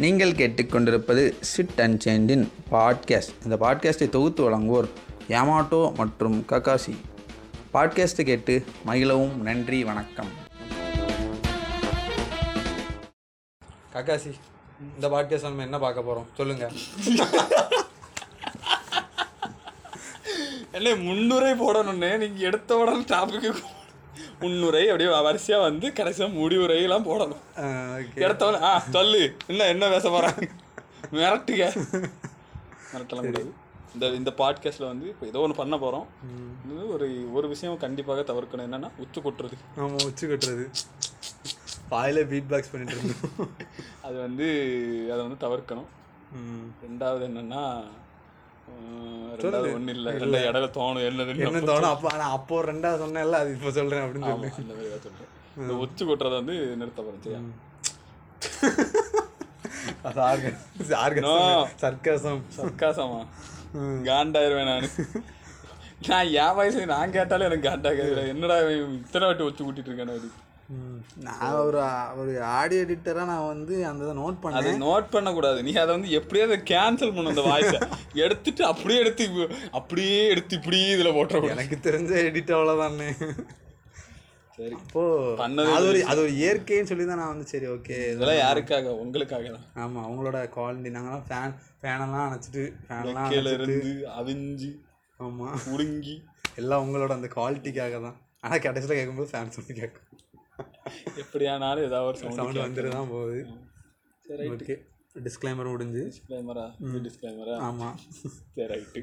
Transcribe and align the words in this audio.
நீங்கள் 0.00 0.32
கேட்டுக்கொண்டிருப்பது 0.32 1.32
chit 1.40 1.80
and 1.80 2.02
சேண்டின் 2.04 2.48
பாட்காஸ்ட் 2.70 3.32
இந்த 3.44 3.56
பாட்காஸ்ட்டை 3.60 4.08
தொகுத்து 4.08 4.50
வழங்குவோர் 4.50 4.88
யாமாட்டோ 5.28 5.94
மற்றும் 5.94 6.44
ககாசி 6.48 6.96
பாட்காஸ்ட்டை 7.72 8.22
கேட்டு 8.22 8.64
மகிழவும். 8.86 9.34
நன்றி 9.34 9.84
வணக்கம். 9.84 10.30
ககாசி 13.94 14.32
இந்த 14.94 15.08
பாட்காஸ்ட் 15.08 15.42
நம்ம 15.42 15.62
என்ன 15.62 15.78
பார்க்க 15.78 16.02
போகிறோம் 16.02 16.28
சொல்லுங்கள் 16.36 16.72
என்ன 20.72 20.94
முன்னுரை 20.94 21.52
போடணும்னே 21.52 22.16
நீங்கள் 22.18 22.40
எடுத்த 22.40 22.76
உடனே 22.76 22.98
டாபிக்கு 22.98 23.54
முன்னுரை 24.40 24.82
அப்படியே 24.86 25.20
வரிசையாக 25.26 25.66
வந்து 25.68 25.92
கடைசியாக 25.92 26.34
முடிவுரையெல்லாம் 26.34 27.06
போடணும். 27.08 27.42
ஓகே. 28.00 28.14
எடுத்த 28.14 28.48
உடனே 28.48 28.64
ஆ 28.64 28.78
சொல்லு. 28.78 29.22
என்ன 29.46 29.66
என்ன 29.74 29.88
பேச 29.88 30.08
போகிறாங்க 30.08 30.48
மிரட்டுக. 31.12 31.62
மிரட்டலாம் 32.92 33.26
முடியாது 33.28 33.52
இந்த 33.94 34.06
இந்த 34.18 34.30
பாட்காஸ்ட்டில் 34.38 34.90
வந்து 34.92 35.06
இப்போ 35.08 35.24
ஏதோ 35.26 35.38
ஒன்று 35.38 35.56
பண்ண 35.56 35.78
போகிறோம் 35.78 36.06
இது 36.64 36.92
ஒரு 36.92 37.06
ஒரு 37.32 37.46
விஷயம் 37.48 37.82
கண்டிப்பாக 37.84 38.24
தவிர்க்கணும். 38.32 38.66
என்னென்னா 38.68 38.90
உச்சு 39.04 39.20
கொட்டுறது. 39.24 39.56
ஆமாம் 39.76 40.04
உச்சி 40.04 40.26
கட்டுறது. 40.26 40.64
வாயில் 41.88 42.26
பீட் 42.26 42.48
பாக்ஸ் 42.48 42.70
பண்ணிட்டு 42.70 43.00
இருந்தோம். 43.00 43.50
அது 44.02 44.16
வந்து 44.26 44.46
அதை 45.12 45.22
வந்து 45.26 45.42
தவிர்க்கணும். 45.46 45.88
ரெண்டாவது 46.84 47.24
என்னென்னா 47.28 47.62
ஒன்றும் 49.70 49.92
இல்லை. 49.94 50.10
ரெண்டாவது 50.14 50.48
இடையில 50.48 50.68
தோணும். 50.74 51.02
என்ன 51.04 51.60
தோணும்? 51.68 51.90
அப்போ 51.92 52.08
ஆனால் 52.12 52.32
அப்போ 52.36 52.56
ரெண்டாவது 52.66 53.02
சொன்னேன்ல 53.04 53.38
அது 53.42 53.52
இப்போ 53.56 53.70
சொல்கிறேன் 53.78 54.04
அப்படின்னு 54.04 54.28
ஆமா, 54.28 54.34
சொல்லி. 54.48 54.62
அந்த 54.62 54.74
மாதிரி 54.74 54.90
தான் 54.94 55.04
சொல்றேன் 55.06 55.28
இந்த 55.60 55.74
உச்சு 55.84 56.02
கொட்டுறதை 56.04 56.36
வந்து 56.40 56.56
நிறுத்த 56.80 57.00
போகிறேன் 57.02 57.50
அது 60.08 60.20
ஆர்க 60.22 60.46
ஆர்க 60.98 61.20
No. 61.22 61.34
சர்க்கசம். 61.82 62.40
சர்க்காசமா? 62.56 63.20
காண்டாயிருவேன் 64.06 64.70
நான். 64.70 64.86
நான் 66.08 66.30
என் 66.42 66.56
வயசு 66.58 66.86
நான் 66.90 67.14
கேட்டாலே 67.16 67.46
எனக்கு 67.48 67.66
காண்டாக 67.66 68.04
என்னடா 68.32 68.56
இத்தனை 68.98 69.24
வாட்டி 69.26 69.44
வச்சு 69.46 69.62
கூட்டிட்டு 69.62 69.90
இருக்கேன் 69.90 70.12
அப்படி. 70.12 70.30
நான் 71.26 71.54
ஒரு 71.68 71.78
ஒரு 72.20 72.32
ஆடியோ 72.56 72.82
எடிட்டராக 72.84 73.28
நான் 73.30 73.48
வந்து 73.52 73.74
அந்த 73.90 74.04
இதை 74.06 74.14
நோட் 74.20 74.40
பண்ணேன். 74.42 74.58
அதை 74.60 74.72
நோட் 74.84 75.06
பண்ணக்கூடாது. 75.14 75.58
நீ 75.66 75.72
அதை 75.82 75.90
வந்து 75.96 76.10
எப்படியாவது 76.18 76.56
கேன்சல் 76.72 77.14
பண்ணு 77.14 77.32
அந்த 77.32 77.44
வாய்ஸை 77.48 77.78
எடுத்துட்டு 78.24 78.62
அப்படியே 78.72 78.98
எடுத்து 79.04 79.24
அப்படியே 79.78 80.20
எடுத்து 80.34 80.58
இப்படியே 80.60 80.90
இதில் 80.96 81.16
போட்டுற 81.16 81.50
எனக்கு 81.56 81.78
தெரிஞ்ச 81.88 82.12
எடிட் 82.28 82.54
அவ்வளோதானே 82.58 83.08
சரி. 84.56 84.74
இப்போ 84.84 85.02
அது 85.44 85.86
ஒரு 85.90 86.00
அது 86.12 86.20
ஒரு 86.24 86.32
இயற்கைன்னு 86.40 86.90
சொல்லி 86.90 87.04
தான் 87.10 87.20
நான் 87.22 87.32
வந்து 87.32 87.46
சரி 87.52 87.66
ஓகே 87.74 87.96
இதெல்லாம் 88.12 88.40
யாருக்காக? 88.44 88.90
உங்களுக்காக 89.04 89.50
தான். 89.54 89.66
ஆமாம் 89.82 90.04
அவங்களோட 90.06 90.38
குவாலிட்டி 90.56 90.90
நாங்களாம் 90.96 91.24
ஃபேன் 91.28 91.54
ஃபேனெல்லாம் 91.82 92.26
அணைச்சிட்டு 92.26 92.64
ஃபேனெல்லாம் 92.86 93.26
அணைச்சிட்டு 93.26 93.56
இருந்து 93.58 93.92
அவிஞ்சு 94.20 94.70
ஆமாம் 95.20 95.56
உடுங்கி 95.74 96.16
எல்லாம் 96.62 96.82
உங்களோட 96.84 97.12
அந்த 97.18 97.30
குவாலிட்டிக்காக 97.36 98.00
தான். 98.06 98.18
ஆனால் 98.44 98.64
கடைசியில் 98.66 98.98
கேட்கும்போது 98.98 99.32
ஃபேன் 99.32 99.56
சொல்லி 99.56 99.74
கேட்கும். 99.80 100.06
எப்படியானாலும் 101.16 101.86
ஏதாவது 101.86 102.08
ஒரு 102.08 102.18
சவுண்ட் 102.20 102.62
வந்துட்டு 102.62 102.94
தான் 102.94 103.10
போகுது. 103.10 103.40
சரி 104.24 104.46
ஓகே 104.50 104.76
டிஸ்க்ளைமர் 105.16 105.70
முடிஞ்சு. 105.70 106.02
டிஸ்க்ளைமரா 106.08 106.64
டிஸ்க்ளைமரா 107.06 107.54
ஆமாம் 107.68 107.96
சரி 108.50 108.68
ரைட்டு 108.72 109.00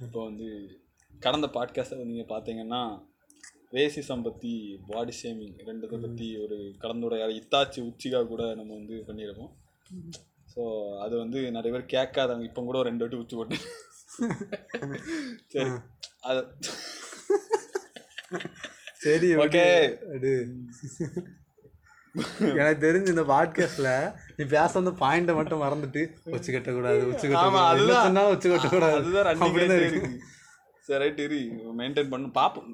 இப்போ 0.00 0.18
வந்து 0.24 0.48
கடந்த 1.14 1.46
பாட்காஸ்ட்டை 1.54 2.04
நீங்கள் 2.04 2.30
பார்த்தீங்கன்னா 2.32 2.82
ரேசிசம் 3.72 4.22
பற்றி 4.22 4.52
பாடி 4.88 5.14
ஷேமிங் 5.18 5.56
ரெண்டத்தை 5.66 5.98
பற்றி 6.00 6.28
ஒரு 6.38 6.56
கலந்துரையாடல் 6.80 7.40
இத்தாச்சி 7.40 7.80
உச்சிகா 7.88 8.20
கூட 8.26 8.42
நம்ம 8.54 8.70
வந்து 8.74 8.96
பண்ணியிருக்கோம் 9.08 9.52
ஸோ 10.54 10.62
அது 11.00 11.14
வந்து 11.16 11.38
நிறைய 11.50 11.72
பேர் 11.74 11.92
கேட்காதவங்க 11.94 12.48
இப்போ 12.50 12.62
கூட 12.62 12.78
ரெண்டு 12.82 13.04
வாட்டி 13.04 13.18
உச்சி 13.18 13.36
போட்டு. 13.36 13.58
சரி 15.52 15.70
அது 16.22 16.40
சரி 19.02 19.28
ஓகே. 19.36 19.64
எனக்கு 22.40 22.80
தெரிஞ்சு 22.86 23.08
இந்த 23.08 23.22
பாட்காஸ்ட்ல 23.22 23.90
நீ 24.36 24.44
பேச 24.44 24.80
வந்த 24.80 24.90
பாயிண்ட 24.90 25.34
மட்டும் 25.34 25.62
மறந்துட்டு 25.62 26.02
உச்சி 26.24 26.52
கட்டக்கூடாது 26.52 27.02
உச்சி 27.02 27.28
கட்டக்கூடாது 27.28 28.30
உச்சி 28.34 28.48
கட்டக்கூடாது 28.48 28.96
அதுதான் 28.96 29.40
இருக்கு. 29.54 29.86
இருக்கு. 29.86 30.18
சரி 30.80 30.98
ரைட் 30.98 31.18
இரு. 31.18 31.38
மெயின்டைன் 31.78 32.08
பண்ணு. 32.08 32.30
பார்ப்போம் 32.30 32.68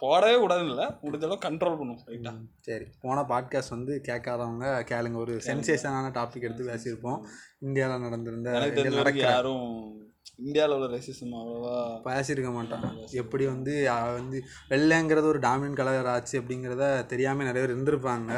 போடவே 0.00 0.36
கூடாதுன்னு 0.36 0.68
இல்லை 0.68 0.86
முடிஞ்ச 1.02 1.24
அளவு 1.24 1.38
கண்ட்ரோல் 1.44 1.78
பண்ணும் 1.78 2.00
ரைட்டா 2.06 2.32
சரி. 2.60 2.86
போன 3.00 3.20
பாட்காஸ்ட் 3.28 3.74
வந்து 3.76 4.00
கேட்காதவங்க 4.08 4.66
கேளுங்க. 4.90 5.16
ஒரு 5.16 5.34
சென்சேஷனான 5.46 6.12
டாபிக் 6.18 6.46
எடுத்து 6.48 6.68
பேசியிருப்போம். 6.68 7.20
இந்தியாவில் 7.60 8.04
நடந்திருந்த 8.06 9.14
யாரும் 9.14 10.01
இந்தியாவில் 10.42 10.74
உள்ள 10.76 10.86
ரேசிசம் 10.92 11.34
அவ்வளோவா 11.38 11.74
பேசியிருக்க 12.06 12.50
மாட்டான் 12.52 12.84
எப்படி 13.22 13.44
வந்து 13.46 13.74
வந்து 14.12 14.38
வெள்ளைங்கிறது 14.70 15.32
ஒரு 15.32 15.40
டாமினன்ட் 15.40 15.80
கலர் 15.80 16.12
ஆச்சு 16.14 16.34
அப்படிங்கிறத 16.40 16.86
தெரியாமல் 17.06 17.48
நிறைய 17.48 17.62
பேர் 17.62 17.74
இருந்திருப்பாங்க. 17.74 18.30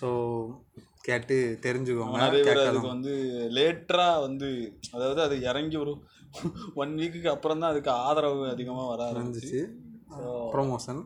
ஸோ 0.00 0.08
கேட்டு 1.02 1.36
தெரிஞ்சுக்கோங்க 1.66 2.18
நிறைய 2.18 2.42
பேர் 2.48 2.62
அதுக்கு 2.62 2.94
வந்து 2.94 3.12
லேட்டரா 3.58 4.08
வந்து 4.20 4.48
அதாவது 4.94 5.20
அது 5.22 5.36
இறங்கி 5.42 5.78
ஒரு 5.84 5.94
ஒன் 6.82 6.94
வீக்குக்கு 7.00 7.28
அப்புறம் 7.32 7.60
தான் 7.60 7.72
அதுக்கு 7.72 7.90
ஆதரவு 8.06 8.42
அதிகமாக 8.50 8.88
வர 8.88 9.02
ஆரம்பிச்சு 9.10 9.60
ப்ரொமோஷன் 10.54 11.00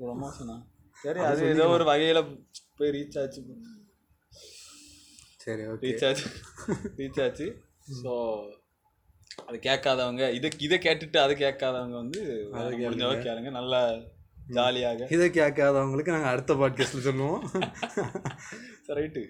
ப்ரொமோஷனா 0.00 0.56
சரி 0.96 1.20
அது 1.28 1.42
ஏதோ 1.50 1.66
ஒரு 1.76 1.84
வகையில் 1.84 2.20
போய் 2.78 2.92
ரீச் 2.96 3.18
ஆச்சு. 3.22 3.40
சரி 5.40 5.62
ரீச் 5.84 6.04
ஆச்சு. 6.08 6.26
ரீச் 7.00 7.20
ஆச்சு. 7.24 7.46
ஸோ 8.00 8.12
அது 9.46 9.58
கேட்காதவங்க 9.62 10.32
இதை 10.32 10.50
இதை 10.58 10.78
கேட்டுட்டு 10.78 11.16
அதை 11.16 11.36
கேட்காதவங்க 11.36 11.90
வந்து 11.90 12.50
முடிஞ்சவங்க 12.52 13.26
கேளுங்க. 13.28 13.50
நல்லா 13.50 14.00
ஜாலியாக. 14.48 15.06
இதை 15.10 15.28
கேட்காதவங்களுக்கு 15.28 16.14
நாங்கள் 16.16 16.30
அடுத்த 16.30 16.54
பாட்காஸ்ட்டில் 16.54 17.06
சொல்லுவோம். 17.08 17.42
ரைட்டு. 18.88 19.22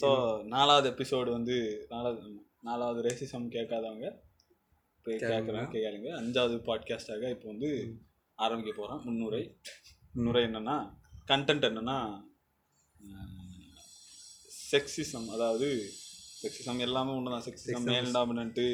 ஸோ 0.00 0.08
நாலாவது 0.44 0.90
எபிசோடு 0.90 1.30
வந்து 1.30 1.86
நாலாவது 1.88 2.44
நாலாவது 2.60 3.00
ரேசிசம் 3.08 3.48
கேட்காதவங்க 3.48 4.08
போய் 5.02 5.16
கேட்குறவங்க 5.16 5.72
கேட்காதுங்க 5.72 6.12
அஞ்சாவது 6.20 6.56
பாட்காஸ்டாக 6.68 7.30
இப்போ 7.30 7.48
வந்து 7.48 7.70
ஆரம்பிக்க 8.34 8.72
போகிறோம் 8.76 9.04
முன்னுரை. 9.04 9.58
முன்னுரை 10.12 10.44
என்னன்னா 10.44 10.76
கண்டென்ட் 11.26 11.68
என்னன்னா 11.70 11.98
செக்ஸிசம் 14.72 15.28
அதாவது 15.28 15.90
செக்ஸிசம் 16.46 16.84
எல்லாமே 16.86 17.14
ஒன்று 17.16 17.34
தான் 17.34 17.46
செக்ஸிசம் 17.48 17.88
மேல் 17.90 18.10
டாமினன்ட்டு 18.16 18.66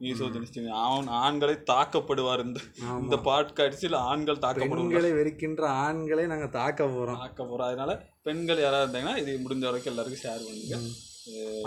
மீசோஜனிஸ்ட் 0.00 0.58
ஆண் 0.82 1.08
ஆண்களை 1.22 1.54
தாக்கப்படுவார் 1.70 2.42
இந்த 2.46 2.60
இந்த 3.02 3.16
பாட்காஸ்டில் 3.28 3.96
ஆண்கள் 4.10 4.42
தாக்கப்படுவார் 4.44 4.82
பெண்களை 4.82 5.10
வெறுக்கின்ற 5.18 5.62
ஆண்களை 5.86 6.24
நாங்கள் 6.32 6.54
தாக்க 6.58 6.80
போகிறோம் 6.86 7.20
தாக்க 7.24 7.40
போகிறோம் 7.42 7.68
அதனால 7.70 7.92
பெண்கள் 8.26 8.64
யாராவது 8.64 8.86
இருந்தாங்கன்னா 8.86 9.20
இது 9.22 9.34
முடிஞ்ச 9.44 9.64
வரைக்கும் 9.68 9.92
எல்லாருக்கும் 9.92 10.24
ஷேர் 10.26 10.44
பண்ணுங்க. 10.48 10.76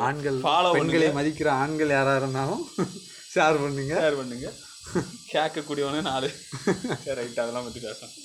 ஆண்கள் 0.06 0.38
Follow 0.46 0.72
பெண்களை 0.78 1.10
மதிக்கிற 1.18 1.50
ஆண்கள் 1.64 1.96
யாராக 1.96 2.22
இருந்தாலும் 2.22 2.64
ஷேர் 3.34 3.60
பண்ணுங்க. 3.64 3.94
ஷேர் 4.00 4.20
பண்ணுங்க. 4.20 4.48
கேட்கக்கூடியவனே 5.34 6.02
நாலு. 6.08 6.30
சரி 7.04 7.18
ரைட் 7.20 7.44
அதெல்லாம் 7.44 7.68
பற்றி 7.68 7.82
பேசலாம். 7.88 8.16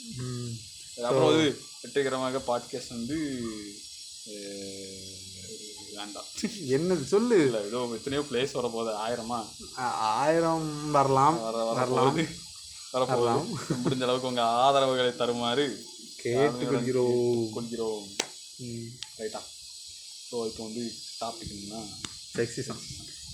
அப்புறம் 1.09 1.29
வந்து 1.31 1.49
வெற்றிகரமாக 1.83 2.41
பாட்காஸ்ட் 2.49 2.97
வந்து 2.97 3.19
வேண்டாம். 5.99 6.29
என்னது 6.77 7.05
சொல்லு. 7.15 7.37
இல்லை 7.47 7.61
ஏதோ 7.69 7.81
எத்தனையோ 7.99 8.23
பிளேஸ் 8.31 8.57
வரப்போகுது. 8.59 8.93
ஆயிரமா? 9.05 9.39
ஆயிரம் 10.21 10.67
வரலாம். 10.97 11.39
வர 11.47 11.65
வரப்போகுது. 11.71 12.25
வரப்போகுது. 12.95 13.81
முடிஞ்ச 13.85 14.05
அளவுக்கு 14.07 14.31
உங்கள் 14.33 14.53
ஆதரவுகளை 14.65 15.13
தருமாறு 15.23 15.65
கேட்டுக்கொள்கிறோம் 16.23 17.51
கொள்கிறோம். 17.57 18.07
ரைட்டா 19.21 19.41
ஸோ 20.29 20.37
இப்போ 20.51 20.63
வந்து 20.69 20.85
டாபிக் 21.21 21.53
என்னன்னா 21.57 21.81
செக்ஸிசம் 22.37 22.81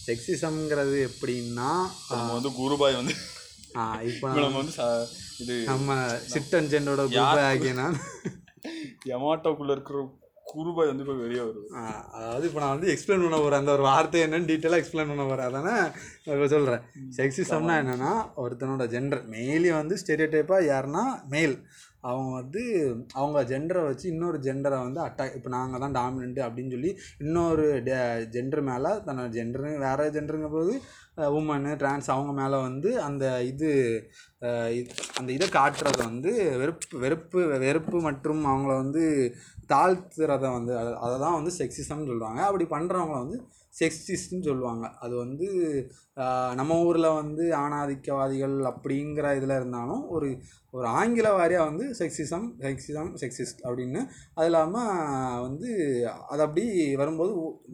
செக்ஸிசம்ங்கிறது 0.06 0.96
எப்படின்னா 1.08 1.70
நம்ம 2.12 2.30
வந்து 2.38 2.50
குருபாய் 2.58 2.98
வந்து 3.00 3.14
இப்போ 4.10 4.32
நம்ம 4.44 4.56
வந்து 4.62 4.74
இது 5.42 5.54
நம்ம 5.70 5.94
சிட்டன்ஜெண்டோட 6.32 7.02
குரூப் 7.12 7.44
ஆகிய 7.50 7.72
நான். 7.78 7.96
யமாட்டோக்குள்ள 9.12 9.72
இருக்கிற 9.76 10.00
குருபாய் 10.52 10.88
வந்து 10.88 11.04
இப்போ 11.04 11.16
வெளியே 11.20 11.42
வருது. 11.42 11.62
அதாவது 12.16 12.46
இப்போ 12.48 12.60
நான் 12.60 12.74
வந்து 12.74 12.90
எக்ஸ்பிளைன் 12.92 13.22
பண்ண 13.22 13.38
போகிறேன் 13.38 13.62
அந்த 13.62 13.72
ஒரு 13.72 13.84
வார்த்தை 13.88 14.20
என்னன்னு 14.24 14.50
டீட்டெயிலாக 14.50 14.82
எக்ஸ்பிளைன் 14.82 15.12
பண்ண 15.12 15.24
போகிறேன் 15.24 15.48
அதானே? 15.50 15.76
இப்போ 16.28 16.48
சொல்கிறேன் 16.52 16.84
செக்ஸிசம்னா 17.18 17.76
என்னென்னா 17.82 18.12
ஒருத்தனோட 18.42 18.86
ஜெண்டர் 18.92 19.22
மெயிலி 19.32 19.70
வந்து 19.76 19.96
ஸ்டெரியோ 20.02 20.28
டைப்பாக 20.32 20.68
யாருன்னா 20.68 21.04
மேல் 21.30 21.56
அவங்க 22.04 22.30
வந்து 22.36 22.62
அவங்க 23.14 23.40
ஜெண்டரை 23.50 23.82
வச்சு 23.84 24.06
இன்னொரு 24.10 24.38
ஜெண்டரை 24.44 24.78
வந்து 24.80 25.00
அட்டாக் 25.02 25.36
இப்போ 25.36 25.50
நாங்கள் 25.52 25.82
தான் 25.82 25.94
டாமினண்ட்டு 25.96 26.42
அப்படின்னு 26.46 26.74
சொல்லி 26.74 26.90
இன்னொரு 27.20 27.66
ஜெண்டர் 28.34 28.62
மேலே 28.66 28.90
தன்னோட 29.04 29.28
ஜெண்டரு 29.36 29.70
வேறு 29.82 30.08
ஜெண்டருங்க 30.14 30.48
போது 30.50 30.72
உமனு 31.32 31.72
ட்ரான்ஸ் 31.80 32.08
அவங்க 32.10 32.32
மேலே 32.36 32.58
வந்து 32.62 32.90
அந்த 33.06 33.24
இது- 33.50 34.00
அந்த 35.18 35.30
இதை 35.32 35.46
காட்டுறத 35.52 36.00
வந்து 36.04 36.30
வெறுப்பு 36.60 36.98
வெறுப்பு 36.98 37.38
வெறுப்பு 37.64 37.96
மற்றும் 38.06 38.42
அவங்கள 38.48 38.72
வந்து 38.78 39.04
தாழ்த்துறத 39.72 40.44
வந்து 40.58 40.72
அதை 41.04 41.16
தான் 41.24 41.38
வந்து 41.38 41.52
செக்ஸிசம்னு 41.60 42.10
சொல்லுவாங்க. 42.12 42.40
அப்படி 42.48 42.66
பண்ணுறவங்கள 42.76 43.18
வந்து 43.24 43.38
செக்ஸிஸ்ட்னு 43.80 44.46
சொல்லுவாங்க. 44.48 44.86
அது 45.04 45.14
வந்து 45.24 45.46
நம்ம 46.58 46.72
ஊரில் 46.86 47.16
வந்து 47.20 47.44
ஆணாதிக்கவாதிகள் 47.60 48.56
அப்படிங்கிற 48.70 49.26
இதில் 49.38 49.58
இருந்தாலும் 49.58 50.02
ஒரு 50.14 50.28
ஒரு 50.76 50.86
ஆங்கில 50.98 51.28
வாரியாக 51.36 51.68
வந்து 51.68 51.84
செக்ஸிசம் 51.98 52.44
செக்ஸிசம் 52.64 53.10
செக்ஸிஸ்ட் 53.22 53.60
அப்படின்னு 53.66 54.00
அது 54.38 54.48
இல்லாமல் 54.50 55.40
வந்து 55.46 55.70
அது 56.32 56.42
அப்படி 56.46 56.64
வரும்போது 57.00 57.32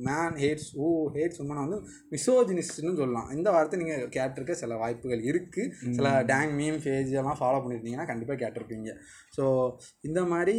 மேன் 0.08 0.36
ஹேட்ஸ் 0.42 0.70
ஊ 0.84 0.88
ஹேட்ஸ் 1.16 1.40
உமனை 1.44 1.62
வந்து 1.66 1.78
மிசோஜினிஸ்ட்னு 2.14 2.94
சொல்லலாம். 3.00 3.28
இந்த 3.36 3.48
வார்த்தை 3.56 3.80
நீங்கள் 3.82 4.12
கேட்டிருக்க 4.16 4.56
சில 4.62 4.76
வாய்ப்புகள் 4.82 5.22
இருக்குது 5.30 5.94
சில 5.98 6.10
டேங் 6.32 6.54
மீம் 6.60 6.80
பேஜ் 6.86 7.12
எல்லாம் 7.22 7.40
ஃபாலோ 7.42 7.60
பண்ணியிருந்தீங்கன்னா 7.64 8.10
கண்டிப்பாக 8.12 8.40
கேட்டிருப்பீங்க. 8.44 8.90
ஸோ 9.38 9.44
இந்த 10.08 10.22
மாதிரி 10.34 10.56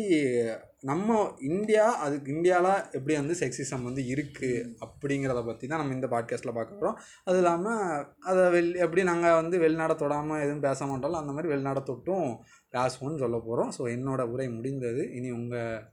நம்ம 0.84 1.36
இந்தியா 1.40 1.96
அதுக்கு 1.96 2.32
இந்தியாவில் 2.32 2.86
எப்படி 2.92 3.16
வந்து 3.16 3.34
செக்ஸிசம் 3.34 3.84
வந்து 3.84 4.02
இருக்குது 4.02 4.70
அப்படிங்கிறத 4.80 5.46
பற்றி 5.46 5.68
தான் 5.68 5.80
நம்ம 5.80 5.94
இந்த 5.94 6.08
பாட்காஸ்ட்டில் 6.08 6.56
பார்க்க 6.56 6.76
போகிறோம் 6.76 7.00
அது 7.24 7.38
இல்லாமல் 7.38 8.06
அதை 8.20 8.50
வெள் 8.50 8.70
எப்படி 8.76 9.04
நாங்கள் 9.04 9.34
வந்து 9.34 9.58
வெளிநாட 9.60 9.94
தொடாமல் 9.94 10.42
எதுவும் 10.42 10.60
பேச 10.60 10.86
மாட்டோம் 10.86 11.14
அந்த 11.14 11.32
மாதிரி 11.32 11.48
வெளிநாட 11.48 11.80
தொட்டும் 11.80 12.30
பேசுவோம்னு 12.74 13.18
சொல்ல 13.18 13.38
போகிறோம் 13.40 13.74
ஸோ 13.78 13.82
என்னோட 13.96 14.22
உரை 14.22 14.48
முடிந்தது. 14.50 15.12
இனி 15.12 15.32
உங்கள் 15.32 15.84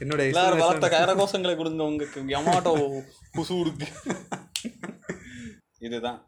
என்னோட 0.00 0.20
எல்லாரும் 0.28 0.58
வளர்த்த 0.58 0.88
கரகோஷங்களை 0.88 1.56
கொடுங்க 1.56 1.84
உங்களுக்கு 1.84 2.20
யமாட்டோ 2.36 2.72
குசூடுக்கு 3.36 3.88
இதுதான். 5.78 6.20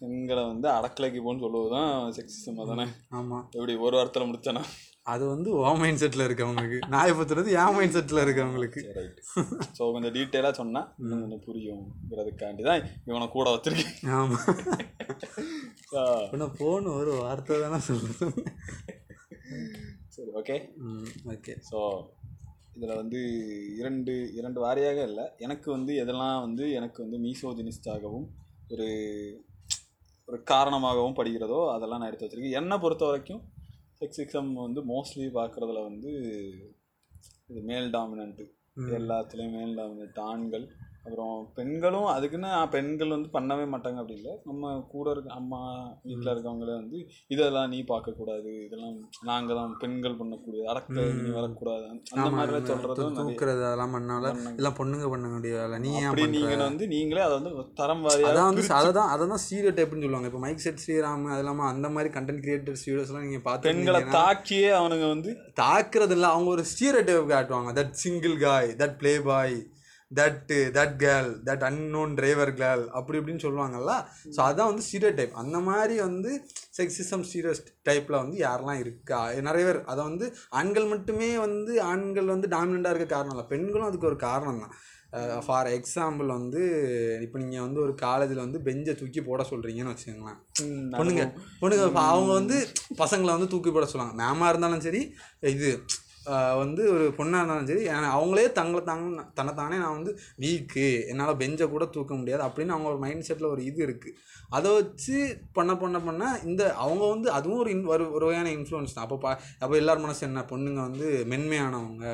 பெண்களை 0.00 0.42
வந்து 0.46 0.68
அடக்கலைக்கு 0.68 1.20
போன்னு 1.24 1.44
சொல்லுவதுதான் 1.46 1.90
செக்ஸிசம் 2.18 2.60
தானே 2.72 2.86
ஆமாம் 3.08 3.48
எப்படி 3.52 3.76
ஒரு 3.76 3.96
வாரத்தில் 3.96 4.28
முடிச்சானா? 4.28 4.62
அது 5.08 5.24
வந்து 5.26 5.48
ஓ 5.58 5.70
மைண்ட் 5.80 6.00
செட்டில் 6.00 6.24
இருக்கவங்களுக்கு 6.24 6.78
நாயை 6.88 7.12
பத்துறது 7.14 7.48
என் 7.58 7.74
மைண்ட் 7.76 7.94
செட்டில் 7.94 8.22
இருக்கவங்களுக்கு 8.22 8.80
ஸோ 9.76 9.82
கொஞ்சம் 9.94 10.14
டீட்டெயிலாக 10.16 10.54
சொன்னா 10.54 10.82
இன்னும் 11.00 11.22
கொஞ்சம் 11.24 11.44
புரியுங்கிறதுக்காண்டி 11.46 12.64
தான் 12.64 12.80
இவனை 13.06 13.28
கூட 13.28 13.46
வச்சிருக்கேன். 13.54 13.94
ஆமாம் 14.12 14.44
ஆ, 15.94 16.02
இன்னும் 16.32 16.54
ஃபோன் 16.56 16.86
ஒரு 16.94 17.12
வார்த்தை 17.20 17.58
தானே 17.60 17.80
சொல்லுது 17.86 18.14
சரி 20.14 20.30
ஓகே 20.36 20.56
ஓகே 21.32 21.54
ஸோ 21.68 21.80
இதில் 22.76 22.96
வந்து 22.96 23.20
இரண்டு 23.78 24.12
இரண்டு 24.34 24.58
வாரியாக 24.60 24.98
இல்லை. 25.06 25.24
எனக்கு 25.38 25.68
வந்து 25.72 25.92
எதெல்லாம் 26.02 26.40
வந்து 26.42 26.64
எனக்கு 26.72 26.98
வந்து 27.04 27.18
மீசோஜினிஸ்டாகவும் 27.18 28.26
ஒரு 28.70 28.88
ஒரு 30.28 30.38
காரணமாகவும் 30.44 31.16
படுகிறதோ 31.16 31.60
அதெல்லாம் 31.74 32.00
நான் 32.00 32.10
எடுத்து 32.10 32.26
வச்சிருக்கேன். 32.26 32.58
என்னை 32.60 32.76
பொறுத்த 32.78 33.04
வரைக்கும் 33.04 33.42
செக்ஸிசம் 34.00 34.52
வந்து 34.52 34.80
மோஸ்ட்லி 34.84 35.26
பார்க்குறதுல 35.38 35.82
வந்து 35.82 36.10
இது 37.46 37.60
மேல் 37.60 37.90
டாமினன்ட்டு 37.90 38.44
எல்லாத்துலேயும் 38.98 39.56
மேல் 39.58 39.76
டாமினன்ட் 39.78 40.18
ஆண்கள். 40.18 40.66
அப்புறம் 41.04 41.36
பெண்களும் 41.58 42.08
அதுக்குன்னு 42.14 42.48
பெண்கள் 42.72 43.12
வந்து 43.14 43.28
பண்ணவே 43.36 43.64
மாட்டாங்க 43.72 44.00
அப்படி 44.00 44.16
இல்லை. 44.20 44.32
நம்ம 44.48 44.72
கூட 44.94 45.06
இருக்க 45.14 45.28
அம்மா 45.40 45.60
வீட்டில் 46.08 46.30
இருக்கவங்களே 46.32 46.74
வந்து 46.80 46.98
இதெல்லாம் 47.34 47.70
நீ 47.74 47.78
பார்க்கக்கூடாது. 47.90 48.50
இதெல்லாம் 48.66 48.96
நாங்கள் 49.30 49.58
தான் 49.60 49.72
பெண்கள் 49.82 50.18
பண்ணக்கூடிய 50.20 50.66
அடக்க 50.72 51.06
நீ 51.20 51.30
வரக்கூடாது. 51.38 51.86
அந்த 52.16 52.28
மாதிரிலாம் 52.34 52.68
சொல்கிறதும் 52.72 53.14
நிறைய 53.14 53.28
தூக்குறது 53.30 53.62
அதெல்லாம் 53.68 53.94
பண்ணால. 53.96 54.34
எல்லாம் 54.58 54.76
பொண்ணுங்க 54.80 55.08
பண்ண 55.14 55.28
வேண்டிய 55.34 55.54
வேலை 55.60 55.78
நீ 55.86 55.92
அப்படி? 56.10 56.26
நீங்கள் 56.36 56.66
வந்து 56.66 56.88
நீங்களே 56.94 57.24
அதை 57.28 57.34
வந்து 57.38 57.64
தரம் 57.80 58.04
வாரியாக 58.08 58.32
அதான் 58.32 58.50
வந்து 58.50 58.66
அதை 58.80 58.90
தான் 58.98 59.10
அதை 59.14 59.30
தான் 59.32 59.42
ஸ்டீரியோ 59.44 59.72
டைப்னு 59.78 60.04
சொல்லுவாங்க. 60.06 60.30
இப்போ 60.32 60.42
மைக் 60.46 60.64
செட் 60.66 60.82
ஸ்ரீராம் 60.84 61.26
அது 61.32 61.42
இல்லாமல் 61.44 61.70
அந்த 61.72 61.88
மாதிரி 61.96 62.12
கண்டென்ட் 62.18 62.44
கிரியேட்டர்ஸ் 62.44 62.86
வீடியோஸ்லாம் 62.88 63.26
நீங்கள் 63.28 63.64
பெண்களை 63.70 64.02
பார்த்து 64.02 64.18
தாக்கியே 64.20 64.70
அவனுங்க 64.82 65.08
வந்து 65.14 65.32
தாக்குறது 65.64 66.16
இல்லை 66.18 66.30
அவங்க 66.34 66.50
ஒரு 66.58 66.66
ஸ்டீரியோ 66.74 67.04
டைப் 67.08 67.34
காட்டுவாங்க. 67.34 67.72
That 67.80 67.98
single 68.04 68.38
guy 68.46 68.70
that 68.84 68.96
playboy 69.32 69.58
that 70.10 70.52
that 70.76 70.94
girl 71.02 71.30
that 71.46 71.64
unknown 71.68 72.12
driver 72.18 72.52
girl 72.60 72.84
அப்படி 72.98 73.18
இப்படின்னு 73.20 73.44
சொல்லுவாங்கல்ல. 73.46 73.94
ஸோ 74.34 74.40
அதான் 74.48 74.70
வந்து 74.70 74.84
ஸ்டீரியோ 74.86 75.10
டைப் 75.18 75.40
அந்த 75.42 75.58
மாதிரி 75.68 75.96
வந்து 76.08 76.30
செக்ஸிசம் 76.78 77.24
ஸ்டீரியோ 77.28 77.54
டைப்பில் 77.88 78.20
வந்து 78.22 78.36
யாரெல்லாம் 78.46 78.80
இருக்கா? 78.84 79.20
நிறைய 79.48 79.64
பேர். 79.68 79.80
அதை 79.92 80.00
வந்து 80.10 80.28
ஆண்கள் 80.60 80.86
மட்டுமே 80.92 81.30
வந்து 81.46 81.74
ஆண்கள் 81.92 82.32
வந்து 82.34 82.48
டாமினண்ட்டாக 82.54 82.94
இருக்க 82.94 83.08
காரணம் 83.16 83.34
இல்லை. 83.36 83.46
பெண்களும் 83.54 83.88
அதுக்கு 83.90 84.10
ஒரு 84.12 84.18
காரணம் 84.28 84.62
தான். 84.64 84.76
ஃபார் 85.44 85.68
எக்ஸாம்பிள் 85.76 86.28
வந்து 86.38 86.62
இப்போ 87.26 87.36
நீங்கள் 87.42 87.64
வந்து 87.66 87.80
ஒரு 87.84 87.92
காலேஜில் 88.02 88.42
வந்து 88.44 88.58
பெஞ்சை 88.66 88.94
தூக்கி 88.98 89.20
போட 89.28 89.42
சொல்கிறீங்கன்னு 89.52 89.92
வச்சுக்கோங்களேன். 89.92 90.40
பொண்ணுங்க. 90.98 91.24
பொண்ணுங்க 91.60 91.86
அவங்க 92.10 92.30
வந்து 92.40 92.56
பசங்களை 93.02 93.30
வந்து 93.36 93.52
தூக்கி 93.54 93.70
போட 93.76 93.86
சொல்லுவாங்க. 93.92 94.16
மேமாக 94.22 94.50
இருந்தாலும் 94.52 94.84
சரி 94.86 95.00
இது 95.54 95.70
வந்து 96.60 96.82
ஒரு 96.94 97.04
பொண்ணாக 97.18 97.40
இருந்தாலும் 97.40 97.68
சரி 97.70 97.84
அவங்களே 98.14 98.46
தங்களை 98.58 98.82
தாங்க 98.84 99.24
தன்னைத்தானே 99.38 99.76
நான் 99.82 99.96
வந்து 99.98 100.12
வீக்கு 100.44 100.86
என்னால் 101.10 101.38
பெஞ்சை 101.42 101.68
கூட 101.74 101.86
தூக்க 101.96 102.14
முடியாது 102.20 102.42
அப்படின்னு 102.48 102.74
அவங்க 102.74 102.90
ஒரு 102.92 103.02
மைண்ட் 103.04 103.26
செட்டில் 103.28 103.52
ஒரு 103.54 103.62
இது 103.70 103.80
இருக்குது 103.86 104.16
அதை 104.56 104.68
வச்சு 104.78 105.16
பண்ண 105.56 105.72
பண்ண 105.82 105.96
பண்ண 106.06 106.24
இந்த 106.48 106.62
அவங்க 106.84 107.04
வந்து 107.14 107.28
அதுவும் 107.38 107.62
ஒரு 107.62 107.70
இன் 107.74 107.84
ஒரு 107.94 108.04
ஒரு 108.16 108.24
வகையான 108.28 108.50
இன்ஃப்ளூயன்ஸ் 108.56 108.94
தான். 108.96 109.06
அப்போ 109.06 109.18
பா 109.24 109.30
அப்போ 109.62 109.74
எல்லார் 109.82 110.04
மனசு 110.04 110.22
என்ன? 110.28 110.44
பொண்ணுங்க 110.52 110.80
வந்து 110.88 111.08
மென்மையானவங்க 111.32 112.06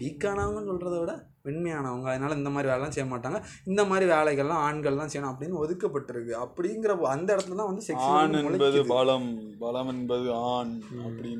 வீக்கானவங்கன்னு 0.00 0.70
சொல்கிறத 0.70 0.98
விட 1.00 1.14
மென்மையானவங்க 1.46 2.08
அதனால 2.12 2.36
இந்த 2.40 2.50
மாதிரி 2.52 2.70
வேலைலாம் 2.72 2.94
செய்ய 2.94 3.06
மாட்டாங்க. 3.10 3.38
இந்த 3.70 3.82
மாதிரி 3.90 4.06
வேலைகள்லாம் 4.12 4.62
ஆண்கள் 4.68 5.00
தான் 5.00 5.10
செய்யணும் 5.12 5.32
அப்படின்னு 5.32 5.62
ஒதுக்கப்பட்டிருக்கு. 5.64 6.34
அப்படிங்கிற 6.44 6.94
அந்த 7.14 7.28
இடத்துல 7.34 7.58
தான் 7.60 7.70
வந்து 7.72 7.86
செக்ஸ் 7.88 8.08
ஆண் 8.18 8.38
என்பது 8.42 8.80
பலம் 8.94 9.28
பலம் 9.64 9.90
என்பது 9.94 10.30
ஆண் 10.52 10.72
வந்து 11.06 11.32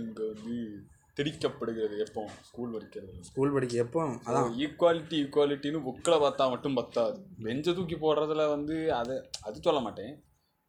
திணிக்கப்படுகிறது 1.17 1.97
எப்போ 2.05 2.23
ஸ்கூல் 2.49 2.73
வரைக்கிறது. 2.75 3.13
ஸ்கூல் 3.29 3.55
படிக்க 3.57 3.85
எப்போ 3.85 4.01
அதான். 4.29 4.49
ஈக்குவாலிட்டி 4.65 5.17
ஈக்குவாலிட்டின்னு 5.25 5.85
புக்கில் 5.89 6.23
பார்த்தா 6.25 6.47
மட்டும் 6.55 6.79
பத்தாது. 6.81 7.19
பெஞ்சை 7.47 7.75
தூக்கி 7.79 7.99
போடுறதுல 8.05 8.47
வந்து 8.57 8.77
அதை 9.01 9.17
அது 9.47 9.67
சொல்ல 9.69 9.81
மாட்டேன். 9.87 10.13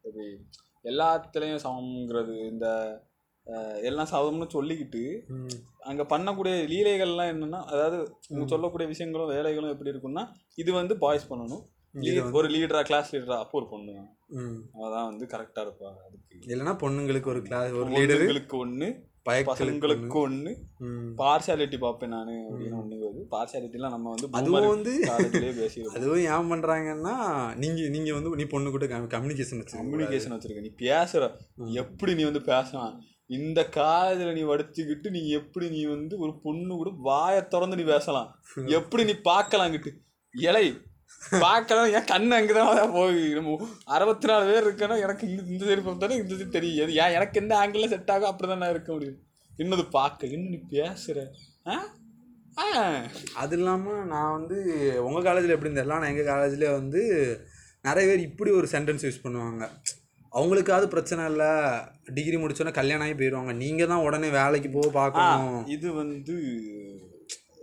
இது 0.04 0.24
எல்லாத்துலேயும் 0.92 1.64
சமங்கிறது 1.66 2.34
இந்த 2.52 2.68
எல்லாம் 3.88 4.10
சமம்னு 4.12 4.46
சொல்லிக்கிட்டு 4.54 5.02
அங்கே 5.90 6.04
பண்ணக்கூடிய 6.12 6.54
லீலைகள்லாம் 6.72 7.30
என்னன்னா 7.32 7.60
அதாவது 7.72 7.98
சொல்லக்கூடிய 8.52 8.86
விஷயங்களும் 8.92 9.32
வேலைகளும் 9.34 9.72
எப்படி 9.74 9.92
இருக்கும்னா 9.92 10.24
இது 10.62 10.70
வந்து 10.78 10.94
பாய்ஸ் 11.04 11.28
பண்ணணும். 11.30 11.64
ஒரு 12.38 12.48
லீடரா 12.54 12.80
கிளாஸ் 12.88 13.12
லீடரா 13.14 13.36
அப்போ 13.42 13.58
ஒரு 13.60 13.68
பொண்ணு. 13.74 13.94
அவதான் 14.78 15.08
வந்து 15.10 15.26
கரெக்டாக 15.34 15.64
இருப்பா 15.66 15.90
அதுக்கு. 16.06 16.38
இல்லைன்னா 16.50 16.74
பொண்ணுங்களுக்கு 16.82 17.30
ஒரு 17.34 17.42
கிளாஸ் 17.48 17.76
ஒரு 17.80 17.88
லீடரு 17.94 18.16
பொண்ணுங்களுக்கு 18.16 18.58
ஒன்று 18.64 18.88
பசங்களுக்கு 19.26 20.18
ஒன்று 20.18 20.52
ம். 20.80 21.08
பார்ஷாலிட்டி 21.18 21.78
பார்ப்பேன் 21.78 22.08
நான் 22.08 22.30
அப்படின்னு 22.42 22.78
ஒன்று 22.78 22.96
வருது. 23.00 23.22
பார்ஷாலிட்டிலாம் 23.30 23.90
நம்ம 23.90 24.10
வந்து 24.10 24.28
அதுவும் 24.32 24.68
வந்து 24.68 24.92
பேசிடுவோம் 25.58 25.96
அதுவும் 25.96 26.24
ஏன் 26.28 26.50
பண்றாங்கன்னா 26.52 27.14
நீங்க 27.56 27.88
நீங்க 27.88 28.12
வந்து 28.12 28.36
நீ 28.36 28.44
பொண்ணு 28.44 28.70
கூட 28.70 28.86
கம்யூனிகேஷன் 28.86 29.60
வச்சு 29.60 29.78
கம்யூனிகேஷன் 29.78 30.34
வச்சிருக்க. 30.36 30.60
நீ 30.60 30.72
பேசுற. 30.86 31.22
எப்படி 31.74 32.14
நீ 32.14 32.24
வந்து 32.24 32.42
பேசலாம்? 32.44 32.94
இந்த 33.30 33.60
காலேஜ்ல 33.76 34.32
நீ 34.32 34.42
வடிச்சுக்கிட்டு 34.42 35.10
நீ 35.10 35.28
எப்படி 35.30 35.68
நீ 35.68 35.84
வந்து 35.86 36.18
ஒரு 36.18 36.40
பொண்ணு 36.42 36.74
கூட 36.74 36.90
வாயை 37.00 37.48
திறந்து 37.48 37.76
நீ 37.76 37.82
பேசலாம்? 37.84 38.28
எப்படி 38.78 39.04
நீ 39.04 39.12
பார்க்கலாங்கிட்டு 39.24 39.92
இலை 40.34 40.66
பார்க்கலாம். 41.40 41.92
என் 41.92 42.02
கண்ணு 42.02 42.34
அங்கதான் 42.34 42.92
போய் 42.92 43.28
நம்ம 43.28 43.68
அறுபத்தி 43.84 44.26
நாலு 44.26 44.52
பேர் 44.52 44.66
இருக்கேன்னா 44.66 45.00
எனக்கு 45.00 45.28
இந்த 45.28 45.42
இந்த 45.46 45.64
சைடு 45.64 45.84
பார்த்தாலும் 45.84 46.16
இந்த 46.16 46.34
சைடு 46.34 46.48
தெரியாது. 46.48 46.94
ஏன் 46.94 47.12
எனக்கு 47.12 47.40
எந்த 47.40 47.56
ஆங்கிள் 47.56 47.88
செட் 47.88 48.10
ஆகும்? 48.10 48.36
அப்படிதான் 48.36 48.56
நான் 48.56 48.70
இருக்க 48.70 48.92
முடியும். 48.92 49.16
இன்னது 49.56 49.84
பார்க்க 49.84 50.26
இன்னும் 50.26 50.50
நீ 50.50 50.78
பேசுற. 50.78 51.26
ஆ? 51.66 51.94
ஆ. 52.58 53.02
அது 53.34 53.56
இல்லாமல் 53.56 54.06
நான் 54.06 54.32
வந்து 54.32 54.56
உங்கள் 55.04 55.22
காலேஜில் 55.22 55.50
எப்படி 55.50 55.70
இருந்தேன் 55.70 55.98
நான் 55.98 56.16
எங்கள் 56.16 56.34
காலேஜ்லேயே 56.34 56.72
வந்து 56.72 57.02
நிறைய 57.82 58.10
பேர் 58.10 58.20
இப்படி 58.20 58.50
ஒரு 58.50 58.68
சென்டென்ஸ் 58.70 59.10
யூஸ் 59.10 59.24
பண்ணுவாங்க. 59.24 59.68
அவங்களுக்காவது 60.32 60.86
பிரச்சனை 60.86 61.24
இல்லை. 61.24 61.80
டிகிரி 62.14 62.36
முடிச்சோன்னே 62.36 62.72
கல்யாணம் 62.72 63.06
ஆகி 63.06 63.24
போயிடுவாங்க 63.24 63.54
நீங்கள் 63.54 63.86
தான் 63.86 64.02
உடனே 64.02 64.28
வேலைக்கு 64.28 64.70
போக 64.70 64.88
பார்க்கணும். 64.88 65.66
இது 65.66 65.92
வந்து 65.92 66.34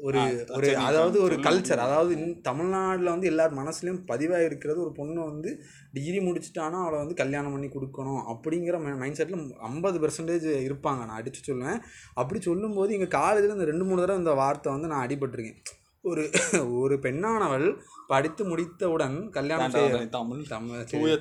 ஒரு 0.03 0.45
ஒரு 0.49 0.77
அதாவது 0.77 1.21
ஒரு. 1.21 1.35
கல்ச்சர் 1.35 1.75
அதாவது 1.75 2.41
தமிழ்நாட்டில் 2.41 3.05
வந்து 3.05 3.27
எல்லார் 3.27 3.53
மனசுலையும் 3.53 4.03
பதிவாக 4.07 4.45
இருக்கிறது 4.45 4.81
ஒரு 4.81 4.91
பொண்ணு 4.91 5.23
வந்து 5.23 5.63
டிகிரி 5.93 6.19
முடிச்சிட்டானா 6.19 6.81
அவளை 6.81 6.99
வந்து 6.99 7.13
கல்யாணம் 7.13 7.51
பண்ணி 7.51 7.67
கொடுக்கணும் 7.67 8.35
அப்படிங்கிற 8.35 8.97
மைண்ட் 8.97 9.21
செட்டில் 9.21 9.51
ஐம்பது 9.51 9.99
பெர்சன்டேஜ் 9.99 10.71
இருப்பாங்க. 10.71 10.81
நான் 10.81 11.09
அடித்து 11.09 11.55
சொல்லுவேன். 11.55 11.79
அப்படி 12.13 12.41
சொல்லும்போது 12.41 12.93
எங்கள் 12.93 13.07
காலேஜில் 13.07 13.51
இந்த 13.51 13.63
ரெண்டு 13.63 13.83
மூணு 13.83 13.99
தடவை 13.99 14.17
இந்த 14.17 14.31
வார்த்தை 14.31 14.71
வந்து 14.71 14.87
நான் 14.87 15.07
அடிபட்டிருக்கேன். 15.07 15.57
ஒரு 16.01 16.29
ஒரு 16.71 16.95
பெண்ணானவள் 16.95 17.75
படித்து 18.07 18.45
முடித்தவுடன் 18.45 19.29
கல்யாணம் 19.29 19.71
செய்ய 19.71 20.07
தமிழ் 20.07 20.47
தமிழ். 20.47 20.83
தூய 20.83 21.17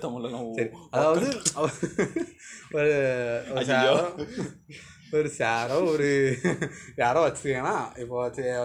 சரி. 0.55 0.69
அதாவது 0.91 1.43
அவ- 1.55 1.71
ஒரு 5.13 5.21
ஒரு 5.21 5.31
சாரோ 5.39 5.79
ஒரு 5.93 6.07
யாரோ 7.01 7.21
வச்சுக்கோங்கன்னா 7.25 7.75
இப்போ 8.03 8.17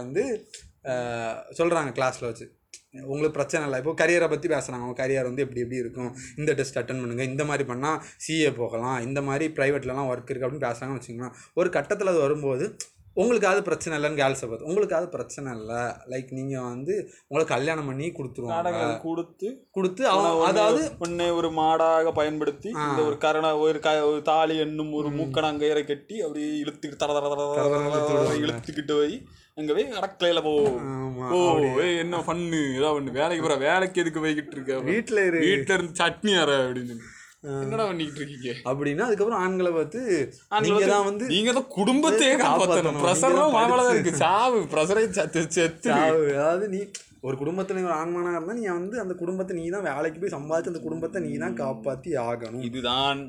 வந்து 0.02 0.24
சொல்கிறாங்க 1.58 1.90
கிளாஸில் 1.98 2.28
வச்சு. 2.30 2.46
உங்களுக்கு 3.08 3.36
பிரச்சனை 3.38 3.64
இல்லை. 3.68 3.80
இப்போ 3.82 3.94
கரியரை 4.02 4.28
பற்றி 4.34 4.48
பேசுகிறாங்க 4.54 4.86
அவங்க 4.86 4.98
கரியர் 5.02 5.28
வந்து 5.30 5.44
எப்படி 5.46 5.64
எப்படி 5.64 5.82
இருக்கும்? 5.84 6.12
இந்த 6.40 6.52
டெஸ்ட் 6.60 6.80
அட்டன் 6.82 7.02
பண்ணுங்கள் 7.02 7.30
இந்த 7.32 7.44
மாதிரி 7.50 7.66
பண்ணால் 7.72 7.98
சிஏ 8.26 8.52
போகலாம். 8.62 8.98
இந்த 9.08 9.22
மாதிரி 9.30 9.48
ப்ரைவேட்லலாம் 9.58 10.10
ஒர்க் 10.12 10.32
இருக்குது 10.32 10.48
அப்படின்னு 10.48 10.68
பேசுகிறாங்கன்னு 10.68 11.00
வச்சுக்கோங்களேன். 11.00 11.36
ஒரு 11.60 11.72
கட்டத்தில் 11.78 12.12
அது 12.14 12.22
வரும்போது 12.26 12.68
உங்களுக்கு 13.18 13.48
அது 13.48 13.62
பிரச்சனை 13.68 13.94
இல்லைன்னு 13.98 14.20
கேர்ள்ஸை 14.20 14.48
பார்த்து 14.48 14.68
உங்களுக்கு 14.68 14.98
அது 14.98 15.08
பிரச்சனை 15.14 15.50
இல்லை 15.58 15.80
லைக் 16.12 16.30
நீங்கள் 16.38 16.68
வந்து 16.68 16.96
உங்களுக்கு 17.24 17.54
கல்யாணம் 17.54 17.90
பண்ணி 17.90 18.08
கொடுத்துருவாங்க 18.12 18.58
கொடுத்து 19.06 19.48
கொடுத்து 19.72 20.04
அவன் 20.12 20.46
அதாவது 20.50 20.84
உன்னை 21.06 21.28
ஒரு 21.38 21.50
மாடாக 21.58 22.14
பயன்படுத்தி 22.18 22.70
இந்த 22.82 23.02
ஒரு 23.08 23.18
கரண 23.24 23.50
ஒரு 23.64 23.82
க 23.82 23.96
ஒரு 24.08 24.22
தாலி 24.28 24.58
என்னும் 24.66 24.94
ஒரு 25.00 25.12
மூக்கணங்கயிறை 25.18 25.84
கட்டி 25.86 26.16
அப்படியே 26.24 26.52
இழுத்துக்கிட்டு 26.64 27.04
தர 27.04 27.18
தர 27.18 27.36
தர 27.36 28.38
இழுத்துக்கிட்டு 28.42 28.96
போய் 28.96 29.18
அங்க 29.58 29.72
போய் 29.74 29.86
கடற்கரையில 29.92 30.40
போ 30.42 30.52
ஆமா, 30.96 31.28
ஓ 31.36 31.38
என்ன 32.02 32.18
பண்ணு 32.26 32.60
ஏதோ 32.76 32.90
பண்ணு 32.92 33.16
வேலைக்கு 33.16 33.46
போற 33.46 33.56
வேலைக்கு 33.64 34.02
எதுக்கு 34.04 34.22
போய்கிட்டு 34.24 34.56
இருக்க 34.56 34.76
வீட்டில் 34.90 35.22
இரு 35.24 35.40
வீட்டுல 35.46 35.78
இருந்து 35.78 36.00
சட்னி 36.02 36.34
அற 36.38 36.52
அப்படின்னு. 36.66 36.98
என்னடா 37.44 37.84
பண்ணிக்கிட்டு 37.88 38.22
இருக்கீங்க? 38.22 38.52
அப்படின்னா 38.70 39.04
அதுக்கப்புறம் 39.08 39.42
ஆண்களை 39.44 39.72
பார்த்து 39.74 40.00
தான் 40.88 41.08
வந்து 41.08 41.26
நீங்க 41.34 41.52
தான் 41.54 41.68
குடும்பத்தையே 41.76 42.36
காப்பாத்தணும். 42.42 43.02
நீங்க 43.58 43.92
இருக்கு. 43.94 44.14
சாவு 44.24 44.60
செத்து 45.58 45.90
சாவு. 45.90 46.24
அதாவது 46.36 46.68
நீ 46.74 46.80
ஒரு 47.28 47.36
குடும்பத்தில் 47.38 47.88
ஒரு 47.88 47.96
ஆண்மனாக 48.00 48.38
இருந்தால் 48.38 48.60
நீ 48.60 48.66
வந்து 48.72 48.98
அந்த 49.04 49.14
குடும்பத்தை 49.22 49.54
நீ 49.60 49.64
தான் 49.76 49.88
வேலைக்கு 49.90 50.22
போய் 50.22 50.36
சம்பாதிச்சு 50.36 50.72
அந்த 50.74 50.82
குடும்பத்தை 50.84 51.22
நீ 51.26 51.32
தான் 51.46 51.58
காப்பாற்றி 51.62 52.12
ஆகணும். 52.26 52.66
இதுதான் 52.70 53.22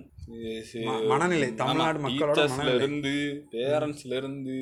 மனநிலை. 1.11 1.49
தமிழ்நாடு 1.61 1.99
மக்களோட 2.07 2.43
இருந்து 2.79 3.15
பேரண்ட்ஸ்ல 3.55 4.19
இருந்து 4.21 4.57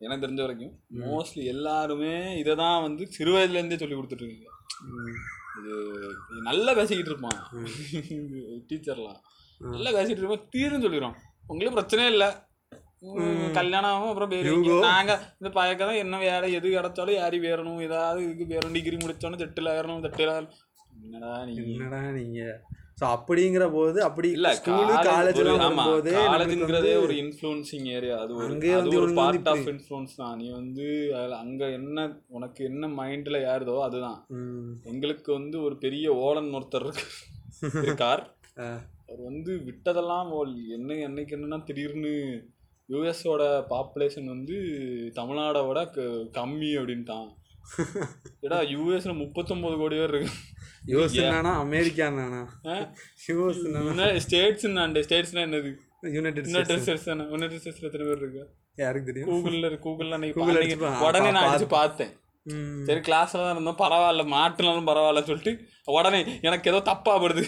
எனக்கு 0.00 0.24
தெரிஞ்ச 0.24 0.40
வரைக்கும் 0.44 0.72
மோஸ்ட்லி 1.04 1.44
எல்லாருமே 1.52 2.14
இதை 2.40 2.54
தான் 2.62 2.82
வந்து 2.86 3.02
சிறு 3.14 3.32
வயதுல 3.34 3.60
இருந்தே 3.60 3.78
சொல்லி 3.82 3.96
கொடுத்துட்டு 3.96 4.24
இருக்காங்க. 4.24 4.50
ம். 4.88 5.14
இது 5.60 5.74
நல்லா 6.48 6.72
பேசிக்கிட்டு 6.78 7.12
இருப்பான். 7.12 7.38
டீச்சர்லாம். 8.70 9.20
நல்லா 9.60 9.90
பேசிட்டு 9.98 10.22
இருப்பான். 10.22 10.44
தீர்னு 10.56 10.84
சொல்லிடுவான். 10.86 11.18
உங்களுக்கு 11.46 11.78
பிரச்சனையே 11.78 12.12
இல்லை. 12.16 12.30
கல்யாணம் 13.56 13.90
ஆகும் 13.90 14.10
அப்புறம் 14.12 14.30
பேரு 14.32 14.52
Hugo. 14.52 14.76
நாங்க 14.86 15.12
இந்த 15.40 15.50
பயக்க 15.58 15.80
தான் 15.88 16.00
என்ன 16.04 16.18
வேலை 16.18 16.46
எது 16.58 16.68
கிடைச்சாலும் 16.76 17.18
யாரி 17.20 17.38
வேறணும். 17.46 17.82
ஏதாவது 17.88 18.22
இதுக்கு 18.26 18.46
வேறணும். 18.54 18.76
டிகிரி 18.78 18.96
முடிச்சோன்னு 19.02 19.40
ஆயிரணும் 19.72 20.04
செட்டில் 20.04 20.32
ஆயிரணும் 20.32 20.54
என்னடா 21.04 21.32
நீ? 21.48 21.54
என்னடா 21.72 22.00
நீங்கள் 22.18 22.56
ஸோ 22.98 23.06
அப்படிங்கிற 23.14 23.64
போது 23.72 23.98
அப்படி 24.04 24.28
இல்ல 24.36 24.50
ஸ்கூலு 24.58 24.92
காலேஜ் 25.08 25.38
வரும்போது 25.40 26.12
காலேஜ்ங்கிறதே 26.26 26.92
ஒரு 27.00 27.14
இன்ஃப்ளூயன்சிங் 27.22 27.88
ஏரியா 27.92 28.14
அது 28.18 28.32
அது 28.70 28.78
வந்து 28.82 28.96
ஒரு 29.00 29.12
பார்ட் 29.18 29.48
ஆஃப் 29.52 29.68
இன்ஃப்ளூயன்ஸ் 29.72 30.14
தான். 30.16 30.36
நீ 30.38 30.46
வந்து 30.54 30.86
அதுல 31.16 31.36
அங்க 31.42 31.62
என்ன 31.78 32.06
உனக்கு 32.32 32.60
என்ன 32.70 32.88
மைண்ட்ல 32.96 33.40
யாருதோ 33.42 33.76
அதுதான். 33.86 34.18
எங்களுக்கு 34.90 35.30
வந்து 35.34 35.58
ஒரு 35.66 35.76
பெரிய 35.82 36.06
ஓலன் 36.22 36.50
ஒருத்தர் 36.56 36.86
இருக்கு 36.86 37.06
இருக்கார் 37.82 38.22
அவர் 39.04 39.20
வந்து 39.26 39.52
விட்டதெல்லாம் 39.66 40.30
ஓல் 40.36 40.54
என்ன 40.76 40.94
என்னைக்கு 41.06 41.34
என்னன்னா 41.36 41.58
திடீர்னு 41.64 42.12
யூஎஸோட 42.88 43.42
பாப்புலேஷன் 43.70 44.28
வந்து 44.32 44.56
தமிழ்நாடை 45.16 45.62
விட 45.68 45.80
க- 45.92 46.06
கம்மி 46.34 46.70
அப்படின்ட்டான். 46.78 47.28
ஏடா 48.44 48.58
யூஎஸ்ல 48.72 49.14
முப்பத்தொன்பது 49.20 49.76
கோடி 49.76 49.96
பேர் 49.96 50.12
இருக்கு 50.12 50.32
யூஎஸ் 50.86 51.16
என்னன்னா 51.22 51.52
அமெரிக்கா 51.64 52.04
என்னன்னா. 52.06 52.42
யூஎஸ் 53.28 53.62
ஸ்டேட்ஸ் 54.24 54.66
ஸ்டேட்ஸ்னா 55.06 55.42
என்னது? 55.46 55.70
யுனைடெட் 56.16 56.48
ஸ்டேட்ஸ் 56.50 57.08
தானே 57.08 57.24
யுனைடெட் 57.32 57.60
ஸ்டேட்ஸ்ல 57.62 57.88
எத்தனை 57.88 58.04
பேர் 58.08 58.22
இருக்கு? 58.22 58.42
யாருக்கு 58.78 59.08
தெரியும்? 59.10 59.30
கூகுள்ல 59.32 59.68
கூகுள்ல 59.86 60.12
அன்னைக்கு 60.12 60.42
உடனே 61.06 61.30
நான் 61.30 61.46
அடிச்சு 61.46 61.68
பார்த்தேன். 61.78 62.12
சரி 62.88 63.00
கிளாஸ்ல 63.06 63.38
தான் 63.38 63.52
இருந்தோம். 63.52 63.78
பரவாயில்ல 63.80 64.24
மாட்டினாலும் 64.32 64.88
பரவாயில்ல 64.90 65.22
சொல்லிட்டு 65.24 65.52
உடனே 65.88 66.20
எனக்கு 66.42 66.70
ஏதோ 66.70 66.80
தப்பா 66.90 67.12
படுது. 67.22 67.42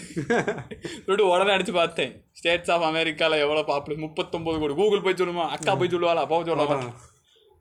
சொல்லிட்டு 1.04 1.28
உடனே 1.28 1.52
அடிச்சு 1.56 1.72
பார்த்தேன். 1.72 2.12
ஸ்டேட்ஸ் 2.32 2.70
ஆஃப் 2.70 2.86
அமெரிக்கால 2.90 3.38
எவ்வளவு 3.44 3.68
பாப்புலேஷன் 3.72 4.06
முப்பத்தொன்பது 4.06 4.58
கோடி. 4.58 4.74
கூகுள் 4.74 5.02
போய் 5.02 5.20
சொல்லுமா? 5.20 5.44
அக்கா 5.48 5.74
போய் 5.74 5.88
சொல்லுவாளா? 5.88 6.24
அப்பா 6.26 6.40
சொல்லுவாளா? 6.42 6.78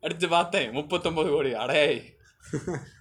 அடிச்சு 0.03 0.29
பார்த்தேன். 0.29 0.69
முப்பத்தொன்பது 0.72 1.29
கோடி. 1.29 1.53
அடே 1.55 1.84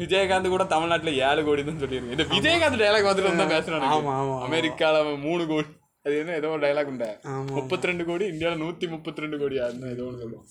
விஜயகாந்த் 0.00 0.48
கூட 0.48 0.64
தமிழ்நாட்டுல 0.70 1.12
ஏழு 1.26 1.42
கோடி 1.44 1.62
தான் 1.64 1.82
சொல்லியிருக்கு 1.82 2.16
இந்த 2.16 2.26
விஜயகாந்த் 2.32 2.82
டைலாக் 2.82 3.08
வந்துட்டு 3.08 3.40
தான் 3.42 3.54
பேசுறானு 3.54 3.88
ஆமா 3.92 4.12
ஆமா 4.20 4.36
அமெரிக்கால 4.46 4.96
மூணு 5.24 5.42
கோடி. 5.46 5.68
அது 6.04 6.16
என்ன 6.20 6.34
ஏதோ 6.36 6.50
ஒரு 6.50 6.62
டைலாக் 6.64 6.90
உண்டா. 6.90 7.08
முப்பத்தி 7.54 7.88
ரெண்டு 7.90 8.04
கோடி 8.04 8.24
இந்தியாவில் 8.32 8.62
நூற்றி 8.62 8.86
முப்பத்தி 8.92 9.24
ரெண்டு 9.24 9.38
கோடி 9.40 9.56
அந்த 9.64 9.86
ஏதோ 9.94 10.04
ஒன்று 10.08 10.22
சொல்லுவோம் 10.22 10.46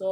ஸோ 0.00 0.06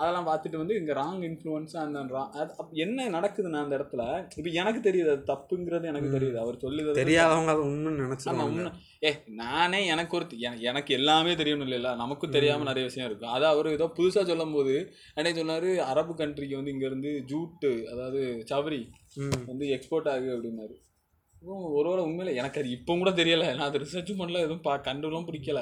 அதெல்லாம் 0.00 0.26
பார்த்துட்டு 0.26 0.56
வந்து 0.56 0.76
இங்கே 0.76 0.92
ராங் 0.92 1.22
இன்ஃப்ளூயன்ஸ் 1.22 1.76
அந்த 1.76 1.98
அது 2.32 2.50
அப்ப 2.50 2.66
என்ன 2.72 3.10
நடக்குதுன்னா 3.10 3.56
அந்த 3.56 3.78
இடத்துல 3.78 4.02
இப்போ 4.36 4.50
எனக்கு 4.52 4.90
தெரியுது 4.90 5.10
அது 5.10 5.24
தப்புங்கிறது 5.26 5.84
எனக்கு 5.84 6.08
தெரியுது. 6.10 6.36
அவர் 6.36 6.56
சொல்லுது 6.56 6.94
தெரியாதவங்க 6.96 7.46
அதை 7.46 7.64
உண்மைன்னு 7.64 8.42
உண்மை. 8.42 8.72
ஏ 9.04 9.10
நானே 9.34 9.86
எனக்கு 9.86 10.16
ஒரு 10.16 10.26
என- 10.38 10.56
எனக்கு 10.60 10.94
எல்லாமே 10.94 11.34
தெரியணும் 11.34 11.66
இல்லைல்ல 11.66 11.96
நமக்கும் 11.96 12.30
தெரியாம 12.30 12.64
நிறைய 12.64 12.84
விஷயம் 12.84 13.08
இருக்கும் 13.08 13.30
அது 13.30 13.46
அவர் 13.46 13.66
ஏதோ 13.66 13.92
புதுசா 13.96 14.24
சொல்லும் 14.24 14.52
போது 14.52 14.74
அன்னைக்கு 15.14 15.44
சொன்னாரு 15.44 15.76
அரபு 15.84 16.14
கண்ட்ரிக்கு 16.14 16.54
வந்து 16.54 16.70
இங்க 16.70 16.86
இருந்து 16.86 17.24
ஜூட்டு 17.26 17.70
அதாவது 17.92 18.44
சவரி. 18.50 18.82
வந்து 19.46 19.66
எக்ஸ்போர்ட் 19.66 20.08
ஆகுது 20.08 20.36
அப்படின்னாரு. 20.36 20.76
ஒருவேளை 21.72 22.04
உண்மையில 22.04 22.36
எனக்கு 22.36 22.60
அது 22.60 22.70
இப்போ 22.70 22.96
கூட 22.96 23.10
தெரியல. 23.10 23.44
நான் 23.46 23.68
அதை 23.68 23.80
ரிசர்ச் 23.80 24.18
பண்ணல 24.18 24.38
எதுவும் 24.38 24.60
பா 24.60 24.78
கண்டுலாம் 24.78 25.26
பிடிக்கல. 25.26 25.60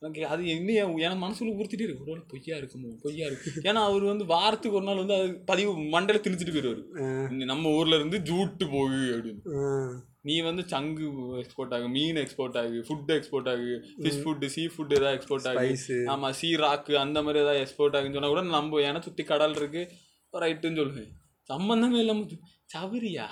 எனக்கு 0.00 0.26
அது 0.26 0.46
இன்னும் 0.46 0.96
என் 0.96 1.22
மனசுல 1.22 1.58
உறுத்திட்டே 1.58 1.82
இருக்கு. 1.82 2.02
ஒருவேளை 2.02 2.22
பொய்யா 2.28 2.56
இருக்குமோ? 2.56 2.98
பொய்யா 3.02 3.26
இருக்கு. 3.26 3.50
ஏன்னா 3.60 3.74
அவர் 3.74 4.02
வந்து 4.02 4.24
வாரத்துக்கு 4.24 4.76
ஒரு 4.76 4.86
நாள் 4.86 4.96
வந்து 4.96 5.14
அது 5.14 5.42
பதிவு 5.44 5.78
மண்டையில 5.78 6.20
திணிச்சிட்டு 6.20 6.54
போயிடுவாரு. 6.54 7.44
நம்ம 7.44 7.70
ஊர்ல 7.70 7.94
இருந்து 7.94 8.18
ஜூட்டு 8.18 8.66
போகு 8.66 8.92
அப்படின்னு. 8.92 10.00
நீ 10.20 10.40
வந்து 10.40 10.62
சங்கு 10.62 11.04
எக்ஸ்போர்ட் 11.36 11.74
ஆகு 11.74 11.88
மீன் 11.88 12.14
எக்ஸ்போர்ட் 12.14 12.56
ஆகு 12.56 12.82
ஃபுட் 12.88 13.12
எக்ஸ்போர்ட் 13.12 13.48
ஆகு 13.48 13.80
ஃபிஷ் 13.98 14.22
ஃபுட் 14.22 14.46
சீ 14.46 14.66
ஃபுட் 14.66 14.92
ஏதாவது 14.92 15.24
எக்ஸ்போர்ட் 15.24 15.42
ஆகு. 15.42 15.74
ஆமா 16.06 16.30
சீ 16.30 16.54
ராக்கு 16.54 16.94
அந்த 16.94 17.22
மாதிரி 17.22 17.44
ஏதாவது 17.44 17.64
எக்ஸ்போர்ட் 17.64 17.92
ஆகுன்னு 17.92 18.12
சொன்னா 18.12 18.28
கூட 18.28 18.42
நம்ம 18.42 18.80
ஏன்னா 18.80 19.00
சுத்தி 19.00 19.22
கடல் 19.22 19.56
இருக்கு. 19.56 19.90
ரைட்டுன்னு 20.32 20.80
சொல்லுவேன். 20.80 21.08
சம்பந்தமே 21.42 21.98
இல்லாம 21.98 22.20
து- 22.20 22.38
சவரியா? 22.76 23.24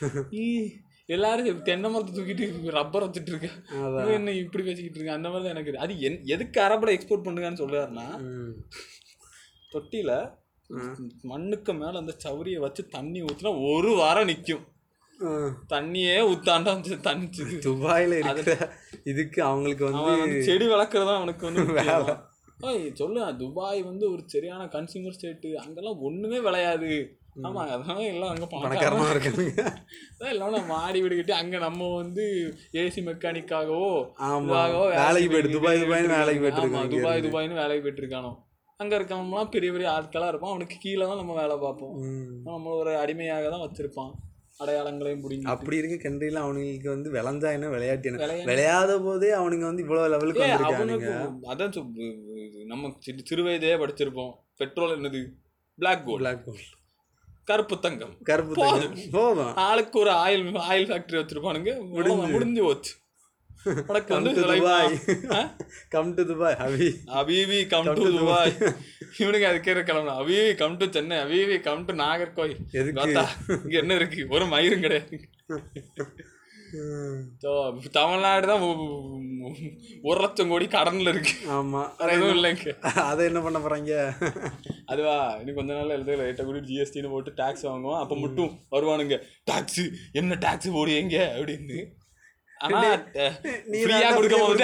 எல்லாரும் 1.08 1.64
தென்னை 1.64 1.88
மரத்தை 1.88 2.12
தூக்கிட்டு 2.14 2.44
ரப்பர் 2.76 3.04
வச்சுட்டு 3.04 3.30
இருக்க 3.32 3.48
அதான். 3.78 4.02
இவன் 4.02 4.16
என்ன 4.18 4.34
இப்படி 4.38 4.62
பேசிக்கிட்டு 4.64 4.98
இருக்க 4.98 5.16
அந்த 5.16 5.28
மாதிரி 5.30 5.44
தான் 5.46 5.54
எனக்கு. 5.54 5.72
அது 5.84 5.94
என் 6.06 6.20
எதுக்கு 6.34 6.58
அரபுல 6.62 6.94
எக்ஸ்போர்ட் 6.94 7.26
பண்ணுங்கன்னு 7.26 7.62
சொல்றாருன்னா. 7.62 8.06
தொட்டியில 9.72 10.12
மண்ணுக்கு 11.30 11.72
மேல 11.74 12.00
அந்த 12.00 12.12
சவரியை 12.22 12.60
வச்சு 12.62 12.82
தண்ணி 12.94 13.20
ஊத்துனா 13.24 13.50
ஒரு 13.70 13.90
வாரம் 13.98 14.30
நிக்கும் 14.30 14.62
ஆ. 15.18 15.32
தண்ணியே 15.70 16.14
ஊத்தாண்டா 16.30 16.72
தண்ணிச்சு 17.04 17.44
துபாயில 17.66 18.14
இருக்கிற 18.20 18.54
இதுக்கு 19.04 19.40
அவங்களுக்கு 19.48 19.84
வந்து 19.88 20.14
செடி 20.46 20.66
வளர்க்குறதா 20.70 21.14
அவனுக்கு 21.18 21.44
வந்து. 21.48 22.14
ஓய் 22.60 22.82
சொல்லு 22.94 23.20
துபாய் 23.38 23.80
வந்து 23.82 24.04
ஒரு 24.10 24.22
சரியான 24.28 24.62
கன்சியூமர் 24.74 25.16
ஸ்டேட் 25.16 25.46
அங்கெல்லாம் 25.62 26.02
ஒண்ணுமே 26.08 26.40
விளையாது 26.40 26.90
ஆமா 27.36 27.62
அதனால 27.74 28.00
எல்லாம் 28.10 28.32
அங்க 28.32 28.46
பணக்காரமா 28.46 29.04
பணக்காரமா 29.04 29.06
இருக்காங்க 29.12 30.32
இல்லாம 30.32 30.60
மாடி 30.68 30.98
வீடு 31.02 31.18
கட்டி 31.18 31.34
அங்க 31.38 31.56
நம்ம 31.64 31.88
வந்து 31.94 32.24
ஏசி 32.82 33.00
மெக்கானிக்காகவோ 33.08 33.88
ஆமா. 34.26 34.42
இதுவாகவோ 34.42 34.84
வேலைக்கு 34.96 35.30
போயிட்டு 35.32 35.54
துபாய் 35.54 35.80
துபாய்னு 35.82 36.14
வேலைக்கு 36.14 36.42
போயிட்டு 36.44 36.64
துபாய் 36.94 37.24
துபாய்னு 37.26 37.60
வேலைக்கு 37.62 37.84
போயிட்டு 37.86 38.04
இருக்கானோ 38.04 38.32
அங்க 38.80 38.92
இருக்கவங்கலாம் 38.98 39.50
பெரிய 39.52 39.70
பெரிய 39.74 39.88
ஆட்களா 39.90 40.28
இருப்பான். 40.30 40.52
அவனுக்கு 40.52 40.76
கீழே 40.84 41.04
தான் 41.04 41.20
நம்ம 41.20 41.34
வேலை 41.40 41.56
பார்ப்போம். 41.58 41.92
நம்ம 42.46 42.72
ஒரு 42.80 42.92
அடிமையாக 43.02 43.50
தான் 43.52 43.64
வச்சிருப்பான். 43.64 44.12
அடையாளங்களையும் 44.60 45.22
பிடிங்கி 45.22 45.48
அப்படி 45.52 45.76
இருக்க 45.78 45.96
கண்ட்ரில 45.98 46.42
அவனுங்களுக்கு 46.42 46.90
வந்து 46.92 47.08
விளைஞ்சா 47.14 47.50
என்ன? 47.56 47.68
விளையாட்டு 47.74 48.08
என்ன. 48.10 48.26
விளையாத 48.50 48.98
போதே 49.06 49.30
அவனுங்க 49.38 49.66
வந்து 49.70 49.84
இவ்வளவு 49.84 50.12
லெவலுக்கு 50.14 50.44
அவனுக்கு 50.70 51.12
அதான் 51.52 51.74
நம்ம 52.72 52.92
சிறு 53.06 53.26
சிறு 53.30 53.44
வயதே 53.46 53.74
படிச்சிருப்போம். 53.82 54.32
பெட்ரோல் 54.60 54.96
என்னது? 54.96 55.22
பிளாக் 55.78 56.04
கோல்ட் 56.06 56.22
பிளாக் 56.24 56.44
ஹோல் 56.48 56.64
கருப்பு 57.44 57.78
தங்கம். 57.78 58.16
கருப்பு 58.22 58.54
தங்கம். 58.54 58.98
போதும். 59.12 59.54
ஆளுக்கு 59.54 59.98
ஒரு 59.98 60.10
ஆயில் 60.10 60.58
ஆயில் 60.70 60.86
ஃபேக்டரி 60.86 61.20
வச்சிருப்பானுங்க. 61.20 61.88
முடிஞ்சு 61.88 62.16
முடிஞ்சு 62.16 62.62
போச்சு. 62.62 62.94
உனக்கு 63.86 64.14
வந்து 64.14 64.32
come 64.32 64.32
to 64.32 64.48
life- 64.48 64.56
Dubai? 64.56 65.54
Come 65.88 66.14
to 66.14 66.26
Dubai 66.26 66.56
heavy 66.58 66.94
அபிவி 67.06 67.66
கம் 67.66 67.92
டு 67.92 68.16
துபாய் 68.18 68.56
இவனுக்கு 69.18 69.46
அதுக்கே 69.46 69.76
கிளம்பணும் 69.76 70.16
அபிவி 70.16 70.54
கம் 70.54 70.76
டு 70.76 70.90
சென்னை 70.90 71.16
அபிவி 71.16 71.60
கம் 71.60 71.84
டு 71.84 71.94
நாகர்கோயில் 71.94 72.56
எதுக்கு? 72.70 73.00
இங்க 73.48 73.78
என்ன 73.78 73.94
இருக்கு? 73.94 74.26
ஒரு 74.28 74.44
மயிரும் 74.44 74.80
கிடையாது. 74.80 75.20
தமிழ்நாடு 77.96 78.46
தான் 78.50 78.64
ஒரு 80.08 80.18
லட்சம் 80.24 80.50
கோடி 80.52 80.66
கடன்ல 80.74 81.12
இருக்கு. 81.14 81.34
ஆமா. 81.56 81.82
வேற 81.98 82.10
எதுவும் 82.16 82.36
இல்லைங்க. 82.36 82.74
அதை 83.10 83.22
என்ன 83.30 83.40
பண்ண 83.46 83.58
போறாங்க? 83.64 83.98
அதுவா 84.92 85.16
இன்னும் 85.40 85.58
கொஞ்ச 85.58 85.70
நாள் 85.78 85.94
எழுத 85.96 86.16
லைட்டாக 86.20 86.46
கூட 86.50 86.60
ஜிஎஸ்டின்னு 86.70 87.12
போட்டு 87.14 87.32
டேக்ஸ் 87.42 87.66
வாங்குவோம். 87.70 88.00
அப்போ 88.02 88.16
மட்டும் 88.24 88.52
வருவானுங்க. 88.76 89.18
டாக்ஸ் 89.50 89.84
என்ன 90.20 90.38
டாக்ஸ் 90.46 90.74
போடுவீங்க 90.78 91.18
அப்படின்னு. 91.36 91.78
ஆனா 92.66 92.80
நீ 93.70 93.78
ஃப்ரீயா 93.80 94.04
தான் 94.04 94.18
கொடுக்க 94.18 94.36
போது 94.42 94.58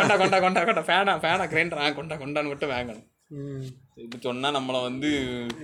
கொண்டா 0.00 0.16
கொண்டா 0.22 0.38
கொண்டா 0.44 0.62
கொண்டா. 0.66 0.82
ஃபேனா 0.88 1.14
ஃபேனா 1.24 1.46
கிரைண்டர் 1.54 1.82
ஆ 1.84 1.88
கொண்டா 2.00 2.16
கொண்டான்னு 2.24 2.52
மட்டும் 2.52 2.74
வாங்கணும். 2.74 3.06
ம். 3.30 3.66
இது 4.02 4.16
சொன்னா 4.24 4.48
நம்மள 4.54 4.76
வந்து 4.84 5.08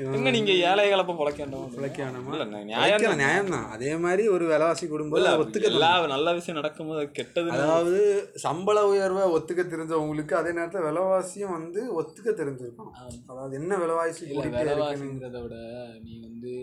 என்ன 0.07 0.33
நீங்க 0.35 0.53
ஏழைகளை 0.67 1.01
அப்ப 1.03 1.15
பொழைக்கணும் 1.21 1.65
விளக்க 1.75 1.99
வேணாமா 2.03 2.33
இல்ல 2.37 2.61
நியாயம் 2.65 3.21
நியாயம் 3.21 3.51
தான் 3.55 3.67
அதே 3.75 3.93
மாதிரி 4.03 4.25
ஒரு 4.35 4.45
விலைவாசி 4.47 4.87
குடும்பம் 4.87 5.19
இல்ல 5.21 5.31
ஒத்துக்க 5.43 5.71
எல்லா 5.73 5.91
நல்ல 6.13 6.35
விஷயம் 6.37 6.59
நடக்கும்போது 6.59 7.03
கெட்டது 7.19 7.51
அதாவது 7.57 7.97
சம்பள 8.45 8.85
உயர்வை 8.93 9.25
ஒத்துக்க 9.37 9.65
தெரிஞ்சவங்களுக்கு 9.67 10.37
அதே 10.41 10.53
நேரத்தில் 10.59 10.87
விலைவாசியும் 10.89 11.57
வந்து 11.57 11.83
ஒத்துக்க 11.99 12.29
தெரிஞ்சிருக்கணும். 12.41 12.95
அதாவது 13.31 13.57
என்ன 13.61 13.79
விலைவாசி. 13.83 14.23
விலைவாசிங்கிறத 14.59 15.41
விட 15.45 15.59
நீ 16.05 16.15
வந்து 16.27 16.55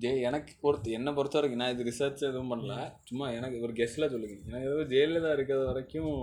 ஜெ 0.00 0.10
எனக்கு 0.28 0.52
பொறுத்து 0.62 0.96
என்னை 0.96 1.10
பொறுத்த 1.14 1.36
வரைக்கும் 1.38 1.60
நான் 1.60 1.74
இது 1.74 1.86
ரிசர்ச் 1.88 2.26
எதுவும் 2.26 2.50
பண்ணல. 2.52 2.74
சும்மா 3.08 3.26
எனக்கு 3.36 3.62
ஒரு 3.62 3.74
கெஸ்ட்ல 3.76 4.06
சொல்லுங்க. 4.12 4.36
எனக்கு 4.48 4.66
ஏதோ 4.70 4.82
ஜெயலலிதா 4.90 5.30
இருக்கிற 5.36 5.58
வரைக்கும் 5.68 6.14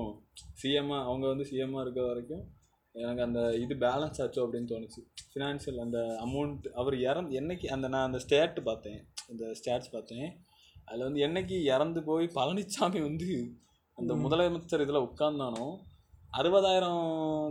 சிஎம்மா 0.61 0.97
அவங்க 1.07 1.25
வந்து 1.31 1.47
சிஎம்மா 1.49 1.81
இருக்கிற 1.83 2.05
வரைக்கும் 2.09 2.43
எனக்கு 3.01 3.23
அந்த 3.25 3.41
இது 3.63 3.73
பேலன்ஸ் 3.83 4.19
ஆச்சோ 4.23 4.41
அப்படின்னு 4.45 4.71
தோணுச்சு. 4.71 5.01
ஃபினான்ஷியல் 5.31 5.79
அந்த 5.85 5.99
அமௌண்ட் 6.25 6.65
அவர் 6.81 6.95
இறந்து 7.09 7.37
என்னைக்கு 7.41 7.67
அந்த 7.75 7.87
நான் 7.93 8.07
அந்த 8.09 8.19
ஸ்டேட் 8.25 8.59
பார்த்தேன். 8.69 8.99
அந்த 9.31 9.43
ஸ்டேட்ஸ் 9.59 9.93
பார்த்தேன். 9.95 10.27
அதில் 10.87 11.07
வந்து 11.07 11.23
என்னைக்கு 11.27 11.57
இறந்து 11.73 11.99
போய் 12.09 12.27
பழனிசாமி 12.37 13.01
வந்து 13.09 13.29
அந்த 13.97 14.13
முதலமைச்சர் 14.23 14.83
இதில் 14.85 15.05
உட்கார்ந்தானோ 15.07 15.65
அறுபதாயிரம் 16.39 17.03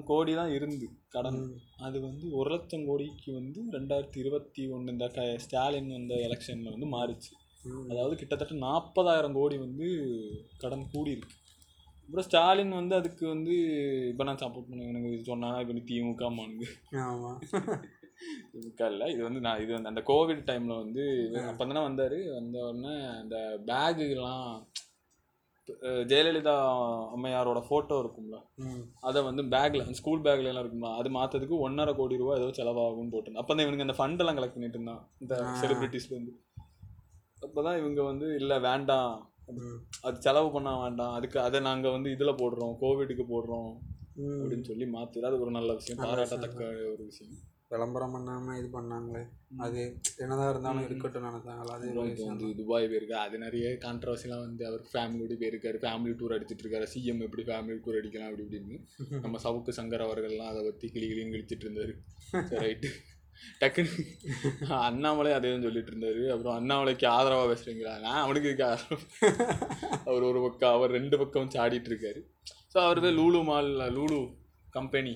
கோடி 0.08 0.32
தான் 0.38 0.52
இருந்து 0.56 0.86
கடன். 1.14 1.42
அது 1.86 1.96
வந்து 2.06 2.26
ஒரு 2.38 2.48
லட்சம் 2.54 2.86
கோடிக்கு 2.88 3.30
வந்து 3.40 3.60
ரெண்டாயிரத்தி 3.76 4.18
இருபத்தி 4.22 4.62
ஒன்று 4.74 4.92
இந்த 4.94 5.06
க 5.16 5.26
ஸ்டாலின் 5.44 5.92
வந்த 5.96 6.14
எலெக்ஷனில் 6.28 6.74
வந்து 6.74 6.88
மாறிச்சு. 6.96 7.32
அதாவது 7.90 8.14
கிட்டத்தட்ட 8.20 8.54
நாற்பதாயிரம் 8.66 9.36
கோடி 9.38 9.56
வந்து 9.66 9.88
கடன் 10.62 10.90
கூடி 10.94 11.12
இருக்கு 11.16 11.36
அப்புறம் 12.12 12.26
ஸ்டாலின் 12.26 12.72
வந்து 12.76 12.94
அதுக்கு 12.96 13.24
வந்து 13.28 13.52
இப்போ 14.08 14.24
நான் 14.24 14.40
சப்போர்ட் 14.40 14.66
பண்ணுவேன் 14.66 14.90
எனக்கு 14.90 15.10
இது 15.10 15.28
சொன்னா 15.28 15.50
இப்போ 15.62 15.82
திமுக 15.90 16.26
மானுங்க 16.34 16.66
ஆமா. 17.04 17.30
திமுக 18.50 18.88
இல்லை 18.90 19.06
இது 19.12 19.22
வந்து 19.22 19.40
நான் 19.46 19.62
இது 19.62 19.72
வந்து 19.72 19.90
அந்த 19.92 20.02
கோவிட் 20.10 20.42
டைமில் 20.48 20.74
வந்து 20.76 21.04
அப்போ 21.44 21.64
தானே 21.64 21.84
வந்தார். 21.86 22.18
வந்த 22.34 22.58
உடனே 22.66 22.92
அந்த 23.14 23.36
பேகுலாம் 23.68 24.50
ஜெயலலிதா 26.06 26.54
அம்மையாரோட 27.14 27.62
ஃபோட்டோ 27.66 27.96
இருக்கும்ல. 28.02 28.38
அதை 29.00 29.22
வந்து 29.28 29.44
பேக்ல 29.52 29.88
ஸ்கூல் 30.00 30.24
பேக்ல 30.24 30.52
எல்லாம் 30.52 30.64
இருக்குமா 30.66 30.92
அது 30.98 31.16
மாத்ததுக்கு 31.16 31.64
ஒன்றரை 31.66 31.94
கோடி 31.94 32.22
ரூபாய் 32.22 32.40
ஏதோ 32.40 32.52
செலவாகும்னு 32.58 33.14
போட்டு 33.14 33.40
அப்போ 33.40 33.52
தான் 33.54 33.66
இவனுங்க 33.66 33.88
அந்த 33.88 33.98
ஃபண்ட் 33.98 34.22
எல்லாம் 34.24 34.40
கலெக்ட் 34.40 34.58
பண்ணிட்டு 34.58 34.80
இருந்தான் 34.80 35.02
இந்த 35.22 35.34
செலிபிரிட்டிஸ்ல 35.62 36.16
இருந்து. 36.16 36.34
அப்பதான் 37.42 37.78
இவங்க 37.78 38.00
வந்து 38.04 38.26
இல்ல 38.40 38.54
வேண்டாம். 38.68 39.14
அது 40.02 40.22
செலவு 40.22 40.52
பண்ண 40.52 40.80
வேண்டாம். 40.82 41.12
அதுக்கு 41.12 41.40
அதை 41.40 41.60
நாங்க 41.60 41.88
வந்து 41.90 42.10
இதுல 42.10 42.34
போடுறோம் 42.36 42.76
கோவிடுக்கு 42.80 43.24
போடுறோம். 43.28 43.72
அப்படின்னு 44.18 44.64
சொல்லி 44.64 44.84
மாத்து 44.84 45.18
அது 45.18 45.40
ஒரு 45.40 45.50
நல்ல 45.50 45.74
விஷயம். 45.74 46.04
பாராட்டத்தக்க 46.04 46.64
ஒரு 46.66 47.04
விஷயம். 47.04 47.34
விளம்பரம் 47.68 48.14
பண்ணாம 48.14 48.58
இது 48.58 48.80
பண்ணாங்களே. 48.80 49.28
அது 49.56 50.00
என்னதான் 50.16 50.50
இருந்தாலும் 50.50 50.84
இருக்கட்டும் 50.84 51.24
நினைச்சாங்களா? 51.24 51.64
அது 51.64 51.92
வந்து 52.26 52.54
துபாய் 52.56 52.86
போயிருக்கா? 52.86 53.20
அது 53.26 53.38
நிறைய 53.38 53.68
கான்ட்ரவர்சிலாம் 53.68 54.38
வந்து 54.38 54.66
அவர் 54.66 54.82
ஃபேமிலியோட 54.92 55.34
போயிருக்காரு. 55.42 55.78
ஃபேமிலி 55.80 56.12
டூர் 56.12 56.34
அடிச்சிட்டு 56.36 56.62
இருக்காரு. 56.62 56.86
சிஎம் 56.94 57.20
எப்படி 57.20 57.42
ஃபேமிலி 57.42 57.78
டூர் 57.78 57.98
அடிக்கலாம்? 58.02 58.24
அப்படி 58.24 58.42
இப்படின்னு. 58.42 58.78
நம்ம 59.20 59.38
சவுக்கு 59.44 59.70
சங்கர் 59.76 60.06
அவர்கள்லாம் 60.06 60.52
அதை 60.52 60.62
பற்றி 60.62 60.88
கிளி 60.88 61.06
கிளின்னு 61.06 61.34
கிழிச்சிட்டு 61.34 61.66
இருந்தாரு. 61.68 61.94
ரைட்டு 62.32 62.90
டக்குன்னு 63.60 64.04
அண்ணாமலை 64.88 65.32
அதே 65.38 65.50
தான் 65.52 65.66
சொல்லிட்டு 65.66 65.90
இருந்தாரு. 65.92 66.22
அப்புறம் 66.32 66.56
அண்ணாமலைக்கு 66.58 67.06
ஆதரவாக 67.16 67.48
பேசுறீங்களா? 67.52 67.94
நான் 68.04 68.22
அவனுக்கு 68.24 68.48
இருக்க 68.50 68.64
ஆதரவு? 68.72 69.04
அவர் 70.08 70.28
ஒரு 70.30 70.40
பக்கம் 70.46 70.76
அவர் 70.76 70.96
ரெண்டு 70.98 71.18
பக்கம் 71.22 71.52
சாடிட்டு 71.56 71.90
இருக்காரு. 71.92 72.22
ஸோ 72.72 72.78
அவர் 72.86 73.04
தான் 73.06 73.18
Lulu 73.20 73.42
mall 73.50 73.70
Lulu 73.98 74.20
company. 74.78 75.14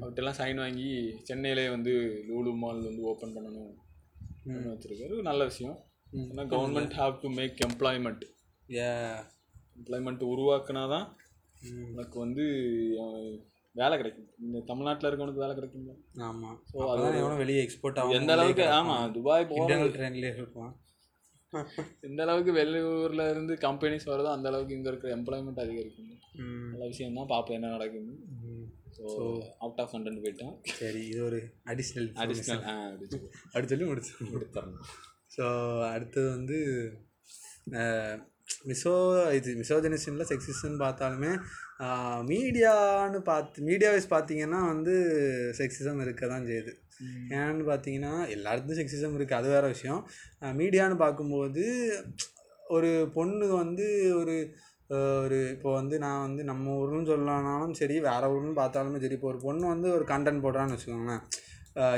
அவர்கிட்டலாம் 0.00 0.38
sign 0.40 0.62
வாங்கி 0.64 0.88
சென்னையிலே 1.28 1.66
வந்து 1.76 1.94
லூலு 2.30 2.52
மால் 2.62 2.86
வந்து 2.88 3.04
ஓப்பன் 3.12 3.36
பண்ணணும் 3.36 3.74
வச்சிருக்காரு. 4.72 5.14
நல்ல 5.30 5.44
விஷயம். 5.50 5.78
ஏன்னா 6.30 6.46
government 6.54 6.96
have 7.02 7.20
to 7.24 7.30
make 7.40 7.58
employment 7.68 8.24
Yeah. 8.68 9.10
Employment 9.78 10.22
உருவாக்குனா 10.32 10.82
தான். 10.92 11.06
உனக்கு 11.90 12.16
வந்து 12.22 12.44
வேலை 13.80 13.94
கிடைக்கும் 14.00 14.28
இந்த 14.46 14.58
தமிழ்நாட்டில் 14.70 15.08
இருக்கவனுக்கு 15.08 15.42
வேலை 15.44 15.54
கிடைக்கும்ல 15.56 15.94
ஆமா. 16.28 16.50
So, 16.72 16.76
அப்பதான் 16.82 17.18
எவனும் 17.20 17.42
வெளியே 17.42 17.62
எக்ஸ்போர்ட் 17.64 17.98
ஆகும் 18.02 18.16
எந்த 18.18 18.32
அளவுக்கு? 18.36 18.66
ஆமா 18.78 18.96
துபாய் 19.16 19.48
போகிற 19.50 19.62
இன்டர்னல் 19.62 19.94
ட்ரெயின்லயே 19.96 20.32
இருப்பான். 20.40 20.72
எந்த 22.08 22.20
அளவுக்கு 22.26 22.52
வெளியூர்ல 22.60 23.24
இருந்து 23.32 23.54
கம்பெனிஸ் 23.66 24.08
வருதோ 24.12 24.30
அந்த 24.36 24.46
அளவுக்கு 24.50 24.76
இங்க 24.78 24.88
இருக்கிற 24.92 25.10
எம்ப்ளாய்மெண்ட் 25.18 25.62
அதிகரிக்கும். 25.64 26.08
நல்ல 26.72 26.86
விஷயம் 26.92 27.18
தான் 27.20 27.32
பார்ப்போம் 27.34 27.58
என்ன 27.58 27.72
நடக்குது. 27.76 28.14
ஸோ 28.96 29.04
அவுட் 29.64 29.80
ஆஃப் 29.82 29.92
கண்டென்ட் 29.94 30.22
போயிட்டேன். 30.24 30.54
சரி 30.80 31.02
இது 31.10 31.20
ஒரு 31.28 31.40
அடிஷ்னல் 31.72 32.08
அடிஷ்னல் 32.24 32.62
ஆ 32.72 32.74
அப்படி 33.50 33.68
சொல்லி 33.72 33.88
முடிச்சு. 33.90 34.12
கொடுத்துறணும் 34.34 34.86
ஸோ 35.36 35.44
அடுத்தது 35.94 36.28
வந்து 36.36 36.58
மிசோ 38.70 38.92
இது 39.38 39.50
மிசோஜனிசனில் 39.60 40.28
செக்ஸிசன் 40.30 40.76
பார்த்தாலுமே 40.82 41.30
மீடியான்னு 42.30 43.18
பார்த்து 43.30 43.64
மீடியா 43.68 43.88
வைஸ் 43.94 44.12
பார்த்தீங்கன்னா 44.14 44.60
வந்து 44.72 44.94
செக்ஸிசம் 45.58 46.00
இருக்க 46.04 46.28
தான் 46.32 46.46
செய்யுது 46.50 46.72
ஏன்னு 47.38 47.64
பார்த்தீங்கன்னா 47.70 48.12
எல்லாருக்கும் 48.34 48.78
செக்ஸிசம் 48.78 49.16
இருக்குது 49.16 49.38
அது 49.40 49.48
வேறு 49.54 49.72
விஷயம். 49.74 50.00
மீடியான்னு 50.60 50.96
பார்க்கும்போது 51.04 51.64
ஒரு 52.76 52.90
பொண்ணு 53.16 53.46
வந்து 53.62 53.86
ஒரு 54.20 54.36
ஒரு 55.24 55.38
இப்போ 55.54 55.68
வந்து 55.78 55.96
நான் 56.04 56.24
வந்து 56.26 56.42
நம்ம 56.50 56.74
ஊர்னு 56.80 57.10
சொல்லனாலும் 57.10 57.76
சரி 57.80 57.96
வேறு 58.08 58.26
ஊர்னு 58.34 58.54
பார்த்தாலுமே 58.60 58.98
சரி 59.04 59.16
இப்போ 59.18 59.28
ஒரு 59.32 59.40
பொண்ணு 59.46 59.64
வந்து 59.72 59.88
ஒரு 59.96 60.04
கண்டென்ட் 60.12 60.44
போடுறான்னு 60.44 60.74
வச்சுக்கோங்களேன். 60.74 61.22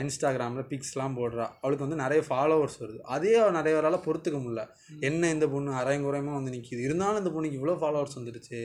இன்ஸ்டாகிராமில் 0.03 0.69
பிக்ஸ்லாம் 0.71 1.17
போடுறா. 1.19 1.47
அவளுக்கு 1.63 1.87
வந்து 1.87 2.03
நிறைய 2.05 2.21
ஃபாலோவர்ஸ் 2.29 2.79
வருது. 2.83 3.01
அதே 3.15 3.35
நிறைய 3.59 3.75
பேரால் 3.77 4.05
பொறுத்துக்க 4.07 4.39
முடியல. 4.45 4.63
என்ன 5.09 5.31
இந்த 5.37 5.47
பொண்ணு 5.55 5.81
அரைங்குறையமாக 5.83 6.39
வந்து 6.39 6.55
நிற்கிது 6.57 6.87
இருந்தாலும் 6.89 7.21
இந்த 7.23 7.33
பொண்ணுக்கு 7.37 7.59
இவ்வளோ 7.61 7.77
ஃபாலோவர்ஸ் 7.83 8.19
வந்துடுச்சு. 8.19 8.63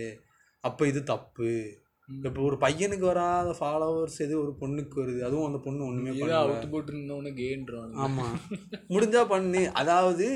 அப்போ 0.64 0.84
இது 0.92 1.02
தப்பு. 1.14 1.50
இப்போ 2.10 2.40
ஒரு 2.48 2.58
பையனுக்கு 2.64 3.06
வராத 3.10 3.52
ஃபாலோவர்ஸ் 3.60 4.18
எது? 4.26 4.34
ஒரு 4.44 4.52
பொண்ணுக்கு 4.62 4.96
வருது. 5.02 5.20
அதுவும் 5.28 5.48
அந்த 5.50 5.60
பொண்ணு 5.66 5.88
ஒன்றுமே 5.90 6.28
அவுட் 6.40 6.72
போட்டு 6.74 6.92
இருந்தவொடனே 6.94 7.32
கேன்றான் 7.42 7.94
ஆமாம் 8.06 8.34
முடிஞ்சா 8.94 9.22
பண்ணு. 9.34 9.62
அதாவது 9.82 10.28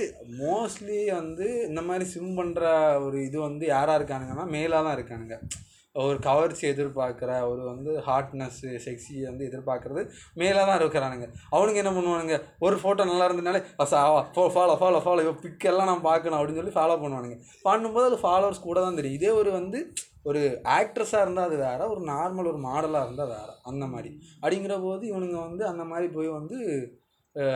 மோஸ்ட்லி 0.41 0.99
வந்து 1.19 1.47
இந்த 1.69 1.81
மாதிரி 1.89 2.05
சிம் 2.13 2.37
பண்ணுற 2.39 2.63
ஒரு 3.05 3.19
இது 3.27 3.37
வந்து 3.47 3.65
யாராக 3.75 3.99
இருக்கானுங்கன்னா 3.99 4.45
மேலாக 4.55 4.85
தான் 4.87 4.97
இருக்கானுங்க. 4.99 5.37
ஒரு 5.95 6.17
கவர்ச்சி 6.25 6.63
எதிர்பார்க்குற 6.71 7.29
ஒரு 7.51 7.61
வந்து 7.69 7.91
ஹாட்னஸ் 8.07 8.59
செக்ஸி 8.83 9.15
வந்து 9.29 9.43
எதிர்பார்க்குறது 9.49 10.01
மேலாக 10.41 10.65
தான் 10.69 10.79
இருக்கிறானுங்க. 10.81 11.27
அவனுங்க 11.55 11.79
என்ன 11.83 11.93
பண்ணுவானுங்க? 11.95 12.35
ஒரு 12.65 12.75
ஃபோட்டோ 12.81 13.05
நல்லா 13.11 13.27
இருந்ததுனாலே 13.27 13.61
ஃபாலோ 14.55 14.75
ஃபாலோ 14.81 14.99
ஃபாலோ 15.05 15.21
இப்போ 15.23 15.35
பிக்கெல்லாம் 15.45 15.89
நான் 15.91 16.07
பார்க்கணும் 16.11 16.39
அப்படின்னு 16.39 16.61
சொல்லி 16.61 16.75
ஃபாலோ 16.77 16.97
பண்ணுவானுங்க. 17.03 17.37
பண்ணும்போது 17.67 18.09
அது 18.09 18.19
ஃபாலோவர்ஸ் 18.25 18.67
கூட 18.67 18.77
தான் 18.85 18.99
தெரியும். 18.99 19.17
இதே 19.19 19.31
ஒரு 19.41 19.51
வந்து 19.59 19.81
ஒரு 20.29 20.41
ஆக்ட்ரஸாக 20.77 21.23
இருந்தால் 21.23 21.49
அது 21.49 21.57
வேறு 21.65 21.83
ஒரு 21.93 22.01
நார்மல் 22.13 22.49
ஒரு 22.51 22.59
மாடலாக 22.67 23.05
இருந்தால் 23.07 23.33
வேறு 23.35 23.53
அந்த 23.71 23.83
மாதிரி. 23.93 24.11
அப்படிங்கிற 24.41 24.75
போது 24.85 25.03
இவனுங்க 25.11 25.37
வந்து 25.47 25.63
அந்த 25.71 25.83
மாதிரி 25.91 26.07
போய் 26.15 26.29
வந்து 26.39 26.57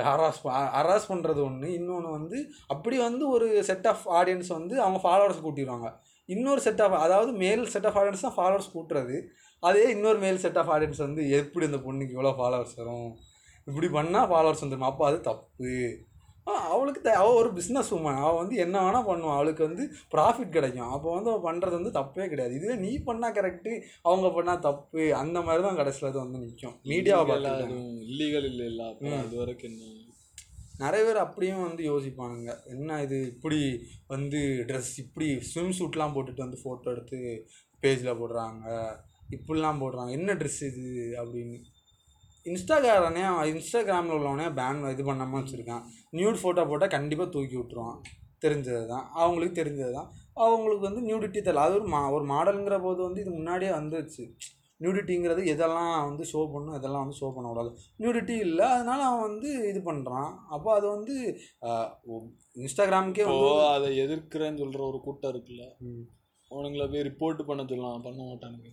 ஹராஸ் 0.07 0.39
ஹராஸ் 0.77 1.07
பண்ணுறது 1.11 1.39
ஒன்று 1.45 1.67
இன்னொன்று 1.77 2.09
வந்து 2.17 2.37
அப்படி 2.73 2.97
வந்து 3.05 3.23
ஒரு 3.35 3.47
செட் 3.69 3.87
ஆஃப் 3.91 4.03
ஆடியன்ஸ் 4.19 4.51
வந்து 4.57 4.75
அவங்க 4.83 4.99
ஃபாலோவர்ஸ் 5.05 5.43
கூட்டிடுவாங்க. 5.45 5.87
இன்னொரு 6.29 6.61
செட் 6.65 6.83
ஆஃப் 6.85 6.97
அதாவது 7.05 7.31
மேல் 7.43 7.63
செட் 7.73 7.87
ஆஃப் 7.89 7.97
ஆடியன்ஸ் 8.01 8.25
தான் 8.27 8.37
ஃபாலோவர்ஸ் 8.37 8.73
கூட்டுறது. 8.75 9.15
அதே 9.63 9.83
இன்னொரு 9.95 10.19
மேல் 10.25 10.39
செட் 10.43 10.59
ஆஃப் 10.61 10.71
ஆடியன்ஸ் 10.75 11.01
வந்து 11.07 11.23
எப்படி 11.39 11.65
இந்த 11.69 11.79
பொண்ணுக்கு 11.87 12.15
இவ்வளோ 12.17 12.33
ஃபாலோவர்ஸ் 12.39 12.77
வரும்? 12.81 13.09
இப்படி 13.67 13.87
பண்ணால் 13.97 14.29
ஃபாலோவர்ஸ் 14.31 14.63
வந்துடும் 14.65 14.89
அப்போ 14.91 15.03
அது 15.09 15.19
தப்பு. 15.29 15.73
அவளுக்கு 16.73 17.01
த 17.01 17.11
அவள் 17.15 17.39
ஒரு 17.41 17.49
பிஸ்னஸ் 17.57 17.91
உமன் 17.97 18.19
அவள் 18.23 18.39
வந்து 18.41 18.55
என்ன 18.55 18.75
வேணால் 18.85 19.07
பண்ணுவாள் 19.09 19.37
அவளுக்கு 19.37 19.67
வந்து 19.67 19.83
ப்ராஃபிட் 20.13 20.55
கிடைக்கும். 20.57 20.91
அப்போ 20.95 21.13
வந்து 21.15 21.31
அவள் 21.31 21.45
பண்ணுறது 21.47 21.75
வந்து 21.79 21.91
தப்பே 21.99 22.27
கிடையாது. 22.29 22.55
இதுவே 22.55 22.75
நீ 22.75 22.91
பண்ணால் 23.05 23.35
கரெக்டு 23.37 23.73
அவங்க 24.01 24.27
பண்ணால் 24.27 24.59
தப்பு 24.59 25.13
அந்த 25.13 25.41
மாதிரி 25.41 25.63
தான் 25.63 25.75
கடைசியில் 25.75 26.09
அது 26.09 26.19
வந்து 26.19 26.39
நிற்கும் 26.39 26.77
மீடியாவை 26.83 27.25
பார்த்து 27.25 27.79
இல்லீகல் 28.11 28.43
இல்லை 28.43 28.65
இல்ல 28.65 28.83
அது 29.19 29.35
வரைக்கும் 29.35 29.71
என்ன? 29.71 30.07
நிறைய 30.79 31.05
பேர் 31.05 31.17
அப்படியும் 31.17 31.65
வந்து 31.67 31.83
யோசிப்பானுங்க. 31.83 32.51
என்ன 32.65 33.01
இது 33.01 33.17
இப்படி 33.27 33.59
வந்து 34.07 34.39
ட்ரெஸ் 34.69 34.93
இப்படி 34.97 35.39
ஸ்விம் 35.39 35.75
சூட்லாம் 35.79 36.15
போட்டுட்டு 36.15 36.45
வந்து 36.45 36.61
ஃபோட்டோ 36.63 36.91
எடுத்து 36.91 37.19
பேஜில் 37.83 38.19
போடுறாங்க. 38.21 38.65
இப்படிலாம் 39.29 39.81
போடுறாங்க. 39.81 40.11
என்ன 40.11 40.33
ட்ரெஸ் 40.33 40.63
இது? 40.63 40.85
அப்படின்னு. 41.21 41.59
இன்ஸ்டாகிராமே 42.49 43.23
இன்ஸ்டாகிராமில் 43.51 44.15
உள்ளவனே 44.17 44.47
பேன் 44.59 44.79
இது 44.93 45.03
பண்ணாமல் 45.09 45.39
வச்சுருக்கான். 45.39 45.83
நியூட் 46.19 46.39
ஃபோட்டோ 46.41 46.63
போட்டால் 46.71 46.95
கண்டிப்பாக 46.95 47.29
தூக்கி 47.35 47.55
விட்ருவான் 47.59 47.99
தெரிஞ்சது 48.45 48.83
தான் 48.93 49.05
அவங்களுக்கு 49.21 49.55
தெரிஞ்சது 49.59 49.91
தான் 49.97 50.09
அவங்களுக்கு 50.45 50.87
வந்து 50.87 51.01
நியூடிட்டி 51.09 51.39
தெரியல. 51.39 51.65
அது 51.67 51.75
ஒரு 51.79 51.87
மா 51.93 51.99
ஒரு 52.15 52.25
மாடலுங்கிற 52.33 52.77
போது 52.85 52.99
வந்து 53.07 53.21
இது 53.23 53.31
முன்னாடியே 53.37 53.71
வந்துருச்சு. 53.79 54.23
நியூடிட்டிங்கிறது 54.83 55.41
எதெல்லாம் 55.53 55.91
வந்து 56.07 56.23
ஷோ 56.29 56.39
பண்ணணும் 56.53 56.77
எதெல்லாம் 56.77 57.03
வந்து 57.03 57.17
ஷோ 57.19 57.27
பண்ணக்கூடாது. 57.35 57.71
நியூடிட்டி 58.01 58.35
இல்லை 58.45 58.67
அதனால 58.77 58.99
அவன் 59.09 59.27
வந்து 59.27 59.49
இது 59.71 59.81
பண்ணுறான் 59.89 60.31
அப்போ 60.55 60.69
அது 60.77 60.87
வந்து 60.95 61.15
இன்ஸ்டாகிராமுக்கே 62.61 63.27
அதை 63.75 63.91
எதிர்க்கிறேன்னு 64.05 64.61
சொல்ற 64.63 64.81
ஒரு 64.91 65.01
கூட்டம் 65.05 65.33
இருக்குல்ல. 65.33 65.67
ம், 66.51 66.57
அவனுங்கள 66.57 66.89
போய் 66.89 67.01
ரிப்போர்ட் 67.01 67.41
பண்ண 67.41 67.65
சொல்லலாம். 67.65 68.01
பண்ண 68.01 68.23
மாட்டானுங்க. 68.23 68.69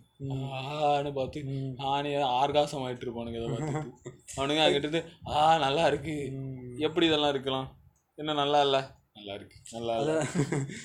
ஆன்னு 0.81 1.13
பார்த்து 1.13 1.41
நானே 1.77 2.15
ஆர்காசம் 2.39 2.85
ஆயிட்டு 2.85 3.05
இருப்பானுங்க 3.07 3.37
இதை 3.37 3.49
பார்த்துட்டு. 3.49 3.93
அவனுங்க 4.39 4.63
அங்கிட்டு 4.63 4.87
இருந்து, 4.87 5.03
ஆ 5.29 5.59
நல்லா 5.59 5.87
இருக்கு. 5.87 6.15
எப்படி 6.79 7.07
இதெல்லாம் 7.07 7.31
இருக்கலாம்? 7.31 7.69
என்ன 8.19 8.33
நல்லா 8.33 8.61
இல்ல? 8.61 8.79
நல்லா 9.29 9.35
இருக்கு 9.35 9.57
நல்லா 9.71 9.95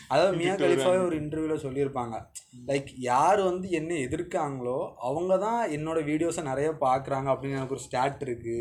அதாவது 0.08 0.38
மியா 0.38 0.53
கலிஃபாவே. 0.56 1.03
ஒரு 1.06 1.19
இன்டர்வியூவில் 1.19 1.63
சொல்லியிருப்பாங்க. 1.63 2.15
லைக் 2.67 2.89
யார் 3.03 3.41
வந்து 3.41 3.69
என்ன 3.69 3.93
எதிர்க்காங்களோ 3.99 4.77
அவங்க 5.01 5.38
தான் 5.38 5.69
என்னோட 5.69 5.99
வீடியோஸை 6.03 6.41
நிறைய 6.41 6.69
பார்க்குறாங்க 6.82 7.27
அப்படின்னு 7.29 7.51
எனக்கு 7.51 7.73
ஒரு 7.73 7.79
ஸ்டாட் 7.79 8.21
இருக்கு 8.21 8.58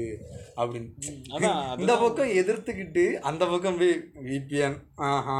அப்படின்னு. 0.56 0.90
அதான் 1.30 1.80
இந்த. 1.80 1.96
பக்கம் 1.96 2.32
எதிர்த்துக்கிட்டு 2.34 3.04
அந்த 3.22 3.46
பக்கம் 3.46 3.78
போய் 3.78 3.94
விபிஎன் 4.26 4.78
ஆஹா. 5.06 5.38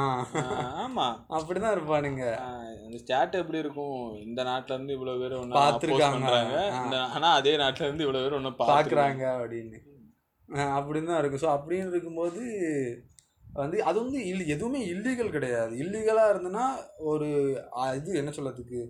ஆமா. 0.80 1.06
அப்படிதான் 1.30 1.74
இருப்பானுங்க. 1.74 2.24
ஆ, 2.40 2.50
அந்த 2.84 2.98
ஸ்டாட் 2.98 3.34
எப்படி 3.34 3.58
இருக்கும்? 3.58 3.96
இந்த 4.20 4.42
நாட்டுல 4.42 4.74
இருந்து 4.74 4.92
இவ்வளவு 4.92 5.20
பேர் 5.20 5.38
ஒன்னு 5.38 5.54
பார்த்திருக்காங்க. 5.56 6.34
இந்த- 6.80 7.06
ஆனா 7.10 7.32
அதே 7.32 7.56
நாட்டுல 7.56 7.82
இருந்து 7.82 8.04
இவ்வளவு 8.04 8.30
பேர் 8.30 8.56
பாக்குறாங்க 8.58 8.72
பார்க்குறாங்க 8.72 9.24
அப்படின்னு. 9.38 9.78
அப்படின்னு 10.48 11.04
தான் 11.04 11.18
இருக்கும். 11.18 11.42
ஸோ 11.42 11.48
அப்படின்னு 11.54 11.88
இருக்கும்போது 11.88 12.42
வந்து 13.60 13.78
அது 13.88 13.98
வந்து 14.04 14.20
இல் 14.30 14.50
எதுவுமே 14.54 14.80
இல்லீகல் 14.92 15.34
கிடையாது. 15.36 15.74
இல்லீகலாக 15.84 16.32
இருந்ததுன்னா 16.34 16.66
ஒரு 17.10 17.28
இது 17.98 18.20
என்ன 18.22 18.32
சொல்கிறதுக்கு 18.38 18.80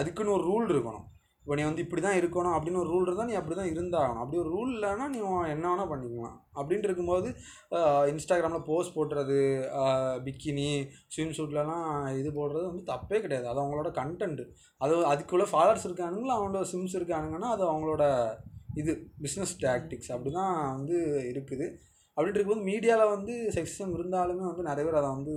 அதுக்குன்னு 0.00 0.36
ஒரு 0.36 0.44
ரூல் 0.50 0.68
இருக்கணும். 0.74 1.06
இப்போ 1.42 1.54
நீ 1.58 1.62
வந்து 1.66 1.82
இப்படி 1.84 2.02
தான் 2.04 2.18
இருக்கணும் 2.18 2.54
அப்படின்னு 2.56 2.80
ஒரு 2.80 2.90
ரூல் 2.94 3.06
இருந்தால் 3.06 3.28
நீ 3.30 3.36
அப்படி 3.38 3.54
தான் 3.58 3.70
இருந்தாகணும். 3.72 4.20
அப்படி 4.22 4.40
ஒரு 4.42 4.50
ரூல் 4.56 4.72
இல்லைன்னா 4.74 5.06
நீ 5.12 5.18
உன் 5.28 5.50
என்ன 5.52 5.64
வேணால் 5.70 5.90
பண்ணிக்கலாம். 5.92 6.36
அப்படின்ட்டு 6.58 6.88
இருக்கும்போது 6.88 7.28
இன்ஸ்டாகிராமில் 8.10 8.66
போஸ்ட் 8.68 8.94
போடுறது 8.96 9.38
பிக்கினி 10.26 10.68
ஸ்விம் 11.14 11.34
சூட்லலாம் 11.38 11.88
இது 12.20 12.30
போடுறது 12.38 12.64
வந்து 12.70 12.84
தப்பே 12.92 13.20
கிடையாது. 13.24 13.46
அது 13.52 13.62
அவங்களோட 13.62 13.90
கண்டென்ட் 14.00 14.42
அது 14.84 14.94
அதுக்குள்ளே 15.12 15.46
ஃபாலோவர்ஸ் 15.52 15.88
இருக்கானுங்களா 15.88 16.36
அவங்களோட 16.38 16.62
ஸ்விம்ஸ் 16.72 16.98
இருக்கானுங்கன்னா 17.00 17.50
அது 17.56 17.64
அவங்களோட 17.70 18.04
இது 18.82 18.92
பிஸ்னஸ் 19.24 19.54
டாக்டிக்ஸ் 19.66 20.12
அப்படி 20.16 20.32
தான் 20.40 20.54
வந்து 20.76 20.98
இருக்குது. 21.30 21.68
அப்படின்ட்டு 22.16 22.38
இருக்கும்போது 22.38 22.68
மீடியாவில் 22.68 23.14
வந்து 23.16 23.34
செக்ஸிசம் 23.56 23.96
இருந்தாலுமே 23.96 24.46
வந்து 24.48 24.70
நிறைய 24.70 24.86
பேர் 24.86 25.00
அதை 25.00 25.10
வந்து 25.16 25.34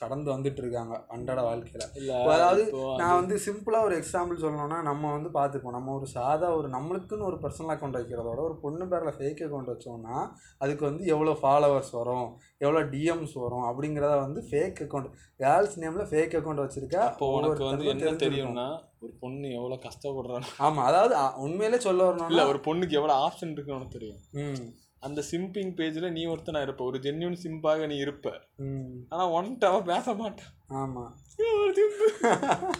கடந்து 0.00 0.28
வந்துட்டு 0.30 0.60
இருக்காங்க 0.62 0.94
அன்றாட 1.14 1.40
வாழ்க்கையில். 1.46 1.82
இல்ல 1.98 2.12
அதாவது 2.34 2.62
நான் 3.00 3.16
வந்து 3.18 3.34
சிம்பிளாக 3.46 3.86
ஒரு 3.88 3.94
எக்ஸாம்பிள் 3.98 4.40
சொல்லணும்னா 4.42 4.78
நம்ம 4.86 5.10
வந்து 5.14 5.30
பார்த்துப்போம் 5.34 5.76
நம்ம 5.76 5.92
ஒரு 5.96 6.06
சாதா 6.14 6.48
ஒரு 6.58 6.68
நம்மளுக்குன்னு 6.74 7.26
ஒரு 7.28 7.38
பர்சனல் 7.42 7.72
அக்கௌண்ட் 7.74 7.98
வைக்கிறதோட 7.98 8.40
ஒரு 8.46 8.56
பொண்ணு 8.62 8.86
பேரில் 8.92 9.16
ஃபேக் 9.18 9.42
அக்கௌண்ட் 9.46 9.72
வச்சோம்னா 9.72 10.16
அதுக்கு 10.60 10.84
வந்து 10.88 11.04
எவ்வளோ 11.06 11.34
ஃபாலோவர்ஸ் 11.40 11.92
வரும் 11.98 12.28
எவ்வளோ 12.60 12.82
டிஎம்ஸ் 12.92 13.36
வரும் 13.44 13.66
அப்படிங்கிறத 13.70 14.14
வந்து 14.24 14.42
ஃபேக் 14.48 14.80
அக்கௌண்ட் 14.86 15.10
கேர்ள்ஸ் 15.40 15.76
நேமில் 15.82 16.08
ஃபேக் 16.10 16.36
அக்கௌண்ட் 16.38 16.64
வச்சிருக்கா 16.64 17.02
அப்போ 17.08 17.28
உனக்கு 17.36 17.64
வந்து 17.68 17.90
என்ன 17.94 18.16
தெரியும்னா 18.24 18.66
ஒரு 19.00 19.12
பொண்ணு 19.20 19.48
எவ்வளவு 19.58 19.84
கஷ்டப்படுறான்னு. 19.86 20.50
ஆமாம் 20.60 20.86
அதாவது 20.88 21.14
உண்மையிலே 21.44 21.80
சொல்ல 21.80 21.98
இல்ல 21.98 22.08
வரணும்னா 22.10 22.46
ஒரு 22.52 22.62
பொண்ணுக்கு 22.66 22.98
எவ்வளவு 22.98 23.22
ஆப்ஷன் 23.26 23.54
இருக்குன்னு 23.54 23.96
தெரியும். 23.96 24.20
ம். 24.42 24.64
அந்த 25.02 25.22
சிம்பிங் 25.30 25.72
பேஜ்ல 25.76 26.10
நீ 26.10 26.26
ஒருத்தனா 26.26 26.62
இருப்ப. 26.62 26.84
ஒரு 26.84 26.98
ஜென்யூன் 26.98 27.36
சிம்பாக 27.42 27.86
நீ 27.86 27.96
இருப்ப. 27.96 28.32
ம். 28.56 29.06
ஆனா 29.08 29.32
ஒன்ட்ட 29.32 29.64
அவ 29.64 29.82
பேச 29.82 30.14
மாட்டான் 30.14 30.52
ஆமாம் 30.66 31.14
ஒரு 31.38 31.74
simp. 31.76 32.76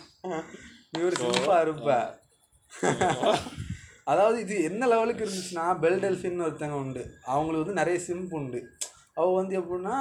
நீ 0.91 1.01
ஒரு 1.01 1.17
சிம்பா 1.21 1.61
இருப்ப. 1.61 2.19
அதாவது 4.05 4.41
இது 4.41 4.63
என்ன 4.63 4.87
லெவலுக்கு 4.87 5.25
இருந்துச்சுன்னா 5.25 5.79
பெல் 5.79 6.01
டெல்ஃபின் 6.01 6.43
ஒருத்தங்க 6.43 6.71
உண்டு. 6.71 7.03
அவங்களுக்கு 7.25 7.65
வந்து 7.67 7.83
நிறைய 7.83 7.99
சிம்ப் 8.07 8.35
உண்டு. 8.35 8.61
அவள் 9.21 9.39
வந்து 9.41 9.55
எப்படின்னா 9.61 9.97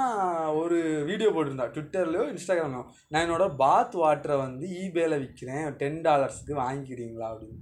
ஒரு 0.60 0.78
வீடியோ 1.08 1.28
போட்டிருந்தா 1.34 1.66
ட்விட்டர்லையோ 1.74 2.22
இன்ஸ்டாகிராம்லையோ 2.32 2.84
நான் 3.12 3.24
என்னோட 3.24 3.46
பாத் 3.62 3.96
வாட்டரை 4.02 4.36
வந்து 4.44 4.66
ஈபேல 4.82 5.18
விற்கிறேன் 5.22 5.68
டென் 5.80 6.00
டாலர்ஸ்க்கு 6.06 6.52
வாங்கிக்கிறீங்களா 6.62 7.28
அப்படின்னு. 7.30 7.58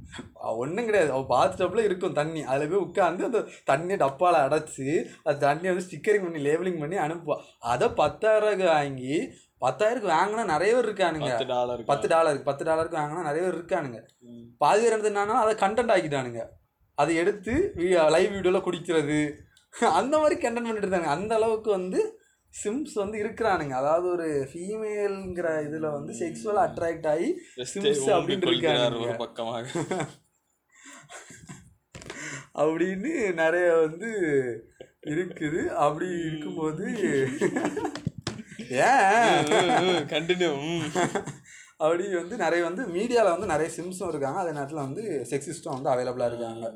ஒன்றும் 0.62 0.88
கிடையாது. 0.88 1.12
அவள் 1.16 1.30
பாத் 1.34 1.58
டப்பில் 1.60 1.86
இருக்கும் 1.88 2.16
தண்ணி. 2.20 2.42
அதில் 2.52 2.70
போய் 2.72 2.84
உட்காந்து 2.86 3.26
அந்த 3.28 3.42
தண்ணியை 3.70 3.98
டப்பாவில் 4.04 4.44
அடைச்சி 4.46 4.88
அந்த 5.24 5.38
தண்ணியை 5.46 5.70
வந்து 5.72 5.86
ஸ்டிக்கரிங் 5.88 6.24
பண்ணி 6.26 6.42
லேபிளிங் 6.48 6.80
பண்ணி 6.84 6.98
அனுப்புவா. 7.06 7.38
அதை 7.74 7.88
பத்தாயிரம் 8.02 8.64
வாங்கி 8.72 9.14
பத்தாயிரத்துக்கு 9.64 10.10
வாங்கினா 10.16 10.42
நிறைய 10.52 10.72
பேர் 10.74 10.88
இருக்கானுங்க. 10.88 11.28
பத்து 11.30 11.46
டாலர் 11.54 11.80
பத்து 11.90 12.08
டாலருக்கு 12.12 12.48
பத்து 12.50 12.64
டாலருக்கு 12.68 12.98
வாங்கினா 12.98 13.28
நிறைய 13.28 13.42
பேர் 13.46 13.58
இருக்கானுங்க. 13.58 14.00
பாதி 14.62 14.84
பேர் 14.84 14.98
என்னன்னா 15.00 15.36
அதை 15.42 15.54
கண்டென்ட் 15.62 15.92
ஆக்கிட்டானுங்க. 15.94 16.42
அதை 16.98 17.12
எடுத்து 17.22 17.54
லைவ் 18.14 18.32
வீடியோவில் 18.36 18.66
குடிக்கிறது. 18.66 19.18
அந்த 19.80 20.18
மாதிரி 20.18 20.40
கண்டென்ட் 20.40 20.68
பண்ணிட்டு 20.68 20.88
இருந்தாங்க 20.88 21.10
அந்த 21.10 21.34
அளவுக்கு 21.34 21.70
வந்து 21.70 22.00
சிம்ஸ் 22.54 22.94
வந்து 22.94 23.18
இருக்கிறானுங்க. 23.18 23.70
அதாவது 23.72 24.08
ஒரு 24.08 24.48
ஃபீமேல்ங்கிற 24.52 25.66
இதில் 25.66 25.90
வந்து 25.90 26.12
செக்ஸுவல் 26.12 26.60
அட்ராக்ட் 26.66 27.08
ஆகி 27.08 27.28
சிம்ஸ் 27.74 28.06
அப்படின்னு 28.16 28.46
இருக்கானுங்க. 28.46 29.00
ஒரு 29.00 29.16
பக்கமாக. 29.16 29.66
அப்படின்னு 32.54 33.12
நிறைய 33.34 33.72
வந்து 33.76 34.10
இருக்குது. 35.06 35.66
அப்படி 35.76 36.06
இருக்கும்போது 36.20 36.84
ஏன்? 38.86 39.46
கண்டினியூ 40.06 40.50
அப்படி 41.80 42.04
வந்து 42.14 42.36
நிறைய 42.36 42.60
வந்து 42.68 42.82
மீடியாவில் 42.94 43.34
வந்து 43.34 43.50
நிறைய 43.52 43.68
சிம்ஸும் 43.76 44.10
இருக்காங்க. 44.12 44.38
அதே 44.42 44.52
நேரத்தில் 44.56 44.84
வந்து 44.86 45.02
செக்ஸிஸ்ட்டும் 45.30 45.76
வந்து 45.76 45.90
அவைலபிளாக 45.92 46.30
இருக்காங்க. 46.32 46.66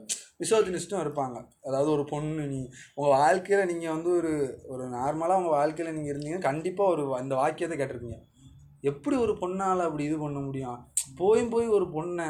விசோஜினிஸ்ட்டும் 0.42 1.02
இருப்பாங்க. 1.04 1.38
அதாவது 1.68 1.88
ஒரு 1.90 2.04
பொண்ணு 2.12 2.44
நீ 2.52 2.60
உங்கள் 2.94 3.14
வாழ்க்கையில் 3.16 3.70
நீங்கள் 3.72 3.94
வந்து 3.94 4.10
ஒரு 4.18 4.32
ஒரு 4.72 4.84
நார்மலாக 4.98 5.40
உங்கள் 5.40 5.56
வாழ்க்கையில் 5.58 5.94
நீங்கள் 5.96 6.12
இருந்தீங்கன்னா 6.14 6.48
கண்டிப்பாக 6.50 6.94
ஒரு 6.94 7.04
அந்த 7.20 7.34
வாக்கியத்தை 7.34 7.78
கேட்டிருப்பீங்க. 7.78 8.20
எப்படி 8.90 9.16
ஒரு 9.16 9.34
பொண்ணால் 9.42 9.86
அப்படி 9.88 10.04
இது 10.04 10.16
பண்ண 10.18 10.38
முடியும்? 10.40 10.78
போயும் 11.20 11.52
போய் 11.54 11.68
ஒரு 11.78 11.86
பொண்ணை 11.96 12.28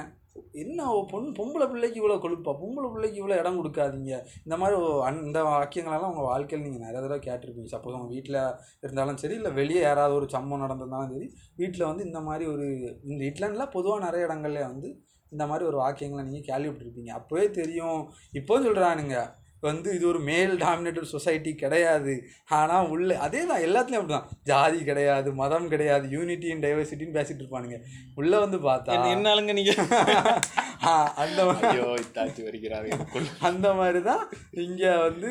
என்ன 0.62 0.85
பொண் 0.92 1.07
பொண்ணு 1.11 1.31
பொம்பளை 1.38 1.66
பிள்ளைக்கு 1.71 1.99
இவ்வளோ 2.01 2.16
கொழுப்பா? 2.25 2.53
பொம்பளை 2.61 2.88
பிள்ளைக்கு 2.92 3.21
இவ்வளோ 3.21 3.37
இடம் 3.40 3.59
கொடுக்காதீங்க. 3.59 4.12
இந்த 4.45 4.57
மாதிரி 4.61 4.77
அந்த 5.09 5.23
இந்த 5.29 5.40
வாக்கியங்களெல்லாம் 5.49 6.12
உங்கள் 6.12 6.29
வாழ்க்கையில் 6.31 6.64
நீங்கள் 6.66 6.85
நிறைய 6.87 7.01
தடவை 7.05 7.21
கேட்டிருப்பீங்க. 7.27 7.71
சப்போஸ் 7.75 7.97
உங்கள் 7.99 8.14
வீட்டில் 8.14 8.40
இருந்தாலும் 8.85 9.21
சரி 9.23 9.37
இல்லை 9.40 9.53
வெளியே 9.61 9.83
யாராவது 9.88 10.16
ஒரு 10.21 10.29
சம்பவம் 10.37 10.64
நடந்திருந்தாலும் 10.64 11.12
சரி 11.14 11.29
வீட்டில் 11.61 11.88
வந்து 11.90 12.07
இந்த 12.09 12.23
மாதிரி 12.29 12.47
ஒரு 12.55 12.66
இந்த 13.11 13.21
வீட்டிலன்னா 13.27 13.68
பொதுவாக 13.77 14.05
நிறைய 14.07 14.29
இடங்கள்ல 14.29 14.64
வந்து 14.73 14.90
இந்த 15.33 15.45
மாதிரி 15.51 15.64
ஒரு 15.71 15.79
வாக்கியங்களை 15.83 16.25
நீங்கள் 16.29 16.49
கேள்விப்பட்டிருப்பீங்க. 16.51 17.12
அப்போவே 17.18 17.47
தெரியும். 17.61 18.01
இப்போ 18.40 18.55
சொல்கிறானுங்க 18.66 19.16
வந்து 19.62 19.88
இது 19.96 20.05
ஒரு 20.09 20.20
மேல் 20.29 20.55
டாமினேட்டட் 20.62 21.12
சொசைட்டி 21.12 21.53
கிடையாது. 21.57 22.14
ஆனால் 22.57 22.88
உள்ள 22.92 23.18
அதே 23.27 23.42
தான் 23.51 23.64
எல்லாத்துலேயும் 23.66 24.03
அப்படி 24.03 24.14
தான் 24.14 24.31
ஜாதி 24.51 24.81
கிடையாது 24.88 25.29
மதம் 25.40 25.68
கிடையாது 25.68 26.07
யூனிட்டி 26.14 26.51
அண்ட் 26.53 26.66
டைவர்சிட்டின்னு 26.66 27.16
பேசிட்டு 27.18 27.42
இருப்பானுங்க. 27.42 27.79
உள்ளே 28.16 28.38
வந்து 28.44 28.61
பார்த்தா 28.66 28.98
என்ன 29.12 29.33
ஆளுங்க 29.33 29.55
நீங்க? 29.55 29.75
ஆ, 30.85 30.92
அந்த 31.22 31.40
மாதிரி 31.48 31.66
ஐயோ 31.72 31.88
இத்தாச்சி 32.01 32.40
வருகிறாரு 32.46 32.87
எனக்குள்ள. 32.94 33.29
அந்த 33.48 33.66
மாதிரி 33.75 34.01
தான் 34.09 34.22
இங்கே 34.64 34.92
வந்து 35.05 35.29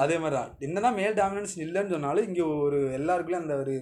அதே 0.00 0.16
மாதிரி 0.18 0.36
தான் 0.36 0.50
என்னதான் 0.66 0.98
மேல் 0.98 1.18
டாமினன்ஸ் 1.20 1.54
இல்லைன்னு 1.64 1.94
சொன்னாலும் 1.94 2.28
இங்கே 2.28 2.44
ஒரு 2.58 2.80
எல்லாருக்குள்ளேயும் 2.98 3.44
அந்த 3.44 3.56
ஒரு 3.62 3.76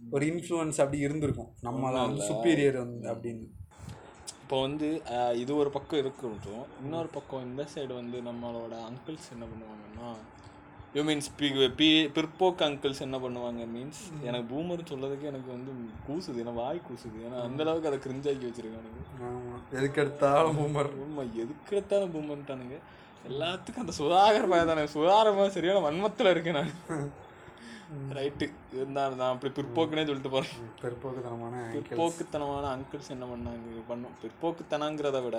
ஒரு 0.00 0.24
இன்ஃப்ளூயன்ஸ் 0.30 0.80
அப்படி 0.82 0.98
இருந்திருக்கும். 1.06 1.50
நம்ம 1.62 1.90
தான் 1.92 2.06
வந்து 2.06 2.26
சுப்பீரியர் 2.28 2.78
வந்து 2.82 3.06
அப்படின்னு. 3.12 3.46
இப்போ 4.48 4.60
வந்து 4.60 4.88
இது 5.40 5.52
ஒரு 5.56 5.70
பக்கம் 5.70 5.98
இருக்கட்டும். 5.98 6.62
இன்னொரு 6.82 7.08
பக்கம் 7.16 7.42
இந்த 7.48 7.62
சைடு 7.72 7.92
வந்து 7.98 8.18
நம்மளோட 8.28 8.74
அங்கிள்ஸ் 8.86 9.26
என்ன 9.34 9.44
பண்ணுவாங்கன்னா 9.50 10.06
யூ 10.94 11.02
மீன்ஸ் 11.08 11.28
பி 11.78 11.88
பிற்போக்கு 12.16 12.64
அங்கிள்ஸ் 12.68 13.02
என்ன 13.06 13.18
பண்ணுவாங்க 13.18 13.66
மீன்ஸ் 13.74 14.00
எனக்கு 14.22 14.46
பூமர் 14.54 14.86
சொல்லதுக்கு 14.92 15.28
எனக்கு 15.32 15.50
வந்து 15.56 15.72
கூசுது 16.06 16.42
எனக்கு 16.44 16.62
வாய் 16.62 16.80
கூசுது. 16.88 17.18
ஏன்னா 17.26 17.42
அந்த 17.42 17.62
அளவுக்கு 17.66 17.90
அதை 17.90 17.98
கிரிஞ்சாக்கி 18.06 18.46
வச்சிருக்கானுங்க 18.48 19.02
எதுக்கு 19.78 20.00
எடுத்தாலும் 20.04 20.58
பூமர் 20.60 20.90
உண்மை 21.04 21.26
எதுக்கு 21.44 21.76
எடுத்தாலும் 21.76 22.14
பூமர்ட்டானுங்க 22.16 22.78
எல்லாத்துக்கும் 23.28 23.86
அந்த 23.86 23.96
சுதாகர் 24.02 24.52
பய 24.54 24.64
தானே. 24.64 24.86
சுதாகரமாக 24.96 25.50
சரியான 25.50 25.84
வன்மத்தில் 25.88 26.34
இருக்கேன் 26.34 26.60
நான். 26.60 26.74
ரைட்டு. 28.16 28.46
இருந்தாலும் 28.78 29.18
நான் 29.20 29.32
அப்படி 29.34 29.50
பிற்போக்குனே 29.58 30.04
சொல்லிட்டு 30.08 30.32
போகிறேன் 30.34 30.56
பிற்போக்குத்தனமான 30.82 31.62
பிற்போக்குத்தனமான 31.74 32.64
அங்கிள்ஸ் 32.74 33.12
என்ன 33.14 33.26
பண்ணாங்க 33.30 33.82
பண்ணும் 33.90 34.16
பிற்போக்குத்தனங்கிறத 34.22 35.20
விட 35.26 35.38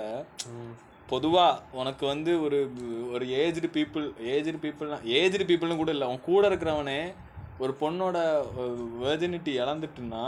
பொதுவா 1.08 1.46
உனக்கு 1.80 2.04
வந்து 2.06 2.32
ஒரு 2.44 2.58
ஒரு 3.14 3.24
ஏஜ்டு 3.42 3.68
பீப்புள் 3.76 4.06
ஏஜ்டு 4.34 4.58
பீப்புள்னா 4.64 4.98
ஏஜ்டு 5.18 5.46
பீப்புள்னு 5.50 5.80
கூட 5.82 5.92
இல்லை. 5.94 6.06
அவன் 6.08 6.26
கூட 6.28 6.42
இருக்கிறவனே 6.50 7.00
ஒரு 7.62 7.72
பொண்ணோட 7.80 8.18
வேர்ஜினிட்டி 9.04 9.52
இழந்துட்டுன்னா 9.62 10.24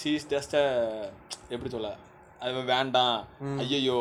சீஸ் 0.00 0.26
ஜஸ்ட் 0.32 0.56
எப்படி 1.54 1.70
சொல்ல 1.76 1.90
அது 2.40 2.64
வேண்டாம். 2.72 3.18
ஐயையோ. 3.62 4.00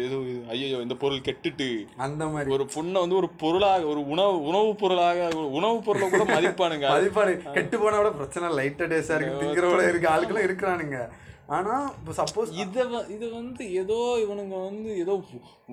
இது 0.00 0.16
ஐயோ 0.50 0.80
இந்த 0.82 0.94
பொருள் 0.94 1.24
கெட்டுட்டு. 1.28 1.66
அந்த 1.98 2.24
மாதிரி. 2.26 2.50
ஒரு 2.50 2.64
பொண்ணை 2.74 2.98
வந்து 3.00 3.16
ஒரு 3.16 3.28
பொருளாக 3.40 3.88
ஒரு 3.92 4.00
உணவு 4.06 4.36
உணவு 4.44 4.70
பொருளாக 4.74 5.24
உணவு 5.58 5.78
பொருளை 5.82 6.06
கூட 6.10 6.24
மதிப்பானுங்க. 6.30 6.86
மதிப்பாடு 6.94 7.32
கெட்டு 7.56 7.78
போனா 7.78 7.96
கூட 7.96 8.12
பிரச்சனை 8.12 8.50
லைட்டா 8.58 8.86
டேஸா 8.92 9.16
இருக்கு 9.16 9.40
திங்கிறவள 9.42 9.88
இருக்க 9.88 10.08
ஆளுக்கெல்லாம் 10.10 10.48
இருக்கிறானுங்க. 10.48 11.00
ஆனால் 11.48 11.86
இப்போ 11.96 12.12
சப்போஸ் 12.18 12.50
இத 12.54 12.76
இது 13.08 13.26
வந்து 13.30 13.62
ஏதோ 13.80 13.96
இவனுங்க 14.24 14.56
வந்து 14.66 14.90
ஏதோ 14.96 15.14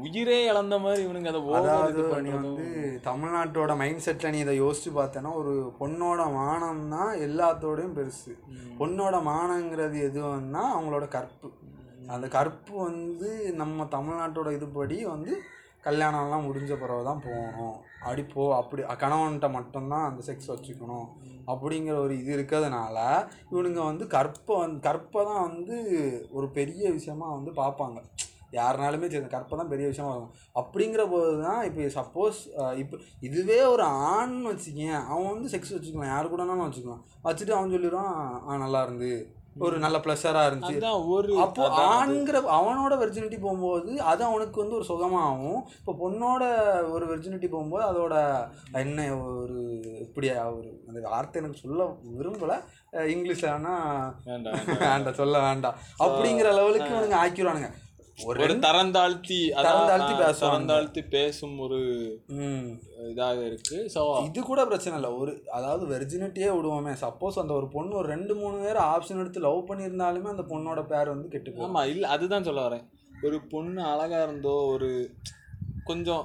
உயிரே 0.03 0.39
இழந்த 0.45 0.75
மாதிரி 0.77 1.01
இவனுங்க 1.03 1.29
அதை 1.33 1.41
அதாவது 1.59 2.01
நீ. 2.23 2.31
வந்து 2.37 2.65
தமிழ்நாட்டோட 3.05 3.75
மைண்ட் 3.75 4.03
செட்டில் 4.05 4.33
நீ 4.33 4.39
இதை 4.39 4.55
யோசிச்சு 4.59 4.91
பார்த்தேன்னா 4.93 5.33
ஒரு 5.33 5.53
பொண்ணோட 5.79 6.23
மானம் 6.33 6.83
தான் 6.89 7.13
எல்லாத்தோடையும் 7.27 7.95
பெருசு. 7.99 8.33
பொண்ணோட 8.79 9.15
மானங்கிறது 9.29 9.99
எதுவும்னா 10.09 10.63
அவங்களோட 10.73 11.07
கற்பு. 11.07 11.49
அந்த 12.15 12.25
கற்பு 12.35 12.73
வந்து 12.87 13.29
நம்ம 13.61 13.85
தமிழ்நாட்டோட 13.95 14.49
இதுபடி 14.57 14.97
வந்து 15.13 15.33
கல்யாணம்லாம் 15.87 16.45
முடிஞ்ச 16.45 16.73
பிறகு 16.79 17.03
தான் 17.07 17.21
போகணும். 17.25 17.75
அப்படி 18.03 18.23
போ 18.33 18.43
அப்படி 18.59 18.81
கணவன்கிட்ட 19.03 19.47
மட்டும்தான் 19.57 20.07
அந்த 20.09 20.21
செக்ஸ் 20.27 20.51
வச்சுக்கணும். 20.53 21.07
அப்படிங்கிற 21.51 21.95
ஒரு 22.05 22.13
இது 22.21 22.31
இருக்கிறதுனால 22.37 22.97
இவனுங்க 23.51 23.81
வந்து 23.89 24.05
கற்பை 24.15 24.55
வந்து 24.63 24.79
கற்பை 24.87 25.21
தான் 25.29 25.45
வந்து 25.49 25.77
ஒரு 26.37 26.49
பெரிய 26.57 26.89
விஷயமா 26.97 27.27
வந்து 27.37 27.53
பார்ப்பாங்க. 27.61 27.99
யாருனாலுமே 28.57 29.07
சரி 29.13 29.29
கற்பை 29.35 29.55
தான் 29.61 29.71
பெரிய 29.71 29.85
விஷயமா 29.91 30.11
பார்ப்பாங்க. 30.11 30.35
அப்படிங்கிற 30.61 31.05
போது 31.13 31.31
தான் 31.45 31.61
இப்போ 31.69 31.87
சப்போஸ் 31.99 32.39
இப்போ 32.81 32.97
இதுவே 33.29 33.59
ஒரு 33.73 33.85
ஆண் 34.11 34.37
வச்சுக்கேன் 34.51 34.99
அவன் 35.09 35.31
வந்து 35.33 35.51
செக்ஸ் 35.55 35.75
வச்சுக்கலாம் 35.77 36.13
யாரு 36.13 36.31
கூடனாலும் 36.33 36.67
வச்சுக்கலாம் 36.67 37.03
வச்சுட்டு 37.27 37.57
அவன் 37.57 37.75
சொல்லிடுவான் 37.75 38.15
ஆ 38.47 38.61
நல்லா 38.65 38.81
இருந்து. 38.87 39.11
ஒரு 39.59 39.75
நல்ல 39.79 39.97
ப்ளஷராக 39.97 40.47
இருந்துச்சு. 40.49 40.75
ஒரு 41.11 41.31
அப்போ 41.43 41.63
ஆண்கிற 41.87 42.37
அவனோட 42.55 42.93
வெர்ஜினிட்டி 43.01 43.37
போகும்போது 43.39 43.91
அது 44.09 44.21
அவனுக்கு 44.25 44.61
வந்து 44.61 44.77
ஒரு 44.77 44.85
சுகமாகும் 44.89 45.59
இப்போ 45.79 45.93
பொண்ணோட 46.01 46.43
ஒரு 46.91 47.05
வெர்ஜினிட்டி 47.11 47.47
போகும்போது 47.47 47.83
அதோட 47.89 48.15
என்ன 48.81 49.07
ஒரு 49.35 49.57
இப்படி 50.05 50.27
ஒரு 50.51 50.69
அந்த 50.89 50.99
வார்த்தை 51.07 51.41
எனக்கு 51.41 51.63
சொல்ல 51.63 51.87
விரும்பலை. 52.17 52.57
இங்கிலீஷ்ல 53.11 53.47
வேணா 53.47 53.73
வேண்டாம் 54.25 54.55
வேண்டாம். 54.85 55.17
சொல்ல 55.19 55.37
வேண்டாம். 55.41 55.75
அப்படிங்கிற 55.99 56.49
லெவலுக்கு 56.57 56.93
இவனுங்க 56.93 57.17
ஆக்கிடுவானுங்க 57.23 57.69
ஒரு 58.17 58.45
தரந்தாழ்த்தி 58.65 59.37
தரந்தாழ்த்தி 59.55 60.13
பேசுவானுங்க. 60.21 60.43
தரந்தாழ்த்தி 60.43 61.01
பேசும் 61.15 61.57
ஒரு 61.65 61.79
இதாக 63.11 63.39
இருக்கு. 63.49 63.77
ஸோ 63.95 64.01
இது 64.27 64.39
கூட 64.47 64.61
பிரச்சனை 64.69 64.95
இல்லை. 64.99 65.11
ஒரு 65.21 65.31
அதாவது 65.57 65.83
வெர்ஜினிட்டியே 65.93 66.49
விடுவோமே. 66.55 66.93
சப்போஸ் 67.03 67.39
அந்த 67.41 67.53
ஒரு 67.59 67.67
பொண்ணு 67.75 67.99
ஒரு 68.01 68.09
ரெண்டு 68.15 68.35
மூணு 68.41 68.57
பேர் 68.63 68.79
ஆப்ஷன் 68.93 69.21
எடுத்து 69.23 69.45
லவ் 69.47 69.67
பண்ணியிருந்தாலுமே 69.69 70.31
அந்த 70.33 70.45
பொண்ணோட 70.53 70.83
பேர் 70.93 71.13
வந்து 71.13 71.31
கெட்டு 71.33 71.65
ஆமா 71.67 71.83
இல்ல 71.93 72.07
அதுதான் 72.15 72.47
சொல்ல 72.49 72.63
வரேன். 72.67 72.85
ஒரு 73.27 73.39
பொண்ணு 73.53 73.83
அழகா 73.93 74.21
இருந்தோ 74.23 74.55
ஒரு 74.73 74.89
கொஞ்சம் 75.89 76.23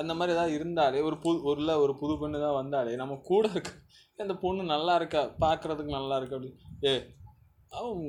அந்த 0.00 0.12
மாதிரி 0.14 0.34
ஏதாவது 0.36 0.56
இருந்தாலே 0.58 1.02
ஒரு 1.08 1.18
புது 1.24 1.38
ஒரு 1.50 1.66
ஒரு 1.84 1.96
புது 2.02 2.14
பொண்ணு 2.22 2.44
தான் 2.46 2.58
வந்தாலே 2.60 2.94
நம்ம 3.02 3.18
கூட 3.32 3.44
இருக்க 3.52 3.72
அந்த 4.18 4.34
பொண்ணு 4.42 4.62
நல்லா 4.74 4.92
இருக்கா? 5.00 5.22
பார்க்கறதுக்கு 5.42 5.92
நல்லா 5.98 6.16
இருக்கு? 6.18 6.36
அப்படி. 6.36 6.52
ஏ 6.86 6.92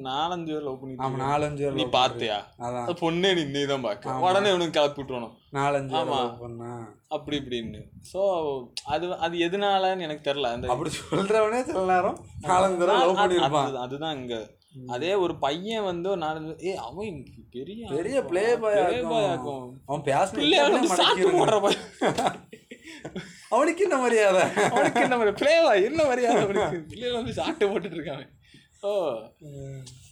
நாலஞ்சு 0.07 0.51
பேர் 0.51 0.65
லவ் 0.65 0.75
ஆமா 0.75 0.81
பண்ணிட்டு 0.83 1.21
நாலஞ்சு 1.23 1.63
பேர் 1.63 1.77
நீ 1.79 1.85
பார்த்தியா? 1.95 2.37
அதான். 2.59 2.87
பொண்ணே 3.01 3.29
நீ 3.37 3.43
நீ 3.53 3.61
தான் 3.65 3.85
பார்க்க 3.85 4.13
உடனே 4.25 4.51
இவனுக்கு 4.53 4.75
கிளப்பி 4.77 5.01
விட்டுறணும். 5.01 5.33
நாலஞ்சு 5.53 5.95
ஆமா. 5.99 6.19
பண்ணா. 6.41 6.71
அப்படி 7.09 7.35
இப்படின்னு. 7.41 7.81
ஸோ 8.11 8.21
அது 8.87 9.07
அது 9.25 9.35
எதனாலன்னு 9.47 10.05
எனக்கு 10.07 10.27
தெரியல. 10.29 10.51
அந்த 10.55 10.71
அப்படி 10.73 10.91
சொல்றவனே 10.99 11.61
சில 11.63 11.83
நேரம் 11.91 12.19
நாலஞ்சு 12.45 12.87
லவ் 12.87 13.81
அதுதான் 13.85 14.15
இங்க. 14.19 14.37
அதே 14.91 15.11
ஒரு 15.21 15.33
பையன் 15.37 15.85
வந்து 15.85 16.09
நாலஞ்சு 16.23 16.55
ஏ 16.65 16.73
அவன் 16.87 17.19
பெரிய 17.55 17.81
பெரிய 17.93 18.17
பிளே 18.23 18.43
பாய் 18.55 18.79
ஆக்கும். 18.81 19.63
அவன் 19.87 20.03
பையன். 20.05 21.85
அவனுக்கு 23.51 23.81
என்ன 23.83 23.97
மரியாதை? 23.97 24.43
அவனுக்கு 24.67 25.01
என்ன 25.03 25.15
மாதிரி 25.17 25.33
பிளேவா 25.39 25.71
என்ன 25.87 25.99
மரியாதை? 26.05 26.41
அவனுக்கு 26.43 26.79
பிள்ளைகள் 26.91 27.19
வந்து 27.19 27.33
சாப்பிட்டு 27.33 27.69
போட்டுட்டு 27.71 27.97
இருக்காங்க 27.99 28.25
ஓ. 28.83 28.93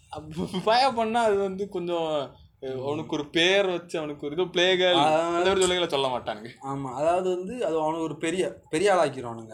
அப்ப 0.10 0.26
பய 0.66 0.90
பண்ணா 0.92 1.22
அது 1.22 1.38
வந்து 1.38 1.70
கொஞ்சம் 1.70 2.10
அவனுக்கு 2.84 3.16
ஒரு 3.18 3.26
பேர் 3.36 3.68
வச்சு 3.72 3.96
அவனுக்கு 4.00 4.26
ஒரு 4.28 4.36
இது 4.36 4.46
பிளே 4.54 4.66
கேர்ள் 4.80 5.00
அந்த 5.30 5.48
ஒரு 5.52 5.62
சொல்லுங்களை 5.62 5.90
சொல்ல 5.94 6.08
மாட்டானுங்க. 6.14 6.50
ஆமா 6.70 6.90
அதாவது 7.00 7.28
வந்து 7.36 7.54
அது 7.68 7.76
அவனுக்கு 7.82 8.08
ஒரு 8.08 8.18
பெரிய 8.24 8.44
பெரிய 8.74 8.94
ஆளாக்கிடுவானுங்க 8.94 9.54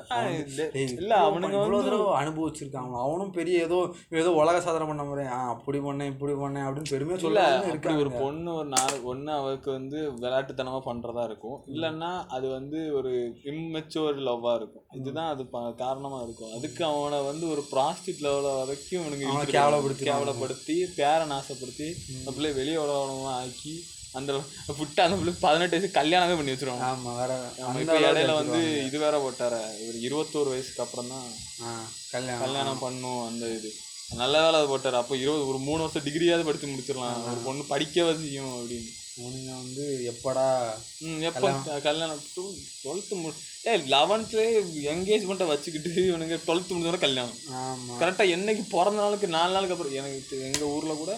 இல்ல, 0.95 1.11
அவனுங்க 1.25 1.55
இவ்வளவு 1.59 1.85
தடவை 1.87 2.07
அனுபவிச்சிருக்காங்க 2.19 2.95
அவனும் 3.05 3.33
பெரிய 3.37 3.65
ஏதோ 3.67 3.79
ஏதோ 4.21 4.31
உலக 4.41 4.61
சாதனை 4.65 4.87
பண்ண 4.87 5.03
மாதிரி 5.03 5.25
ஆ 5.35 5.39
அப்படி 5.53 5.79
பண்ணேன் 5.85 6.11
இப்படி 6.13 6.35
பண்ணேன் 6.41 6.67
அப்படின்னு 6.67 6.93
பெருமையா 6.93 7.19
சொல்ல 7.25 7.43
இருக்காங்க 7.69 8.03
ஒரு 8.05 8.13
பொண்ணு 8.21 8.51
ஒரு 8.55 8.69
நாலு 8.75 8.97
ஒண்ணு 9.11 9.31
அவருக்கு 9.39 9.69
வந்து 9.71 9.97
விளையாட்டுத்தனமா 10.17 10.81
பண்றதா 10.87 11.25
இருக்கும். 11.29 11.57
இல்லைன்னா 11.73 12.11
அது 12.35 12.47
வந்து 12.57 12.79
ஒரு 12.99 13.11
இம்மெச்சூர் 13.51 14.19
லவ்வா 14.27 14.53
இருக்கும். 14.59 14.85
இதுதான் 14.99 15.31
அது 15.33 15.43
காரணமா 15.81 16.19
இருக்கும். 16.25 16.53
அதுக்கு 16.57 16.83
அவனை 16.89 17.19
வந்து 17.27 17.45
ஒரு 17.53 17.63
ப்ராஸ்டிட் 17.71 18.23
லெவல 18.25 18.49
வரைக்கும் 18.57 18.99
இவனுங்க 18.99 19.25
அவனை 19.25 19.35
இழுத்துட்டு 19.35 19.57
கேவலப்படுத்தி 19.57 20.07
கேவலப்படுத்தி 20.09 20.77
பேரை 20.97 21.25
நாசப்படுத்தி 21.31 21.87
பிள்ளை 22.29 22.51
வெளியே 22.57 22.77
உலகமா 23.03 23.33
ஆக்கி 23.41 23.73
அந்த 24.19 24.31
புட்டை 24.77 25.01
அந்த 25.03 25.17
பிள்ளை 25.19 25.33
பதினெட்டு 25.43 25.75
வயசு 25.75 25.89
கல்யாணமே 25.99 26.35
பண்ணி 26.39 26.53
வச்சிருவாங்க. 26.53 26.87
ஆமா 26.87 27.11
வேற 27.19 27.31
இப்ப 27.81 27.99
இடையில 28.05 28.33
வந்து. 28.39 28.59
இது 28.87 28.97
வேற 29.05 29.15
போட்டார 29.25 29.59
ஒரு 29.87 29.97
இருபத்தோரு 30.07 30.49
வயசுக்கு 30.53 30.83
அப்புறம் 30.85 31.11
தான் 31.13 31.27
கல்யாணம். 32.13 32.43
கல்யாணம் 32.45 32.83
பண்ணும் 32.85 33.21
அந்த 33.29 33.45
இது. 33.57 33.71
நல்ல 34.21 34.35
வேலை 34.45 34.57
அது 34.59 34.71
போட்டாரு. 34.71 34.97
அப்போ 35.01 35.15
இருபது 35.23 35.43
ஒரு 35.51 35.59
மூணு 35.67 35.81
வருஷம் 35.83 36.05
டிகிரியாவது 36.07 36.47
படிச்சு 36.47 36.71
முடிச்சிடலாம். 36.71 37.21
ஒரு 37.31 37.41
பொண்ணு 37.47 37.63
படிக்கவே 37.73 38.13
செய்யும் 38.23 38.53
அப்படின்னு. 38.57 38.91
அவனுங்க 39.15 39.51
வந்து 39.55 39.83
எப்படா 40.11 40.45
ம் 41.01 41.21
எப்போ 41.21 41.47
கல்யாணம்? 41.81 42.21
டுவெல்த்து 42.83 43.15
மு 43.15 43.29
ஏ 43.65 43.73
லெவன்த்லேயே 43.91 44.51
என்கேஜ்மெண்ட்டை 44.91 45.47
வச்சுக்கிட்டு 45.47 45.91
இவனுங்க 46.03 46.37
டுவெல்த்து 46.45 46.73
முடிஞ்சோட 46.73 46.99
கல்யாணம். 46.99 47.35
ஆமா. 47.61 47.95
கரெக்டாக 47.99 48.33
என்னைக்கு 48.35 48.63
பிறந்த 48.69 48.99
நாளுக்கு 49.01 49.27
நாலு 49.29 49.53
நாளுக்கு 49.53 49.75
அப்புறம் 49.75 49.97
எனக்கு 49.99 50.39
எங்கள் 50.47 50.71
ஊரில் 50.71 50.97
கூட 50.97 51.13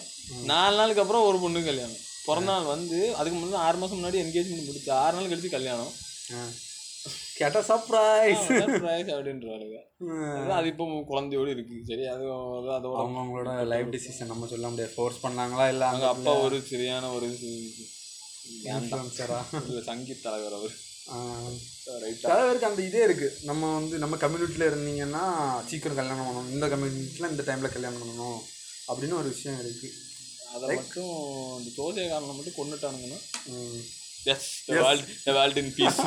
நாலு 0.45 0.75
நாளுக்கு 0.75 1.01
அப்புறம் 1.01 1.27
ஒரு 1.27 1.39
பொண்ணு 1.39 1.63
கல்யாணம். 1.63 2.01
பிறந்த 2.25 2.49
நாள் 2.51 2.71
வந்து 2.73 2.99
அதுக்கு 3.15 3.38
முன்னாடி 3.38 3.63
ஆறு 3.63 3.77
மாதம் 3.77 3.99
முன்னாடி 3.99 4.19
என்கேஜ்மெண்ட் 4.23 4.65
முடிச்சு 4.65 4.91
ஆறு 4.99 5.15
நாள் 5.15 5.32
கழிச்சு 5.32 5.49
கல்யாணம். 5.49 5.93
கேட்ட 7.38 7.60
சர்ப்ரைஸ் 7.69 8.43
சர்ப்ரைஸ் 8.62 9.10
அப்படின்றவாளுங்க 9.15 9.80
அதான் 10.38 10.60
அது 10.60 10.72
இப்போ 10.72 10.86
குழந்தையோடு 11.12 11.50
இருக்கு. 11.56 11.76
சரி 11.89 12.06
அது 12.13 12.26
அது 12.58 12.69
அதோட 12.78 12.96
அவங்கவுங்களோட 13.02 13.52
லைஃப் 13.74 13.93
டிசிஷன் 13.96 14.32
நம்ம 14.32 14.48
சொல்ல 14.54 14.69
முடியாது. 14.69 14.93
ஃபோர்ஸ் 14.96 15.24
பண்ணாங்களா 15.26 15.65
இல்ல 15.74 15.84
அவங்க 15.89 16.08
அப்பா 16.08 16.34
ஒரு 16.46 16.58
சரியான 16.72 17.12
ஒரு 17.17 17.30
இல்ல, 19.65 19.82
சங்கீத் 19.89 20.26
தலைவர் 20.26 20.58
அவர். 20.60 20.74
பேருக்கு 22.26 22.67
அந்த 22.69 22.82
இதே 22.89 23.02
இருக்கு. 23.08 23.28
நம்ம 23.50 23.72
வந்து 23.74 23.96
நம்ம 24.04 24.15
கம்யூனிட்டியில் 24.24 24.69
இருந்தீங்கன்னா 24.69 25.24
சீக்கிரம் 25.69 26.00
கல்யாணம் 26.00 26.28
பண்ணணும். 26.28 26.52
இந்த 26.56 26.67
கம்யூனிட்டியில் 26.74 27.32
இந்த 27.34 27.43
டைமில் 27.50 27.76
கல்யாணம் 27.76 28.02
பண்ணணும் 28.02 28.39
அப்படின்னு 28.88 29.19
ஒரு 29.22 29.30
விஷயம் 29.34 29.60
இருக்கு. 29.63 29.89
அதை 30.54 30.76
மட்டும் 30.76 31.12
இந்த 31.60 31.69
தோசை 31.80 32.06
காரணம் 32.10 32.38
மட்டும் 32.38 32.60
கொண்டுட்டானுங்கன்னா. 32.60 33.19
Yes 34.23 34.45
world 34.67 35.07
world 35.29 35.57
in 35.57 35.73
peace 35.75 35.97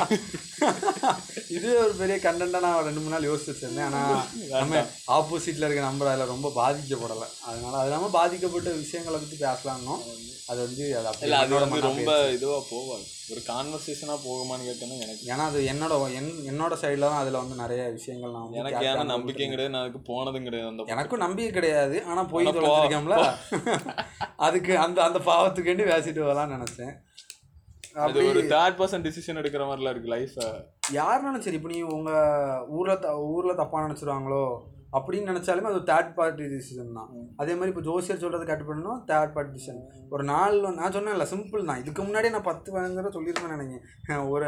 இது 1.49 1.79
ஒரு 1.79 1.93
பெரிய 1.93 2.17
கண்டென்ட்டாக 2.17 2.59
நான் 2.59 2.83
ரெண்டு 2.83 2.99
மூணு 2.99 3.09
நாள் 3.09 3.27
யோசிச்சு 3.29 3.51
வச்சிருந்தேன் 3.51 3.87
ஆனால் 3.89 4.23
நம்ம 4.53 4.81
ஆப்போசிட்டில் 5.07 5.65
இருக்க 5.65 5.81
நம்பர் 5.81 6.07
அதில் 6.07 6.25
ரொம்ப 6.25 6.51
பாதிக்கப்படலை. 6.55 7.27
அதனால 7.45 7.77
அது 7.77 7.85
இல்லாமல் 7.85 8.09
பாதிக்கப்பட்ட 8.09 8.69
விஷயங்களை 8.77 9.19
பற்றி 9.19 9.37
பேசலாம்னோம் 9.37 10.01
அது 10.45 10.59
வந்து 10.61 10.83
அது 10.89 10.89
இல்ல 10.89 10.97
அது 10.97 11.07
அப்படியே 11.07 11.37
வந்து 11.37 11.55
மண்ணோட 11.55 11.81
ரொம்ப 11.81 12.11
இதுவா 12.29 12.57
போவாது 12.71 13.05
ஒரு 13.29 13.41
கான்வர்சேஷனா 13.47 14.15
போகுமான்னு 14.25 14.67
கேட்டேன்னா 14.67 14.97
எனக்கு 14.97 15.23
ஏன்னா 15.25 15.45
அது 15.47 15.61
என்னோட 15.63 16.13
என் 16.13 16.31
என்னோட 16.47 16.73
சைடில் 16.81 17.07
தான் 17.07 17.19
அதில் 17.19 17.33
வந்து 17.33 17.55
நிறைய 17.55 17.83
விஷயங்கள் 17.89 18.31
நான் 18.31 18.53
எனக்கு 18.53 18.85
ஏன்னா. 18.85 19.03
நம்பிக்கையும் 19.05 19.51
கிடையாது 19.51 19.73
நான் 19.73 19.81
அதுக்கு 19.81 20.13
போனதும் 20.13 20.43
கிடையாது 20.43 20.69
அந்த 20.69 20.83
எனக்கும் 20.87 21.19
நம்பிக்கை 21.19 21.51
கிடையாது. 21.51 22.03
ஆனால் 22.03 22.25
போய் 22.25 22.45
ஆனா 22.45 22.53
போ- 22.53 22.61
தொலைஞ்சிருக்கோம்ல. 22.61 23.17
அதுக்கு 24.37 24.77
அந்த 24.77 25.03
அந்த 25.03 25.19
பாவத்துக்கு 25.25 25.83
பேசிட்டு 25.87 26.23
வரலாம்னு 26.23 26.57
நினச்சேன். 26.57 26.95
அது 28.05 28.23
ஒரு 28.31 28.41
தேர்ட் 28.53 28.79
பர்சன் 28.79 29.05
டிசிஷன் 29.05 29.39
எடுக்கிற 29.41 29.65
மாதிரிலாம் 29.67 29.93
இருக்கு 29.95 30.15
லைஃப் 30.15 30.39
யாருனாலும் 30.97 31.45
சரி 31.45 31.59
இப்போ 31.59 31.71
நீ 31.73 31.79
உங்கள் 31.97 32.65
ஊரில் 32.77 33.05
ஊரில் 33.35 33.59
தப்பாக 33.61 33.85
நினச்சிருவாங்களோ 33.85 34.43
அப்படின்னு 34.97 35.29
நினச்சாலுமே 35.31 35.69
அது 35.71 35.79
தேர்ட் 35.89 36.11
பார்ட்டி 36.17 36.43
டிசிஷன் 36.51 36.97
தான். 36.97 37.09
அதே 37.41 37.53
மாதிரி 37.55 37.71
இப்போ 37.71 37.83
ஜோசியர் 37.87 38.21
சொல்கிறத 38.21 38.45
கட் 38.49 38.63
பண்ணணும் 38.67 38.99
தேர்ட் 39.09 39.33
பார்ட்டி 39.35 39.51
டிசிஷன் 39.55 39.81
ஒரு 40.13 40.23
நாள் 40.29 40.55
நான் 40.77 40.95
சொன்னேன்ல 40.97 41.25
சிம்பிள் 41.33 41.67
தான். 41.69 41.81
இதுக்கு 41.83 42.01
முன்னாடியே 42.05 42.33
நான் 42.35 42.47
பத்து 42.49 42.67
பதினஞ்சு 42.73 42.97
தடவை 42.99 43.11
சொல்லியிருப்பேன் 43.17 43.55
நினைக்கிறேன். 43.55 44.23
ஒரு 44.33 44.47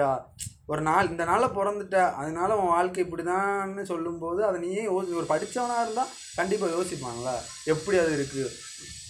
ஒரு 0.73 0.81
நாள் 0.89 1.11
இந்த 1.11 1.23
நாளில் 1.31 1.55
பிறந்துட்ட 1.57 1.97
அதனால 2.21 2.57
உன் 2.61 2.73
வாழ்க்கை 2.75 3.03
இப்படி 3.05 3.23
தான்னு 3.29 3.83
சொல்லும்போது 3.91 4.41
அதை 4.49 4.57
நீயே 4.65 4.83
யோசி 4.89 5.19
ஒரு 5.21 5.29
படித்தவனாக 5.33 5.85
இருந்தால் 5.85 6.11
கண்டிப்பாக 6.39 6.73
யோசிப்பான்ல. 6.77 7.31
எப்படி 7.73 7.99
அது 8.03 8.13
இருக்குது 8.17 8.49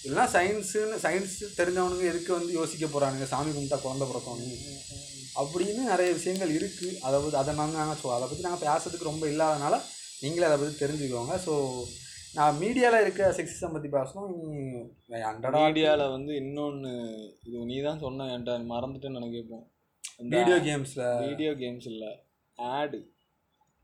இல்லைனா 0.03 0.25
சயின்ஸுன்னு 0.33 0.97
சயின்ஸ் 1.03 1.37
தெரிஞ்சவனுங்க 1.59 2.05
எதுக்கு 2.11 2.31
வந்து 2.37 2.51
யோசிக்க 2.57 2.85
போகிறானுங்க 2.85 3.25
சாமி 3.31 3.51
கும்பிட்டா 3.51 3.79
குழந்தை 3.81 4.05
பிறக்கணும் 4.07 4.59
அப்படின்னு 5.39 5.81
நிறைய 5.91 6.09
விஷயங்கள் 6.17 6.51
இருக்குது 6.57 6.99
அதை 7.07 7.17
பற்றி 7.19 7.39
அதை 7.41 7.53
நாங்கள் 7.55 7.97
ஸோ 8.01 8.07
அதை 8.15 8.25
பற்றி 8.27 8.45
நாங்கள் 8.47 8.65
பேசுறதுக்கு 8.65 9.09
ரொம்ப 9.09 9.25
இல்லாதனால 9.27 9.75
நீங்களே 10.23 10.47
அதை 10.47 10.57
பற்றி 10.57 10.75
தெரிஞ்சுக்கோங்க. 10.79 11.33
ஸோ 11.45 11.53
நான் 12.35 12.57
மீடியாவில் 12.61 13.03
இருக்க 13.03 13.27
செக்ஸிசம் 13.37 13.75
பற்றி 13.75 13.89
பேசணும். 13.89 14.33
அண்டடா 15.29 15.61
மீடியால 15.61 16.03
வந்து 16.11 16.31
இன்னொன்னு 16.41 16.91
இது 17.45 17.63
நீ 17.69 17.77
தான் 17.81 18.01
சொன்ன 18.03 18.27
என்கிட்ட 18.33 18.71
மறந்துட்டேன்னு 18.73 19.19
எனக்கு 19.21 19.37
கேட்போம் 19.37 19.65
வீடியோ 20.35 20.57
கேம்ஸில் 20.67 21.05
வீடியோ 21.25 21.51
கேம்ஸ் 21.61 21.87
இல்ல 21.93 22.05
ஆடு 22.59 22.99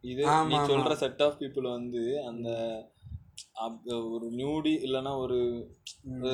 இது 0.04 0.22
நீ. 0.50 0.58
சொல்ற 0.72 0.96
செட் 1.04 1.24
ஆஃப் 1.28 1.40
பீப்புள் 1.42 1.68
வந்து 1.78 2.02
அந்த 2.32 2.50
அப்- 3.64 3.86
ஒரு 4.12 4.28
நியூடி 4.34 4.74
இல்லைன்னா 4.86 5.14
ஒரு 5.20 5.38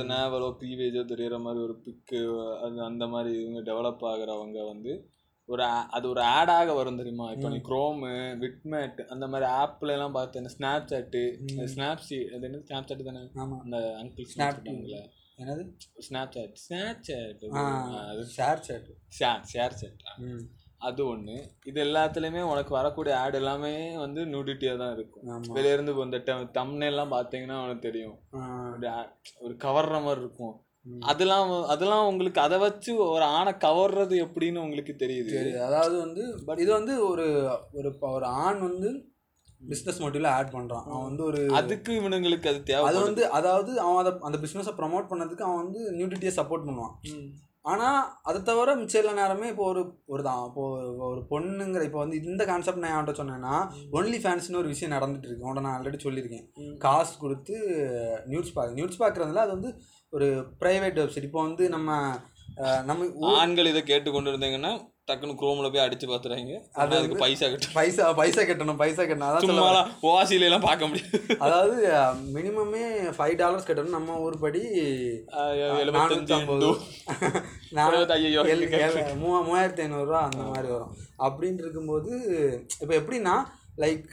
நேவலோ 0.09 0.49
க்ளீவேஜோ 0.59 1.03
தெரியுற 1.09 1.37
மாதிரி 1.39 1.61
ஒரு 1.63 1.75
பிக்கு 1.79 2.19
அது 2.61 2.83
அந்த 2.83 3.07
மாதிரி 3.07 3.31
இவங்க 3.41 3.61
டெவலப் 3.69 4.05
ஆகுறவங்க 4.09 4.61
வந்து 4.67 4.93
ஒரு 5.49 5.63
அது 5.91 6.05
ஒரு 6.09 6.21
ஆடாக 6.31 6.75
வரும் 6.75 6.99
தெரியுமா? 6.99 7.25
இப்போ 7.31 7.47
நீ 7.49 7.57
க்ரோமு 7.65 8.09
விட்மேட் 8.41 8.99
அந்த 9.09 9.25
மாதிரி 9.27 9.47
ஆப்ல 9.57 9.95
எல்லாம் 9.95 10.13
பார்த்தேன் 10.13 10.51
ஸ்னாப் 10.53 10.87
சாட்டு 10.87 11.23
ஸ்னாப் 11.71 12.03
சி 12.03 12.19
அது 12.29 12.45
என்ன 12.47 12.61
ஸ்னாப் 12.63 12.87
சாட் 12.89 13.03
தானே 13.07 13.23
அந்த 13.65 13.79
அங்கிள் 13.99 14.29
ஸ்னாப் 14.33 14.61
என்னது? 15.39 15.63
ஸ்னாப் 16.05 16.33
சாட் 16.35 16.55
ஸ்னாப் 16.61 17.03
சாட் 17.07 17.43
அது 18.05 18.23
share 18.35 18.63
chat 18.63 18.89
share 19.19 19.43
share 19.51 19.75
chat 19.81 20.01
அது 20.81 21.01
ஒன்று 21.05 21.35
இது 21.65 21.77
எல்லாத்துலேயுமே 21.85 22.41
உனக்கு 22.51 22.73
வரக்கூடிய 22.73 23.13
ஆட் 23.17 23.37
எல்லாமே 23.39 23.73
வந்து 23.97 24.21
நூடிட்டியாக 24.25 24.77
தான் 24.77 24.93
இருக்கும். 24.97 25.25
ஆமா. 25.33 25.53
வெளிய 25.57 25.75
இருந்து 25.75 25.93
இந்த 26.05 26.19
தம்னெல்லாம் 26.59 27.13
பார்த்தீங்கன்னா 27.15 27.57
உனக்கு 27.65 27.87
தெரியும். 27.87 28.17
ஒரு 29.45 29.55
கவர்ற 29.65 29.95
மாதிரி 30.03 30.21
இருக்கும். 30.21 30.55
அதெல்லாம் 31.11 31.51
அதெல்லாம் 31.73 32.07
உங்களுக்கு 32.07 32.39
அதை 32.41 32.57
வச்சு 32.59 32.91
ஒரு 33.07 33.25
ஆணை 33.37 33.51
கவர்றது 33.65 34.15
எப்படின்னு 34.25 34.63
உங்களுக்கு 34.63 34.93
தெரியுது. 35.03 35.35
அதாவது 35.67 35.95
வந்து 35.99 36.23
பட் 36.47 36.61
இது 36.63 36.71
வந்து 36.71 36.93
ஒரு 37.09 37.25
ஒரு 37.79 37.89
ஒரு 38.11 38.27
ஆண் 38.43 38.61
வந்து 38.61 38.89
பிஸ்னஸ் 39.71 40.01
மோட்டிவ்ல 40.03 40.29
ஆட் 40.37 40.53
பண்றான். 40.55 40.85
அவன் 40.87 41.07
வந்து 41.09 41.23
ஒரு 41.23 41.41
அதுக்கு 41.59 41.91
இவனுங்களுக்கு 41.99 42.49
அது 42.51 42.59
அது 42.59 42.69
தேவை 42.69 43.03
வந்து 43.03 43.23
அதாவது 43.39 43.71
அவன் 43.79 44.01
அதை 44.03 44.13
அந்த 44.29 44.37
பிஸ்னஸை 44.45 44.73
ப்ரமோட் 44.79 45.09
பண்ணதுக்கு 45.11 45.47
அவன் 45.47 45.61
வந்து 45.63 45.81
நியூட்ரிட்டியை 45.97 46.33
சப்போர்ட் 46.39 46.67
பண்ணுவான். 46.67 46.95
ஆனால் 47.65 47.97
அதை 48.23 48.39
தவிர 48.41 48.75
மிச்சம் 48.75 49.01
எல்லா 49.01 49.13
நேரமே 49.19 49.47
இப்போ 49.49 49.65
ஒரு 49.71 49.81
ஒரு 50.05 50.21
தான். 50.23 50.43
இப்போ 50.49 50.63
ஒரு 51.09 51.21
பொண்ணுங்கிற 51.31 51.83
இப்போ 51.87 51.99
வந்து 51.99 52.17
இந்த 52.23 52.43
கான்செப்ட் 52.45 52.83
நான் 52.83 52.95
அவன்கிட்ட 52.95 53.21
சொன்னேன்னா 53.21 53.55
ஒன்லி 53.91 54.19
ஃபேன்ஸ்னு 54.23 54.61
ஒரு 54.61 54.71
விஷயம் 54.73 54.95
நடந்துட்டு 54.95 55.27
இருக்கு 55.27 55.55
நான் 55.59 55.73
ஆல்ரெடி 55.75 55.99
சொல்லியிருக்கேன். 56.07 56.45
காசு 56.77 57.13
கொடுத்து 57.19 57.55
நியூஸ் 58.25 58.53
பார்க்க 58.53 58.79
நியூஸ் 58.79 59.01
பார்க்குறதுல 59.03 59.43
அது 59.45 59.55
வந்து 59.57 59.71
ஒரு 60.13 60.29
ப்ரைவேட் 60.61 60.99
வெப்சைட் 61.01 61.29
இப்போ 61.29 61.41
வந்து 61.41 61.65
நம்ம 61.69 61.89
நம்ம 62.85 63.03
ஆண்கள் 63.35 63.69
இதை 63.69 63.81
கேட்டு 63.83 64.09
கொண்டு 64.11 64.31
இருந்தீங்கன்னா 64.31 64.71
டக்குன்னு 65.07 65.33
குரோம்ல 65.39 65.69
போய் 65.71 65.83
அடிச்சு 65.83 66.07
பார்த்துறாங்க 66.09 66.51
அது 66.81 66.93
அதுக்கு 66.97 67.15
பைசா 67.21 67.45
கட்டும் 67.51 67.73
பைசா 67.77 68.03
பைசா 68.19 68.41
கட்டணும் 68.49 68.79
பைசா 68.81 69.03
கட்டணும். 69.03 69.29
அதான் 69.29 69.47
சும்மாலாம் 69.49 69.89
ஓசில 70.09 70.47
எல்லாம் 70.47 70.65
பார்க்க 70.67 70.89
முடியாது. 70.89 71.19
அதாவது 71.45 71.75
மினிமமே 72.35 72.83
ஃபைவ் 73.17 73.35
டாலர்ஸ் 73.41 73.67
கட்டணும். 73.69 73.97
நம்ம 73.97 74.19
ஊர் 74.25 74.37
படி 74.45 74.61
மூவாயிரத்தி 79.47 79.83
ஐநூறுரூவா 79.85 80.21
அந்த 80.27 80.43
மாதிரி 80.51 80.69
வரும். 80.75 80.93
அப்படின்னு 81.27 81.61
இருக்கும்போது 81.65 82.11
இப்போ 82.81 82.93
எப்படின்னா 83.01 83.35
லைக் 83.83 84.11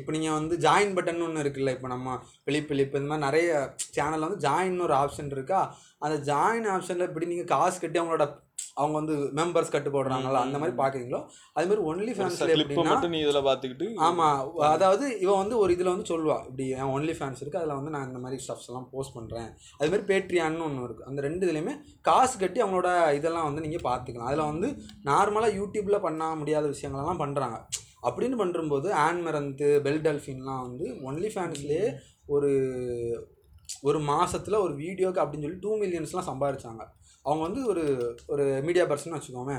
இப்போ 0.00 0.10
நீங்கள் 0.14 0.36
வந்து 0.36 0.54
ஜாயின் 0.64 0.94
பட்டன் 0.96 1.24
ஒன்று 1.24 1.42
இருக்குல்ல 1.44 1.72
இப்போ 1.76 1.88
நம்ம 1.94 2.12
பிலிப் 2.46 2.68
பிலிப் 2.68 2.94
இந்த 2.98 3.08
மாதிரி 3.10 3.26
நிறைய 3.26 3.48
சேனலில் 3.96 4.26
வந்து 4.26 4.44
ஜாயின் 4.46 4.84
ஒரு 4.86 4.94
ஆப்ஷன் 5.00 5.34
இருக்கா? 5.36 5.60
அந்த 6.04 6.16
ஜாயின் 6.30 6.68
ஆப்ஷனில் 6.74 7.08
இப்படி 7.08 7.28
நீங்கள் 7.32 7.50
காசு 7.54 7.76
கட்டி 7.78 8.00
அவங்களோட 8.00 8.26
அவங்க 8.76 8.94
வந்து 8.98 9.14
மெம்பர்ஸ் 9.38 9.72
கட்டு 9.72 9.90
போடுறாங்கல்ல 9.90 10.40
அந்த 10.44 10.58
மாதிரி 10.58 10.74
பார்க்குறீங்களோ 10.76 11.20
அது 11.56 11.66
மாதிரி 11.66 11.82
ஒன்லி 11.88 12.12
ஃபேன்ஸில் 12.12 12.52
எப்படின்னா 12.54 12.96
நீ 13.12 13.18
இதில் 13.20 13.40
பார்த்துக்கிட்டு 13.42 13.86
ஆமாம் 14.06 14.38
அதாவது 14.68 15.06
இவன் 15.18 15.40
வந்து 15.42 15.56
ஒரு 15.58 15.72
இதில் 15.72 15.92
வந்து 15.92 16.06
சொல்லுவா 16.12 16.38
இப்படி 16.44 16.66
என் 16.76 16.92
ஒன்லி 16.94 17.14
ஃபேன்ஸ் 17.18 17.42
இருக்குது 17.42 17.60
அதில் 17.60 17.78
வந்து 17.78 17.94
நான் 17.94 18.08
இந்த 18.08 18.20
மாதிரி 18.20 18.40
ஸ்டப்ஸ் 18.44 18.68
எல்லாம் 18.70 18.88
போஸ்ட் 18.92 19.16
பண்ணுறேன் 19.16 19.50
அது 19.78 19.90
மாதிரி 19.90 20.06
பேட்ரியான்னு 20.08 20.66
ஒன்று 20.66 20.86
இருக்குது 20.86 21.08
அந்த 21.08 21.22
ரெண்டு 21.22 21.44
இதுலேயுமே 21.46 21.74
காசு 22.02 22.34
கட்டி 22.36 22.62
அவங்களோட 22.62 22.90
இதெல்லாம் 23.14 23.48
வந்து 23.48 23.64
நீங்கள் 23.66 23.86
பார்த்துக்கலாம் 23.86 24.30
அதில் 24.30 24.50
வந்து 24.50 24.70
நார்மலாக 25.04 25.58
யூடியூப்பில் 25.58 26.04
பண்ண 26.04 26.30
முடியாத 26.36 26.66
விஷயங்களெல்லாம் 26.68 27.22
பண்ணுறாங்க 27.22 27.58
அப்படின்னு 28.02 28.36
பண்ணும்போது 28.36 28.88
ஆன் 29.00 29.22
மெரந்து 29.24 29.68
பெல் 29.82 30.02
டெல்ஃபின்லாம் 30.02 30.64
வந்து 30.64 30.86
ஒன்லி 31.04 31.28
ஃபேன்ஸ்லேயே 31.34 31.84
ஒரு 32.28 32.50
ஒரு 33.82 33.98
மாசத்துல 34.08 34.58
ஒரு 34.60 34.74
வீடியோக்கு 34.80 35.22
அப்படின்னு 35.22 35.46
சொல்லி 35.46 35.62
டூ 35.62 35.72
மில்லியன்ஸ்லாம் 35.76 36.28
சம்பாதிச்சாங்க 36.28 36.82
அவங்க 37.22 37.42
வந்து 37.42 37.66
ஒரு 37.66 37.84
ஒரு 38.26 38.62
மீடியா 38.62 38.84
பர்சன் 38.84 39.16
வச்சுக்கோமே. 39.16 39.58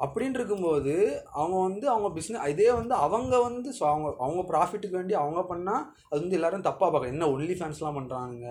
அப்படின்னு 0.00 0.34
இருக்கும்போது 0.34 0.94
அவங்க 1.32 1.56
வந்து 1.62 1.90
அவங்க 1.90 2.08
பிஸ்னஸ் 2.16 2.48
இதே 2.48 2.72
வந்து 2.72 2.94
அவங்க 2.94 3.40
வந்து 3.40 3.74
ஸோ 3.78 3.82
அவங்க 3.82 4.08
அவங்க 4.18 4.40
ப்ராஃபிட்டுக்கு 4.52 4.98
வேண்டி 5.00 5.14
அவங்க 5.14 5.40
பண்ணால் 5.50 5.84
அது 6.10 6.20
வந்து 6.20 6.38
எல்லாரும் 6.38 6.66
தப்பாக 6.68 6.88
பார்க்குறாங்க 6.90 7.16
என்ன 7.16 7.28
ஒன்லி 7.28 7.56
ஃபேன்ஸ்லாம் 7.60 7.98
பண்ணுறானுங்க 7.98 8.48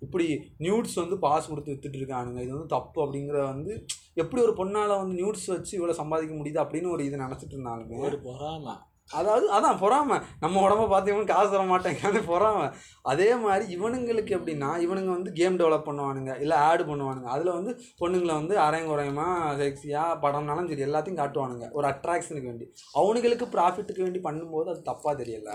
இப்படி 0.00 0.26
நியூட்ஸ் 0.58 0.94
வந்து 0.94 1.18
பாஸ் 1.18 1.48
கொடுத்து 1.48 1.72
வித்துட்டு 1.72 1.98
இருக்கானுங்க. 2.00 2.40
இது 2.40 2.52
வந்து 2.52 2.66
தப்பு 2.66 2.98
அப்படிங்கிற 3.04 3.38
வந்து 3.42 3.72
எப்படி 4.14 4.42
ஒரு 4.42 4.52
பொண்ணால் 4.52 4.98
வந்து 4.98 5.16
நியூட்ஸ் 5.22 5.46
வச்சு 5.46 5.72
இவ்வளோ 5.80 5.90
சம்பாதிக்க 5.90 6.34
முடியுது 6.34 6.62
அப்படின்னு 6.62 6.90
ஒரு 6.90 7.04
இது 7.04 7.16
நினச்சிட்டு 7.16 7.56
இருந்தாலுமே. 7.56 7.98
ஒரு 7.98 8.20
பொறாமை. 8.20 8.74
அதாவது 9.14 9.46
அதான் 9.56 9.78
பொறாம. 9.82 10.18
நம்ம 10.40 10.60
உடம்ப 10.66 10.88
பார்த்து 10.88 11.12
இவன் 11.12 11.28
காசு 11.30 11.50
தர 11.50 11.62
மாட்டேங்கிறது 11.70 12.20
பொறாம. 12.32 12.58
அதே 13.02 13.28
மாதிரி 13.44 13.64
இவனுங்களுக்கு 13.76 14.32
எப்படின்னா 14.38 14.70
இவனுங்க 14.84 15.10
வந்து 15.16 15.32
கேம் 15.32 15.58
டெவலப் 15.60 15.86
பண்ணுவானுங்க 15.88 16.40
இல்லை 16.40 16.56
ஆடு 16.68 16.84
பண்ணுவானுங்க. 16.84 17.28
அதில் 17.34 17.56
வந்து 17.58 17.72
பொண்ணுங்களை 18.02 18.34
வந்து 18.40 18.56
அரைங்குறையமா 18.66 19.28
செக்ஸியாக 19.62 20.18
படம்னாலும் 20.24 20.70
சரி 20.72 20.86
எல்லாத்தையும் 20.88 21.20
காட்டுவானுங்க. 21.22 21.68
ஒரு 21.78 21.88
அட்ராக்ஷனுக்கு 21.88 22.50
வேண்டி. 22.52 22.68
அவனுங்களுக்கு 23.00 23.48
ப்ராஃபிட்டுக்கு 23.56 24.06
வேண்டி 24.06 24.22
பண்ணும்போது 24.28 24.70
அது 24.74 24.82
தப்பாக 24.90 25.14
தெரியல. 25.22 25.50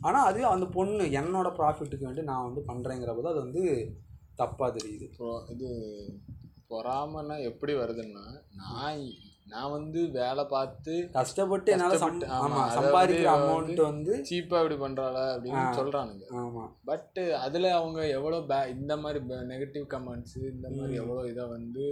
ஆனால் 0.00 0.28
அது 0.30 0.46
அந்த 0.54 0.68
பொண்ணு 0.78 1.04
என்னோட 1.20 1.50
ப்ராஃபிட்டுக்கு 1.60 2.08
வேண்டி 2.08 2.24
நான் 2.32 2.46
வந்து 2.48 2.62
பண்ணுறேங்கிற 2.70 3.14
போது 3.16 3.28
அது 3.32 3.40
வந்து 3.46 3.64
தப்பாக 4.42 4.70
தெரியுது. 4.78 5.08
இது 5.54 5.68
பொறாமன்னா 6.72 7.36
எப்படி 7.50 7.72
வருதுன்னா 7.74 8.24
நான் 8.60 9.00
நான் 9.52 9.72
வந்து 9.76 10.00
வேலை 10.18 10.42
பார்த்து 10.54 10.94
கஷ்டப்பட்டு 11.16 11.72
என்னால் 11.74 11.96
சம்பாதிக்கிற 12.76 13.30
அமௌண்ட் 13.36 13.80
வந்து 13.88 14.12
சீப்பா 14.30 14.58
இப்படி 14.62 14.78
பண்றாள 14.84 15.16
அப்படின்னு 15.34 15.78
சொல்றானுங்க. 15.78 16.26
ஆமாம் 16.42 16.70
பட் 16.90 17.20
அதுல 17.44 17.72
அவங்க 17.78 18.00
எவ்வளோ 18.18 18.40
பே 18.50 18.58
இந்த 18.76 18.96
மாதிரி 19.04 19.20
நெகட்டிவ் 19.52 19.86
கமெண்ட்ஸ் 19.94 20.36
இந்த 20.54 20.66
மாதிரி 20.76 21.00
எவ்வளோ 21.02 21.24
இதை 21.32 21.46
வந்து 21.56 21.84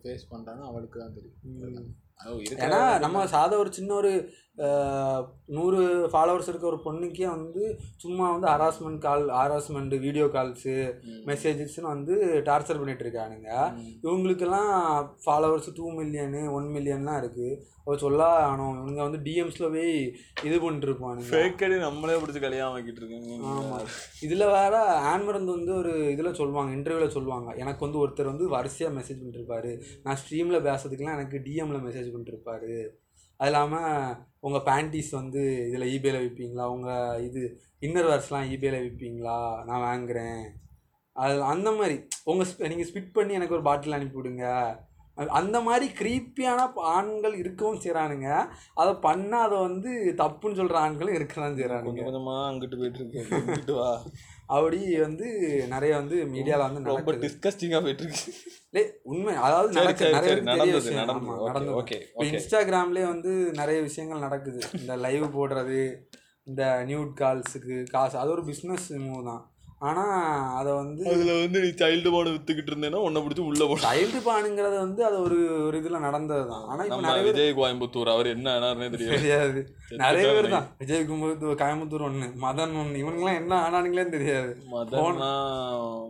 ஃபேஸ் 0.00 0.30
பண்றான்னு 0.32 0.68
அவளுக்கு 0.70 0.98
தான் 1.02 1.16
தெரியும். 1.18 1.92
ஏன்னா 2.64 2.98
நம்ம 2.98 3.26
சாதா 3.26 3.58
ஒரு 3.58 3.72
சின்ன 3.72 3.94
ஒரு 3.94 4.10
நூறு 5.46 5.78
ஃபாலோவர்ஸ் 6.12 6.48
இருக்க 6.48 6.66
ஒரு 6.66 6.80
பொண்ணுக்கே 6.84 7.26
வந்து 7.26 7.78
சும்மா 7.96 8.36
வந்து 8.36 8.48
harassment 8.48 8.98
call 8.98 9.24
harassment 9.28 9.98
video 9.98 10.24
calls 10.26 10.74
மெசேஜஸ்னு 11.26 11.92
வந்து 11.94 12.14
டார்ச்சர் 12.44 12.78
பண்ணிட்டு 12.78 13.04
இருக்கானுங்க. 13.04 13.50
இவங்களுக்கெல்லாம் 14.02 14.72
ஃபாலோவர்ஸ் 15.24 15.74
டூ 15.74 15.90
மில்லியனு 15.90 16.52
ஒன் 16.52 16.68
மில்லியன்லாம் 16.74 17.20
இருக்குது 17.22 17.48
சொல்ல 17.86 18.24
ஆனோம். 18.50 18.76
இவனுங்க 18.78 19.02
வந்து 19.06 19.18
டிஎம்ஸில் 19.26 19.72
போய் 19.74 19.90
இது 20.42 20.56
பண்ணிட்டு 20.60 20.86
இருப்பானுங்க 20.88 21.28
ஃபேக்கடி 21.30 21.76
நம்மளே 21.78 22.14
பிடிச்சி 22.14 22.40
கல்யாணம் 22.40 22.74
ஆக்கிட்டு 22.76 23.00
இருக்காங்க 23.02 23.48
ஆமாம் 23.54 23.88
இதில் 24.20 24.52
வேற 24.54 24.74
ஆன்மரந்து 25.12 25.56
வந்து 25.56 25.74
ஒரு 25.74 25.92
இதில் 26.12 26.38
சொல்லுவாங்க 26.40 26.72
இன்டர்வியூவில் 26.76 27.14
சொல்லுவாங்க. 27.16 27.54
எனக்கு 27.54 27.84
வந்து 27.86 28.00
ஒருத்தர் 28.02 28.32
வந்து 28.32 28.48
வரிசையாக 28.48 28.96
மெசேஜ் 28.98 29.20
பண்ணிட்டுருப்பாரு. 29.20 29.72
நான் 30.02 30.20
ஸ்ட்ரீமில் 30.22 30.66
பேசுறதுக்குலாம் 30.68 31.18
எனக்கு 31.18 31.42
டிஎம்மில் 31.46 31.86
மெசேஜ் 31.88 32.12
பண்ணிட்டுருப்பாரு. 32.12 32.74
அது 33.40 33.48
இல்லாமல் 33.50 34.16
உங்கள் 34.40 34.66
பேண்டீஸ் 34.70 35.10
வந்து 35.10 35.42
இதில் 35.68 35.90
ஈபேல 35.94 36.18
விற்பீங்களா 36.24 36.64
உங்கள் 36.74 37.22
இது 37.22 37.40
இன்னர் 37.80 38.10
வேர்ஸ்லாம் 38.10 38.50
ஈபேல 38.52 38.76
விற்பீங்களா 38.84 39.64
நான் 39.64 39.86
வாங்குறேன். 39.90 40.42
அது 41.16 41.42
அந்த 41.42 41.72
மாதிரி. 41.72 41.96
உங்கள் 42.24 42.70
நீங்கள் 42.70 42.88
ஸ்பிட் 42.90 43.12
பண்ணி 43.12 43.32
எனக்கு 43.34 43.54
ஒரு 43.54 43.62
பாட்டில் 43.62 43.96
அனுப்பி 43.96 44.18
விடுங்க 44.18 44.44
அந்த 45.14 45.60
மாதிரி 45.60 45.92
க்ரீப்பியான 45.98 46.72
ஆண்கள் 46.74 47.34
இருக்கவும் 47.34 47.80
செய்கிறானுங்க 47.80 48.46
அதை 48.74 48.92
பண்ணால் 48.92 49.46
அதை 49.46 49.58
வந்து 49.58 50.14
தப்புன்னு 50.18 50.54
சொல்கிற 50.54 50.78
ஆண்களும் 50.78 51.14
இருக்க 51.14 51.40
தான் 51.40 51.54
செய்கிறானுங்க 51.54 51.84
கொஞ்சம் 51.84 52.06
கொஞ்சமா 52.06 52.34
அங்கிட்டு 52.48 52.78
போயிட்டு 52.78 52.98
இருக்கு. 52.98 53.36
இங்கிட்டு 53.46 53.74
வா. 53.74 54.02
அப்படி 54.46 54.98
வந்து 54.98 55.26
நிறைய 55.68 55.96
வந்து 55.96 56.16
மீடியாவில் 56.16 56.72
வந்து 56.72 56.82
ரொம்ப 56.82 57.12
நடக்குது. 57.12 57.38
டிஸ்கஸ்டிங்கா 57.38 57.82
போயிட்டு 57.82 58.02
இருக்கு. 58.02 58.32
லே, 58.70 58.92
உண்மை. 59.02 59.34
அதாவது 59.34 59.72
நிறைய 59.72 60.40
நடந்தது, 60.40 61.74
okay. 61.80 62.00
இன்ஸ்டாகிராம்லேயே 62.18 63.06
வந்து 63.06 63.50
நிறைய 63.52 63.82
விஷயங்கள் 63.82 64.18
நடக்குது. 64.18 64.62
இந்த 64.72 64.96
லைவ் 64.96 65.22
போடுறது 65.22 65.96
இந்த 66.44 66.84
நியூட் 66.86 67.12
கால்ஸுக்கு 67.20 67.84
காசு 67.90 68.18
அது 68.18 68.30
ஒரு 68.30 68.42
பிஸ்னஸ் 68.42 68.88
மூவ் 68.88 69.24
தான். 69.24 69.53
ஆனால் 69.80 70.12
அதை 70.58 70.70
வந்து 70.80 71.02
அதுல 71.12 71.32
வந்து 71.38 71.58
நீ 71.64 71.70
சைல்டு 71.80 72.10
போர்டு 72.12 72.30
வித்துக்கிட்டு 72.34 72.70
இருந்தேன்னா 72.72 73.00
உன்னை 73.06 73.20
பிடிச்சி 73.22 73.42
உள்ள 73.48 73.62
போட 73.70 73.80
சைல்டு 73.84 74.20
பானுங்கிறது 74.28 74.76
வந்து 74.84 75.02
அது 75.08 75.16
ஒரு 75.24 75.38
ஒரு 75.66 75.76
இதில் 75.80 76.04
நடந்தது 76.06 76.44
தான். 76.50 76.64
ஆனால் 76.70 76.86
இப்போ 76.88 77.00
நிறைய 77.06 77.24
விஜய் 77.28 77.52
கோயம்புத்தூர் 77.58 78.10
அவர் 78.14 78.28
என்ன 78.34 78.46
ஆனாருன்னே 78.56 78.88
தெரியாது. 78.94 79.60
நிறைய 80.02 80.28
பேர் 80.36 80.48
தான். 80.54 80.68
விஜய் 80.82 81.04
கும்பத்தூர் 81.10 81.60
கோயம்புத்தூர் 81.62 82.06
ஒன்று 82.08 82.28
மதன் 82.44 82.78
ஒன்று 82.82 83.02
இவனுங்களாம் 83.02 83.40
என்ன 83.42 83.58
ஆனானுங்களே 83.66 84.06
தெரியாது. 84.16 84.52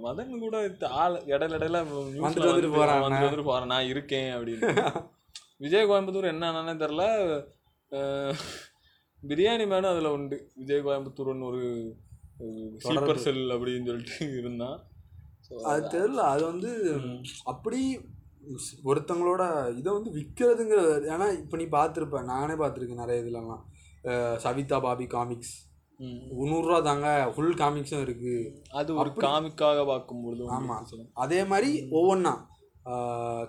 மதன் 0.05 0.33
கூட 0.45 0.57
ஆள் 1.03 1.19
இடையில 1.35 1.59
இடையில 1.61 1.81
வந்துட்டு 2.21 2.51
வந்துட்டு 2.51 2.73
போறான். 2.79 3.03
வந்துட்டு 3.07 3.29
வந்துட்டு 3.29 3.51
போறான். 3.51 3.73
நான் 3.75 3.91
இருக்கேன் 3.95 4.31
அப்படின்னு. 4.37 4.63
விஜய் 5.65 5.89
கோயம்புத்தூர் 5.89 6.33
என்ன 6.35 6.47
ஆனானே 6.53 6.77
தெரில 6.81 7.03
பிரியாணி 9.23 9.65
மேனும் 9.71 9.93
அதுல 9.93 10.09
உண்டு. 10.17 10.37
விஜய் 10.61 10.87
கோயம்புத்தூர்னு 10.87 11.47
ஒரு 11.51 11.63
சூப்பர் 12.79 13.19
செல் 13.19 13.45
அப்படின்னு 13.51 13.87
சொல்லிட்டு 13.87 14.39
இருந்தான் 14.39 14.81
அது 15.65 15.83
தெரியல 15.97 16.23
அது 16.25 16.45
வந்து 16.45 16.71
அப்படி 17.45 17.81
ஒருத்தங்களோட 18.85 19.43
இதை 19.77 19.93
வந்து 19.93 20.11
விற்கிறதுங்கிறது 20.11 21.07
ஏன்னா 21.11 21.39
இப்போ 21.39 21.57
நீ 21.57 21.65
பார்த்துருப்ப 21.65 22.25
நானே 22.25 22.55
பார்த்துருக்கேன் 22.55 22.95
நிறைய 22.95 23.23
இதுலலாம். 23.23 23.63
சவிதா 24.37 24.79
பாபி 24.79 25.07
காமிக்ஸ் 25.07 25.55
நூறுரூவா 26.49 26.83
தாங்க 26.83 27.33
ஃபுல் 27.35 27.55
காமிக்ஸும் 27.55 28.05
இருக்குது 28.05 28.61
அது 28.71 28.95
ஒரு 28.95 29.11
காமிக்காக 29.11 29.85
பார்க்கும்பொழுது 29.87 30.47
ஆமாம் 30.49 30.87
அதே 31.13 31.45
மாதிரி 31.45 31.89
ஒவ்வொன்றா 31.91 32.35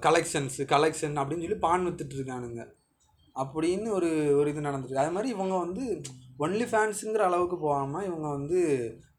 கலெக்ஷன்ஸ் 0.01 0.61
கலெக்ஷன் 0.63 1.17
அப்படின்னு 1.17 1.41
சொல்லி 1.41 1.59
பான் 1.59 1.85
வித்துட்டு 1.87 2.15
இருக்கானுங்க. 2.15 2.63
அப்படின்னு 3.35 3.89
ஒரு 3.89 4.35
ஒரு 4.35 4.49
இது 4.49 4.61
நடந்துருக்கு 4.61 4.95
அதே 4.95 5.09
மாதிரி 5.09 5.29
இவங்க 5.29 5.57
வந்து 5.57 6.01
ஒன்லி 6.43 6.65
ஃபேன்ஸுங்கிற 6.71 7.23
அளவுக்கு 7.27 7.57
போகாமல் 7.57 8.05
இவங்க 8.05 8.27
வந்து 8.37 8.59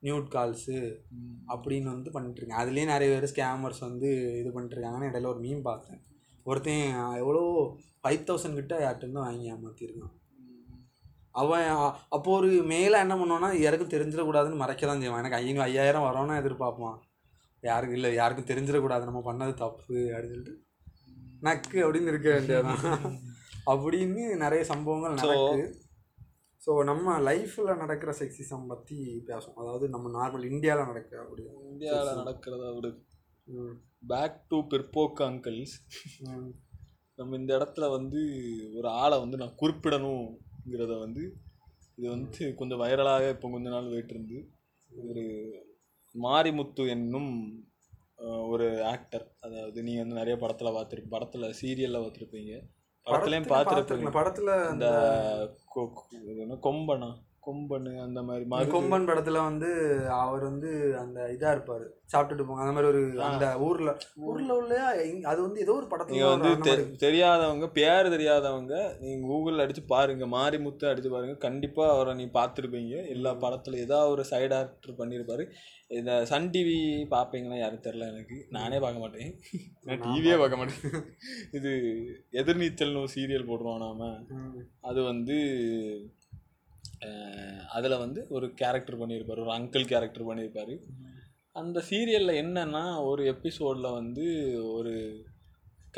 நியூட் 0.07 0.27
கால்ஸு 0.35 0.79
அப்படின்னு 1.53 1.89
வந்து 1.95 2.11
பண்ணிட்டுருக்காங்க. 2.17 2.63
அதுலேயே 2.63 2.87
நிறைய 2.93 3.09
பேர் 3.13 3.31
ஸ்கேமர்ஸ் 3.33 3.81
வந்து 3.89 4.09
இது 4.41 4.51
பண்ணிட்டுருக்காங்கன்னு 4.57 5.09
இடையில 5.11 5.33
ஒரு 5.33 5.41
மீன் 5.45 5.63
பார்த்தேன். 5.63 6.01
ஒருத்தன் 6.47 6.85
எவ்வளோ 7.23 7.43
ஃபைவ் 8.03 8.27
தௌசண்ட் 8.29 8.59
கிட்ட 8.61 8.75
யார்கிட்ட 8.85 9.25
வாங்கி 9.27 9.53
ஏமாற்றிருக்கான் 9.53 10.15
அவன் 11.41 11.71
அப்போ 12.17 12.29
ஒரு 12.37 12.51
மேலே 12.73 12.99
என்ன 13.05 13.15
பண்ணுவான்னா 13.21 13.49
யாருக்கும் 13.63 13.95
தெரிஞ்சிடக்கூடாதுன்னு 13.95 14.61
மறைக்க 14.61 14.87
தான் 14.87 15.03
செய்வான். 15.03 15.23
எனக்கு 15.23 15.39
ஐநூறு 15.41 15.65
ஐயாயிரம் 15.69 16.07
வரோன்னு 16.07 16.39
எதிர்பார்ப்பான். 16.43 16.99
யாருக்கும் 17.63 17.99
இல்லை 17.99 18.11
யாருக்கும் 18.21 18.51
தெரிஞ்சிடக்கூடாது. 18.53 19.09
நம்ம 19.09 19.23
பண்ணது 19.29 19.55
தப்பு 19.65 19.97
அப்படின்னு 20.13 20.35
சொல்லிட்டு 20.35 20.55
நக்கு 21.49 21.79
அப்படின்னு 21.87 22.13
இருக்க 22.13 22.29
வேண்டியதான் 22.35 23.19
அப்படின்னு 23.73 24.23
நிறைய 24.45 24.63
சம்பவங்கள் 24.73 25.19
நடக்கு. 25.21 25.67
ஸோ 26.67 26.73
நம்ம 26.85 27.17
லைஃப்பில் 27.21 27.81
நடக்கிற 27.81 28.13
செக்ஸிசம் 28.13 28.65
பற்றி 28.67 28.97
பேசுவோம். 29.29 29.59
அதாவது 29.59 29.89
நம்ம 29.89 30.07
நார்மல் 30.11 30.47
இந்தியாவில் 30.51 30.89
நடக்கிற 30.89 31.19
அப்படி 31.23 31.43
இந்தியாவில் 31.65 32.19
நடக்கிறத 32.21 32.71
ம். 33.49 33.75
பேக் 34.07 34.41
டு 34.49 34.57
பிற்போக்கு 34.71 35.23
அங்கிள்ஸ். 35.27 35.75
நம்ம 37.19 37.37
இந்த 37.37 37.51
இடத்துல 37.59 37.87
வந்து 37.91 38.21
ஒரு 38.75 38.89
ஆளை 39.03 39.17
வந்து 39.19 39.37
நான் 39.37 39.59
குறிப்பிடணுங்கிறத 39.61 40.95
வந்து 40.99 41.23
இது 41.99 42.07
வந்து 42.11 42.55
கொஞ்சம் 42.55 42.83
வைரலாக 42.83 43.31
இப்போ 43.31 43.51
கொஞ்ச 43.51 43.69
நாள் 43.69 43.93
போயிட்டு 43.93 44.15
இருந்து 44.15 44.39
ஒரு 44.91 45.25
மாரிமுத்து 46.15 46.83
என்னும் 46.89 47.33
ஒரு 48.49 48.67
ஆக்டர் 48.85 49.25
அதாவது 49.41 49.83
நீ 49.83 49.93
வந்து 49.97 50.15
நிறைய 50.15 50.37
படத்தில் 50.37 50.77
பார்த்துருப்ப 50.77 51.09
படத்தில் 51.09 51.57
சீரியலில் 51.61 52.03
பார்த்துருப்பீங்க. 52.05 52.53
படத்துலையும் 53.07 53.51
பார்த்துருப்பீங்க 53.51 54.11
படத்தில் 54.11 54.53
இந்த 54.71 54.87
கொம்பனா? 56.63 57.11
கொம்பனு 57.47 58.01
அந்த 58.01 58.23
மாதிரி 58.23 58.71
கொம்பன் 58.71 59.09
படத்துல 59.09 59.43
வந்து 59.43 59.69
அவர் 60.17 60.43
வந்து 60.43 60.71
அந்த 60.99 61.21
இதா 61.33 61.51
இருப்பாரு. 61.55 61.87
சாப்பிட்டுட்டு 62.13 62.47
போங்க. 62.47 62.63
அந்த 62.63 62.73
மாதிரி 62.73 62.87
ஒரு 62.87 63.23
அந்த 63.23 63.59
ஊர்ல 63.59 63.91
ஊர்ல 64.25 64.55
உள்ள 64.55 64.75
இங்க- 65.05 65.29
அது 65.29 65.43
வந்து 65.43 65.61
ஏதோ 65.61 65.73
ஒரு 65.73 65.87
படத்துல 65.87 66.41
வந்து. 66.41 66.75
தெரியாதவங்க 67.01 67.71
பேர் 67.71 68.09
தெரியாதவங்க 68.09 68.75
நீங்க 69.01 69.27
கூகுள்ல 69.27 69.65
அடிச்சு 69.67 69.83
பாருங்க. 69.87 70.27
மாரிமுத்து 70.27 70.87
அடிச்சு 70.87 71.09
பாருங்க. 71.09 71.35
கண்டிப்பா 71.39 71.95
அவரை 71.95 72.15
நீ 72.15 72.25
பார்த்துருப்பீங்க. 72.35 73.09
எல்லா 73.09 73.35
படத்துல 73.37 73.75
ஏதாவது 73.77 74.11
ஒரு 74.11 74.25
சைடு 74.31 74.55
ஆக்டர் 74.55 74.99
பண்ணியிருப்பாரு 74.99 75.47
இந்த 75.91 76.25
சன் 76.25 76.51
டிவி 76.51 76.79
பார்ப்பீங்கன்னா 77.11 77.59
யாரும் 77.59 77.83
தெரில 77.83 78.09
எனக்கு. 78.09 78.47
நானே 78.51 78.79
பார்க்க 78.79 79.01
மாட்டேன். 79.01 79.35
நான் 79.85 80.01
டிவியே 80.01 80.39
பார்க்க 80.39 80.57
மாட்டேன். 80.57 81.05
இது 81.53 81.73
எதிர்நீச்சல்னு 82.33 82.97
ஒரு 82.97 83.09
சீரியல் 83.15 83.49
போடுறோம் 83.49 83.79
நாம. 83.79 84.11
அது 84.81 85.03
வந்து 85.03 85.37
அதில் 87.77 88.03
வந்து 88.05 88.21
ஒரு 88.37 88.47
கேரக்டர் 88.61 89.01
பண்ணியிருப்பாரு 89.01 89.45
ஒரு 89.47 89.55
அங்கிள் 89.59 89.91
கேரக்டர் 89.93 90.29
பண்ணியிருப்பாரு. 90.29 90.75
அந்த 91.57 91.79
சீரியலில் 91.91 92.41
என்னன்னா 92.43 92.85
ஒரு 93.11 93.23
எபிசோடில் 93.33 93.97
வந்து 93.99 94.27
ஒரு 94.77 94.95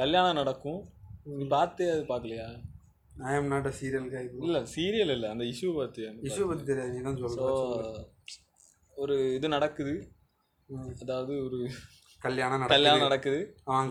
கல்யாணம் 0.01 0.41
நடக்கும். 0.41 0.81
நீ 1.39 1.47
பார்த்தே 1.57 1.89
அது 1.95 2.03
பார்க்கலையா 2.13 2.49
I 3.29 3.33
am 3.39 3.49
not 3.53 3.69
a 3.71 3.73
serial 3.79 4.09
guy 4.13 4.21
இல்லை 4.49 4.61
சீரியல் 4.75 5.13
இல்லை 5.15 5.29
அந்த 5.35 5.45
இஷ்யூ 5.53 5.71
பார்த்து 5.79 6.03
இஷ்யூ 6.29 6.45
பத்தி 6.51 6.65
தெரியாது 6.71 6.93
நீ 6.97 7.01
தான் 7.07 7.19
ஸோ 7.39 7.47
ஒரு 8.97 9.17
இது 9.37 9.49
நடக்குது. 9.57 9.95
அதாவது 11.03 11.35
ஒரு 11.47 11.59
கல்யாணம் 12.23 12.71
கல்யாணம் 12.73 13.07
நடக்குது. 13.07 13.41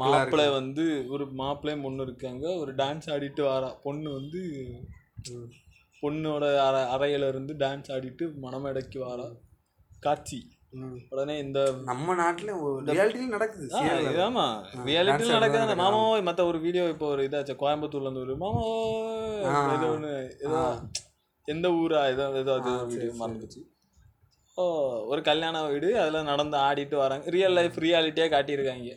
மாப்பிள்ளை 0.03 0.47
வந்து 0.59 0.85
ஒரு 1.15 1.25
மாப்பிள்ளையும் 1.41 1.85
பொண்ணு 1.85 2.05
இருக்காங்க. 2.07 2.45
ஒரு 2.61 2.71
டான்ஸ் 2.81 3.07
ஆடிட்டு 3.13 3.43
வரா 3.49 3.69
பொண்ணு 3.85 4.09
வந்து. 4.17 4.41
பொண்ணோட 6.03 6.43
அறை 6.61 6.81
அறையில 6.93 7.27
இருந்து 7.27 7.53
டான்ஸ் 7.53 7.91
ஆடிட்டு 7.91 8.25
மணமேடைக்கு 8.41 8.99
வாரா. 8.99 9.27
காட்சி. 10.01 10.39
உடனே 11.11 11.39
இந்த 11.39 11.59
நம்ம 11.83 12.15
நாட்டுல 12.15 12.51
ரியாலிட்டியில 12.87 13.27
நடக்குது. 13.27 13.67
ஆமா 14.25 14.43
ரியாலிட்டியில் 14.87 15.35
நடக்குது 15.35 15.63
அந்த 15.63 15.75
நடக்குது. 15.75 15.81
மாமா 15.83 16.01
மத்த 16.27 16.41
ஒரு 16.45 16.59
வீடியோ 16.59 16.89
இப்போ 16.89 17.07
ஒரு 17.07 17.23
இதாச்சு. 17.27 17.53
கோயம்புத்தூர்ல 17.59 18.03
இருந்து 18.03 18.25
ஒரு 18.25 18.35
மாமா 18.35 18.63
ஆ. 19.49 19.61
ஏதோ 19.75 19.87
ஒன்று 19.87 20.11
ஏதோ. 20.45 20.61
எந்த 21.47 21.67
ஊரா? 21.77 21.99
ஏதோ 22.07 22.23
ஏதோ 22.37 22.53
அது 22.53 22.71
வீடியோ. 22.85 23.11
மறந்துச்சு. 23.19 23.61
ஓ 24.57 24.63
ஒரு 25.07 25.21
கல்யாண 25.21 25.65
வீடு. 25.67 25.99
அதில் 25.99 26.23
நடந்து 26.23 26.57
ஆடிட்டு 26.57 26.95
வராங்க. 26.95 27.29
ரியல் 27.29 27.53
லைஃப் 27.53 27.77
ரியாலிட்டியாக 27.79 28.31
காட்டியிருக்காங்க. 28.31 28.93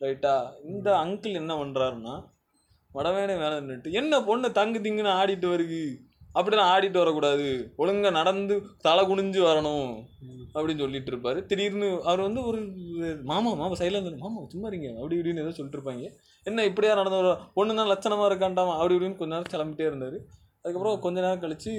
ரைட்டா 0.00 0.34
இந்த 0.64 0.88
அங்கிள் 1.02 1.34
என்ன 1.34 1.52
பண்ணுறாருன்னா 1.54 2.14
வடவேணை 2.90 3.34
மேலே 3.38 3.54
நின்றுட்டு 3.56 3.90
என்ன 3.92 4.20
பொண்ணு 4.22 4.52
தங்கு 4.52 4.78
திங்குன்னு 4.78 5.12
ஆடிட்டு 5.16 5.46
வருது? 5.50 5.80
அப்படிலாம் 6.38 6.70
ஆடிட்டு 6.72 7.02
வரக்கூடாது. 7.02 7.46
ஒழுங்கா 7.82 8.10
நடந்து 8.18 8.54
தலை 8.86 9.02
குனிஞ்சு 9.10 9.40
வரணும். 9.48 9.90
அப்படின்னு 10.54 10.82
சொல்லிட்டு 10.84 11.12
இருப்பாரு. 11.12 11.38
திடீர்னு 11.50 11.88
அவர் 12.08 12.26
வந்து 12.26 12.42
ஒரு 12.50 12.60
மாமா 13.30 13.50
மாமா 13.60 13.76
சைடில் 13.80 13.98
இருந்து 13.98 14.24
மாமா 14.24 14.42
சும்மா 14.54 14.68
இருங்க. 14.72 14.90
அப்படி 14.98 15.16
இப்படின்னு 15.18 15.44
ஏதோ 15.44 15.54
சொல்லிட்டு 15.58 15.78
இருப்பாங்க. 15.78 16.04
என்ன 16.46 16.64
இப்படியா 16.70 16.92
நடந்து 17.00 17.20
வர? 17.20 17.32
பொண்ணு 17.56 17.78
தான் 17.80 17.92
லட்சணமாக 17.92 18.30
இருக்காண்டாமா 18.30 18.74
அப்படி 18.80 18.96
இப்படின்னு 18.96 19.20
கொஞ்ச 19.20 19.32
நேரம் 19.34 19.54
கிளம்பிட்டே 19.54 19.88
இருந்தார். 19.90 20.18
அதுக்கப்புறம் 20.62 21.00
கொஞ்ச 21.06 21.16
நேரம் 21.26 21.42
கழிச்சு 21.44 21.72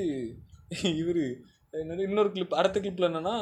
இவர் 1.01 1.23
என்னது 1.81 2.05
இன்னொரு 2.09 2.29
கிளிப் 2.35 2.57
அடுத்த 2.59 2.77
கிளிப்பில் 2.83 3.07
என்னன்னா 3.07 3.33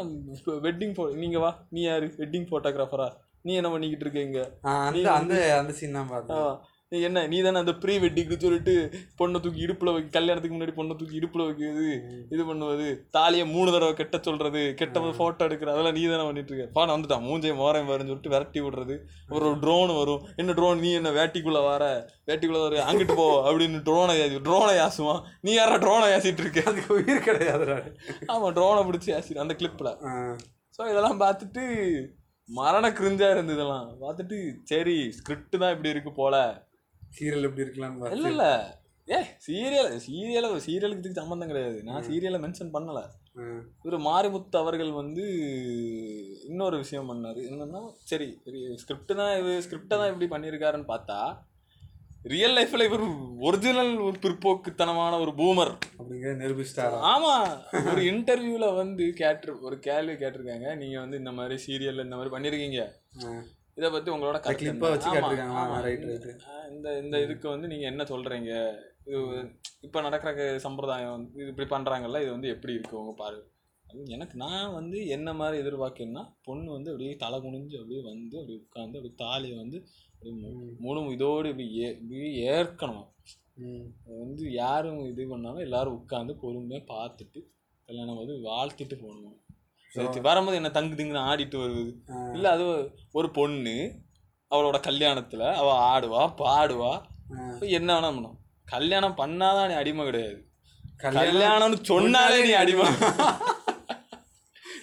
வெட்டிங் 0.65 0.95
ஃபோ 0.95 1.03
நீங்கள் 1.23 1.43
வா 1.43 1.51
நீ 1.75 1.81
யார்? 1.87 2.05
வெட்டிங் 2.21 2.47
ஃபோட்டோகிராஃபரா 2.49 3.07
நீ 3.47 3.53
என்ன 3.59 3.69
பண்ணிக்கிட்டு 3.73 4.05
இருக்கீங்க 4.05 4.39
அந்த 4.87 5.07
அந்த 5.59 5.73
சீன் 5.79 5.97
தான் 5.97 6.09
பார்த்தேன். 6.13 6.47
என்ன 6.91 7.21
நீ 7.31 7.37
தானே 7.45 7.61
அந்த 7.63 7.73
ப்ரீ 7.83 7.93
வெட்டிங்னு 8.01 8.37
சொல்லிட்டு 8.43 8.73
பொண்ணை 9.19 9.37
தூக்கி 9.43 9.61
இடுப்புல 9.65 9.91
வைக்க 9.93 10.09
கல்யாணத்துக்கு 10.17 10.55
முன்னாடி 10.55 10.73
பொண்ணை 10.77 10.93
தூக்கி 10.99 11.15
இடுப்புல 11.19 11.45
வைக்கிறது 11.47 11.87
இது 12.33 12.43
பண்ணுவது 12.49 12.87
தாலியை 13.15 13.45
மூணு 13.53 13.69
தடவை 13.75 13.93
கெட்ட 13.99 14.17
சொல்றது 14.27 14.61
கெட்ட 14.81 15.01
ஃபோட்டோ 15.19 15.45
எடுக்கிறது 15.47 15.73
அதெல்லாம் 15.75 15.95
நீ 15.97 16.03
தானே 16.11 16.25
பண்ணிட்டு 16.27 16.51
இருக்க. 16.53 16.65
பான் 16.77 16.93
வந்துட்டான். 16.95 17.23
மூஞ்சையை 17.27 17.55
மோரம் 17.61 17.89
பாருன்னு 17.89 18.11
சொல்லிட்டு 18.11 18.33
விரட்டி 18.33 18.61
விடுறது. 18.65 18.97
ஒரு 19.35 19.47
ட்ரோன் 19.63 19.93
வரும். 19.99 20.21
என்ன 20.41 20.55
ட்ரோன் 20.59 20.83
நீ 20.85 20.91
என்ன 20.99 21.13
வேட்டிக்குள்ள 21.19 21.61
வர? 21.69 21.85
வேட்டிக்குள்ள 22.29 22.61
வர. 22.65 22.83
அங்கிட்டு 22.89 23.15
போ 23.21 23.27
அப்படின்னு 23.47 23.81
ட்ரோனை 23.87 24.15
ஏசி 24.25 24.37
ட்ரோனை 24.49 24.75
யாசுவான். 24.81 25.23
நீ 25.47 25.53
யாரா 25.59 25.79
ட்ரோனை 25.85 26.09
யாசிட்டு 26.13 26.43
இருக்க? 26.45 26.61
அதுக்கு 26.71 26.93
உயிர் 26.99 27.27
கிடையாது 27.29 27.77
ஆமா 28.35 28.49
ட்ரோனை 28.59 28.83
பிடிச்சி 28.89 29.11
யாசி 29.13 29.41
அந்த 29.45 29.55
கிளிப்ல 29.61 29.91
ஸோ 30.77 30.83
இதெல்லாம் 30.91 31.19
பார்த்துட்டு 31.23 31.65
மரண 32.49 32.85
கிரிஞ்சா 32.97 33.27
இருந்தது 33.33 33.57
இதெல்லாம். 33.57 33.85
பார்த்துட்டு 34.01 34.37
சரி 34.71 34.95
ஸ்கிரிப்ட் 35.17 35.61
தான் 35.61 35.73
இப்படி 35.75 35.93
இருக்கு 35.93 36.11
போல. 36.21 36.35
சீரியல் 37.17 37.47
எப்படி 37.49 37.63
இருக்கலாம்னு 37.65 38.15
இல்ல 38.17 38.29
இல்ல. 38.33 38.45
ஏ 39.07 39.17
சீரியல் 39.45 39.89
சீரியல 40.05 40.47
சீரியலுக்கு 40.67 41.03
இதுக்கு 41.03 41.21
சம்மந்தம் 41.21 41.51
கிடையாது. 41.51 41.79
நான் 41.89 42.05
சீரியலை 42.07 42.39
மென்ஷன் 42.45 42.75
பண்ணல. 42.75 43.01
இவர் 43.85 43.97
மாரிமுத்து 44.07 44.57
அவர்கள் 44.61 44.91
வந்து 45.01 45.23
இன்னொரு 46.49 46.75
விஷயம் 46.83 47.09
பண்ணாரு. 47.11 47.41
என்னன்னா 47.49 47.81
சரி 48.11 48.29
ஸ்கிரிப்ட் 48.83 49.19
தான் 49.21 49.33
இது 49.41 49.53
ஸ்கிரிப்டை 49.65 49.97
தான் 50.01 50.11
இப்படி 50.11 50.29
பண்ணியிருக்காருன்னு 50.33 50.91
பார்த்தா 50.93 51.19
ரியல் 52.31 52.55
லைஃப்ல 52.57 52.85
இவர் 52.87 53.03
ஒரிஜினல் 53.47 53.91
ஒரு 54.05 54.17
பிற்போக்குத்தனமான 54.23 55.17
ஒரு 55.23 55.31
பூமர் 55.39 55.73
அப்படிங்கிறத 55.97 56.37
நிரூபிச்சிட்டாரா 56.39 56.99
ஆமா. 57.11 57.33
ஒரு 57.91 58.01
இன்டர்வியூல 58.11 58.67
வந்து 58.79 59.05
கேட்டு 59.19 59.53
ஒரு 59.67 59.77
கேள்வி 59.87 60.15
கேட்டிருக்காங்க. 60.21 60.69
நீங்க 60.81 60.97
வந்து 61.03 61.19
இந்த 61.21 61.33
மாதிரி 61.39 61.57
சீரியல்ல 61.65 62.05
இந்த 62.07 62.17
மாதிரி 62.19 62.33
பண்ணிருக்கீங்க. 62.35 62.81
இதை 63.77 63.89
பத்தி 63.91 64.11
உங்களோட 64.11 64.37
இந்த 66.71 66.87
இந்த 66.99 67.15
இதுக்கு 67.21 67.49
வந்து 67.49 67.67
நீங்க 67.67 67.85
என்ன 67.85 68.03
சொல்றீங்க? 68.03 68.51
இது 69.05 69.17
இப்ப 69.81 70.01
நடக்கிற 70.01 70.29
சம்பிரதாயம் 70.59 71.25
இது 71.35 71.47
இப்படி 71.47 71.69
பண்றாங்கல்ல 71.69 72.21
இது 72.21 72.31
வந்து 72.31 72.47
எப்படி 72.47 72.73
இருக்கு 72.73 72.99
உங்க 72.99 73.13
பாரு 73.17 73.39
எனக்கு 74.07 74.37
நான் 74.37 74.73
வந்து 74.73 75.07
என்ன 75.07 75.33
மாதிரி 75.33 75.61
எதிர்பார்க்கணும்னா 75.63 76.23
பொண்ணு 76.43 76.71
வந்து 76.71 76.89
அப்படியே 76.89 77.15
தலை 77.15 77.39
குனிஞ்சு 77.39 77.75
அப்படியே 77.75 78.01
வந்து 78.03 78.37
அப்படியே 78.37 78.59
உட்காந்து 78.59 78.97
அப்படியே 78.97 79.15
தாலியை 79.17 79.57
வந்து 79.57 79.77
அப்படியே 80.13 80.35
மு- 80.37 80.75
மூணு 80.79 81.11
இதோடு 81.11 81.49
இப்படி 81.49 81.67
ஏ 81.77 81.89
இப்படி 82.01 82.31
ஏற்கணும். 82.47 83.05
வந்து 84.19 84.51
யாரும் 84.53 85.05
இது 85.05 85.27
பண்ணாலும் 85.27 85.59
எல்லாரும் 85.59 85.97
உட்காந்து 85.97 86.33
பொறுமையாக 86.35 86.85
பார்த்துட்டு 86.89 87.41
கல்யாணம் 87.89 88.17
வந்து 88.17 88.35
வாழ்த்திட்டு 88.45 88.95
போகணும். 89.01 89.37
வரும்போது 90.21 90.55
என்ன 90.55 90.69
தங்கு 90.69 90.95
திங்குன்னு 90.95 91.27
ஆடிட்டு 91.27 91.57
வருவது. 91.57 91.91
ஆ. 92.11 92.31
இல்லை 92.33 92.51
அது 92.51 92.63
ஒரு 93.11 93.31
பொண்ணு 93.31 93.75
அவளோட 94.51 94.79
கல்யாணத்துல 94.79 95.53
அவ 95.55 95.69
ஆடுவா 95.91 96.33
பாடுவா 96.37 96.91
என்ன 97.69 97.95
வேணா 97.95 98.09
பண்ணும். 98.09 98.37
கல்யாணம் 98.65 99.17
பண்ணாதான் 99.17 99.67
நீ 99.67 99.73
அடிமை 99.73 100.05
கிடையாது. 100.05 100.37
கல்யாணம் 100.97 101.19
கல்யாணம்னு 101.19 101.83
சொன்னாலே 101.83 102.43
நீ 102.43 102.51
அடிமை. 102.51 102.85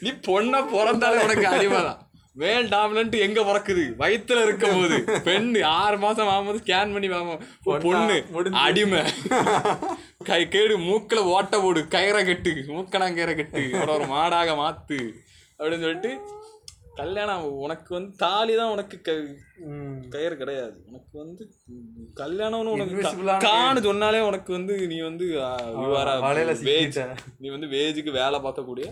நீ 0.03 0.11
பொண்ணை 0.11 0.61
பிறந்தாலே 0.67 1.23
உனக்கு 1.23 1.47
அடிமை 1.49 1.83
தான் 1.83 2.02
மேல் 2.41 2.67
டாமினன்ட் 2.75 3.17
எங்க 3.25 3.41
பிறக்குது? 3.49 3.83
வயித்துல 4.03 4.43
இருக்கும் 4.47 4.77
போது 4.81 5.21
பெண் 5.25 5.49
ஆறு 5.71 5.97
மாசம் 6.05 6.31
ஆகும்போது 6.35 6.61
ஸ்கேன் 6.63 6.93
பண்ணி 6.95 7.09
வாங்க 7.09 7.33
பொண்ணா 7.67 8.17
பொண்ணு. 8.35 8.57
அடிமை. 8.67 9.03
கை 10.29 10.43
கேடு 10.55 10.77
மூக்குல 10.79 11.23
ஓட்ட 11.35 11.61
போடு 11.65 11.81
கயிறை 11.97 12.23
கட்டு. 12.29 12.53
மூக்கணா 12.69 13.09
கயிறை 13.17 13.35
கட்டு. 13.37 13.65
ஒரு 13.97 14.07
மாடாக 14.15 14.55
மாத்து. 14.63 15.01
அப்படின்னு 15.59 15.85
சொல்லிட்டு 15.87 16.13
கல்யாணம் 16.95 17.45
உனக்கு 17.65 17.91
வந்து 17.95 18.11
தாலி 18.17 18.55
தான் 18.57 18.73
உனக்கு. 18.75 18.97
கயிறு 20.15 20.35
கிடையாது. 20.41 20.75
உனக்கு 20.89 21.15
வந்து 21.23 21.45
கல்யாணம்னு 22.21 22.75
உனக்கு 22.77 23.07
கான்னு 23.47 23.83
சொன்னாலே 23.89 24.21
உனக்கு 24.31 24.53
வந்து 24.53 24.75
நீ 24.93 25.01
வந்து. 25.01 25.27
சிக்கிட்ட 26.63 27.07
நீ 27.39 27.49
வந்து 27.49 27.71
வேஜுக்கு 27.77 28.13
வேலை 28.21 28.41
பார்க்கக்கூடிய 28.47 28.89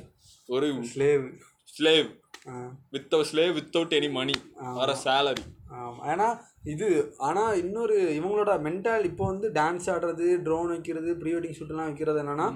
ஒரு 0.47 0.69
slave 0.95 1.27
slave 1.75 2.09
with 2.91 3.17
slave 3.25 3.53
without 3.55 3.95
any 3.95 4.11
money 4.11 4.37
வர 4.75 4.93
சேலரி 5.05 5.45
ஏன்னா 6.07 6.29
இது 6.65 6.87
ஆனால் 7.19 7.53
இன்னொரு 7.57 7.97
இவங்களோட 8.17 8.53
மென்டால் 8.61 9.05
இப்போ 9.05 9.25
வந்து 9.27 9.49
டான்ஸ் 9.53 9.89
ஆடுறது 9.91 10.27
ட்ரோன் 10.43 10.69
வைக்கிறது 10.69 11.11
ப்ரீ 11.19 11.33
வெட்டிங் 11.33 11.57
ஷூட்லாம் 11.59 11.89
வைக்கிறது 11.89 12.21
என்னன்னா 12.21 12.49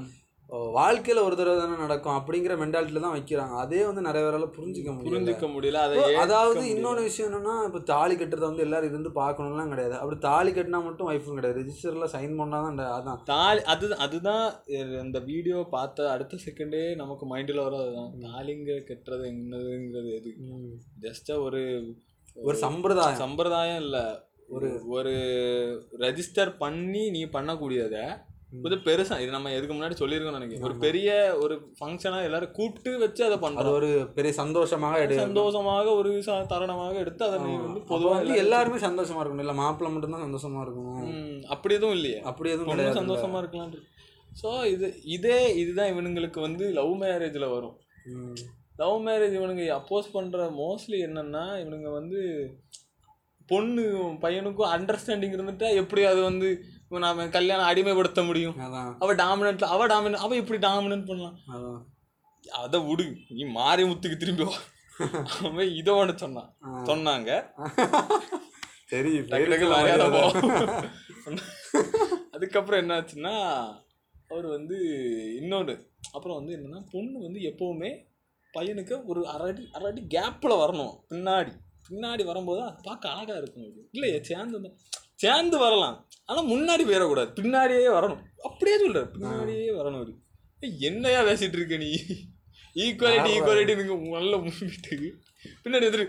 வாழ்க்கையில் 0.76 1.24
ஒரு 1.26 1.34
தடவை 1.38 1.55
தானே 1.59 1.76
நடக்கும் 1.82 2.16
அப்படிங்கிற 2.16 2.55
மென்டாலிட்டியில் 2.61 3.05
தான் 3.05 3.14
வைக்கிறாங்க. 3.14 3.55
அதே 3.62 3.80
வந்து 3.86 4.03
நிறைய 4.07 4.22
பேரால 4.24 4.47
புரிஞ்சிக்க 4.57 4.88
முடியும் 4.90 5.09
புரிஞ்சுக்க 5.09 5.47
முடியல 5.55 5.78
அதை 5.86 6.03
அதாவது. 6.24 6.62
இன்னொன்று 6.72 7.07
விஷயம் 7.07 7.28
என்னன்னா 7.28 7.55
இப்போ 7.68 7.80
தாலி 7.92 8.14
கட்டுறத 8.14 8.45
வந்து 8.51 8.64
எல்லாரும் 8.66 8.90
இருந்து 8.90 9.12
பார்க்கணும்லாம் 9.20 9.72
கிடையாது. 9.72 9.95
அப்படி 10.01 10.18
தாலி 10.26 10.51
கட்டினா 10.51 10.80
மட்டும் 10.88 11.09
ஒய்ஃபும் 11.12 11.38
கிடையாது. 11.38 11.61
ரெஜிஸ்டரில் 11.61 12.12
சைன் 12.14 12.34
பண்ணால் 12.40 12.66
தான் 12.80 12.92
அதான். 12.99 13.22
தாலி 13.32 13.62
அது 13.74 13.88
அதுதான் 14.07 14.45
இந்த 15.05 15.20
வீடியோ 15.30 15.61
பார்த்த 15.76 16.11
அடுத்த 16.14 16.40
செகண்டே 16.45 16.82
நமக்கு 17.03 17.26
மைண்டில் 17.32 17.64
வர 17.66 17.80
அதுதான். 17.84 18.12
தாலிங்க 18.26 18.76
கட்டுறது 18.90 19.26
என்னதுங்கிறது 19.32 20.12
எது? 20.18 20.32
ஜஸ்ட் 21.07 21.32
ஒரு 21.47 21.62
ஒரு 22.36 22.57
சம்பிரதாயம். 22.66 23.20
சம்பிரதாயம் 23.24 23.82
இல்ல. 23.86 23.99
ஒரு 24.55 24.68
ஒரு 24.97 25.12
ரெஜிஸ்டர் 26.01 26.51
பண்ணி 26.62 27.03
நீ 27.11 27.24
பண்ணக்கூடியத 27.36 27.97
இது 28.67 28.77
பெருசா 28.87 29.17
இது 29.23 29.31
நம்ம 29.35 29.53
எதுக்கு 29.57 29.75
முன்னாடி 29.77 29.97
சொல்லியிருக்கோம் 30.01 30.37
நினைக்கிறேன். 30.39 30.65
ஒரு 30.69 30.75
பெரிய 30.85 31.09
ஒரு 31.45 31.55
ஃபங்க்ஷனா 31.79 32.19
எல்லாரும் 32.29 32.53
கூப்பிட்டு 32.59 32.91
வச்சு 33.05 33.23
அதை 33.29 33.37
பண்றோம். 33.45 33.77
ஒரு 33.79 33.91
பெரிய 34.17 34.33
சந்தோஷமாக 34.41 35.01
எடு 35.05 35.19
சந்தோஷமாக 35.25 35.95
ஒரு 36.01 36.11
தருணமாக 36.53 36.95
எடுத்து 37.05 37.25
அதை 37.29 37.39
நீ 37.47 37.53
வந்து 37.67 37.83
பொதுவாக 37.93 38.19
வந்து 38.19 38.41
எல்லாருமே 38.45 38.81
சந்தோஷமா 38.89 39.21
இருக்கணும். 39.23 39.45
இல்லை 39.47 39.57
மாப்பிள்ளை 39.63 39.93
மட்டும்தான் 39.95 40.27
சந்தோஷமா 40.27 40.63
இருக்கணும். 40.67 41.09
அப்படி 41.57 41.77
எதுவும் 41.79 41.97
இல்லையே. 41.99 42.19
அப்படி 42.33 42.55
எதுவும் 42.57 43.01
சந்தோஷமா 43.03 43.41
இருக்கலாம் 43.45 43.73
ஸோ 44.43 44.51
இது 44.75 44.87
இதே 45.17 45.41
இதுதான் 45.63 45.91
இவனுங்களுக்கு 45.95 46.41
வந்து 46.49 46.67
லவ் 46.79 46.95
மேரேஜில் 47.03 47.53
வரும். 47.57 47.75
லவ் 48.83 48.97
மேரேஜ் 49.09 49.35
இவனுங்க 49.39 49.65
அப்போஸ் 49.81 50.15
பண்ணுற 50.15 50.47
மோஸ்ட்லி 50.63 51.01
என்னன்னா 51.09 51.45
இவனுங்க 51.63 51.91
வந்து 51.99 52.21
பொண்ணு 53.49 53.83
பையனுக்கும் 54.23 54.73
அண்டர்ஸ்டாண்டிங் 54.77 55.35
இருந்துட்டா 55.37 55.69
எப்படி 55.81 56.03
அது 56.11 56.21
வந்து 56.29 56.49
நாம 56.99 57.28
கல்யாணம் 57.28 57.66
அடிமைப்படுத்த 57.66 58.26
முடியும். 58.26 58.55
அவ 58.99 59.14
டாமினன்ட் 59.14 59.64
அவ 59.64 59.86
டாமினன்ட் 59.86 60.12
அவ 60.12 60.34
எப்படி 60.34 60.66
டாமினன்ட் 60.66 61.07
பண்ணலாம். 61.07 61.36
அதை 62.45 62.80
விடு 62.80 63.16
நீ 63.28 63.45
மாறி 63.45 63.82
முத்துக்கு 63.82 64.16
திரும்பி 64.16 64.45
வா. 64.45 64.55
அவன் 65.42 65.74
இதை 65.74 65.95
ஒன்று 65.95 66.18
சொன்னான் 66.18 66.57
சொன்னாங்க. 66.62 67.55
சரி. 68.86 69.18
அதுக்கப்புறம் 72.30 72.80
என்னாச்சுன்னா 72.80 73.62
அவர் 74.28 74.47
வந்து 74.47 74.74
இன்னொன்று 75.40 75.90
அப்புறம் 76.12 76.36
வந்து 76.36 76.57
என்னன்னா 76.57 76.90
பொண்ணு 76.90 77.20
வந்து 77.20 77.40
எப்போவுமே 77.40 78.07
பையனுக்கு 78.55 79.05
ஒரு 79.05 79.28
அரை 79.28 79.47
அடி 79.47 79.68
அரை 79.72 79.90
அடி 79.90 80.07
கேப்பில் 80.11 80.42
வரணும். 80.42 81.05
பின்னாடி. 81.11 81.51
பின்னாடி 81.90 82.24
வரும்போது 82.24 82.62
அது 82.62 82.82
பார்க்க 82.82 83.11
அழகாக 83.11 83.38
இருக்கும். 83.38 83.88
இல்லையே 83.90 84.22
சேர்ந்து 84.22 84.74
சேர்ந்து 85.19 85.57
வரலாம். 85.65 85.97
ஆனால் 86.29 86.49
முன்னாடி 86.53 86.83
போயிடக்கூடாது 86.89 87.31
பின்னாடியே 87.39 87.91
வரணும். 87.99 88.21
அப்படியே 88.49 88.77
சொல்கிறார் 88.83 89.11
பின்னாடியே 89.15 89.71
வரணும் 89.81 90.21
ஏய், 90.65 90.77
என்னையா 90.89 91.21
பேசிட்டு 91.29 91.59
இருக்க 91.59 91.77
நீ? 91.85 91.91
ஈக்குவாலிட்டி 92.85 93.31
ஈக்குவாலிட்டி 93.37 93.75
நீங்க 93.81 93.95
நல்ல 94.19 94.37
முன்னிட்டு 94.45 94.97
பின்னாடி 95.65 95.87
எதிரு 95.89 96.05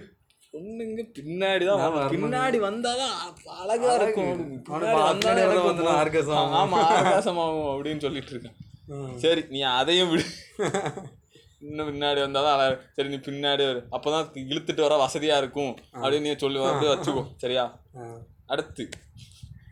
பொண்ணுங்க 0.54 1.02
பின்னாடி 1.18 1.64
தான். 1.70 1.82
பின்னாடி 2.12 2.58
வந்தாதான் 2.68 3.16
அழகா 3.62 3.90
இருக்கும். 4.02 4.38
ஆமா 6.62 6.78
ஆகாசம் 7.00 7.40
ஆகும் 7.46 7.72
அப்படின்னு 7.72 8.04
சொல்லிட்டு 8.06 8.32
இருக்கேன். 8.34 8.56
சரி 9.24 9.42
நீ 9.54 9.60
அதையும் 9.80 10.12
விடு. 10.12 10.24
இன்னும் 11.68 11.90
பின்னாடி 11.90 12.20
வந்தாதான் 12.26 12.56
அழகா 12.56 12.78
சரி 12.98 13.12
நீ 13.14 13.20
பின்னாடி 13.28 13.66
வரு. 13.70 13.82
அப்பதான் 13.98 14.30
இழுத்துட்டு 14.52 14.86
வர 14.86 14.96
வசதியா 15.04 15.38
இருக்கும். 15.44 15.74
அப்படின்னு 16.04 16.28
நீ 16.30 16.36
சொல்லி 16.46 16.62
வந்து 16.68 16.88
வச்சுக்கோ. 16.94 17.26
சரியா? 17.44 17.66
அடுத்து. 18.50 18.84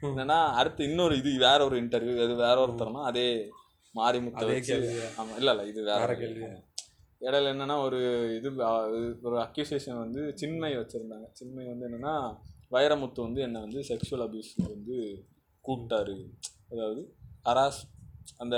என்னன்னா 0.04 0.38
அடுத்து 0.54 0.82
இன்னொரு 0.84 1.14
இது 1.18 1.32
வேற 1.40 1.60
ஒரு 1.66 1.76
இன்டர்வியூ 1.82 2.16
அது 2.26 2.36
வேற 2.38 2.56
ஒருத்தர்னா 2.64 3.04
அதே 3.04 3.28
மாரிமுத்த 3.96 4.42
அதே 4.42 4.54
வச்சு. 4.54 4.72
கேள்வியா? 4.72 5.08
ஆமா 5.20 5.34
இல்ல 5.38 5.52
இல்ல 5.52 5.64
இது 5.64 5.82
வேற 5.84 6.10
கேள்வி. 6.16 6.48
இடையில 7.22 7.52
என்னன்னா 7.54 7.76
ஒரு 7.84 8.00
இது 8.38 8.50
ஒரு 9.22 9.36
அக்யூசேஷன் 9.44 10.00
வந்து 10.00 10.22
சின்மை 10.36 10.72
வச்சிருந்தாங்க. 10.78 11.28
சின்மை 11.34 11.66
வந்து 11.68 11.88
என்னன்னா 11.90 12.16
வைரமுத்து 12.72 13.20
வந்து 13.22 13.42
என்னை 13.42 13.60
வந்து 13.62 13.80
செக்ஷுவல் 13.90 14.26
அபியூஸ்ல 14.26 14.66
வந்து 14.70 14.98
கூப்பிட்டாரு. 15.66 16.16
அதாவது 16.72 17.02
அராஸ் 17.46 17.82
அந்த 18.38 18.56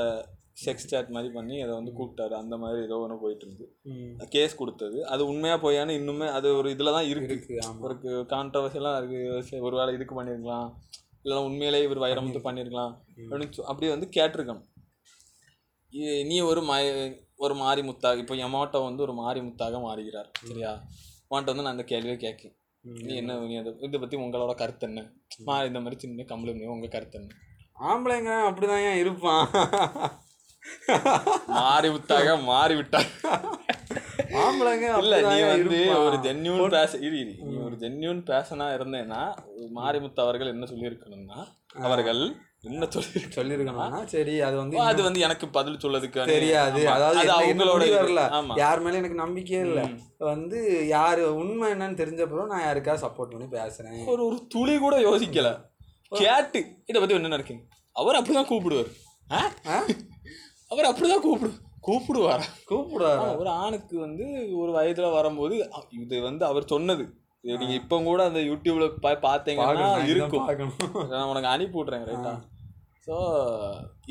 செக்ஸ் 0.57 0.87
சாட் 0.87 1.09
மாதிரி 1.09 1.33
பண்ணி 1.33 1.61
அதை 1.61 1.73
வந்து 1.75 1.91
கூப்பிட்டாரு. 1.91 2.31
அந்த 2.31 2.57
மாதிரி 2.57 2.83
ஏதோ 2.83 2.97
ஒன்று 2.97 3.19
போயிட்டு 3.19 3.45
இருந்து 3.45 3.65
ம். 3.83 4.27
கேஸ் 4.29 4.55
கொடுத்தது. 4.55 5.05
அது 5.05 5.27
உண்மையா 5.27 5.55
போயான்னு 5.57 5.97
இன்னுமே 5.99 6.27
அது 6.31 6.55
ஒரு 6.55 6.69
இதில் 6.69 6.91
தான் 6.91 7.07
இருக்கு. 7.07 7.33
இருக்கு 7.33 7.55
ஒரு 7.81 8.25
கான்ட்ரவர்சியெல்லாம் 8.29 8.97
இருக்கு. 8.97 9.41
சரி, 9.41 9.61
ஒருவேளை 9.61 9.93
இதுக்கு 9.93 10.21
பண்ணியிருக்கலாம் 10.21 10.69
இல்லைன்னா 11.25 11.43
உண்மையிலேயே 11.43 11.83
இவர் 11.83 12.03
வைரமுத்து 12.05 12.41
பண்ணியிருக்கலாம் 12.47 12.93
அப்படின்னு 13.17 13.65
அப்படியே 13.65 13.91
வந்து 13.91 14.09
கேட்டிருக்கணும் 14.17 14.63
நீ 16.29 16.41
ஒரு 16.41 16.61
மா 16.61 16.75
ஒரு 17.37 17.55
மாரி 17.55 17.81
முத்தாக 17.81 18.17
இப்போ 18.17 18.35
எமாட்டோ 18.35 18.79
வந்து 18.83 19.01
ஒரு 19.01 19.13
மாரி 19.13 19.39
முத்தாக 19.39 19.79
மாறுகிறார். 19.81 20.29
சரியா? 20.43 20.71
உன்கிட்ட 21.29 21.51
வந்து 21.51 21.63
நான் 21.63 21.75
அந்த 21.75 21.83
கேள்வியை 21.83 22.17
கேட்கேன். 22.17 22.55
நீ 22.83 23.15
என்ன 23.15 23.37
நீ 23.39 23.55
அதை 23.57 23.71
இதை 23.79 23.99
பற்றி 23.99 24.17
உங்களோட 24.17 24.53
கருத்து 24.55 24.87
என்ன? 24.87 25.01
மா. 25.43 25.63
இந்த 25.63 25.79
மாதிரி 25.79 26.01
சின்ன 26.01 26.23
கம்பளி 26.23 26.65
உங்கள் 26.65 26.89
கருத்து 26.89 27.19
என்ன? 27.19 27.33
ஆம்பளைங்க 27.79 28.33
அப்படிதான் 28.49 28.85
ஏன் 28.89 28.97
இருப்பான்? 28.97 29.47
மாறி 31.57 31.89
முத்தாக 31.89 32.35
மாறி 32.43 32.75
விட்டார் 32.75 33.09
ஆம்பளைங்க 34.41 34.85
இல்ல 35.01 35.15
நீ 35.25 35.37
வந்து. 35.47 35.79
ஒரு 36.01 36.17
ஜென்யூன் 36.25 36.73
பேச 36.73 36.91
இரு 37.07 37.21
நீ 37.29 37.35
ஒரு 37.65 37.75
ஜென்யூன் 37.81 38.19
பேசனா 38.27 38.67
இருந்தேன்னா 38.77 39.21
மாரிமுத்து 39.75 40.21
அவர்கள் 40.21 40.53
என்ன 40.53 40.67
சொல்லியிருக்கணும்னா 40.71 41.39
அவர்கள் 41.83 42.21
என்ன 42.63 42.83
சொல்லியிருக்க 42.93 43.35
சொல்லியிருக்கணும்னா 43.37 43.99
சரி 44.07 44.35
அது 44.41 44.55
வந்து 44.61 44.77
அது 44.83 45.01
வந்து 45.03 45.19
எனக்கு 45.19 45.45
பதில் 45.49 45.81
சொல்லதுக்கு 45.81 46.23
தெரியாது. 46.31 46.81
அதாவது 46.89 47.29
அவங்களோட. 47.35 47.83
வரல. 47.95 48.21
யார் 48.57 48.81
மேல 48.81 48.99
எனக்கு 49.01 49.19
நம்பிக்கையே 49.19 49.61
இல்ல. 49.61 49.81
வந்து 50.29 50.59
யாரு 50.89 51.23
உண்மை 51.35 51.69
என்னன்னு 51.71 51.99
தெரிஞ்சப்பறம் 52.01 52.51
நான் 52.53 52.65
யாருக்கா 52.65 52.95
சப்போர்ட் 53.03 53.33
பண்ணி 53.33 53.47
பேசுறேன். 53.53 53.99
ஒரு 54.07 54.21
ஒரு 54.25 54.39
துளி 54.47 54.75
கூட 54.77 54.97
யோசிக்கல. 55.05 55.51
கேட்டு 56.11 56.59
இதை 56.85 56.97
பத்தி 56.97 57.15
என்ன 57.15 57.33
நினைக்கீங்க 57.35 57.63
அவர் 57.95 58.19
அப்படிதான் 58.19 58.49
கூப்பிடுவார்? 58.49 58.91
அவர் 60.71 60.85
அப்படிதான் 60.85 61.21
கூப்பிடு. 61.21 61.51
கூப்பிடுவாரா? 61.87 62.45
கூப்பிடுவாரு? 62.69 63.37
ஒரு 63.37 63.49
ஆணுக்கு 63.57 63.99
வந்து 63.99 64.25
ஒரு 64.57 64.71
வயதுல 64.71 65.11
வரும்போது 65.11 65.55
இது 65.99 66.21
வந்து 66.21 66.45
அவர் 66.45 66.65
சொன்னது. 66.65 67.03
நீங்க 67.43 67.73
இப்ப 67.73 68.01
கூட 68.01 68.23
அந்த 68.25 68.39
யூடியூப்ல 68.41 68.85
பா- 69.01 69.21
பாத்தீங்கன்னா 69.21 69.65
பார்க்கணும், 69.65 69.91
நான் 69.91 70.07
இருக்கும். 70.07 70.47
நான் 71.09 71.27
உனக்கு 71.27 71.47
அனுப்பி 71.47 71.77
விட்றேன் 71.79 72.05
ரைட்டா 72.05 72.31
ஸோ 73.07 73.15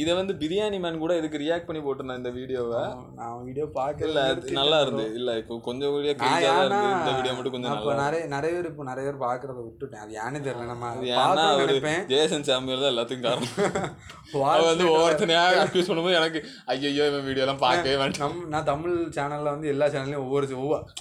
இதை 0.02 0.12
வந்து 0.18 0.32
பிரியாணி 0.40 0.78
மேன் 0.84 1.02
கூட 1.02 1.12
இதுக்கு 1.20 1.40
ரியாக்ட் 1.42 1.66
பண்ணி 1.66 1.80
போட்டிருந்தேன் 1.82 2.20
இந்த 2.20 2.30
வீடியோவை 2.38 2.82
நான் 3.18 3.44
வீடியோ 3.48 3.66
பார்க்கல 3.78 4.22
அது 4.30 4.56
நல்லா 4.60 4.78
இருந்து 4.84 5.04
இல்ல 5.18 5.36
இப்போ 5.42 5.58
கொஞ்சம் 5.68 5.92
வீடியோ 5.96 6.14
இந்த 6.14 7.12
வீடியோ 7.18 7.34
மட்டும் 7.36 7.54
கொஞ்சம் 7.56 7.74
நல்லா 7.74 7.94
நிறைய 8.04 8.24
நிறைய 8.34 8.52
பேர் 8.56 8.70
இப்போ 8.72 8.86
நிறைய 8.90 9.04
பேர் 9.08 9.22
பாக்குறத 9.26 9.60
விட்டுட்டேன். 9.66 10.02
அது 10.04 10.18
ஏன்னு 10.24 10.44
தெரியல. 10.46 10.66
நம்ம 10.72 10.90
ஏன்னா 11.18 11.46
நினைப்பேன். 11.62 12.02
ஜேசன் 12.12 12.46
சாமியல் 12.48 12.84
தான் 12.84 12.92
எல்லாத்துக்கும் 12.94 13.28
காரணம். 13.28 13.54
வந்து 14.68 14.84
ஒவ்வொருத்தனையா 14.92 15.42
அக்யூஸ் 15.64 15.88
பண்ணும்போது 15.88 16.16
எனக்கு 16.20 16.38
ஐயோ 16.72 17.04
இவன் 17.10 17.26
வீடியோ 17.28 17.44
எல்லாம் 17.44 17.64
பார்க்கவே 17.66 17.96
வேண்டாம் 18.02 18.38
நான் 18.54 18.68
தமிழ் 18.70 18.96
சேனல்ல 19.16 19.52
வந்து 19.56 19.68
எல்லா 19.74 19.86
சேனல்லையும் 19.94 20.24
ஒவ்வொரு 20.26 20.46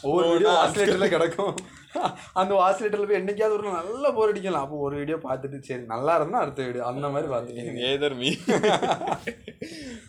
ஒவ்வொரு 0.07 0.27
வீடியோ 0.33 0.51
வாசிலேட்டர்ல 0.59 1.07
கிடக்கும். 1.15 1.55
அந்த 2.41 2.51
வாசிலேட்டர்ல 2.59 3.07
போய் 3.09 3.19
என்னைக்காவது 3.21 3.55
ஒரு 3.57 3.73
நல்லா 3.79 4.09
போர் 4.17 4.31
அடிக்கலாம். 4.31 4.63
அப்போ 4.65 4.77
ஒரு 4.87 4.95
வீடியோ 5.01 5.17
பார்த்துட்டு 5.25 5.57
சரி 5.69 5.83
நல்லா 5.93 6.13
இருந்தா 6.19 6.43
அடுத்த 6.43 6.61
வீடியோ 6.67 6.85
அந்த 6.91 7.09
மாதிரி 7.15 7.29
பார்த்துட்டு 7.33 7.85
ஏதர் 7.91 8.17
மீ. 8.21 8.29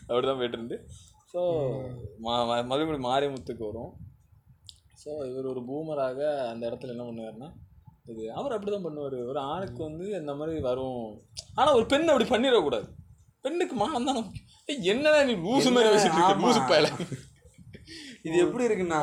அப்படிதான் 0.09 0.41
போயிட்டு 0.41 0.59
இருந்து 0.59 0.79
ஸோ 1.33 1.43
மறுபடியும் 2.27 3.07
மாரிமுத்துக்கு 3.11 3.65
வரும். 3.69 3.93
ஸோ 5.03 5.11
இவர் 5.31 5.53
ஒரு 5.53 5.61
பூமராக 5.69 6.21
அந்த 6.51 6.63
இடத்துல 6.69 6.95
என்ன 6.95 7.07
பண்ணுவாருன்னா 7.07 7.49
இது 8.13 8.23
அவர் 8.39 8.55
அப்படிதான் 8.55 8.87
பண்ணுவார். 8.87 9.17
ஒரு 9.31 9.41
ஆணுக்கு 9.53 9.81
வந்து 9.89 10.07
இந்த 10.21 10.33
மாதிரி 10.39 10.61
வரும். 10.69 11.07
ஆனா 11.59 11.69
ஒரு 11.79 11.87
பெண் 11.93 12.11
அப்படி 12.13 12.27
பண்ணிடக்கூடாது. 12.33 12.89
பெண்ணுக்கு 13.45 13.77
மானம் 13.83 14.09
தான் 14.11 14.23
என்னடா 14.93 15.19
நீ 15.31 15.35
லூசு 15.47 15.71
மாதிரி 15.75 15.93
பேசிட்டு 15.95 16.19
இருக்க. 16.19 16.45
லூசு 16.45 16.61
பயல. 16.71 16.89
இது 18.27 18.37
எப்படி 18.45 18.67
இருக்குன்னா 18.69 19.01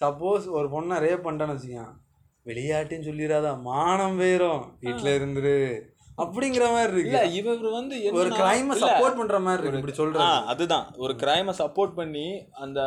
சப்போஸ் 0.00 0.44
ஒரு 0.58 0.68
பொண்ணை 0.74 0.96
ரேப் 1.04 1.24
பண்ணிட்டான்னு 1.26 1.54
வச்சுக்கோங்க 1.56 1.94
விளையாட்டுன்னு 2.46 3.08
சொல்லிடாதா. 3.08 3.50
மானம் 3.70 4.18
வேறும். 4.22 4.62
வீட்டில் 4.84 5.16
இருந்துரு. 5.18 5.56
அப்படிங்கிற 6.22 6.64
மாதிரி 6.74 6.92
இருக்கு. 6.92 7.08
இல்ல 7.08 7.20
இவர் 7.38 7.66
வந்து 7.76 7.96
ஒரு 8.20 8.30
கிரைம 8.38 8.76
சப்போர்ட் 8.82 9.18
பண்ற 9.18 9.38
மாதிரி 9.46 9.62
இருக்கு 9.62 9.80
இப்படி 9.80 9.96
சொல்றது. 9.98 10.28
அதுதான். 10.52 10.86
ஒரு 11.04 11.14
கிரைமை 11.22 11.52
சப்போர்ட் 11.60 11.94
பண்ணி 11.98 12.26
அந்த 12.64 12.78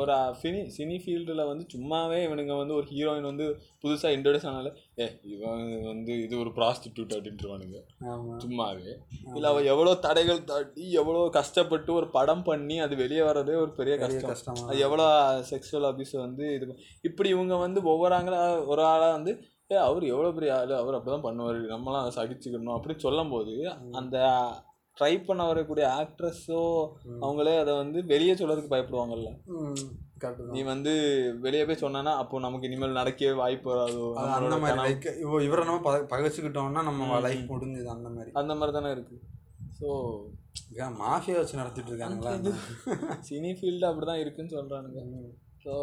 ஒரு 0.00 0.12
சினி 0.42 0.60
சினி 0.76 0.96
ஃபீல்டில் 1.04 1.48
வந்து 1.50 1.66
சும்மாவே 1.74 2.18
இவனுங்க 2.26 2.56
வந்து 2.62 2.76
ஒரு 2.78 2.86
ஹீரோயின் 2.92 3.28
வந்து 3.30 3.46
புதுசாக 3.82 4.14
இன்ட்ரடியூஸ் 4.16 4.48
ஆனால 4.50 4.70
ஏ 5.00 5.06
இவன் 5.34 5.58
வந்து 5.90 6.12
இது 6.22 6.34
ஒரு 6.42 6.52
ப்ராஸ்டிடியூட் 6.56 7.14
அப்படின்ட்டுருவானுங்க. 7.16 7.80
சும்மாவே. 8.44 8.92
இல்லை 9.36 9.48
அவ 9.50 9.62
எவ்வளோ 9.72 9.94
தடைகள் 10.06 10.40
தாண்டி 10.44 10.86
எவ்வளோ 11.00 11.20
கஷ்டப்பட்டு 11.30 11.92
ஒரு 11.92 12.08
படம் 12.10 12.42
பண்ணி 12.42 12.78
அது 12.78 12.96
வெளியே 12.96 13.24
வர்றதே 13.28 13.56
ஒரு 13.64 13.72
பெரிய 13.72 13.96
கஷ்டம். 13.96 14.62
அது 14.68 14.78
எவ்வளோ 14.86 15.06
செக்ஷுவல் 15.52 15.88
அபியூஸ் 15.90 16.16
வந்து 16.18 16.46
இது 16.54 16.66
இப்படி 17.08 17.28
இவங்க 17.28 17.56
வந்து 17.56 17.82
ஒவ்வொரு 17.94 18.14
ஆங்களா 18.14 18.40
ஒரு 18.66 18.84
ஆளாக 18.84 19.12
வந்து 19.12 19.34
ஏ 19.70 19.76
அவர் 19.84 20.04
எவ்வளோ 20.04 20.30
பெரிய 20.32 20.50
ஆள்? 20.56 20.72
அவர் 20.74 20.96
அப்படி 20.96 21.12
தான் 21.12 21.24
பண்ணுவார் 21.24 21.60
நம்மளாம் 21.70 22.16
சகிச்சுக்கணும். 22.16 22.74
அப்படின்னு 22.74 23.04
சொல்லும்போது 23.06 23.54
அந்த 23.92 24.16
ட்ரை 24.96 25.14
பண்ண 25.24 25.42
வரக்கூடிய 25.46 25.86
ஆக்ட்ரஸோ 25.96 26.60
அவங்களே 27.22 27.54
அதை 27.58 27.72
வந்து 27.74 27.98
வெளியே 28.06 28.34
சொல்றதுக்கு 28.34 28.72
பயப்படுவாங்கல்ல. 28.72 29.30
நீ 30.52 30.60
வந்து 30.64 30.92
வெளியே 31.40 31.64
போய் 31.64 31.82
சொன்னானா 31.82 32.12
அப்போ 32.16 32.40
நமக்கு 32.40 32.68
இனிமேல் 32.68 32.98
நடக்கவே 32.98 33.32
வாய்ப்பு 33.34 33.68
வராதோ. 33.72 34.04
அது 34.14 34.30
அந்த 34.38 34.58
மாதிரி 34.62 34.78
லைக் 34.82 35.08
இவ 35.24 35.42
இவரை 35.42 35.64
நம்ம 35.64 35.82
பக- 35.88 36.06
பகைச்சுக்கிட்டோம்னா 36.12 36.82
நம்ம 36.82 37.20
லைஃப் 37.20 37.50
முடிஞ்சுது 37.52 37.90
அந்த 37.96 38.08
மாதிரி. 38.08 38.32
அந்த 38.34 38.54
மாதிரி 38.54 38.74
தானே 38.78 38.90
இருக்கு. 38.90 39.18
ஸோ 39.80 39.88
மாஃபியா 41.00 41.36
வச்சு 41.36 41.60
நடத்திட்டு 41.60 41.90
இருக்காங்களா 41.92 42.30
சினி 43.28 43.50
ஃபீல்டு 43.58 43.88
அப்படி 43.88 44.06
தான் 44.06 44.20
இருக்குன்னு 44.20 44.54
சொல்கிறானுங்க 44.54 45.02
ஸோ 45.66 45.74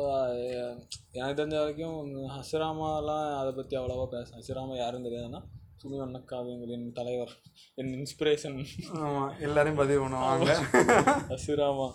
எனக்கு 1.17 1.37
தெரிஞ்ச 1.39 1.55
வரைக்கும் 1.61 1.97
ஹசிராமாலாம் 2.35 3.25
அதை 3.39 3.51
பற்றி 3.57 3.75
அவ்வளோவா 3.79 4.05
பேச 4.13 4.29
ஹசிராமா 4.37 4.75
யாரும் 4.77 5.05
தெரியாதுன்னா 5.07 5.41
சுமி 5.81 5.97
வண்ணக்காவியங்களின் 6.01 6.85
தலைவர் 6.99 7.33
என் 7.77 7.93
இன்ஸ்பிரேஷன் 7.97 8.57
ஆமா 8.99 9.23
எல்லாரையும் 9.45 9.79
பதிவு 9.81 10.03
பண்ணுவாங்க. 10.03 10.51
ஹசிராமா. 11.31 11.87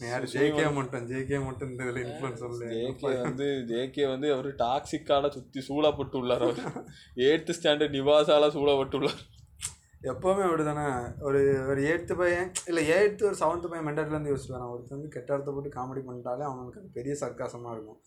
யார்? 0.00 0.24
ஜேகே 0.34 0.66
மட்டும் 0.78 1.06
ஜேகே 1.10 1.38
மட்டும் 1.46 1.70
இந்த 1.72 1.82
இதில் 1.86 2.02
இன்ஃப்ளூன்ஸ் 2.04 2.42
சொல்லு. 2.44 2.66
ஜேகே 2.74 3.12
வந்து 3.22 3.46
ஜேகே 3.70 4.04
வந்து 4.12 4.28
அவர் 4.34 4.48
டாக்ஸிக்கால 4.62 5.30
சுற்றி 5.36 5.62
சூழப்பட்டு 5.68 6.18
உள்ளார் 6.20 6.44
அவர். 6.46 6.60
எயித்து 7.26 7.56
ஸ்டாண்டர்ட் 7.58 7.96
நிவாசால 7.98 8.50
சூழப்பட்டு 8.56 8.98
உள்ளார் 9.00 9.22
எப்போவுமே 10.02 10.42
அப்படிதானே? 10.46 10.84
ஒரு 11.20 11.40
ஒரு 11.70 11.80
எயித்து 11.88 12.14
பையன் 12.16 12.48
இல்லை 12.66 12.82
எயித்து 12.94 13.22
ஒரு 13.28 13.36
செவன்த்து 13.40 13.68
பையன் 13.68 13.86
மென்டாட்டிலேருந்து 13.88 14.32
யோசிச்சு 14.32 14.54
வரான். 14.54 14.70
ஒருத்தர் 14.72 14.96
வந்து 14.96 15.12
கெட்ட 15.14 15.34
அர்த்தம் 15.34 15.56
போட்டு 15.56 15.76
காமெடி 15.76 16.02
பண்ணிட்டாலே 16.06 16.44
அவனுக்கு 16.48 16.80
அது 16.80 16.90
பெரிய 16.92 17.14
சர்க்காசமாக 17.20 17.74
இருக்கும். 17.76 17.98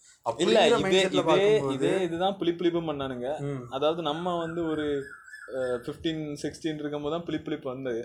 இல்ல 0.45 0.57
அப்படிங்கிற 0.69 1.21
இதே 1.21 1.37
இதே 1.37 1.77
இதே 1.77 1.93
இதுதான் 2.07 2.37
பிளிப்பிளிப்பும் 2.41 2.89
பண்ணானுங்க. 2.91 3.29
அதாவது 3.69 4.01
நம்ம 4.01 4.35
வந்து 4.37 4.63
ஒரு 4.73 4.87
ஃபிஃப்டீன் 5.85 6.23
சிக்ஸ்டீன் 6.43 6.81
இருக்கும்போது 6.81 7.15
தான் 7.15 7.27
பிளிப்பிளிப்பு 7.27 7.69
வந்தது. 7.73 8.03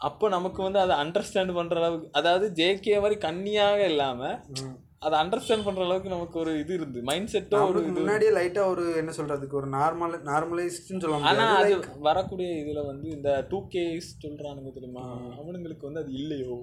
அப்போ 0.00 0.26
நமக்கு 0.28 0.60
வந்து 0.62 0.80
அதை 0.80 0.94
அண்டர்ஸ்டாண்ட் 1.04 1.56
பண்ற 1.56 1.76
அளவுக்கு 1.80 2.08
அதாவது 2.12 2.46
ஜேகே 2.58 2.98
மாதிரி 3.00 3.16
கன்னியாக 3.24 3.80
இல்லாம 3.86 4.20
ம். 4.58 4.76
அதை 5.02 5.16
அண்டர்ஸ்டாண்ட் 5.20 5.66
பண்ற 5.66 5.80
அளவுக்கு 5.84 6.12
நமக்கு 6.12 6.36
ஒரு 6.38 6.52
இது 6.58 6.72
இருந்து 6.74 7.00
மைண்ட் 7.08 7.30
செட்டோ 7.32 7.58
ஒரு 7.66 7.80
முன்னாடியே 7.90 8.30
லைட்டா 8.36 8.62
ஒரு 8.70 8.84
என்ன 8.96 9.10
சொல்றதுக்கு 9.18 9.58
ஒரு 9.60 9.68
நார்மல் 9.74 10.14
நார்மலைஸ்ட்னு 10.30 11.02
சொல்ல 11.04 11.28
ஆனா 11.30 11.44
அது 11.58 11.74
வரக்கூடிய 12.06 12.48
இதுல 12.62 12.82
வந்து 12.86 13.08
இந்த 13.10 13.32
டூ 13.50 13.60
கேஸ் 13.74 14.08
சொல்றானுங்க 14.24 14.72
தெரியுமா? 14.74 15.04
அவனுங்களுக்கு 15.36 15.88
வந்து 15.88 16.02
அது 16.02 16.12
இல்லையோ? 16.20 16.56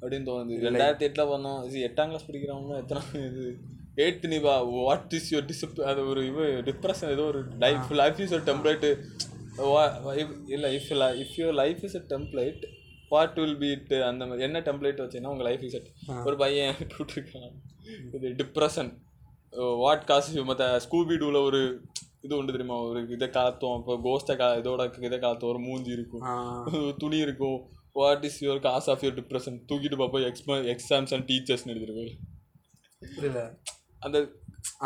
அப்படின்னு 0.00 0.28
தோணுது. 0.28 0.58
ரெண்டாயிரத்தி 0.66 1.06
எட்டுல 1.08 1.24
பண்ணோம் 1.28 1.60
இது 1.68 1.86
எட்டாம் 1.86 2.10
கிளாஸ் 2.10 2.28
படிக்கிறவங்க 2.28 2.74
எத்தனை 2.82 3.02
இது? 3.28 3.46
எயித்து 3.98 4.30
நீ 4.30 4.38
வா 4.42 4.54
வாட் 4.76 5.12
இஸ் 5.18 5.30
யுவர் 5.32 5.48
டிசிப் 5.48 5.80
அது 5.90 6.00
ஒரு 6.08 6.22
இது 6.26 6.46
டிப்ரெஷன் 6.68 7.12
ஏதோ 7.12 7.26
ஒரு 7.32 7.40
லைஃப் 7.60 7.90
லைஃப் 8.00 8.20
இஸ் 8.20 8.32
ஒரு 8.32 8.44
டெம்ப்ளேட்டு 8.48 8.90
இல்லை 10.54 10.70
if 10.76 10.90
if 11.22 11.36
your 11.40 11.58
life 11.60 11.82
is 11.88 11.96
a 11.96 12.04
template 12.10 12.64
what 13.12 13.38
will 13.42 13.58
be 13.62 13.68
it 13.76 13.92
அந்த 14.10 14.22
மாதிரி 14.28 14.46
என்ன 14.48 14.60
டெம்ப்ளேட் 14.68 15.02
வச்சீங்கன்னா 15.02 15.32
உங்கள் 15.34 15.48
லைஃப் 15.48 15.64
இஸ் 15.66 15.76
ஒரு 16.28 16.36
பையன் 16.42 16.74
போட்டிருக்கான் 16.94 17.52
இது 18.16 18.34
டிப்ரெஷன் 18.40 18.90
வாட் 19.84 20.08
காசு 20.10 20.44
மற்ற 20.50 20.66
ஸ்கூபி 20.86 21.16
டூவில் 21.22 21.44
ஒரு 21.48 21.60
இது 22.26 22.34
உண்டு 22.38 22.54
தெரியுமா? 22.54 22.76
ஒரு 22.88 23.00
இதை 23.14 23.26
காலத்தும் 23.36 23.74
இப்போ 23.80 23.94
கோஸ்ட்டை 24.06 24.34
கா 24.40 24.46
இதோட 24.60 24.84
இதை 25.08 25.18
காலத்தும் 25.24 25.50
ஒரு 25.52 25.60
மூஞ்சி 25.66 25.90
இருக்கும். 25.96 26.22
துணி 27.02 27.18
இருக்கும். 27.26 27.58
What 28.00 28.24
is 28.28 28.38
your 28.44 28.62
cause 28.66 28.88
of 28.92 29.02
your 29.04 29.18
depression 29.18 29.58
தூக்கிட்டு 29.70 29.98
பார்ப்போம் 30.00 30.24
எக்ஸ்ம 30.30 30.56
எக்ஸாம்ஸ் 30.74 31.12
அண்ட் 31.16 31.26
டீச்சர்ஸ்னு 31.30 31.72
எழுதிருக்கோம் 31.74 32.14
புரியல. 33.16 33.42
அந்த 34.06 34.18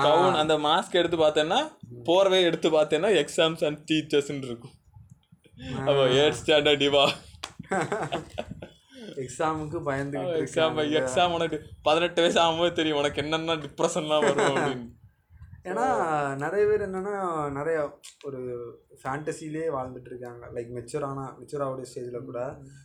கவுன் 0.07 0.39
அந்த 0.43 0.55
மாஸ்க் 0.67 0.99
எடுத்து 1.01 1.19
பார்த்தேன்னா 1.23 1.61
போர்வே 2.09 2.41
எடுத்து 2.49 2.69
பார்த்தேன்னா 2.77 3.11
எக்ஸாம்ஸ் 3.23 3.65
அண்ட் 3.69 3.81
டீச்சர்ஸ்னு 3.91 4.49
இருக்கும். 4.51 4.75
அப்போ 5.89 6.03
எயிட் 6.19 6.39
ஸ்டாண்டர்ட் 6.43 6.83
டிவா 6.85 7.05
எக்ஸாமுக்கு 9.23 9.79
பயந்துகிட்டு 9.89 10.39
எக்ஸாம் 10.43 10.77
இருக்காங்க. 10.77 10.99
எக்ஸாம் 11.01 11.35
உனக்கு 11.37 11.57
பதினெட்டு 11.83 12.23
வயசு 12.23 12.41
ஆகும்போது 12.43 12.73
தெரியும் 12.73 13.01
உனக்கு 13.01 13.23
என்னென்ன 13.25 13.59
டிப்ரெஷன்லாம் 13.65 14.25
வரும் 14.27 14.47
அப்படின்னு. 14.53 14.87
ஏன்னா 15.69 15.87
நிறைய 16.35 16.63
பேர் 16.67 16.85
என்னன்னா 16.85 17.15
நிறைய 17.51 17.79
ஒரு 18.25 18.39
ஃபேண்டசிலே 19.01 19.65
வாழ்ந்துட்டு 19.75 20.11
இருக்காங்க. 20.11 20.45
லைக் 20.55 20.71
மெச்சூரான 20.77 21.25
மெச்சூர் 21.39 21.65
ஆகக்கூடிய 21.65 21.89
ஸ்டேஜில் 21.91 22.29
கூட. 22.29 22.41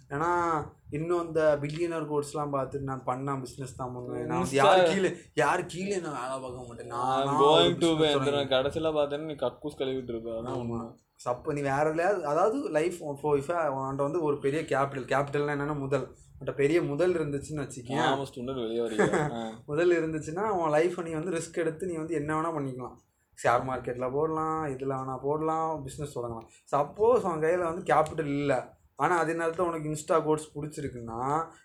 ஏன்னா 0.10 0.30
இன்னும் 0.90 1.24
இந்த 1.28 1.42
பில்லியனர் 1.62 2.10
கோட்ஸ்லாம் 2.10 2.54
பார்த்துட்டு 2.56 2.90
நான் 2.92 3.08
பண்ண 3.10 3.36
பிஸ்னஸ் 3.44 3.78
தான் 3.78 3.94
பண்ணுவேன் 3.96 4.28
நான் 4.32 4.52
யார் 4.60 4.84
கீழே 4.92 5.12
யார் 5.44 5.64
கீழே 5.66 6.00
நான் 6.06 6.20
வேலை 6.20 6.36
பார்க்க 6.38 6.68
மாட்டேன்? 6.68 6.92
நான் 8.34 8.54
கடைசியில் 8.56 8.96
பார்த்தேன்னா 9.00 9.30
நீ 9.32 9.38
கக்கூஸ் 9.46 9.80
கழுவிட்டு 9.82 10.14
இருப்ப. 10.16 10.36
அதான் 10.40 10.92
அப்போ 11.32 11.54
நீ 11.54 11.62
வேற 11.62 11.84
எதுலையாவது 11.92 12.22
அதாவது 12.32 12.58
லைஃப் 12.70 12.98
இப்போ 13.14 13.30
இப்போ 13.42 13.56
உன்கிட்ட 13.76 14.04
வந்து 14.08 14.22
ஒரு 14.22 14.38
பெரிய 14.40 14.62
கேபிட்டல் 14.72 15.08
கேபிட்டல்னா 15.12 15.56
என்னன்னா 15.58 15.78
முதல். 15.80 16.06
உன்கிட்ட 16.34 16.54
பெரிய 16.56 16.82
முதல் 16.82 17.14
இருந்துச்சுன்னு 17.14 17.64
வச்சுக்கேன். 17.66 18.10
முதல் 19.66 19.92
இருந்துச்சுன்னா 20.00 20.46
உன் 20.60 20.74
லைஃப்பை 20.78 21.04
நீ 21.04 21.12
வந்து 21.12 21.36
ரிஸ்க் 21.38 21.62
எடுத்து 21.64 21.88
நீ 21.88 21.96
வந்து 21.96 22.14
என்ன 22.14 22.32
வேணால் 22.36 22.56
பண்ணிக்கலாம். 22.58 22.96
ஷேர் 23.38 23.64
மார்க்கெட்டில் 23.70 24.12
போடலாம் 24.12 24.66
இதில் 24.74 24.96
வேணால் 24.96 25.22
போடலாம் 25.22 25.86
பிஸ்னஸ் 25.86 26.16
தொடங்கலாம். 26.18 26.50
சப்போஸ் 26.74 27.28
உன் 27.32 27.44
கையில் 27.46 27.70
வந்து 27.72 27.84
கேபிட்டல் 27.94 28.32
இல்லை. 28.40 28.60
ஆனால் 28.96 29.20
அதே 29.20 29.34
நேரத்தில் 29.34 29.66
உனக்கு 29.66 29.90
இன்ஸ்டா 29.90 30.18
கோட்ஸ் 30.24 30.52
பிடிச்சிருக்குன்னா 30.56 31.22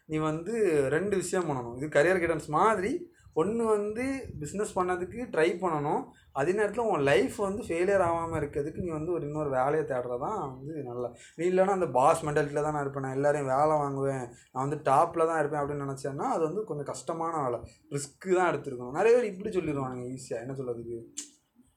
நீ 0.07 0.17
வந்து 0.31 0.55
ரெண்டு 0.89 1.17
விஷயம் 1.17 1.49
பண்ணணும். 1.49 1.77
இது 1.77 1.89
கரியர் 1.97 2.23
கைடன்ஸ் 2.23 2.49
மாதிரி 2.59 2.93
ஒன்று 3.33 3.65
வந்து 3.65 4.05
பிஸ்னஸ் 4.41 4.73
பண்ணதுக்கு 4.75 5.21
ட்ரை 5.35 5.49
பண்ணணும். 5.65 6.03
அதே 6.37 6.53
நேரத்தில் 6.59 6.89
உன் 6.93 7.05
லைஃப் 7.11 7.37
வந்து 7.47 7.63
ஃபெயிலியர் 7.67 8.05
ஆகாமல் 8.09 8.39
இருக்கிறதுக்கு 8.41 8.85
நீ 8.85 8.91
வந்து 8.97 9.15
ஒரு 9.17 9.25
இன்னொரு 9.29 9.51
வேலையை 9.57 9.85
தேடுறது 9.93 10.19
தான் 10.25 10.39
வந்து 10.43 10.75
நல்லா. 10.91 11.09
நீ 11.39 11.45
இல்லைன்னா 11.51 11.77
அந்த 11.79 11.89
பாஸ் 11.97 12.25
மெண்டாலிட்டியில் 12.27 12.67
தான் 12.67 12.77
நான் 12.77 12.85
இருப்பேன். 12.85 13.07
நான் 13.07 13.17
எல்லாரையும் 13.19 13.51
வேலை 13.55 13.77
வாங்குவேன். 13.83 14.27
நான் 14.53 14.65
வந்து 14.67 14.79
டாப்பில் 14.91 15.29
தான் 15.31 15.41
இருப்பேன் 15.41 15.61
அப்படின்னு 15.63 15.87
நினச்சேன்னா 15.87 16.29
அது 16.35 16.43
வந்து 16.49 16.63
கொஞ்சம் 16.71 16.91
கஷ்டமான 16.93 17.33
வேலை. 17.47 17.61
ரிஸ்க்கு 17.97 18.39
தான் 18.39 18.51
எடுத்துருக்கணும். 18.53 18.99
நிறைய 19.01 19.15
பேர் 19.17 19.31
இப்படி 19.33 19.53
சொல்லிடுவாங்க 19.59 20.05
ஈஸியாக 20.17 20.45
என்ன 20.45 20.57
சொல்கிறதுக்கு 20.61 21.01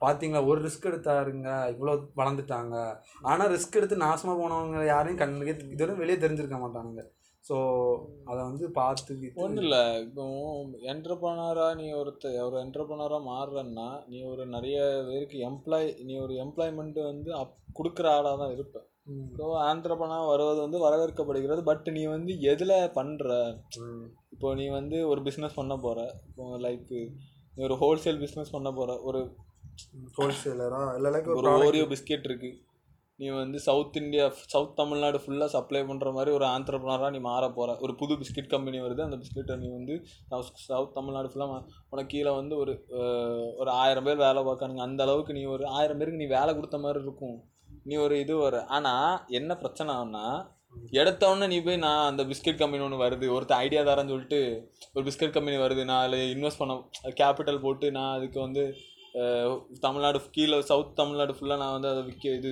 பார்த்தீங்களா 0.02 0.43
ஒரு 0.52 0.60
ரிஸ்க் 0.68 0.88
எடுத்தாருங்க. 0.91 1.49
இவ்வளோ 1.74 1.95
வளர்ந்துட்டாங்க. 2.20 2.76
ஆனால் 3.32 3.52
ரிஸ்க் 3.56 3.80
எடுத்து 3.80 4.04
நாசமாக 4.06 4.38
போனவங்க 4.43 4.86
யாரையும் 4.93 5.20
கண்ணுக்கே 5.24 5.54
இதுவரை 5.76 5.95
வெளியே 6.04 6.20
தெரிஞ்சிருக்க 6.24 6.60
மாட்டானுங்க. 6.64 7.04
ஸோ 7.52 7.58
அதை 8.30 8.38
வந்து 8.49 8.66
பார்த்துக்கிட்டு 8.78 9.41
ஒன்றும் 9.43 9.64
இல்லை. 9.66 9.80
இப்போ 10.04 10.26
என்டர்பனராக 10.91 11.74
நீ 11.80 11.88
ஒருத்த 12.02 12.30
ஒரு 12.45 12.56
என்டர்பனராக 12.64 13.20
மாறுறன்னா 13.32 13.88
நீ 14.12 14.20
ஒரு 14.34 14.43
நிறைய 14.54 14.78
பேருக்கு 15.10 15.38
எம்ப்ளாய் 15.49 15.89
நீ 16.08 16.14
ஒரு 16.26 16.36
எம்ப்ளாய்மெண்ட்டு 16.43 17.04
வந்து 17.10 17.30
அப் 17.41 17.58
கொடுக்குற 17.80 18.08
ஆளாக 18.18 18.39
தான் 18.41 18.54
இருப்ப. 18.56 18.78
ம், 19.12 19.28
ஸோ 19.38 19.43
ஆண்டர்பனாக 19.70 20.30
வருவது 20.32 20.60
வந்து 20.66 20.80
வரவேற்கப்படுகிறது. 20.86 21.62
பட் 21.70 21.88
நீ 21.97 22.04
வந்து 22.16 22.32
எதில் 22.52 22.76
பண்ணுற 22.97 23.30
இப்போ 24.34 24.49
நீ 24.60 24.66
வந்து 24.80 24.97
ஒரு 25.12 25.22
பிஸ்னஸ் 25.28 25.60
பண்ண 25.60 25.74
போகிற 25.86 25.99
இப்போ 26.30 26.45
லைக் 26.68 26.91
நீ 27.56 27.62
ஒரு 27.70 27.78
ஹோல்சேல் 27.84 28.22
பிஸ்னஸ் 28.26 28.56
பண்ண 28.56 28.72
போகிற 28.80 28.99
ஒரு 29.10 29.22
ஹோல்சேலரா 30.20 30.82
இல்லை 30.97 31.12
லைக் 31.16 31.30
ஒரு 31.39 31.52
ஓரியோ 31.68 31.88
பிஸ்கெட் 31.93 32.28
இருக்கு. 32.30 32.52
நீ 33.22 33.28
வந்து 33.39 33.57
சவுத் 33.65 33.97
இந்தியா 34.01 34.26
சவுத் 34.53 34.76
தமிழ்நாடு 34.80 35.17
ஃபுல்லாக 35.24 35.49
சப்ளை 35.55 35.82
பண்ணுற 35.89 36.11
மாதிரி 36.17 36.32
ஒரு 36.38 36.45
ஆண்டர்பனராக 36.53 37.09
நீ 37.15 37.19
மாற 37.28 37.49
போகிற 37.57 37.76
ஒரு 37.86 37.93
புது 37.99 38.13
பிஸ்கெட் 38.22 38.53
கம்பெனி 38.53 38.78
வருது. 38.86 39.01
அந்த 39.07 39.17
பிஸ்கெட்டை 39.22 39.55
நீ 39.63 39.67
வந்து 39.78 39.95
சவுத் 40.32 40.61
சவுத் 40.69 40.95
தமிழ்நாடு 40.97 41.30
ஃபுல்லாக 41.32 41.59
உனக்கு 41.91 42.11
கீழே 42.13 42.32
வந்து 42.39 42.55
ஒரு 42.63 42.74
ஒரு 43.61 43.72
ஆயிரம் 43.82 44.07
பேர் 44.07 44.24
வேலை 44.26 44.41
பார்க்கானுங்க 44.47 44.84
அந்த 44.88 45.03
அளவுக்கு 45.07 45.36
நீ 45.39 45.43
ஒரு 45.55 45.65
ஆயிரம் 45.78 45.99
பேருக்கு 45.99 46.24
நீ 46.24 46.30
வேலை 46.38 46.51
கொடுத்த 46.55 46.80
மாதிரி 46.86 47.03
இருக்கும். 47.05 47.38
நீ 47.89 47.95
ஒரு 48.05 48.15
இது 48.24 48.34
வர. 48.45 48.57
ஆனால் 48.78 49.13
என்ன 49.39 49.51
பிரச்சனைனா 49.61 50.26
எடுத்தவொடனே 50.99 51.47
நீ 51.53 51.57
போய் 51.63 51.84
நான் 51.86 52.09
அந்த 52.09 52.24
பிஸ்கெட் 52.30 52.61
கம்பெனி 52.61 52.84
ஒன்று 52.84 53.03
வருது. 53.05 53.26
ஒருத்தர் 53.38 53.61
ஐடியா 53.65 53.82
தரேன்னு 53.88 54.13
சொல்லிட்டு 54.13 54.39
ஒரு 54.93 55.03
பிஸ்கெட் 55.07 55.36
கம்பெனி 55.38 55.57
வருது. 55.63 55.84
நான் 55.89 56.03
அதில் 56.05 56.32
இன்வெஸ்ட் 56.36 56.61
பண்ண 56.61 56.76
கேபிட்டல் 57.22 57.63
போட்டு 57.65 57.88
நான் 57.97 58.13
அதுக்கு 58.17 58.39
வந்து 58.39 58.63
தமிழ்நாடு 59.86 60.19
கீழே 60.36 60.57
சவுத் 60.69 60.95
தமிழ்நாடு 60.99 61.34
ஃபுல்லாக 61.38 61.61
நான் 61.63 61.76
வந்து 61.78 61.89
அதை 61.93 62.03
விற்க 62.09 62.26
இது 62.39 62.51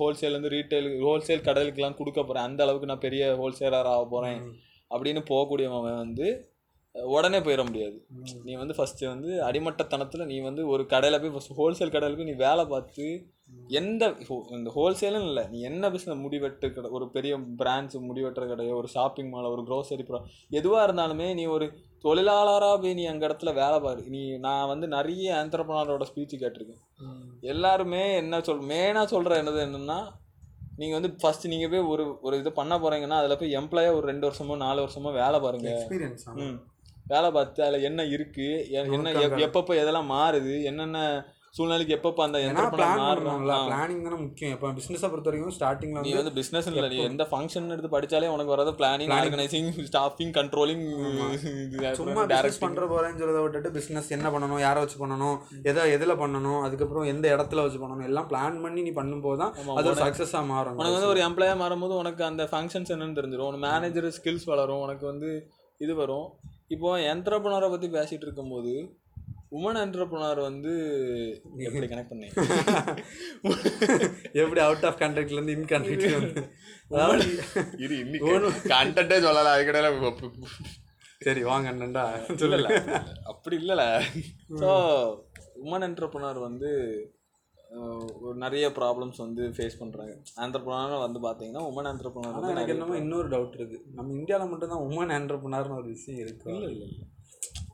ஹோல்சேல்லேருந்து 0.00 0.52
ரீட்டைல் 0.56 0.88
ஹோல்சேல் 1.06 1.46
கடைகளுக்கெல்லாம் 1.48 1.98
கொடுக்க 2.00 2.20
போகிறேன் 2.22 2.46
அந்த 2.48 2.62
அளவுக்கு 2.62 2.90
நான் 2.92 3.06
பெரிய 3.06 3.24
ஹோல்சேலர் 3.40 3.90
ஆக 3.94 4.04
போகிறேன் 4.04 4.40
அப்படின்னு 4.90 5.22
போகக்கூடியவன் 5.30 6.00
வந்து 6.04 6.28
உடனே 6.94 7.38
போயிட 7.38 7.62
முடியாது. 7.66 7.96
நீ 8.44 8.52
வந்து 8.54 8.74
ஃபஸ்ட்டு 8.78 9.08
வந்து 9.08 9.30
அடிமட்டத்தனத்தில் 9.48 10.24
நீ 10.26 10.40
வந்து 10.40 10.68
ஒரு 10.68 10.86
கடையில் 10.86 11.20
போய் 11.20 11.34
ஃபஸ்ட் 11.34 11.58
ஹோல்சேல் 11.58 11.92
கடையில் 11.94 12.16
போய் 12.16 12.30
நீ 12.30 12.34
வேலை 12.36 12.64
பார்த்து 12.64 13.06
எந்த 13.68 14.02
இந்த 14.50 14.70
ஹோல்சேலும் 14.76 15.26
இல்லை 15.28 15.44
நீ 15.48 15.60
என்ன 15.60 15.90
பிஸ்னஸ் 15.90 16.22
முடிவெட்டு 16.24 16.72
கடை 16.72 16.90
ஒரு 16.90 17.06
பெரிய 17.10 17.36
பிரான்ச் 17.36 17.94
முடிவெட்டுற 18.08 18.46
கடையோ 18.48 18.74
ஒரு 18.74 18.88
ஷாப்பிங் 18.88 19.30
மாலோ 19.32 19.50
ஒரு 19.50 19.62
க்ரோசரி 19.68 20.04
ப்ரோ 20.04 20.20
எதுவாக 20.50 20.86
இருந்தாலுமே 20.86 21.34
நீ 21.34 21.46
ஒரு 21.46 21.68
தொழிலாளராக 21.98 22.78
போய் 22.78 22.94
நீ 22.94 23.04
அங்கே 23.04 23.26
இடத்துல 23.26 23.54
வேலை 23.54 23.80
பாரு. 23.80 24.02
நீ 24.08 24.22
நான் 24.36 24.68
வந்து 24.68 24.88
நிறைய 24.88 25.34
ஆந்திரப்பனாரோட 25.34 26.06
ஸ்பீச் 26.10 26.42
கேட்டிருக்கேன். 26.42 26.82
எல்லாருமே 27.46 28.14
என்ன 28.16 28.40
சொல் 28.40 28.64
மெயினாக 28.68 29.04
சொல்கிற 29.06 29.42
என்னது 29.42 29.60
என்னன்னா 29.66 29.98
நீங்கள் 30.76 30.98
வந்து 31.00 31.16
ஃபர்ஸ்ட் 31.20 31.46
நீங்கள் 31.46 31.70
போய் 31.70 31.88
ஒரு 31.88 32.04
ஒரு 32.20 32.38
இது 32.38 32.52
பண்ண 32.52 32.78
போகிறீங்கன்னா 32.78 33.18
அதில் 33.18 33.38
போய் 33.38 33.56
எம்ப்ளாயாக 33.56 33.94
ஒரு 33.94 34.06
ரெண்டு 34.06 34.28
வருஷமோ 34.28 34.56
நாலு 34.56 34.82
வருஷமோ 34.82 35.12
வேலை 35.14 35.40
பாருங்க. 35.40 35.68
எக்ஸ்பீரியன்ஸ் 35.70 36.24
ம். 36.40 36.56
வேலை 37.06 37.30
பார்த்து 37.30 37.64
அதில் 37.64 37.82
என்ன 37.82 38.04
இருக்கு 38.08 38.46
எ- 38.72 38.86
என்ன 38.96 39.12
எப்- 39.20 39.38
எப்பப்போ 39.46 39.74
எதெல்லாம் 39.78 40.10
மாறுது 40.10 40.64
என்னென்ன 40.64 40.98
சூழ்நிலைக்கு 41.56 41.94
எப்பப்போ 41.96 42.22
அந்த 42.26 42.38
பிளானிங் 42.74 44.02
தானே 44.06 44.16
முக்கியம். 44.24 44.52
இப்போ 44.56 44.68
பிஸ்னஸை 44.78 45.08
பொறுத்த 45.12 45.28
வரைக்கும் 45.30 45.54
ஸ்டார்டிங்ல 45.56 46.02
நீ 46.06 46.10
வந்து 46.18 46.32
பிசினஸ் 46.38 46.68
இல்லை 46.70 46.88
நீ 46.92 46.98
எந்த 47.10 47.24
ஃபங்க்ஷன் 47.30 47.70
எடுத்து 47.74 47.90
படிச்சாலே 47.94 48.28
உனக்கு 48.34 48.52
வரது 48.54 48.72
பிளானிங் 48.80 49.12
ஆர்கனைசிங் 49.18 49.70
ஸ்டாஃபிங் 49.88 50.32
கண்ட்ரோலிங் 50.38 50.84
சும்மா 52.00 52.24
பிஸ்னஸ் 52.32 52.60
பண்ற 52.64 52.86
போறேன்னு 52.92 53.20
சொல்றதை 53.22 53.42
விட்டுட்டு 53.44 53.72
பிஸ்னஸ் 53.78 54.10
என்ன 54.16 54.30
பண்ணணும் 54.34 54.62
யாரை 54.66 54.82
வச்சு 54.84 54.98
பண்ணணும் 55.04 55.36
எதை 55.72 55.86
எதுல 55.96 56.16
பண்ணணும் 56.22 56.60
அதுக்கப்புறம் 56.68 57.08
எந்த 57.14 57.26
இடத்துல 57.36 57.64
வச்சு 57.66 57.80
பண்ணணும் 57.84 58.08
எல்லாம் 58.10 58.28
பிளான் 58.32 58.60
பண்ணி 58.66 58.82
நீ 58.88 58.92
பண்ணும்போது 59.00 59.40
தான் 59.44 59.54
அது 59.78 59.90
ஒரு 59.92 60.00
சக்ஸஸா 60.04 60.42
மாறும். 60.52 60.78
உனக்கு 60.80 60.98
வந்து 60.98 61.12
ஒரு 61.14 61.22
எம்ப்ளாயாக 61.28 61.58
மாறும்போது 61.64 61.96
உனக்கு 62.02 62.24
அந்த 62.30 62.44
ஃபங்க்ஷன்ஸ் 62.52 62.92
என்னன்னு 62.96 63.18
தெரிஞ்சிடும் 63.20 63.48
உனக்கு 63.50 63.66
மேனேஜர் 63.68 64.08
ஸ்கில்ஸ் 64.18 64.48
வளரும் 64.52 64.84
உனக்கு 64.86 65.06
வந்து 65.12 65.30
இது 65.80 65.92
வரும். 66.02 66.28
இப்போ 66.74 66.88
என்டர்பிரனரை 67.12 67.68
பற்றி 67.72 67.88
பேசிட்டு 67.94 68.26
இருக்கும்போது 68.26 68.72
உமன் 69.52 69.80
என்டர்பிரனர் 69.82 70.40
வந்து 70.46 70.72
எப்படி 71.66 71.86
கனெக்ட் 71.92 72.10
பண்ணேன் 72.12 72.34
எப்படி 74.40 74.60
அவுட் 74.64 74.86
ஆஃப் 74.88 75.00
கண்ட்ரிக்ட்ல 75.02 75.38
இருந்து 75.38 75.56
இன் 75.56 75.70
கண்ட்ரிக்கு 75.72 76.10
வந்து 76.16 76.42
அதாவது 76.90 77.24
இரு 77.78 77.94
இன்னைக்கு 78.04 78.52
கண்டே 78.72 79.18
சொல்லலாம் 79.26 79.54
அதுக்கிடையில 79.54 79.90
சரி 81.20 81.42
வாங்க 81.42 81.68
அண்ணன்டா. 81.70 82.02
இல்ல 82.48 82.68
அப்படி 83.24 83.54
இல்லைல்ல 83.60 83.84
ஸோ 84.60 84.68
உமன் 85.64 85.86
என்டர்பிரனர் 85.86 86.40
வந்து 86.48 86.68
ஒரு 88.18 88.34
நிறைய 88.36 88.66
ப்ராப்ளம்ஸ் 88.78 89.18
வந்து 89.24 89.42
ஃபேஸ் 89.56 89.80
பண்ணுறாங்க 89.80 90.12
ஆண்டர்பிரனர் 90.44 91.04
வந்து 91.06 91.20
பார்த்தீங்கன்னா 91.26 91.64
உமன் 91.70 91.90
வந்து 92.30 92.52
எனக்கு 92.54 92.74
என்னமோ 92.74 92.96
இன்னொரு 93.02 93.28
டவுட் 93.34 93.56
இருக்கு. 93.58 93.78
நம்ம 93.94 94.14
இந்தியால 94.18 94.46
மட்டும் 94.50 94.72
தான் 94.74 94.84
உமன் 94.88 95.14
என்டர்பிரினர்னு 95.18 95.80
ஒரு 95.80 95.88
விஷயம் 95.96 96.22
இருக்கு. 96.24 96.48
இல்லை 96.54 96.70
இல்லை. 96.76 96.88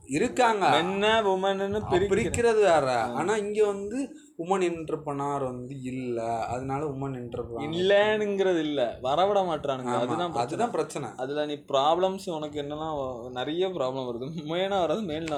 இருக்காங்க. 0.09 0.65
என்ன 0.77 1.05
உமன்னு 1.23 1.79
பிரி 1.89 2.05
பிரிக்கிறது 2.07 2.61
வேற. 2.61 2.87
ஆனா 3.13 3.35
இங்க 3.35 3.65
வந்து 3.65 3.99
உமன் 4.39 4.65
என்டர்பிரினர் 4.69 5.43
வந்து 5.43 5.81
இல்ல. 5.83 6.19
அதனால 6.45 6.85
உமன் 6.85 7.15
என்டர்பிரினர் 7.15 7.75
இல்லைங்கிறது 7.75 8.59
இல்ல. 8.59 8.81
வரவிட 9.01 9.41
மாட்டானுங்க 9.45 9.95
அதுதான். 9.97 10.33
அதுதான் 10.35 10.71
பிரச்சனை. 10.71 11.09
அதுல 11.15 11.45
நீ 11.45 11.53
ப்ராப்ளம்ஸ் 11.67 12.29
உனக்கு 12.29 12.59
என்னன்னா 12.61 12.89
நிறைய 13.29 13.67
ப்ராப்ளம் 13.69 14.07
வருது. 14.07 14.27
மெயினாக 14.49 14.83
வர்றது 14.85 15.01
மேல் 15.03 15.29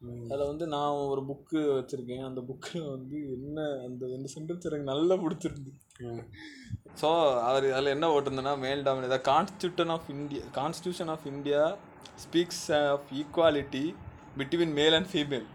ம். 0.00 0.22
அதில் 0.30 0.46
வந்து 0.46 0.66
நான் 0.66 0.96
ஒரு 1.08 1.22
புக்கு 1.26 1.58
வச்சுருக்கேன். 1.74 2.24
அந்த 2.24 2.40
புக்கில் 2.40 2.88
வந்து 2.88 3.16
என்ன 3.32 3.58
அந்த 3.84 4.06
இந்த 4.08 4.28
சென்டென்ஸ் 4.36 4.66
எனக்கு 4.66 4.84
நல்லா 4.84 5.14
பிடிச்சிருந்து. 5.14 5.72
ஸோ 6.94 7.08
அவர் 7.42 7.66
அதில் 7.72 7.86
என்ன 7.86 8.08
ஓட்டுருந்தேன்னா 8.08 8.58
male 8.58 8.82
dominate 8.82 9.14
the 9.16 9.20
constitution 9.30 9.88
of 9.88 10.10
India 10.10 10.42
constitution 10.54 11.08
of 11.08 11.26
India 11.26 11.60
speaks 12.24 12.90
of 12.90 13.00
equality 13.14 13.94
between 14.38 14.72
male 14.72 14.92
and 14.92 15.06
female. 15.12 15.46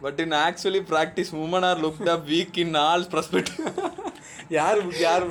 But 0.00 0.20
in 0.20 0.32
actually 0.32 0.82
practice 0.90 1.32
women 1.34 1.64
are 1.64 1.80
looked 1.80 2.08
up 2.08 2.28
weak 2.28 2.58
in 2.58 2.74
all 2.74 3.04
perspective 3.06 3.60
யார் 4.48 4.98
யார் 4.98 5.24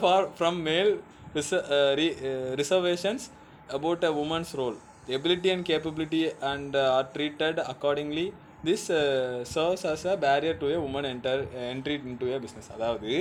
far 0.00 0.28
from 0.38 0.62
male 0.64 0.90
res- 1.34 1.52
uh, 1.52 1.94
re- 1.96 2.16
uh, 2.22 2.56
reservations 2.56 3.22
about 3.68 4.04
a 4.04 4.12
woman's 4.12 4.54
role 4.54 4.76
ability 5.08 5.50
and 5.50 5.64
capability 5.64 6.30
and 6.42 6.76
uh, 6.76 6.96
are 6.96 7.06
treated 7.14 7.58
accordingly 7.72 8.32
this 8.64 8.90
uh, 8.90 9.00
serves 9.44 9.84
as 9.84 10.04
a 10.04 10.16
barrier 10.16 10.54
to 10.54 10.66
a 10.74 10.80
woman 10.80 11.04
enter 11.04 11.36
entry 11.70 11.96
into 12.04 12.26
a 12.34 12.38
business 12.38 12.70
அதாவது 12.70 13.12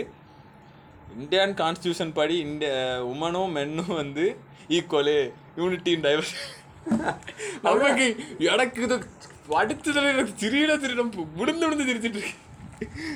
Indian 1.17 1.53
constitution 1.53 2.13
படி 2.13 2.37
இந்திய 2.37 2.71
உமனும் 3.05 3.55
மென்னும் 3.55 3.93
வந்து 3.95 4.25
equal 4.77 5.15
unity 5.61 5.93
divorce 6.05 6.35
நமக்கு 7.65 8.05
எனக்கு 8.53 8.79
இது 8.85 8.95
அடுத்ததுல 9.59 10.11
எனக்கு 10.13 10.33
திரியல 10.43 10.75
திரியிடம் 10.83 11.11
விழுந்து 11.39 11.65
விழுந்து 11.65 11.87
திரிச்சிட்டு 11.89 12.19
இருக்கு. 12.19 12.37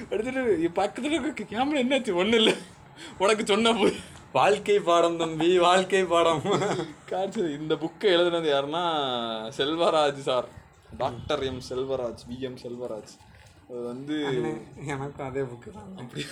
அடுத்துட்டு 0.10 0.42
பக்கத்துல 0.80 1.18
இருக்க 1.20 1.44
கேமரா 1.54 1.80
என்னாச்சு? 1.84 2.12
ஒன்றும் 2.22 2.40
இல்லை. 2.42 2.56
உனக்கு 3.22 3.44
சொன்ன 3.52 3.74
போய் 3.80 3.96
வாழ்க்கை 4.38 4.76
பாடம் 4.90 5.18
தம்பி 5.22 5.48
வாழ்க்கை 5.66 6.02
பாடம். 6.12 6.44
காட்சி 7.12 7.42
இந்த 7.60 7.74
புக்கை 7.84 8.10
எழுதுனது 8.16 8.50
யாருன்னா 8.54 8.84
Selvaraj 9.60 10.22
sir. 10.30 10.48
Doctor 11.02 11.44
M 11.50 11.64
Selvaraj 11.70 12.26
V 12.30 12.38
M 12.50 12.60
Selvaraj. 12.64 13.14
அது 13.70 13.82
வந்து 13.92 14.18
எனக்கும் 14.94 15.28
அதே 15.30 15.44
புக்கு 15.52 15.70
தான். 15.78 15.92
அப்படி 16.02 16.26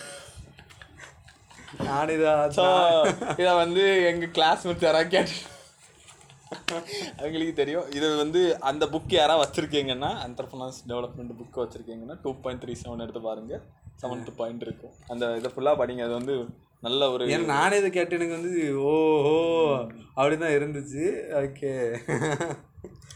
நான். 1.88 2.14
இதா 2.18 2.34
இதை 3.42 3.54
வந்து 3.64 3.84
எங்கள் 4.12 4.34
கிளாஸ்மேட்ஸ் 4.38 4.88
யாராவது 4.88 5.12
கேட்டு 5.16 5.40
அவங்களுக்கு 7.20 7.54
தெரியும். 7.60 7.88
இது 7.98 8.08
வந்து 8.24 8.42
அந்த 8.70 8.84
புக் 8.94 9.14
யாராவது 9.20 9.44
வச்சுருக்கீங்கன்னா 9.44 10.12
என்டர்பிரனர்ஸ் 10.26 10.82
டெவலப்மெண்ட் 10.90 11.38
புக்கு 11.40 11.64
வச்சுருக்கீங்கன்னா 11.64 12.18
டூ 12.24 12.34
பாயிண்ட் 12.44 12.62
த்ரீ 12.64 12.76
செவன் 12.84 13.04
எடுத்து 13.06 13.22
பாருங்க. 13.30 13.56
செவன்த் 14.02 14.30
பாயிண்ட் 14.42 14.66
இருக்கும். 14.68 14.94
அந்த 15.14 15.26
இதை 15.40 15.50
ஃபுல்லாக 15.54 15.80
படிங்க. 15.82 16.04
அது 16.08 16.14
வந்து 16.20 16.36
நல்ல 16.88 17.10
ஒரு 17.12 17.26
ஏன்னா 17.34 17.50
நானே 17.56 17.76
இதை 17.82 17.90
கேட்டு 17.98 18.18
எனக்கு 18.18 18.38
வந்து 18.40 18.54
ஓஹோ 18.90 19.36
அப்படிதான் 20.16 20.56
இருந்துச்சு. 20.58 21.04
ஓகே 21.42 21.72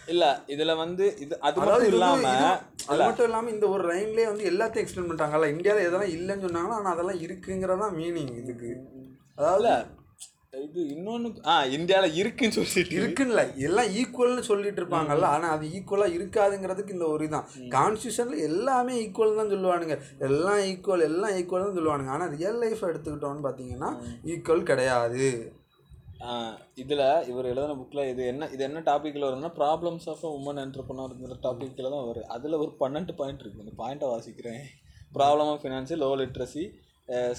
இல்லை 0.07 0.27
இதில் 0.47 0.75
வந்து 0.75 1.17
இது 1.19 1.39
அது 1.39 1.59
மட்டும் 1.59 1.87
இது- 2.23 2.59
அது 2.87 3.03
மட்டும் 3.03 3.25
இல்லாம 3.25 3.49
இந்த 3.49 3.67
ஒரு 3.67 3.95
லைன்லயே 3.95 4.25
வந்து 4.25 4.49
எல்லாத்தையும் 4.49 4.85
எக்ஸ்பிளைன் 4.85 4.99
பண்ணிட்டாங்கல்ல. 4.99 5.49
இந்தியாவில் 5.49 5.87
எதெல்லாம் 5.87 6.19
இல்லைன்னு 6.19 6.41
சொன்னாங்களோ 6.41 6.67
ஆனா 6.67 6.89
அதெல்லாம் 6.89 7.19
இருக்குங்கிறதான் 7.19 7.97
மீனிங் 7.97 8.37
இதுக்கு. 8.37 8.75
அதாவது 9.35 9.95
இது 10.63 10.87
இன்னொன்று 10.87 11.33
ஆ 11.45 11.65
இந்தியாவில் 11.65 12.13
இருக்குன்னு 12.13 12.53
சொல்லிட்டு. 12.53 12.95
இருக்குன்னு 12.95 13.53
எல்லாம் 13.57 13.85
ஈக்குவல்னு 13.85 14.39
சொல்லிட்டு 14.39 14.81
இருப்பாங்கல்ல. 14.81 15.21
ஆனா 15.21 15.49
அது 15.49 15.67
ஈக்குவலா 15.67 16.09
இருக்காதுங்கிறதுக்கு 16.09 16.89
இந்த 16.89 17.05
ஒரு 17.05 17.25
இதான். 17.25 17.43
கான்ஸ்டியூஷன்ல 17.57 18.37
எல்லாமே 18.37 19.07
ஈக்குவல் 19.07 19.35
தான் 19.35 19.51
சொல்லுவானுங்க. 19.51 19.99
எல்லாம் 20.19 20.57
ஈக்குவல் 20.57 21.01
எல்லாம் 21.01 21.31
ஈக்குவல் 21.31 21.73
தான் 21.73 21.77
சொல்லுவானுங்க. 21.77 22.07
ஆனா 22.07 22.25
ரியல் 22.25 22.57
லைஃப் 22.57 22.85
எடுத்துக்கிட்டோம்னு 22.85 23.43
பாத்தீங்கன்னா 23.43 23.97
ஈக்குவல் 24.25 24.63
கிடையாது. 24.63 25.53
இதில் 26.81 27.03
இவர் 27.31 27.49
எழுதின 27.51 27.75
புக்கில் 27.79 28.09
இது 28.11 28.21
என்ன 28.31 28.47
இது 28.53 28.63
என்ன 28.67 28.79
டாப்பிக்கில் 28.89 29.25
வரும்னா 29.27 29.51
ப்ராப்ளம்ஸ் 29.59 30.05
ஆஃப் 30.11 30.23
உமன் 30.37 30.61
என்டர்பிரனர்ங்கிற 30.63 31.35
டாப்பிக்கில் 31.45 31.93
தான் 31.95 32.07
வரும். 32.09 32.27
அதில் 32.35 32.59
ஒரு 32.63 32.71
பன்னெண்டு 32.81 33.13
பாயிண்ட் 33.19 33.41
இருக்குது 33.43 33.65
அந்த 33.65 33.75
பாயிண்ட்டை 33.81 34.09
வாசிக்கிறேன். 34.13 34.63
Problem 35.17 35.49
of 35.53 35.61
finance 35.63 35.97
low 36.03 36.09
literacy 36.21 36.65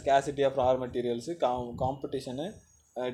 scarcity 0.01 0.45
of 0.49 0.59
raw 0.63 0.69
materials 0.83 1.33
com 1.45 1.73
competition 1.83 2.47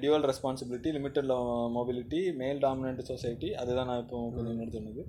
dual 0.03 0.27
responsibility 0.31 0.91
limited 0.97 1.31
mobility 1.79 2.21
male 2.43 2.61
dominant 2.67 3.03
society 3.13 3.49
அதுதான் 3.63 3.89
நான் 3.91 4.03
இப்போ 4.05 4.19
கொஞ்சம் 4.37 4.53
முன்னாடி 4.53 4.75
சொன்னது. 4.79 5.03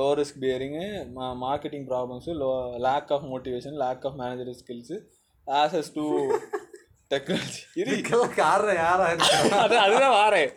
Low 0.00 0.06
risk 0.20 0.40
bearing 0.44 0.86
marketing 1.46 1.88
problems 1.90 2.32
low 2.42 2.50
lack 2.86 3.10
of 3.16 3.26
motivation 3.32 3.76
lack 3.84 4.06
of 4.08 4.16
manager 4.22 4.58
skills 4.60 4.96
access 5.46 5.90
to 5.96 6.06
technology. 7.10 7.60
காரணம் 8.40 8.78
யாரா 8.84 9.04
அது 9.64 9.76
அதுதான் 9.84 10.16
வாரேன். 10.20 10.50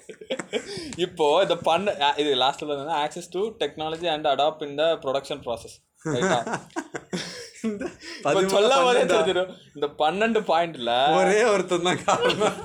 இப்போ 1.06 1.28
இந்த 1.45 1.56
பண்ண 1.68 1.93
இது 2.22 2.32
லாஸ்ட்ல 2.43 2.70
வந்து 2.72 2.97
access 3.04 3.32
to 3.36 3.43
technology 3.64 4.10
and 4.16 4.28
adapt 4.34 4.66
in 4.68 4.78
the 4.82 4.86
production 5.06 5.43
process 5.47 5.78
இந்த 9.78 9.88
பன்னெண்டா? 9.99 10.41
பாயிண்ட்ல 10.52 10.91
ஒரே 11.18 11.41
ஒருத்தன் 11.52 11.88
தான் 11.88 12.02
காரணம். 12.08 12.56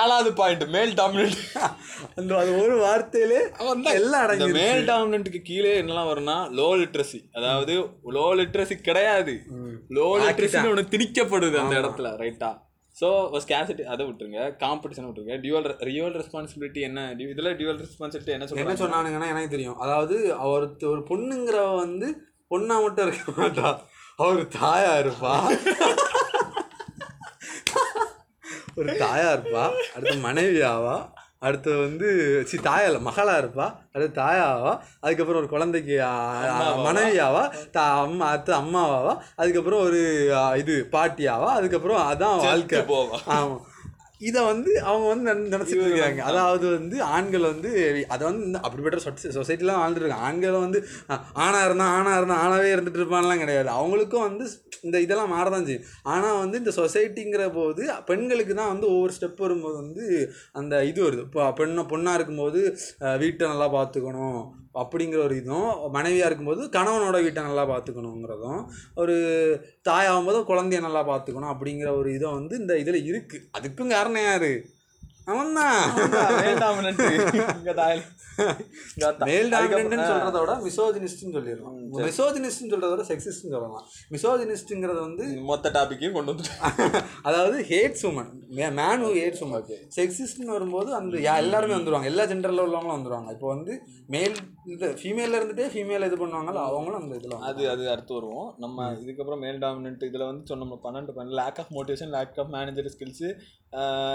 ஏழாவது 0.00 0.30
பாயிண்ட் 0.40 0.64
மேல் 0.74 0.92
டாமினன்ட் 0.98 1.40
அந்த 2.18 2.36
அது 2.42 2.50
ஒரு 2.62 2.74
வார்த்தையிலே 2.84 3.40
எல்லாம் 3.98 4.22
அடங்கி 4.24 4.48
மேல் 4.58 4.82
டாமினன்ட்க்கு 4.90 5.40
கீழே 5.48 5.72
என்னெல்லாம் 5.80 6.10
வரும்னா 6.10 6.36
லோ 6.58 6.68
லிட்ரஸி 6.80 7.20
அதாவது 7.38 7.74
லோ 8.16 8.26
லிட்ரஸி 8.40 8.76
கிடையாது. 8.88 9.34
லோ 9.98 10.06
லிட்ரஸின்னு 10.22 10.72
ஒன்று 10.72 10.92
திணிக்கப்படுது 10.94 11.58
அந்த 11.62 11.76
இடத்துல 11.82 12.10
ரைட்டா 12.22 12.50
ஸோ 13.00 13.06
ஸ்கேசிட்டி 13.44 13.82
அதை 13.82 14.06
விட்டுருங்க. 14.06 14.40
காம்படிஷன் 14.56 15.06
விட்டுருங்க. 15.06 15.36
டியூவல் 15.42 15.68
ரியல் 15.78 16.16
ரெஸ்பான்சிபிலிட்டி 16.20 16.80
என்ன? 16.80 17.00
இதுல 17.24 17.52
டியூவல் 17.60 17.80
ரெஸ்பான்சிபிலிட்டி 17.84 18.34
என்ன 18.34 18.46
என்ன 18.46 18.50
சொல்றாங்க 18.50 18.82
சொன்னானுங்கன்னா 18.84 19.30
எனக்கு 19.32 19.48
தெரியும். 19.48 19.78
அதாவது 19.78 20.34
அவர் 20.34 20.66
ஒரு 20.82 21.02
பொண்ணுங்கிறவ 21.10 21.76
வந்து 21.76 22.08
பொண்ணா 22.50 22.76
மட்டும் 22.82 23.06
இருக்க 23.06 23.32
மாட்டா. 23.42 23.68
அவர் 24.16 24.40
தாயா 24.60 24.92
இருப்பா. 25.02 25.34
ஒரு 28.76 28.92
தாயா 28.92 29.26
இருப்பா. 29.32 29.64
அடுத்து 29.94 30.16
மனைவி 30.18 30.62
அடுத்து 31.44 31.70
வந்து 31.78 32.08
சி 32.44 32.56
தாயால 32.64 32.98
மகளா 33.06 33.34
இருப்பா. 33.36 33.66
அடுத்து 33.92 34.20
தாயாவா 34.20 34.72
அதுக்கப்புறம் 35.00 35.40
ஒரு 35.40 35.48
குழந்தைக்கு 35.48 35.96
மனைவியாவா 36.84 37.42
தா 37.72 37.84
அம்மா 38.00 38.26
அடுத்து 38.28 38.52
அம்மாவாவா 38.54 39.14
அதுக்கப்புறம் 39.36 39.82
ஒரு 39.82 40.00
இது 40.56 40.74
பாட்டியாவா 40.92 41.50
அதுக்கப்புறம் 41.54 42.02
அதான் 42.06 42.42
வாழ்க்கை. 42.44 42.80
போவா. 42.88 43.18
ஆமா. 43.36 43.56
இதை 44.24 44.44
வந்து 44.44 44.82
அவங்க 44.82 45.06
வந்து 45.08 45.26
நினை- 45.28 45.52
நினைச்சிட்டு 45.54 45.86
இருக்காங்க. 45.86 46.22
அதாவது 46.22 46.70
வந்து 46.70 46.96
ஆண்கள் 47.12 47.44
வந்து 47.44 47.70
அதை 48.08 48.26
வந்து 48.26 48.46
இந்த 48.46 48.60
அப்படிப்பட்ட 48.62 48.98
சொசைட்டிலாம் 49.36 49.80
வாழ்ந்துருக்காங்க 49.80 50.26
ஆண்களை 50.26 50.58
வந்து 50.58 50.80
அஹ், 51.08 51.22
ஆணா 51.38 51.64
இருந்தா 51.64 51.86
ஆணா 51.94 52.16
இருந்தா 52.16 52.36
ஆணாவே 52.44 52.70
இருந்துட்டு 52.74 53.00
இருப்பான்லாம் 53.00 53.38
கிடையாது. 53.38 53.70
அவங்களுக்கும் 53.74 54.26
வந்து 54.26 54.46
இந்த 54.82 55.00
இதெல்லாம் 55.00 55.32
மாறதான் 55.32 55.64
செய்யும். 55.64 55.86
ஆனால் 56.08 56.38
வந்து 56.38 56.58
இந்த 56.58 56.72
சொசைட்டிங்கிற 56.76 57.52
போது 57.52 57.82
பெண்களுக்கு 58.06 58.54
தான் 58.54 58.68
வந்து 58.68 58.86
ஒவ்வொரு 58.88 59.12
ஸ்டெப் 59.12 59.36
வரும்போது 59.38 59.76
வந்து 59.76 60.04
அந்த 60.52 60.84
இது 60.84 61.02
வருது. 61.04 61.24
இப்போ 61.24 61.52
பெண்ணை 61.52 61.84
பொண்ணாக 61.84 62.14
இருக்கும்போது 62.14 62.60
வீட்டை 63.18 63.48
நல்லா 63.48 63.68
பார்த்துக்கணும். 63.72 64.42
அப்படிங்கிற 64.74 65.24
ஒரு 65.24 65.36
இதுவும் 65.36 65.90
மனைவியாக 65.90 66.28
இருக்கும்போது 66.28 66.68
கணவனோட 66.76 67.22
வீட்டை 67.22 67.42
நல்லா 67.42 67.72
பார்த்துக்கணுங்கிறதும் 67.72 68.70
ஒரு 68.94 69.14
தாயாகும்போது 69.90 70.52
குழந்தைய 70.52 70.80
நல்லா 70.80 71.10
பார்த்துக்கணும் 71.10 71.54
அப்படிங்கிற 71.54 71.98
ஒரு 71.98 72.14
இதை 72.14 72.30
வந்து 72.30 72.58
இந்த 72.58 72.78
இதில் 72.78 73.10
இருக்குது 73.10 73.48
அதுக்கும் 73.58 73.88
காரணம் 73.88 74.22
யாரு? 74.22 74.72
அவன் 75.26 75.58
தான் 75.58 75.94
மேல் 76.40 76.62
டாமினன்ட்னு 76.62 77.04
சொல்கிறத 80.08 80.40
விட 80.40 80.54
மிசோஜினிஸ்ட்னு 80.64 81.36
சொல்லிடுறோம் 81.36 81.76
மிசோஜினிஸ்ட்னு 82.06 82.72
சொல்கிறத 82.72 82.92
விட 82.92 83.04
செக்ஸிஸ்ட்னு 83.10 83.54
சொல்லலாம். 83.54 83.84
மிசோஜினிஸ்ட்டுங்கிறது 84.10 85.00
வந்து 85.00 85.46
மொத்த 85.50 85.70
டாபிக்கையும் 85.76 86.12
கொண்டு 86.12 86.32
வந்துட்டேன். 86.32 86.90
அதாவது 87.28 87.64
hates 87.70 88.10
women 88.10 88.30
man 88.78 89.04
who 89.06 89.12
hates 89.20 89.42
women 89.46 89.88
செக்ஸிஸ்ட்னு 89.98 90.46
வரும்போது 90.46 90.94
அந்த 90.94 91.16
எல்லாருமே 91.44 91.74
வந்துருவாங்க. 91.74 92.04
எல்லா 92.04 92.24
ஜெண்டரில் 92.24 92.66
உள்ளவங்களும் 92.66 92.98
வந்துருவாங்க. 92.98 93.30
இப்போ 93.30 93.54
வந்து 93.54 93.82
மேல் 94.06 94.36
இது 94.72 94.86
ஃபீமேலில் 95.00 95.36
இருந்துட்டே 95.38 95.66
ஃபீமேல் 95.72 96.06
இது 96.06 96.16
பண்ணுவாங்கல்ல 96.20 96.60
அவங்களும் 96.68 97.00
அந்த 97.00 97.18
இதில் 97.20 97.34
அது 97.48 97.62
அது 97.72 97.82
அடுத்து 97.94 98.12
வருவோம். 98.16 98.48
நம்ம 98.62 98.86
இதுக்கப்புறம் 99.02 99.42
மேல் 99.44 99.60
டாமினன்ட் 99.64 100.06
இதில் 100.08 100.26
வந்து 100.28 100.50
சொன்னோம் 100.50 100.82
பன்னெண்டு 100.86 101.14
பண்ண 101.16 101.36
lack 101.40 101.60
of 101.62 101.72
motivation 101.76 102.14
lack 102.16 102.40
of 102.42 102.52
manager 102.56 102.90
skills 102.94 103.28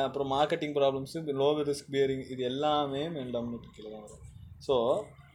அப்புறம் 0.08 0.32
marketing 0.36 0.76
problems 0.80 1.22
low 1.41 1.50
risk 1.72 1.91
bearing 1.95 2.26
இது 2.34 2.43
எல்லாமே 2.52 3.04
மேல் 3.18 3.32
டாமினன்ட் 3.38 3.74
கீழே 3.78 3.89
தான் 3.95 4.06
வரும். 4.06 4.24
ஸோ 4.68 4.76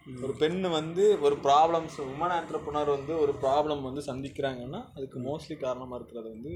ஒரு 0.06 0.32
பெண்ணு 0.40 0.68
வந்து 0.70 1.04
ஒரு 1.20 1.36
ப்ராப்ளம்ஸ் 1.44 1.94
உமன் 2.04 2.32
ஆண்டர்பனர் 2.34 2.88
வந்து 2.88 3.12
ஒரு 3.18 3.32
ப்ராப்ளம் 3.42 3.82
வந்து 3.82 4.02
சந்திக்கிறாங்கன்னா 4.08 4.80
அதுக்கு 4.94 5.18
மோஸ்ட்லி 5.18 5.54
காரணமாக 5.56 5.98
இருக்கிறது 5.98 6.28
வந்து 6.28 6.52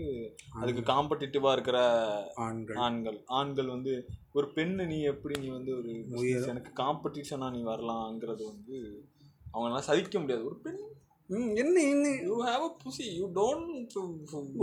அதுக்கு 0.60 0.82
காம்படிட்டிவாக 0.90 1.54
இருக்கிற 1.56 1.78
ஆண்கள் 2.44 2.78
ஆண்கள் 2.78 3.18
ஆண்கள் 3.36 3.68
வந்து 3.68 3.92
ஒரு 4.32 4.48
பெண்ணு 4.56 4.84
நீ 4.86 4.98
எப்படி 5.04 5.36
நீ 5.40 5.48
வந்து 5.48 5.72
ஒரு 5.76 5.92
எனக்கு 6.46 6.72
காம்படிஷனாக 6.82 7.52
நீ 7.52 7.62
வரலாங்கிறது 7.64 8.44
வந்து 8.44 8.76
அவங்களால 9.54 9.84
சகிக்க 9.86 10.18
முடியாது 10.18 10.44
ஒரு 10.44 10.58
பெண் 10.58 10.82
என்ன 11.56 11.76
இன்னும் 11.86 12.18
you 12.24 12.36
have 12.42 12.64
a 12.64 12.72
pussy 12.82 13.06
you 13.14 13.28
don't 13.34 13.96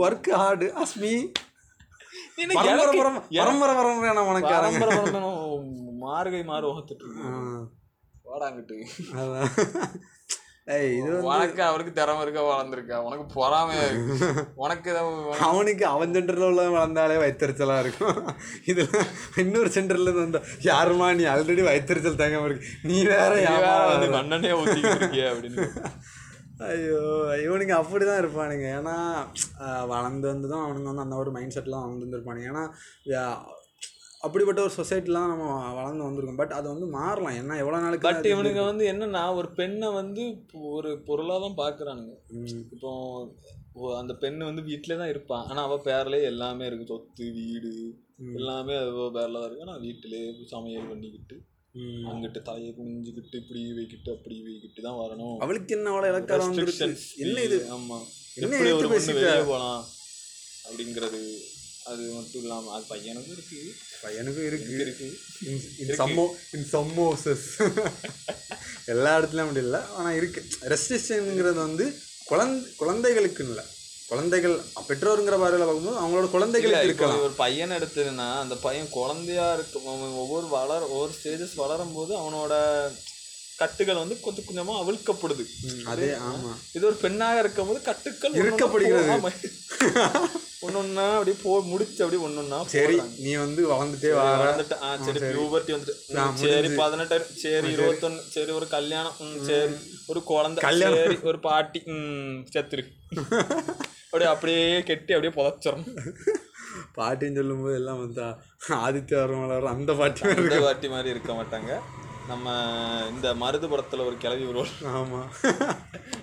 work 0.04 0.30
hard 0.36 0.68
அஸ்மி 0.76 1.14
மார்கை 6.04 6.42
மாறு 6.44 6.70
ஓகத்துட்டு 6.70 7.08
வாடாங்கிட்டு 8.26 8.76
அதான். 9.20 9.50
இது 10.92 11.08
வந்து 11.08 11.26
உனக்கு 11.28 11.60
அவருக்கு 11.62 11.92
திறமை 11.98 12.22
இருக்க 12.24 12.40
வளர்ந்துருக்கா? 12.44 12.96
உனக்கு 13.06 13.24
பொறாமையா 13.34 13.82
இருக்கு. 13.88 14.14
உனக்கு 14.64 14.90
அவனுக்கு 15.48 15.84
அவன் 15.86 16.14
சென்டரில் 16.16 16.46
உள்ள 16.48 16.62
வளர்ந்தாலே 16.68 17.16
வயிற்றுச்சலாக 17.22 17.82
இருக்கும். 17.84 18.18
இதில் 18.70 18.96
இன்னொரு 19.42 19.70
சென்டர்ல 19.76 20.08
இருந்து 20.08 20.24
வந்தா 20.24 20.40
யாருமா 20.66 21.08
நீ 21.18 21.24
ஆல்ரெடி 21.34 21.64
வயிற்றுச்சல் 21.68 22.20
தாங்க 22.22 22.40
இருக்கு. 22.48 22.72
நீ 22.90 22.96
வேற 23.12 23.30
வந்து 23.92 24.08
மண்ணனே 24.16 24.52
ஊத்திக்கிட்டு 24.60 25.00
இருக்கியே 25.00 25.28
அப்படின்னு. 25.32 25.66
ஐயோ 26.66 27.00
இவனுங்க 27.42 27.74
அப்படி 27.78 28.04
தான் 28.04 28.20
இருப்பானுங்க. 28.22 28.66
ஏன்னா 28.76 28.96
வளர்ந்து 29.90 30.26
வந்து 30.30 30.50
தான் 30.52 30.64
அவனுங்க 30.64 30.90
வந்து 30.90 31.04
அந்த 31.04 31.16
ஒரு 31.22 31.30
மைண்ட் 31.34 31.54
செட்டில் 31.56 31.74
தான் 31.74 31.84
வளர்ந்து 31.86 32.16
இருப்பானுங்க 32.16 32.52
ஏன்னா 32.52 32.64
அப்படிப்பட்ட 34.24 34.60
ஒரு 34.66 34.72
சொசைட்டிலாம் 34.78 35.30
நம்ம 35.32 35.46
வளர்ந்து 35.78 36.06
வந்திருக்கோம். 36.06 36.40
பட் 36.40 36.54
அது 36.58 36.66
வந்து 36.72 36.86
மாறலாம். 36.98 37.36
ஏன்னா 37.40 37.56
எவ்வளோ 37.62 37.80
நாளுக்கு 37.84 38.06
பட் 38.06 38.28
இவனுங்க 38.32 38.62
வந்து 38.70 38.84
என்னன்னா 38.92 39.22
ஒரு 39.40 39.48
பெண்ணை 39.58 39.88
வந்து 40.00 40.22
ஒரு 40.76 40.90
பொருளாக 41.08 41.40
தான் 41.44 41.58
பார்க்குறானுங்க. 41.62 42.14
இப்போ 42.74 42.90
அந்த 44.00 44.12
பெண்ணு 44.22 44.42
வந்து 44.50 44.62
வீட்டிலே 44.70 44.96
தான் 45.00 45.12
இருப்பான் 45.14 45.46
ஆனால் 45.50 45.66
அவள் 45.66 45.84
பேர்லேயே 45.88 46.28
எல்லாமே 46.32 46.66
இருக்கு. 46.68 46.90
சொத்து 46.92 47.26
வீடு. 47.38 47.72
எல்லாமே 48.38 48.74
அவள் 48.82 49.14
பேரில் 49.16 49.38
தான் 49.40 49.48
இருக்கு. 49.48 49.66
ஆனால் 49.66 49.82
வீட்டிலே 49.86 50.22
சமையல் 50.54 50.90
பண்ணிக்கிட்டு. 50.92 51.36
அங்கிட்டு 52.10 52.40
தலையை 52.46 52.70
குனிஞ்சுக்கிட்டு 52.76 53.40
இப்படி 53.42 53.62
வைக்கிட்டு 53.78 54.10
அப்படி 54.16 54.36
வைக்கிட்டு 54.46 54.80
தான் 54.86 55.00
வரணும். 55.02 55.36
அவளுக்கு 55.46 55.74
என்ன 55.76 55.90
அவ்வளோ 55.92 56.08
இலக்காரம். 56.12 56.54
என்ன 57.24 57.42
இது? 57.48 57.58
ஆமா. 57.76 57.98
என்ன 58.40 58.54
எப்படி 58.56 58.72
ஒரு 58.78 58.88
பொண்ணு? 58.92 59.12
வெளியே 59.18 59.36
போகலாம் 59.50 59.82
அப்படிங்கிறது 60.68 61.20
அது 61.90 62.02
மட்டும் 62.16 62.42
இல்லாமல் 62.42 62.74
அது 62.76 62.84
பையனுக்கும் 62.92 63.34
இருக்கு. 63.36 63.58
பையனுக்கும் 64.04 64.46
இருக்கு. 64.50 64.72
இருக்கு. 64.84 65.08
இன் 65.82 65.94
சம்மோ 66.00 66.24
இன் 66.56 66.68
சம்மோசஸ். 66.74 67.46
எல்லா 68.94 69.12
இடத்துலையும் 69.18 69.48
அப்படி 69.48 69.64
இல்லை. 69.66 69.80
ஆனால் 69.98 70.18
இருக்கு. 70.20 70.42
ரெஸ்ட்ரிக்ஷனுங்கிறது 70.72 71.58
வந்து 71.68 71.86
குழந்தை 72.30 72.68
குழந்தைகளுக்கு 72.82 73.42
இல்லை. 73.48 73.64
குழந்தைகள் 74.10 74.56
பெற்றோருங்கிற 74.88 75.36
பார்வையில் 75.42 75.66
பார்க்கும்போது 75.66 76.00
அவங்களோட 76.00 76.26
இப்போ 76.28 76.82
இருக்கலாம். 76.88 77.22
ஒரு 77.26 77.34
பையன் 77.44 77.76
எடுத்ததுன்னா 77.78 78.28
அந்த 78.42 78.56
பையன் 78.66 78.94
குழந்தையா 78.98 79.46
இருக்கும். 79.56 79.86
அவன் 79.92 80.18
ஒவ்வொரு 80.22 80.46
வளர 80.56 80.80
ஒவ்வொரு 80.94 81.12
ஸ்டேஜஸ் 81.18 81.54
வளரும் 81.62 81.94
போது 81.96 82.12
அவனோட 82.20 82.54
கட்டுகள் 83.60 84.00
வந்து 84.02 84.16
கொஞ்சம் 84.24 84.46
கொஞ்சமா 84.48 84.74
அவிழ்க்கப்படுது. 84.80 85.44
அதே 85.92 86.08
ஆமாம் 86.28 86.58
இது 86.76 86.84
ஒரு 86.90 86.96
பெண்ணாக 87.04 87.40
இருக்கும் 87.42 87.68
போது 87.70 87.80
கட்டுக்கள் 87.88 88.38
இறுக்கப்படுகிறது. 88.42 89.12
ஆமா. 89.16 89.30
ஒண்ணொண்ணா 90.66 91.04
அப்படியே 91.16 91.36
போ 91.42 91.50
முடிச்சு 91.70 92.00
அப்படியே 92.04 92.20
ஒண்ணொண்ணா 92.26 92.58
சரி 92.74 92.96
நீ 93.24 93.32
வந்து 93.42 93.62
வளர்ந்துட்டே 93.72 94.10
ஆ 94.86 94.88
சரி 95.06 95.20
பியூபர்ட்டி 95.24 95.72
வந்துட்டு. 95.74 95.94
சரி 96.42 96.68
பதினெட்டு 96.80 97.18
சரி 97.42 97.68
இருபத்தொன்னு 97.76 98.22
சரி 98.34 98.52
ஒரு 98.52 98.66
கல்யாணம். 98.76 99.16
ம், 99.26 99.36
சரி 99.48 99.74
ஒரு 100.06 100.22
குழந்தை. 100.30 100.62
கல்யாணம். 100.68 100.98
சரி 101.02 101.18
ஒரு 101.32 101.40
பாட்டி. 101.48 101.82
ம் 101.94 102.38
செத்துரு. 102.54 102.84
அப்படியே 104.08 104.30
அப்படியே 104.34 104.60
கெட்டி 104.90 105.14
அப்படியே 105.14 105.34
புதைச்சிடும் 105.38 105.86
பாட்டின்னு 106.96 107.38
சொல்லும்போது 107.40 107.76
எல்லாம் 107.80 108.00
வந்தா 108.02 108.26
ஆதித்ய 108.78 109.20
வரும் 109.20 109.72
அந்த 109.74 109.92
பாட்டி 110.00 110.88
மாதிரி 110.94 111.08
இருக்க 111.14 111.32
மாட்டாங்க. 111.32 111.70
நம்ம 112.28 112.46
இந்த 113.10 113.34
மருது 113.34 113.66
படத்துல 113.68 114.04
ஒரு 114.06 114.16
கிளவி 114.16 114.44
வருவோம் 114.44 114.72
ஆமாம் 114.92 115.30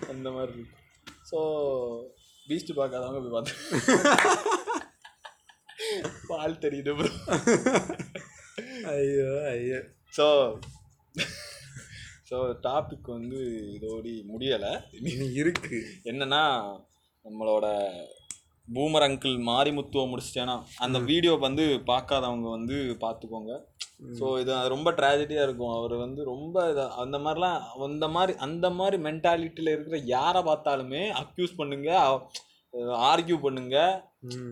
அந்த 0.10 0.28
மாதிரி 0.32 0.54
இருக்கும் 0.54 0.80
ஸோ 1.32 1.39
பீஸ்ட் 2.47 2.78
பார்க்காதவங்க 2.78 3.20
போய் 3.22 3.36
பார்த்து. 3.36 3.54
பால் 6.28 6.62
தெரியுது 6.62 6.93
ப்ரோ 6.95 7.10
ஐயோ 8.93 9.28
ஐயோ. 9.51 9.80
ஸோ 10.18 10.26
ஸோ 12.30 12.38
டாபிக் 12.64 13.08
வந்து 13.08 13.39
இதோடி 13.74 14.14
முடியலை. 14.32 14.72
இனி 14.91 15.12
இருக்கு. 15.34 15.78
என்னன்னா 16.04 16.43
நம்மளோட 17.26 17.66
பூமர் 18.68 19.05
அங்கிள் 19.07 19.36
மாரிமுத்துவை 19.49 20.05
முடிச்சிட்டேன்னா 20.11 20.55
அந்த 20.86 20.97
வீடியோ 21.09 21.34
வந்து 21.45 21.64
பார்க்காதவங்க 21.91 22.49
வந்து 22.57 22.78
பார்த்துக்கோங்க 23.03 23.53
ஸோ 24.20 24.26
இது 24.41 24.53
ரொம்ப 24.74 24.89
ட்ராஜடியாக 24.99 25.45
இருக்கும். 25.47 25.74
அவர் 25.80 25.93
வந்து 26.05 26.22
ரொம்ப 26.32 26.64
அந்த 27.03 27.18
மாதிரிலாம் 27.26 27.59
அந்த 27.88 28.07
மாதிரி 28.16 28.34
அந்த 28.45 28.68
மாதிரி 28.80 28.97
மென்டாலிட்டியில் 29.07 29.74
இருக்கிற 29.74 29.97
யாரை 30.16 30.41
பார்த்தாலுமே 30.49 31.03
அக்யூஸ் 31.22 31.59
பண்ணுங்க 31.59 31.89
ஆர்கியூ 33.09 33.38
பண்ணுங்க. 33.45 33.78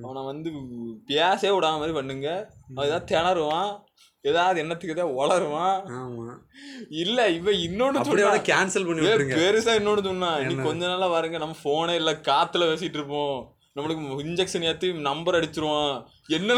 அவனை 0.06 0.22
வந்து 0.32 0.50
பேசவே 1.10 1.54
விடாம 1.56 1.80
மாதிரி 1.82 1.96
பண்ணுங்க. 1.98 2.28
ஏதாவது 2.84 3.10
திணறுவான் 3.12 3.72
ஏதாவது 4.24 4.62
என்னத்துக்கு 4.64 4.96
ஏதாவது 4.96 5.18
உளருவான் 5.22 5.78
ஆமா. 6.00 6.28
இல்ல 7.04 7.30
இவன் 7.38 7.62
இன்னொன்னு 7.68 8.04
சொன்னான். 8.10 8.50
கேன்சல் 8.52 8.88
பண்ணி 8.88 9.08
பெருசா 9.40 9.74
இன்னொன்னு 9.80 10.04
சொன்னா 10.10 10.30
இன்னைக்கு 10.42 10.70
கொஞ்ச 10.70 10.84
நாளா 10.92 11.10
பாருங்க 11.16 11.40
நம்ம 11.44 11.58
போனே 11.70 11.96
இல்ல 12.02 12.14
காத்துல 12.30 12.70
பேசிட்டு 12.72 13.00
இருப்போம். 13.00 13.40
நம்மளுக்கு 13.76 14.24
இன்ஜெக்ஷன் 14.28 14.66
ஏத்தி 14.70 14.88
நம்பர் 15.08 15.36
அடிச்சிருவான். 15.36 15.94
என்ன 16.38 16.58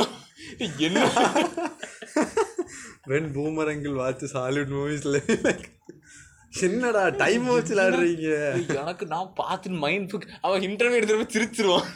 என்ன? 0.88 1.00
வென் 3.12 3.30
பூமரங்கில் 3.36 4.00
வாட்ச் 4.00 4.26
ஹாலிவுட் 4.40 4.74
மூவிஸ்ல 4.78 5.20
என்னடா 6.62 7.04
டைம் 7.22 7.46
வச்சு 7.46 7.76
விளையாடுறீங்க? 7.76 8.32
எனக்கு 8.82 9.06
நான் 9.14 9.32
பார்த்து 9.42 9.70
மைண்ட் 9.84 10.16
அவன் 10.46 10.66
இன்டர்வியூ 10.68 11.00
எடுத்துட்டு 11.00 11.22
போய் 11.22 11.36
சிரிச்சிருவான். 11.36 11.88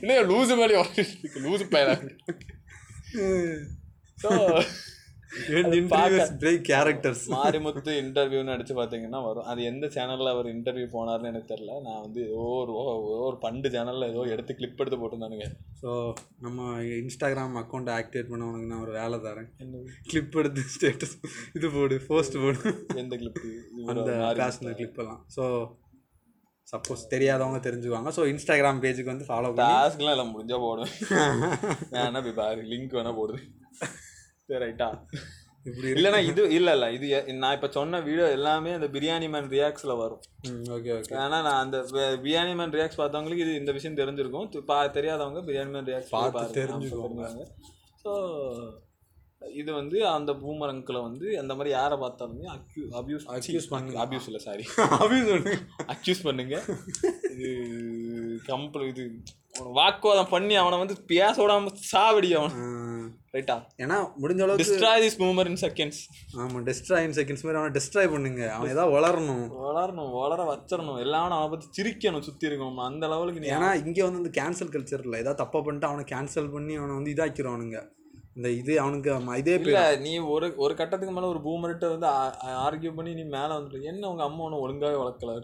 என்ன 0.00 0.18
லூசு 0.30 0.54
மேலே 0.60 0.82
லூசு 1.44 1.64
பையன் 1.74 2.04
ஸோ 4.22 4.30
மாரிமுத்து 7.34 7.92
இன்டர்வியூன்னு 8.02 8.54
அடிச்சு 8.54 8.74
பார்த்தீங்கன்னா 8.78 9.20
வரும். 9.26 9.48
அது 9.50 9.60
எந்த 9.62 9.86
சேனல்ல 9.96 10.32
அவர் 10.34 10.48
இன்டர்வியூ 10.54 10.88
போனார்னு 10.94 11.30
எனக்கு 11.32 11.52
தெரியல. 11.52 11.74
நான் 11.86 12.02
வந்து 12.02 12.20
ஏதோ 12.28 12.44
ஒரு 12.60 12.72
ஒரு 13.26 13.36
பண்டு 13.36 13.70
சேனல்ல 13.76 14.10
ஏதோ 14.12 14.24
எடுத்து 14.34 14.56
கிளிப் 14.58 14.80
எடுத்து 14.80 15.00
போட்டிருந்தானுங்க. 15.02 15.48
ஸோ 15.82 15.90
நம்ம 16.38 16.68
இன்ஸ்டாகிராம் 17.00 17.56
அக்கௌண்ட் 17.62 17.90
ஆக்டிவேட் 17.98 18.30
பண்ண 18.32 18.50
உனக்கு 18.50 18.70
நான் 18.72 18.84
ஒரு 18.86 18.94
வேலை 19.00 19.18
தரேன்? 19.18 19.48
கிளிப் 20.10 20.38
எடுத்து 20.42 20.64
ஸ்டேட்டஸ் 20.76 21.16
இது 21.58 21.70
போடு 21.70 21.98
போஸ்ட் 22.08 22.38
போடு. 22.44 22.60
எந்த 23.04 23.16
கிளிப் 23.16 23.42
அந்த 23.94 24.10
பேசின 24.40 24.74
கிளிப் 24.80 25.00
எல்லாம். 25.04 25.20
ஸோ 25.36 25.44
சப்போஸ் 26.68 27.02
தெரியாதவங்க 27.12 27.58
தெரிஞ்சுக்குவாங்க. 27.66 28.10
ஸோ 28.16 28.22
இன்ஸ்டாகிராம் 28.30 28.80
பேஜுக்கு 28.84 29.12
வந்து 29.12 29.28
ஃபாலோ 29.28 29.50
பண்ணி 29.50 29.64
டாஸ்க்லாம் 29.64 30.14
எல்லாம் 30.16 30.32
முடிஞ்சா 30.34 30.58
போடுவேன். 30.64 30.94
வேணா 31.94 32.20
போய் 32.26 32.38
பாரு 32.40 32.60
லிங்க் 32.72 32.96
வேணா 32.98 33.12
போடுது 33.20 33.40
சரி 33.80 33.92
ரைட்டா 34.48 34.88
இப்படி 35.66 35.88
இல்லைன்னா 35.94 36.18
இது 36.30 36.42
இல்ல 36.56 36.72
இல்ல. 36.76 36.86
இது 36.96 37.06
நான் 37.42 37.54
இப்ப 37.56 37.68
சொன்ன 37.76 38.00
வீடியோ 38.08 38.26
எல்லாமே 38.36 38.72
அந்த 38.78 38.88
பிரியாணி 38.96 39.28
மேன் 39.32 39.48
ரியாக்ஸ்ல 39.54 39.94
வரும். 40.02 40.20
ஓகே 40.76 40.90
ஓகே 40.98 41.14
ஏன்னா 41.22 41.38
நான் 41.46 41.62
அந்த 41.64 41.78
பிரியாணி 42.24 42.52
மேன் 42.60 42.74
ரியாக்ஸ் 42.78 43.00
பார்த்தவங்களுக்கு 43.00 43.44
இது 43.46 43.60
இந்த 43.62 43.72
விஷயம் 43.78 44.00
தெரிஞ்சிருக்கும். 44.00 44.48
பா 44.70 44.78
தெரியாதவங்க 44.98 45.42
பிரியாணி 45.48 45.72
மேன் 45.76 45.88
ரியாக்ஸ் 45.90 46.12
பார்த்து 46.16 46.58
தெரிஞ்சுக்குவாங்க. 46.60 47.46
ஸோ 48.04 48.12
இது 49.60 49.70
வந்து 49.78 49.98
அந்த 50.14 50.30
பூமர் 50.42 50.70
அங்கிளை 50.72 51.00
வந்து 51.08 51.26
அந்த 51.40 51.52
மாதிரி 51.56 51.70
யாரை 51.74 51.96
பார்த்தாலுமே 52.04 52.46
அக்யூ 52.54 52.84
அபியூஸ் 53.00 53.26
Accuse 53.36 53.66
பண்ணுங்க. 53.72 53.98
அபியூஸ் 54.04 54.28
இல்லை 54.30 54.40
சாரி 54.46 54.64
அப்படின்னு 54.98 55.28
சொல்லு 55.32 55.52
அக்யூஸ் 55.94 56.24
பண்ணுங்க. 56.28 56.56
இது 57.34 57.50
கம்பல் 58.50 58.88
இது 58.92 59.04
வாக்குவாதம் 59.76 60.32
பண்ணி 60.32 60.54
அவனை 60.62 60.76
வந்து 60.82 60.96
பேச 61.10 61.34
விடாம 61.42 61.70
சாவடி 61.92 62.30
அவன். 62.38 62.56
ரைட்டா? 63.34 63.56
ஏன்னா 63.82 63.96
முடிஞ்ச 64.22 64.40
அளவுக்கு 64.44 64.62
destroy 64.62 65.02
this 65.04 65.16
boomer 65.22 65.48
in 65.50 65.60
seconds 65.64 66.00
ஆமாம் 66.42 66.64
டெஸ்ட்ராய் 66.68 67.06
இன் 67.06 67.16
செகண்ட்ஸ் 67.18 67.44
மாதிரி 67.46 67.60
அவனை 67.60 67.72
டெஸ்ட்ராய் 67.76 68.10
பண்ணுங்க. 68.14 68.42
அவன் 68.54 68.72
ஏதாவது 68.74 68.94
வளரணும். 68.96 69.42
வளரணும் 69.64 70.12
வளர 70.20 70.40
வச்சிடணும். 70.52 71.00
எல்லாரும் 71.04 71.38
அவனை 71.38 71.50
பத்தி 71.54 71.68
சிரிக்கணும் 71.78 72.26
சுத்தி 72.28 72.48
இருக்கணும். 72.48 72.80
அந்த 72.88 73.04
லெவலுக்கு 73.12 73.42
நீ 73.42 73.50
ஏன்னா 73.56 73.70
இங்கே 73.84 74.06
வந்து 74.06 74.22
இந்த 74.22 74.32
கேன்சல் 74.40 74.72
கல்ச்சர் 74.76 75.04
இல்லை. 75.06 75.20
ஏதாவது 75.24 75.42
தப்பாக 75.42 75.62
பண்ணிட்டு 75.66 75.90
அவனை 75.90 76.06
கேன்சல் 76.14 76.54
பண்ணி 76.56 76.76
அவனை 76.80 76.96
வந்து 76.98 77.14
இதாக்கிடுவானுங்க 77.16 77.80
இந்த 78.38 78.48
இது 78.60 78.72
அவனுக்கு 78.80 79.10
இதே 79.42 79.52
இல்ல 79.58 79.82
நீ 80.06 80.10
ஒரு 80.32 80.46
ஒரு 80.64 80.72
கட்டத்துக்கு 80.80 81.14
மேல 81.18 81.28
ஒரு 81.34 81.40
பூமர்கிட்ட 81.44 81.86
வந்து 81.92 82.08
ஆர்கியூ 82.66 82.90
பண்ணி 82.96 83.12
நீ 83.18 83.24
மேல 83.36 83.50
வந்துட்டு 83.58 83.86
என்ன 83.90 84.08
உங்க 84.12 84.24
அம்மா 84.30 84.42
உன்னை 84.46 84.58
ஒழுங்காவே 84.64 84.98
வளர்க்கல? 85.02 85.34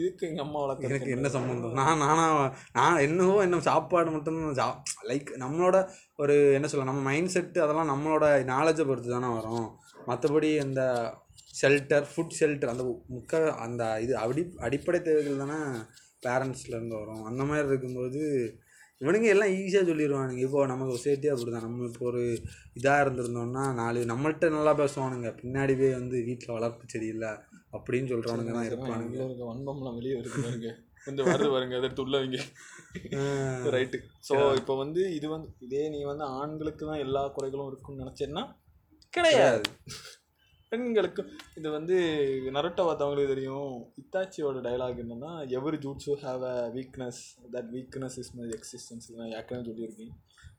இதுக்கு 0.00 0.26
எங்க 0.28 0.40
அம்மா 0.42 0.58
எனக்கு 0.64 0.88
வளர்க்க 0.88 1.14
என்ன 1.16 1.28
சம்மந்தம் 1.34 1.78
நான் 1.78 2.02
நானா 2.02 2.24
நான் 2.78 3.02
என்னவோ 3.06 3.36
என்ன 3.46 3.60
சாப்பாடு 3.68 4.10
மட்டும் 4.10 4.40
லைக் 5.10 5.30
நம்மளோட 5.44 5.76
ஒரு 6.16 6.36
என்ன 6.58 6.68
சொல்ல 6.70 6.88
நம்ம 6.90 7.04
மைண்ட் 7.10 7.34
செட்டு 7.34 7.64
அதெல்லாம் 7.64 7.90
நம்மளோட 7.92 8.26
நாலேஜை 8.52 8.84
பொறுத்து 8.84 9.10
தானே 9.10 9.30
வரும். 9.36 9.66
மற்றபடி 10.08 10.50
அந்த 10.66 10.82
ஷெல்டர் 11.60 12.06
ஃபுட் 12.10 12.36
ஷெல்டர் 12.38 12.72
அந்த 12.72 12.84
முக்க 13.14 13.32
அந்த 13.64 13.82
இது 14.00 14.14
அடி 14.16 14.44
அடிப்படை 14.66 15.00
தேவைகள் 15.00 15.42
தானே 15.42 15.58
பேரண்ட்ஸ்லேருந்து 16.22 16.96
வரும். 17.00 17.22
அந்த 17.30 17.42
மாதிரி 17.48 17.70
இருக்கும்போது 17.70 18.22
இவனுங்க 19.00 19.28
எல்லாம் 19.32 19.52
ஈஸியாக 19.56 19.88
சொல்லிடுவானுங்க 19.88 20.40
இப்போ 20.44 20.60
நம்ம 20.70 20.86
சொசைட்டியாக 20.92 21.34
அப்படி 21.34 21.50
தான் 21.50 21.66
நம்ம 21.66 21.84
இப்போ 21.90 22.04
ஒரு 22.10 22.22
இதாக 22.78 23.02
இருந்திருந்தோம்னா 23.04 23.64
நாலு 23.80 24.00
நம்மள்ட்ட 24.12 24.48
நல்லா 24.54 24.72
பேசுவானுங்க. 24.80 25.28
பின்னாடி 25.40 25.74
போய் 25.80 25.98
வந்து 25.98 26.16
வீட்டில் 26.28 26.56
வளர்ப்பு 26.56 26.90
செடி 26.94 27.08
இல்லை 27.14 27.30
அப்படின்னு 27.76 28.10
சொல்கிறவனுங்க 28.12 28.52
தான் 28.58 28.68
இருப்பானுங்க. 28.68 29.24
வன்பம்லாம் 29.50 29.98
வெளியே 30.00 30.18
இருக்கு 30.20 30.74
கொஞ்சம் 31.06 31.28
வருது 31.30 31.48
பாருங்க 31.54 31.76
அதை 31.78 31.86
எடுத்து 31.88 32.04
உள்ள 32.04 32.16
வைங்க. 32.20 32.38
ரைட்டு 33.74 33.98
ஸோ 34.28 34.36
இப்போ 34.60 34.74
வந்து 34.82 35.02
இது 35.16 35.26
வந்து 35.34 35.48
இதே 35.66 35.82
நீ 35.94 36.00
வந்து 36.12 36.24
ஆண்களுக்கு 36.40 36.84
தான் 36.90 37.02
எல்லா 37.06 37.22
குறைகளும் 37.36 37.68
இருக்கும்னு 37.70 38.02
நினைச்சேன்னா 38.04 38.44
கிடையாது. 39.16 39.68
பெண்களுக்கு 40.72 41.22
இது 41.58 41.68
வந்து 41.76 41.96
நருட்டோ 42.56 42.82
பார்த்தவங்களுக்கு 42.88 43.32
தெரியும். 43.34 43.70
இத்தாச்சியோட 44.02 44.58
டயலாக் 44.66 45.02
என்னன்னா 45.04 45.30
every 45.58 45.78
jutsu 45.84 46.14
have 46.24 46.42
a 46.52 46.56
weakness 46.74 47.20
that 47.54 47.70
weakness 47.76 48.18
is 48.22 48.32
my 48.38 48.48
existence 48.58 49.06
நான் 49.20 49.32
ஏற்கனவே 49.38 49.66
சொல்லியிருக்கேன். 49.70 50.12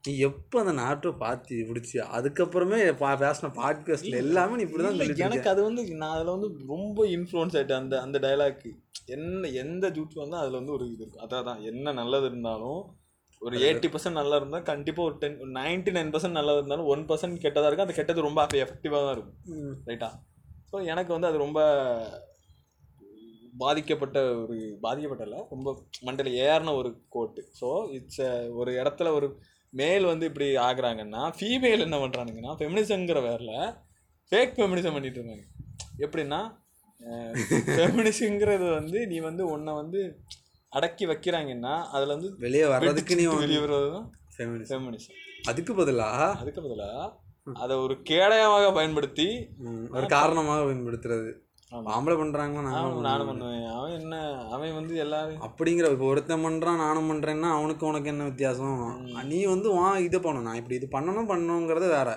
நீ 0.03 0.11
எப்போ 0.17 0.57
அந்த 0.59 0.73
நாட்டை 0.73 1.09
பார்த்து 1.13 1.55
பிடிச்சி 1.69 1.97
அதுக்கப்புறமே 2.17 2.77
பா 2.93 3.09
பேசின 3.13 3.49
பாட்காஸ்ட்ல 3.57 4.21
எல்லாமே 4.23 4.55
நீ 4.55 4.63
இப்படி 4.63 4.83
தான் 4.83 5.01
எனக்கு 5.25 5.49
அது 5.49 5.61
வந்து 5.63 5.81
நான் 5.95 6.13
அதில் 6.15 6.35
வந்து 6.35 6.49
ரொம்ப 6.67 7.05
இன்ஃப்ளூயன்ஸ் 7.07 7.55
ஆயிட்டேன் 7.55 7.81
அந்த 7.81 7.95
அந்த 8.01 8.19
டயலாக்கு 8.19 8.69
என்ன 9.07 9.49
எந்த 9.55 9.85
ஜூட்ஸ் 9.89 10.15
வந்தால் 10.15 10.41
அதில் 10.41 10.57
வந்து 10.59 10.71
ஒரு 10.71 10.85
இது 10.85 11.03
இருக்கும். 11.03 11.23
அதான் 11.23 11.43
தான் 11.43 11.61
என்ன 11.61 11.91
நல்லது 11.91 12.25
இருந்தாலும் 12.25 12.79
ஒரு 13.41 13.55
எயிட்டி 13.59 13.87
பர்சன்ட் 13.87 14.19
நல்லா 14.19 14.35
இருந்தால் 14.35 14.63
கண்டிப்பாக 14.63 15.07
ஒரு 15.09 15.15
டென் 15.17 15.37
நைன்டி 15.57 15.91
நைன் 15.91 16.13
பர்சன்ட் 16.13 16.39
நல்லது 16.39 16.57
இருந்தாலும் 16.57 16.85
ஒன் 16.85 17.05
பர்சன்ட் 17.09 17.43
கெட்டதாக 17.43 17.67
இருக்கும். 17.67 17.87
அந்த 17.87 17.97
கெட்டது 17.99 18.27
ரொம்ப 18.27 18.47
எஃபெக்டிவாக 18.63 19.03
தான் 19.03 19.15
இருக்கும். 19.17 19.37
ரைட்டா 19.85 20.09
ஸோ 20.71 20.77
எனக்கு 20.85 21.11
வந்து 21.13 21.27
அது 21.27 21.37
ரொம்ப 21.37 21.59
பாதிக்கப்பட்ட 23.59 24.17
ஒரு 24.43 24.55
பாதிக்கப்பட்டல 24.83 25.37
ரொம்ப 25.49 25.69
மண்டல 26.01 26.29
ஏறின 26.45 26.75
ஒரு 26.75 26.89
கோட்டு 27.09 27.41
ஸோ 27.61 27.69
இட்ஸ் 27.91 28.21
ஒரு 28.51 28.71
இடத்துல 28.71 29.11
ஒரு 29.11 29.27
மேல் 29.73 30.05
வந்து 30.05 30.25
இப்படி 30.25 30.47
ஆகுறாங்கன்னா 30.57 31.21
ஃபீமேல் 31.37 31.85
என்ன 31.85 31.97
பண்ணுறானுங்கன்னா 31.97 32.53
ஃபெமினிசங்கிற 32.59 33.19
வேரில் 33.21 33.55
ஃபேக் 34.31 34.55
ஃபெமினிசம் 34.57 34.95
பண்ணிட்டு 34.95 35.19
இருக்காங்க. 35.19 35.45
எப்படின்னா 35.99 36.41
ஃபெமினிசங்கிறது 37.69 38.65
வந்து 38.79 38.99
நீ 39.07 39.17
வந்து 39.19 39.43
உன்னை 39.51 39.73
வந்து 39.73 39.99
அடக்கி 40.71 41.05
வைக்கிறாங்கன்னா 41.05 41.73
அதில் 41.91 42.13
வந்து 42.15 42.29
வெளியே 42.37 42.65
வர்றதுக்கு 42.65 43.13
நீ 43.15 43.25
வெளியே 43.35 43.61
வர்றது 43.63 43.87
தான் 43.95 44.07
ஃபெமினிசம் 44.35 45.17
அதுக்கு 45.49 45.73
பதிலா? 45.73 46.09
அதுக்கு 46.41 46.61
பதிலாக 46.61 47.07
அதை 47.55 47.75
ஒரு 47.83 47.95
கேடயமாக 48.09 48.65
பயன்படுத்தி 48.73 49.27
ஒரு 49.91 50.05
காரணமாக 50.07 50.65
பயன்படுத்துறது. 50.65 51.29
ஆம்பளை 51.71 52.15
பண்றாங்களா 52.19 52.69
அவன் 52.77 52.95
நானும் 52.95 53.07
நானும் 53.07 53.27
பண்ணுவேன். 53.29 53.65
அவன் 53.77 53.95
என்ன 53.99 54.15
அவன் 54.53 54.77
வந்து 54.77 54.93
எல்லாரும் 55.03 55.43
அப்படிங்கிற 55.47 55.89
இப்போ 55.95 56.05
ஒருத்தன் 56.11 56.45
பண்றான் 56.45 56.81
நானும் 56.83 57.09
பண்றேன்னா 57.11 57.49
அவனுக்கு 57.57 57.83
உனக்கு 57.89 58.11
என்ன 58.13 58.27
வித்தியாசம்? 58.29 58.79
நீ 59.31 59.39
வந்து 59.53 59.69
வா 59.77 59.89
இது 60.05 60.19
பண்ணணும். 60.23 60.47
நான் 60.49 60.59
இப்படி 60.61 60.77
இது 60.79 60.87
பண்ணணும் 60.95 61.29
பண்ணணுங்கிறது 61.31 61.89
வேற. 61.97 62.09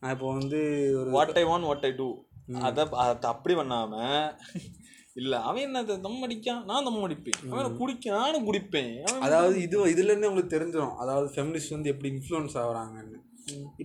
நான் 0.00 0.14
இப்போ 0.16 0.28
வந்து 0.38 0.60
ஒரு 1.00 1.10
what 1.16 1.40
I 1.42 1.44
want 1.50 1.68
what 1.70 1.86
I 1.88 1.92
do 2.02 2.08
அதை 2.68 2.84
அதை 3.04 3.26
அப்படி 3.32 3.56
பண்ணாம 3.60 4.04
இல்ல 5.20 5.34
அவன் 5.48 5.64
என்ன 5.68 5.82
தம் 6.06 6.22
அடிக்கான் 6.26 6.62
நான் 6.70 6.86
தம் 6.88 7.02
அடிப்பேன். 7.06 7.40
அவன் 7.52 7.76
குடிக்க 7.80 8.12
நானும் 8.18 8.46
குடிப்பேன். 8.48 8.94
அதாவது 9.26 9.56
இது 9.66 9.76
இதுல 9.94 10.12
இருந்தே 10.12 10.30
உங்களுக்கு 10.30 10.54
தெரிஞ்சிடும் 10.56 10.94
அதாவது 11.04 11.26
ஃபெமினிஸ்ட் 11.34 11.76
வந்து 11.76 11.92
எப்படி 11.94 12.10
இன்ஃப்ளூயன்ஸ் 12.14 12.56
ஆகுறாங்கன்னு. 12.62 13.18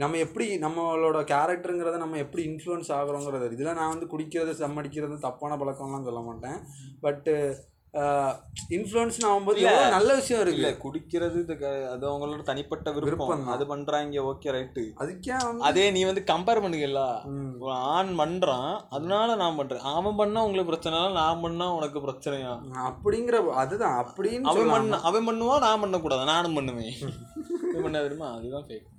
நம்ம 0.04 0.18
எப்படி 0.26 0.48
நம்மளோட 0.66 1.20
கேரக்டருங்கிறத 1.34 2.00
நம்ம 2.04 2.18
எப்படி 2.18 2.44
இன்ஃப்ளூயன்ஸ் 2.50 2.92
ஆகுறோங்கிறது 2.98 3.54
இதில் 3.58 3.78
நான் 3.80 3.94
வந்து 3.94 4.12
குடிக்கிறது 4.16 4.54
சம்மடிக்கிறது 4.64 5.18
தப்பான 5.28 5.58
பழக்கம்லாம் 5.62 6.10
சொல்ல 6.10 6.24
மாட்டேன். 6.28 6.60
பட்டு 7.06 7.36
இன்ஃப்ளூயன்ஸ் 8.76 9.18
ஆகும்போது 9.28 9.60
நல்ல 9.94 10.10
விஷயம் 10.20 10.42
இருக்கு. 10.46 10.70
குடிக்கிறது 10.84 11.38
இது 11.44 11.56
அது 11.92 12.04
அவங்களோட 12.10 12.42
தனிப்பட்ட 12.50 12.92
விருப்பம். 12.96 13.46
அது 13.54 13.64
பண்றாங்க 13.70 14.24
ஓகே 14.32 14.54
ரைட்டு 14.56 14.84
அதுக்கே 15.04 15.36
அதே 15.70 15.86
நீ 15.98 16.02
வந்து 16.10 16.24
கம்பேர் 16.32 16.62
பண்ணுங்கல்ல 16.64 17.04
ஆண் 17.96 18.12
பண்றான் 18.22 18.74
அதனால 18.96 19.38
நான் 19.44 19.60
பண்றேன். 19.60 19.86
அவன் 20.00 20.20
பண்ணா 20.22 20.44
உங்களுக்கு 20.48 20.72
பிரச்சனை 20.72 21.00
நான் 21.20 21.44
பண்ணா 21.46 21.68
உனக்கு 21.78 22.02
பிரச்சனையா? 22.08 22.54
அப்படிங்கிற 22.90 23.40
அதுதான் 23.64 23.98
அப்படின்னு 24.04 24.52
அவன் 24.54 24.74
பண்ண 24.76 25.00
அவன் 25.12 25.30
பண்ணுவான் 25.30 25.66
நான் 25.68 25.84
பண்ணக்கூடாது? 25.86 26.32
நானும் 26.34 26.58
பண்ணுவேன். 26.60 26.94
பண்ண 27.86 27.98
தெரியுமா? 28.02 28.30
அதுதான் 28.40 28.68
ஃபேக் 28.68 28.92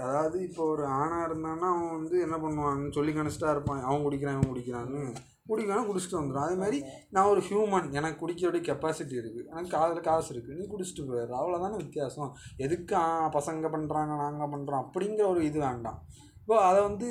அதாவது 0.00 0.42
இப்போ 0.42 0.62
ஒரு 0.64 0.84
ஆணாக 0.96 1.28
இருந்தான்னா 1.28 1.68
அவன் 1.68 1.92
வந்து 1.92 2.20
என்ன 2.20 2.36
பண்ணுவான்னு 2.36 2.92
சொல்லி 2.92 3.12
கணிச்சிட்டா 3.12 3.50
இருப்பான். 3.50 3.82
அவன் 3.82 4.02
குடிக்கிறான் 4.02 4.36
இவன் 4.36 4.52
குடிக்கிறான்னு. 4.52 5.02
குடிக்கிறான் 5.48 5.88
குடிச்சிட்டு 5.88 6.18
வந்துடும் 6.18 6.42
அதே 6.42 6.54
மாதிரி 6.54 6.78
நான் 7.10 7.28
ஒரு 7.28 7.40
ஹியூமன் 7.40 7.92
எனக்கு 7.92 8.20
குடிக்கிறதுடைய 8.22 8.62
கெப்பாசிட்டி 8.64 9.14
இருக்குது 9.14 9.48
எனக்கு 9.50 9.76
அதில் 9.76 10.00
காசு 10.00 10.34
இருக்குது 10.34 10.58
நீ 10.58 10.66
குடிச்சிட்டு 10.66 11.06
போயிடுற 11.06 11.34
அவ்வளோதானே 11.38 11.76
வித்தியாசம். 11.76 12.32
எதுக்கு 12.56 12.96
ஆ, 12.96 13.06
பசங்க 13.34 13.70
பண்ணுறாங்க 13.70 14.16
நாங்கள் 14.16 14.52
பண்ணுறோம் 14.52 14.84
அப்படிங்கிற 14.84 15.26
ஒரு 15.28 15.44
இது 15.44 15.58
வேண்டாம். 15.58 15.98
இப்போ 16.40 16.60
அதை 16.62 16.82
வந்து 16.82 17.08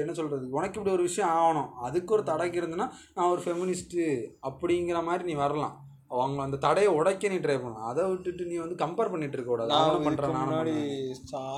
என்ன 0.00 0.12
சொல்கிறது 0.12 0.50
உனக்கு 0.50 0.78
இப்படி 0.78 0.94
ஒரு 0.94 1.02
விஷயம் 1.02 1.30
ஆகணும். 1.34 1.70
அதுக்கு 1.80 2.14
ஒரு 2.14 2.22
தடைக்கு 2.22 2.60
இருந்துன்னா 2.60 2.86
நான் 3.14 3.30
ஒரு 3.30 3.40
ஃபெமினிஸ்ட்டு 3.40 4.06
அப்படிங்கிற 4.42 5.04
மாதிரி 5.04 5.24
நீ 5.24 5.34
வரலாம். 5.40 5.76
அவங்க 6.14 6.42
அந்த 6.46 6.58
தடையை 6.64 6.90
உடைக்க 6.98 7.30
நீ 7.32 7.38
ட்ரை 7.44 7.56
பண்ணலாம். 7.62 7.88
அதை 7.90 8.04
விட்டுட்டு 8.10 8.44
நீ 8.50 8.56
வந்து 8.64 8.76
கம்பேர் 8.84 9.12
பண்ணிட்டு 9.12 9.36
இருக்க 9.36 9.50
கூடாது. 9.52 9.72
நான் 9.74 10.06
பண்ணுறேன் 10.06 10.36
முன்னாடி 10.40 10.74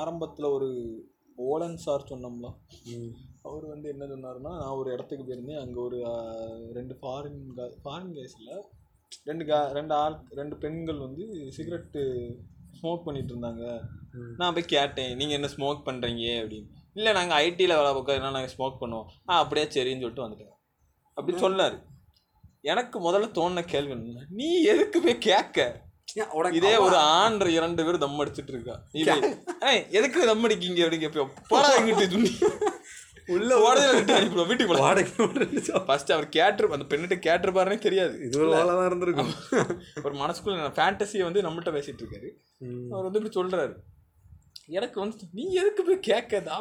ஆரம்பத்துல 0.02 0.48
ஒரு 0.56 0.70
ஓலன் 1.50 1.78
சார் 1.84 2.10
சொன்னோம்ல. 2.12 2.48
அவர் 3.48 3.64
வந்து 3.72 3.86
என்ன 3.92 4.04
சொன்னாருன்னா 4.12 4.52
நான் 4.62 4.78
ஒரு 4.80 4.88
இடத்துக்கு 4.94 5.24
போயிருந்தேன். 5.28 5.62
அங்கே 5.64 5.80
ஒரு 5.86 5.98
ரெண்டு 6.78 6.94
ஃபாரின் 7.00 7.40
ஃபாரின் 7.84 8.14
கேஸில் 8.18 8.52
ரெண்டு 9.28 9.44
கா 9.48 9.58
ரெண்டு 9.78 9.94
ஆள் 10.02 10.16
ரெண்டு 10.40 10.56
பெண்கள் 10.62 11.00
வந்து 11.06 11.24
சிகரெட்டு 11.56 12.02
ஸ்மோக் 12.78 13.06
பண்ணிட்டு 13.06 13.32
இருந்தாங்க. 13.34 13.64
நான் 14.40 14.54
போய் 14.56 14.72
கேட்டேன் 14.74 15.12
நீங்கள் 15.20 15.38
என்ன 15.38 15.48
ஸ்மோக் 15.54 15.86
பண்ணுறீங்க 15.88 16.24
அப்படின்னு. 16.42 16.68
இல்லை 16.98 17.10
நாங்கள் 17.18 17.38
ஐடியில் 17.46 17.78
வேலை 17.78 17.90
பார்க்கறதுனா 17.96 18.34
நாங்கள் 18.36 18.54
ஸ்மோக் 18.54 18.80
பண்ணுவோம். 18.82 19.08
ஆ 19.30 19.38
அப்படியே 19.42 19.66
சரின்னு 19.76 20.04
சொல்லிட்டு 20.04 20.26
வந்துட்டேன். 20.26 20.54
அப்படி 21.16 21.34
சொன்னார். 21.44 21.76
எனக்கு 22.64 22.96
முதல்ல 23.00 23.30
தோணுன 23.38 23.62
கேள்வி 23.64 23.94
நீ 24.30 24.62
எதுக்கு 24.62 25.00
போய் 25.00 25.18
கேட்க? 25.18 25.80
இதே 26.52 26.76
ஒரு 26.76 26.96
ஆண் 26.96 27.40
இரண்டு 27.40 27.84
பேர் 27.84 27.98
தம் 27.98 28.20
அடிச்சிட்டு 28.20 28.48
இருக்கா. 28.48 28.74
எதுக்கு 29.90 30.26
தம் 30.26 30.44
அடிக்கீங்க 30.48 30.80
அப்படின்னு 30.84 30.98
கேட்போம் 30.98 31.32
உள்ள 33.26 33.58
உடனே 33.60 33.92
விட்டு 33.94 34.12
அனுப்பிடுவோம் 34.14 34.46
வீட்டுக்கு 34.46 34.76
வாடகை 34.76 35.28
ஃபர்ஸ்ட் 35.86 36.12
அவர் 36.12 36.28
கேட்டு 36.28 36.72
அந்த 36.72 36.86
பெண்ணிட்ட 36.88 37.18
கேட்டிருப்பாருனே 37.26 37.78
தெரியாது. 37.78 38.14
இது 38.26 38.40
ஒரு 38.40 38.48
வேலை 38.48 38.66
தான் 38.66 38.86
இருந்திருக்கும். 38.86 39.32
ஒரு 40.02 40.14
மனசுக்குள்ள 40.14 40.72
ஃபேண்டசியை 40.78 41.22
வந்து 41.22 41.42
நம்மகிட்ட 41.42 41.72
பேசிட்டு 41.76 42.02
இருக்காரு. 42.02 42.30
அவர் 42.90 43.06
வந்து 43.08 43.20
இப்படி 43.20 43.34
சொல்றாரு. 43.40 43.74
எனக்கு 44.68 45.00
வந்து 45.00 45.26
நீ 45.32 45.44
எதுக்கு 45.52 45.82
போய் 45.82 45.98
கேட்கதா? 46.08 46.56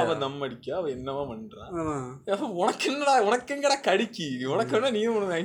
அவன் 0.00 0.20
தம் 0.20 0.42
அடிக்கா? 0.42 0.70
அவன் 0.70 0.92
என்னவா 0.92 1.22
பண்றான் 1.30 1.72
உனக்கு 2.58 2.90
என்னடா 2.90 3.14
உனக்கு 3.22 3.54
எங்கடா 3.54 3.76
கடிக்கி? 3.88 4.26
உனக்கு 4.52 4.76
வேணா 4.76 4.90
நீயும் 4.90 5.16
ஒன்று 5.16 5.38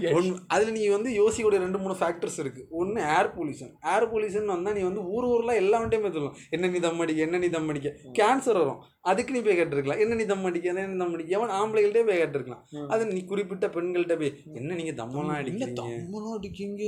அதில் 0.47 0.71
நீ 0.71 0.87
வந்து 0.87 1.11
யோசிக்கக்கூடிய 1.11 1.63
ரெண்டு 1.65 1.77
மூணு 1.77 1.95
ஃபேக்டர்ஸ் 2.01 2.39
இருக்கு. 2.39 2.63
ஒன்று 2.73 3.01
ஏர் 3.15 3.33
பொல்யூஷன் 3.35 3.73
ஏர் 3.93 4.09
பொல்யூஷன் 4.11 4.53
வந்தால் 4.53 4.73
நீ 4.73 4.81
வந்து 4.81 5.03
ஊர் 5.07 5.25
ஊரில் 5.25 5.59
எல்லா 5.61 5.79
வண்டியும் 5.79 6.05
போய் 6.05 6.15
சொல்லலாம் 6.15 6.37
என்ன 6.49 6.67
நீ 6.67 6.79
தம் 6.79 6.99
அடிக்க 6.99 7.27
என்ன 7.27 7.37
நீ 7.37 7.49
தம் 7.49 7.69
அடிக்க? 7.69 7.91
கேன்சர் 8.19 8.61
வரும். 8.61 8.81
அதுக்கு 9.11 9.33
நீ 9.35 9.39
போய் 9.45 9.57
கேட்டிருக்கலாம். 9.57 10.01
என்ன 10.03 10.15
நீ 10.19 10.25
தம் 10.31 10.45
அடிக்க 10.49 10.71
என்ன 10.73 10.85
நீ 10.91 10.97
தம் 11.01 11.15
அடிக்க 11.15 11.37
எவன் 11.37 11.55
ஆம்பளைகள்ட்டே 11.59 12.03
போய் 12.09 12.21
கேட்டிருக்கலாம். 12.21 12.63
அது 12.93 13.01
நீ 13.15 13.21
குறிப்பிட்ட 13.31 13.67
பெண்கள்கிட்ட 13.75 14.15
போய் 14.21 14.35
என்ன 14.59 14.75
நீங்கள் 14.79 14.99
தம்மெல்லாம் 15.01 15.39
என்ன 15.39 15.41
அடிக்கிறீங்க? 15.41 15.79
தம்மலாம் 15.81 16.37
அடிக்கீங்க 16.37 16.83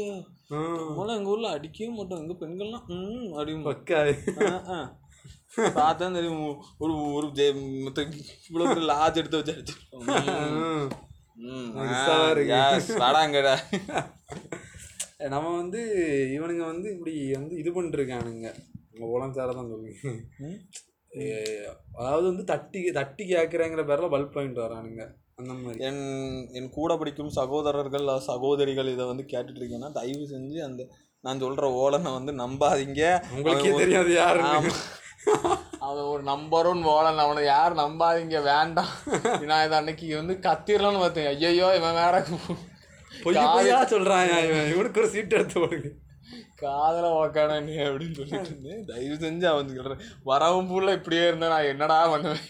நம்மளாம் 0.51 1.17
எங்க 1.19 1.33
ஊர்ல 1.33 1.49
அடிக்கவே 1.57 1.89
மாட்டோம். 1.97 2.21
எங்க 2.23 2.35
பெண்கள்லாம் 2.43 2.85
ம் 2.95 3.29
அப்படியும் 3.37 3.67
பக்காது. 3.69 4.13
பார்த்தா 5.77 6.07
தெரியும் 6.15 6.41
ஒரு 6.83 6.93
ஒரு 7.17 7.27
மொத்த 7.85 8.01
இவ்வளவு 8.47 8.71
பெரிய 8.71 8.87
லாஜ் 8.91 9.19
எடுத்து 9.21 9.39
வச்சு 9.39 9.55
அடிச்சிருக்கோம் 9.55 10.05
நம்ம 15.33 15.47
வந்து 15.61 15.79
இவனுங்க 16.35 16.63
வந்து 16.71 16.87
இப்படி 16.95 17.13
வந்து 17.37 17.53
இது 17.61 17.69
பண்ணிருக்கானுங்க 17.75 18.47
உங்கள் 18.93 19.13
உலகத்தார 19.15 19.55
தான் 19.57 19.71
சொல்லுங்க. 19.71 19.95
அதாவது 21.95 22.25
வந்து 22.27 22.43
தட்டி 22.43 22.91
தட்டி 22.91 23.23
கேட்குறேங்கிற 23.33 23.83
பேரில் 23.85 24.13
பல்ப் 24.15 24.35
பாயிண்ட் 24.35 24.57
வரானுங்க. 24.57 25.03
அந்த 25.35 25.53
மாதிரி. 25.53 25.79
என் 25.83 26.03
என் 26.51 26.69
கூட 26.69 26.97
படிக்கும் 26.97 27.29
சகோதரர்கள் 27.29 28.07
சகோதரிகள் 28.19 28.93
இதை 28.93 29.05
வந்து 29.05 29.25
கேட்டுட்டு 29.33 29.59
இருக்கீங்கன்னா 29.59 29.91
தயவு 29.91 30.25
செஞ்சு 30.33 30.59
அந்த 30.63 30.83
நான் 31.23 31.41
சொல்ற 31.41 31.65
ஓலனை 31.83 32.11
வந்து 32.13 32.33
நம்பாதீங்க. 32.33 33.03
உங்களுக்கே 33.35 33.71
தெரியாது 33.75 34.13
யாரு. 34.13 34.41
அவன் 35.79 36.03
ஒரு 36.03 36.23
நம்பர் 36.23 36.65
ஒன் 36.65 36.83
ஓலன். 36.83 37.21
அவனை 37.25 37.43
யாரும் 37.45 37.77
நம்பாதீங்க? 37.77 38.37
வேண்டாம். 38.43 38.91
நான் 39.49 39.65
இதை 39.65 39.77
அன்னைக்கு 39.77 40.15
வந்து 40.15 40.33
கத்திரலாம்னு 40.33 40.99
பார்த்தேன். 40.99 41.27
ஐயோ 41.27 41.69
இவன் 41.75 41.97
வேற. 42.03 42.25
பொய்ய 43.23 43.43
இவன் 44.47 44.71
இவனுக்கு 44.73 45.01
ஒரு 45.01 45.09
சீட் 45.09 45.37
எடுத்து 45.39 45.59
போடுங்க 45.59 45.89
காதல 46.61 47.09
உக்கான 47.15 47.57
நீ 47.67 47.73
அப்படின்னு 47.87 48.17
சொல்லிட்டு 48.19 48.51
இருந்தேன். 48.51 48.83
தயவு 48.91 49.17
செஞ்சு 49.23 49.45
அவன் 49.51 49.73
சொல்றேன் 49.79 50.05
வரவும் 50.29 50.69
பூல 50.69 50.95
இப்படியே 50.99 51.25
இருந்தா 51.29 51.51
நான் 51.53 51.71
என்னடா 51.73 51.97
பண்ணுவேன்? 52.13 52.45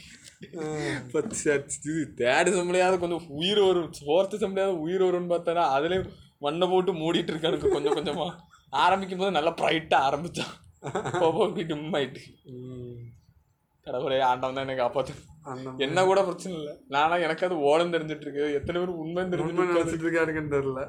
இது 2.42 2.58
செம்லையாவது 2.58 2.98
கொஞ்சம் 3.04 3.26
உயிர் 3.40 3.62
வரும் 3.68 3.92
ஃபோர்த்து 4.00 4.42
செம்லையாவது 4.44 4.84
உயிர் 4.86 5.06
வரும்னு 5.08 5.34
பார்த்தானா 5.34 5.64
அதுலேயும் 5.78 6.12
மண்ணை 6.46 6.66
போட்டு 6.72 6.92
மூடிட்டு 7.02 7.32
இருக்கானுக்கு 7.34 7.76
கொஞ்சம் 7.76 7.98
கொஞ்சமா. 7.98 8.28
ஆரம்பிக்கும் 8.84 9.22
போது 9.22 9.36
நல்லா 9.38 9.54
ப்ரைட்டாக 9.62 10.08
ஆரம்பிச்சான். 10.08 10.54
போய் 11.38 11.68
டிம் 11.72 11.96
ஆயிட்டு. 12.00 12.22
கடவுளே 13.88 14.20
ஆண்டவன் 14.30 14.58
தான் 14.58 14.66
எனக்கு 14.68 14.84
காப்பாத்து 14.84 15.14
என்ன 15.86 16.00
கூட 16.08 16.20
பிரச்சனை 16.28 16.54
இல்லை. 16.60 16.74
நானா 16.96 17.16
எனக்கு 17.26 17.46
அது 17.48 17.56
ஓடம் 17.70 17.94
தெரிஞ்சிட்டு 17.94 18.26
இருக்கு. 18.26 18.46
எத்தனை 18.60 18.78
பேர் 18.82 19.00
உண்மை 19.04 19.24
தெரிஞ்சு 19.34 20.02
இருக்காருன்னு 20.06 20.56
தெரியல. 20.56 20.84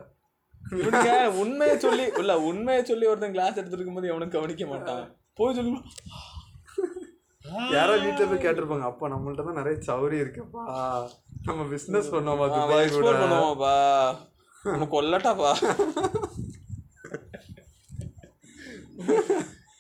இவனுங்க 0.77 1.11
உண்மையை 1.43 1.75
சொல்லி 1.85 2.05
இல்ல 2.23 2.33
உண்மையை 2.51 2.83
சொல்லி 2.91 3.09
ஒருத்தன் 3.11 3.35
கிளாஸ் 3.37 3.59
எடுத்துட்டு 3.59 3.79
இருக்கும்போது 3.79 4.11
எவனும் 4.13 4.35
கவனிக்க 4.37 4.67
மாட்டான். 4.73 5.05
போய் 5.39 5.57
சொல்லு 5.59 5.81
யாரோ 7.75 7.93
வீட்டுல 8.05 8.27
போய் 8.31 8.43
கேட்டிருப்பாங்க 8.45 8.87
அப்பா 8.91 9.07
நம்மள்ட்ட 9.13 9.45
தான் 9.47 9.59
நிறைய 9.61 9.77
சௌரி 9.89 10.17
இருக்குப்பா. 10.25 10.65
நம்ம 11.49 11.63
பிசினஸ் 11.75 12.11
பண்ணோமா 12.15 12.47
துபாய் 12.57 12.91
கூட. 12.97 13.13
பண்ணுவோம்ப்பா. 13.21 13.77
உனக்கு 14.65 14.95
கொல்லட்டாப்பா. 14.97 15.53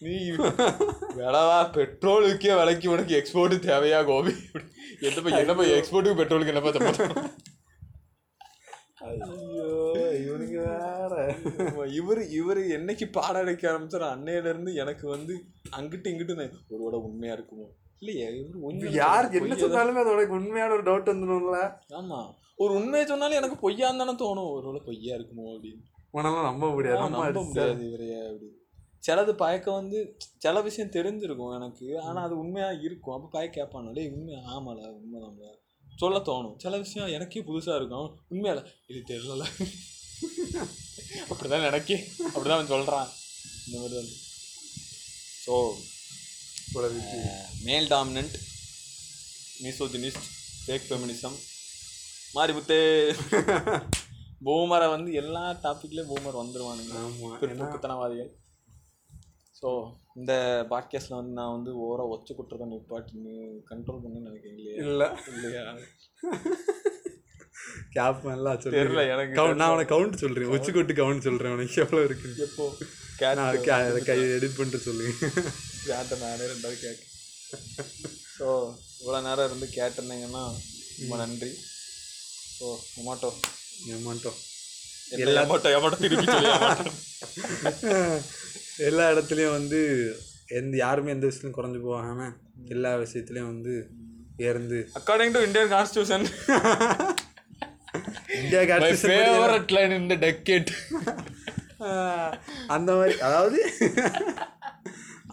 நீ 0.04 0.14
விளவா 1.18 1.58
பெட்ரோலுக்கே 1.76 2.52
விலைக்கு 2.60 2.92
உனக்கு 2.94 3.14
எக்ஸ்போர்ட் 3.20 3.56
தேவையா 3.68 4.00
கோபி? 4.10 4.32
என்னப்பா 5.08 5.38
என்னப்பா 5.42 5.64
எக்ஸ்போர்ட்டுக்கு 5.78 6.20
பெட்ரோலுக்கு 6.22 6.54
என்னப்பா 6.54 6.72
ஐயோ. 9.08 9.57
இவனுக்கு 10.24 10.58
வேற. 10.58 11.14
இவரு 11.92 12.22
இவரு 12.38 12.62
என்னைக்கு 12.76 13.12
பாடம் 13.12 13.42
அடைக்க 13.42 13.70
ஆரம்பிச்சாரோ 13.72 14.06
அன்னையில 14.10 14.48
இருந்து 14.48 14.74
எனக்கு 14.74 15.08
வந்து 15.08 15.34
அங்கிட்டு 15.76 16.10
இங்கிட்டு 16.10 16.34
நான் 16.34 16.56
ஒருவேளை 16.68 17.00
உண்மையா 17.00 17.34
இருக்குமோ? 17.34 17.66
இல்லையே 17.98 18.26
இவரு 18.32 18.58
உண்மையா 18.60 18.92
யார் 18.94 19.32
என்ன 19.32 19.54
பொய்யா. 19.54 19.64
சொன்னாலுமே 19.64 20.02
அதோட 20.04 20.26
உண்மையான 20.28 20.72
ஒரு 20.72 20.82
டவுட் 20.82 21.12
வந்துடும்ல. 21.12 21.60
ஆமா 21.94 22.20
ஒரு 22.56 22.74
உண்மையை 22.74 23.08
சொன்னாலும் 23.08 23.36
எனக்கு 23.36 23.70
பொய்யான்னு 23.70 23.98
தானே 23.98 24.12
தோணும். 24.12 24.52
ஒருவேளை 24.52 24.80
பொய்யா 24.86 25.16
இருக்குமோ 25.16 25.46
அப்படின்னு. 25.48 25.82
உனால 26.12 26.42
நம்ப 26.42 26.70
முடியாது. 26.70 27.00
நம்ப 27.00 27.42
முடியாது 27.42 27.90
இவரைய 27.90 28.28
அப்படி. 28.28 28.48
சிலது 29.08 29.32
பயக்கம் 29.34 29.74
வந்து 29.74 29.98
சில 30.36 30.60
விஷயம் 30.60 30.90
தெரிஞ்சிருக்கும் 30.90 31.54
எனக்கு. 31.54 32.00
ஆனா 32.00 32.22
அது 32.22 32.38
உண்மையா 32.38 32.70
இருக்கும். 32.70 33.14
அப்ப 33.14 33.28
பய 33.32 33.50
கேட்பானே 33.54 34.12
உண்மையா? 34.12 34.40
ஆமால 34.56 34.80
உண்மைதான்ல. 34.96 35.46
சொல்ல 36.02 36.18
தோணும். 36.28 36.56
சில 36.64 36.74
விஷயம் 36.84 37.12
எனக்கே 37.16 37.42
புதுசா 37.48 37.72
இருக்கும். 37.78 38.08
உண்மையால 38.32 38.60
இது 38.90 39.00
தெரியல. 39.12 39.44
அப்படிதான் 41.30 41.68
எனக்கே. 41.70 41.96
அப்படிதான் 42.32 42.58
அவன் 42.58 42.72
சொல்றான். 42.74 43.08
இந்த 43.66 43.76
மாதிரி 43.80 43.94
தான். 43.98 44.10
So 45.44 45.54
male 47.66 47.86
dominant 47.94 48.36
misogynist 49.64 50.26
fake 50.64 50.88
feminism 50.88 51.36
மாரிபுத்தே. 52.36 52.80
பூமரை 54.46 54.88
வந்து 54.94 55.10
எல்லா 55.20 55.44
டாபிக்லேயும் 55.62 56.10
பூமர் 56.10 56.40
ஏன்னா 56.40 57.38
பிற்போக்குத்தனவாதிகள். 57.40 58.30
ஸோ 59.60 59.68
இந்த 60.18 60.66
பாட்காஸ்டில் 60.70 61.12
வந்து 61.12 61.32
நான் 61.32 61.52
வந்து 61.52 61.82
ஓரா 61.82 62.12
ஒச்ச 62.12 62.34
குற்றத்தை 62.34 62.68
நிப்பாட்டி 62.68 63.18
கண்ட்ரோல் 63.70 64.02
பண்ணி 64.02 64.20
நினைக்கிறீங்களே 64.20 64.82
இல்ல. 64.82 65.16
இல்லையா? 65.32 65.76
கேப் 67.92 68.30
எல்லாம் 68.30 68.60
சொல்லு 68.60 68.78
தெரியல 68.78 69.08
எனக்கு 69.08 69.54
நான் 69.54 69.70
உனக்கு 69.70 69.94
கவுண்ட் 69.94 70.16
சொல்றேன். 70.16 70.48
உச்சி 70.48 70.72
கொட்டு 70.72 70.92
கவுண்ட் 70.92 71.20
சொல்றேன் 71.20 71.52
உனக்கு 71.52 71.80
எவ்வளவு 71.80 72.04
இருக்கு? 72.04 72.34
எப்போ? 72.38 72.74
கே- 74.08 74.34
எடிட் 74.34 74.56
பண்ணிட்டு 74.56 74.78
சொல்லுங்க. 74.78 75.12
கேட்ட 75.86 76.16
நானே 76.16 76.44
ரெண்டாவது 76.44 76.78
கேட்க 76.78 77.02
ஸோ 78.38 78.74
இவ்வளோ 78.98 79.22
நேரம் 79.22 79.46
இருந்து 79.46 79.68
கேட்டிருந்தீங்கன்னா 79.72 80.58
ரொம்ப 81.00 81.16
நன்றி. 81.16 81.58
ஸோ 82.56 82.78
மொமாட்டோ 82.96 83.32
ஏமாட்டோம் 83.88 84.38
எல்லா 85.18 85.44
மொட்டோ 85.44 85.76
எமோட்டோ 85.76 85.96
திருப்பி 85.96 86.26
எல்லா 88.78 89.04
இடத்துலையும் 89.12 89.56
வந்து 89.56 89.80
எந்த 90.50 90.74
யாருமே 90.76 91.12
எந்த 91.12 91.26
விஷயத்துலையும் 91.26 91.58
குறைஞ்சு 91.58 91.80
போகாம 91.86 92.28
எல்லா 92.68 92.90
விஷயத்துலையும் 92.96 93.50
வந்து 93.52 93.74
உயர்ந்து 94.38 94.78
according 94.98 95.34
to 95.36 95.40
Indian 95.46 95.72
constitution 95.74 96.26
India 98.38 98.62
favourite 99.02 99.72
line 99.76 99.96
இந்த 99.98 100.16
டெக்கேட் 100.24 100.70
அந்த 102.68 102.90
மாதிரி 102.94 103.16
அதாவது 103.20 103.60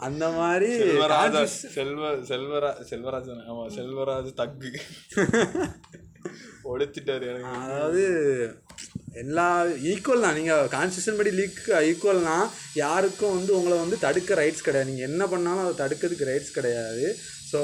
அந்த 0.06 0.26
மாதிரி 0.32 0.70
செல்வராஜா 0.82 1.42
செல்வ 1.76 2.08
செல்வரா 2.30 2.72
செல்வராஜன் 2.90 3.46
ஆமா 3.46 3.64
செல்வராஜ் 3.78 4.32
தக்கு. 4.34 4.72
ஒழிச்சிட்டாரு 6.70 7.26
எனக்கு. 7.32 7.56
அதாவது 7.66 8.04
எல்லா 9.24 9.48
ஈக்குவல் 9.92 10.26
தான். 10.26 10.38
நீங்கள் 10.40 10.70
கான்ஸ்டியூஷன் 10.76 11.20
படி 11.20 11.32
லீக் 11.40 11.62
ஈக்குவல்னா 11.90 12.38
யாருக்கும் 12.84 13.36
வந்து 13.38 13.52
உங்களை 13.58 13.76
வந்து 13.84 13.98
தடுக்க 14.06 14.40
ரைட்ஸ் 14.42 14.66
கிடையாது. 14.68 14.90
நீங்கள் 14.92 15.10
என்ன 15.10 15.24
பண்ணாலும் 15.34 15.66
அதை 15.66 15.76
தடுக்கிறதுக்கு 15.84 16.30
ரைட்ஸ் 16.32 16.58
கிடையாது. 16.58 17.06
ஸோ 17.52 17.62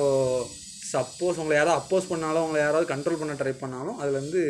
சப்போஸ் 0.94 1.40
உங்களை 1.42 1.58
யாராவது 1.58 1.80
அப்போஸ் 1.82 2.12
பண்ணாலும் 2.14 2.46
உங்களை 2.46 2.62
யாராவது 2.62 2.88
கண்ட்ரோல் 2.94 3.20
பண்ண 3.20 3.36
ட்ரை 3.42 3.54
பண்ணாலும் 3.64 4.00
அதுலேருந்து 4.02 4.42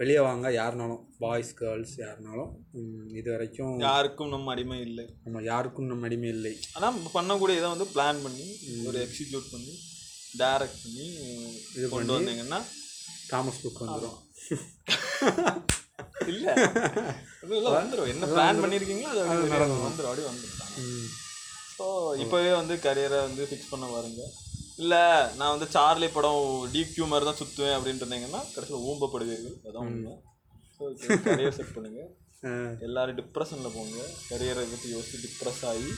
வெளியே 0.00 0.20
வாங்க. 0.26 0.46
யாருனாலும் 0.60 1.02
பாய்ஸ் 1.22 1.50
கேர்ள்ஸ் 1.58 1.94
யாருனாலும். 2.04 2.50
இது 3.18 3.28
வரைக்கும் 3.34 3.74
யாருக்கும் 3.88 4.32
நம்ம 4.34 4.52
அடிமை 4.54 4.78
இல்லை. 4.88 5.04
நம்ம 5.24 5.42
யாருக்கும் 5.50 5.90
நம்ம 5.90 6.06
அடிமை 6.08 6.30
இல்லை. 6.36 6.54
ஆனா 6.76 6.88
பண்ணக்கூடிய 7.16 7.60
இதை 7.60 7.68
வந்து 7.74 7.88
பிளான் 7.94 8.22
பண்ணி 8.26 8.46
ஒரு 8.88 8.98
எக்ஸிக்யூட் 9.06 9.52
பண்ணி 9.54 9.74
டைரக்ட் 10.40 10.82
பண்ணி 10.84 11.06
கொண்டு 11.94 12.16
வந்தீங்கன்னா 12.16 12.60
தாமஸ் 13.30 13.62
புக் 13.64 13.82
வந்துடும் 13.84 14.18
இல்ல. 16.32 16.46
அது 17.42 17.52
எல்லாம் 17.58 17.76
வந்துரும். 17.78 18.10
என்ன 18.12 18.28
பிளான் 18.32 18.62
பண்ணிருக்கீங்களோ 18.62 19.10
அது 19.12 19.20
வந்து 19.32 19.58
வந்துரும். 19.86 20.10
அப்படியே 20.10 20.28
வந்துரும். 20.30 20.58
ஸோ 21.76 21.86
இப்போவே 22.22 22.50
வந்து 22.60 22.74
கரியரை 22.86 23.20
வந்து 23.26 23.42
ஃபிக்ஸ் 23.50 23.70
பண்ண 23.72 23.86
பாருங்க. 23.92 24.22
இல்லை 24.82 25.02
நான் 25.38 25.54
வந்து 25.54 25.68
சார்லி 25.76 26.08
படம் 26.16 26.42
டிக்யூ 26.74 27.06
மாதிரி 27.10 27.26
தான் 27.28 27.40
சுற்றுவேன் 27.40 27.76
அப்படின்ட்டு 27.76 28.04
இருந்தீங்கன்னா 28.04 28.42
கடைசியில் 28.54 28.86
ஊம்பப்படுவீர்கள். 28.90 29.56
அதான் 29.68 29.86
உண்மை. 29.90 30.14
ஸோ 30.76 30.82
கரியர் 31.28 31.58
செட் 31.58 31.76
பண்ணுங்க. 31.76 32.02
எல்லாரும் 32.86 33.18
டிப்ரெஷனில் 33.20 33.76
போங்க. 33.76 33.98
கரியரை 34.30 34.64
பற்றி 34.70 34.88
யோசிச்சு 34.94 35.22
டிப்ரெஸ் 35.24 35.62
ஆகி 35.72 35.90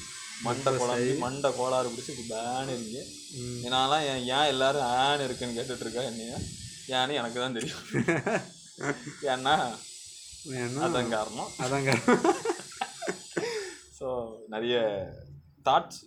மண்டை 0.46 0.70
குழம்பு 0.78 1.12
மண்டை 1.22 1.48
கோளாறு 1.58 1.90
பிடிச்சி 1.92 2.24
பேன் 2.30 2.72
இருக்கு 2.74 3.02
என்னாலாம் 3.66 4.04
ஏன் 4.10 4.24
ஏன் 4.36 4.50
எல்லாரும் 4.52 4.86
ஏன் 5.02 5.24
இருக்குன்னு 5.26 5.56
கேட்டுட்டு 5.58 5.84
இருக்கா 5.86 6.02
என்னைய? 6.10 6.32
ஏன்னு 6.96 7.18
எனக்கு 7.20 7.38
தான் 7.42 7.56
தெரியும். 7.58 7.84
ஏன்னா 9.32 9.54
அதான் 10.86 11.12
காரணம். 11.16 11.50
அதாங்க 11.64 11.90
ஸோ 13.98 14.06
நிறைய 14.54 14.76
தாட்ஸ் 15.68 16.00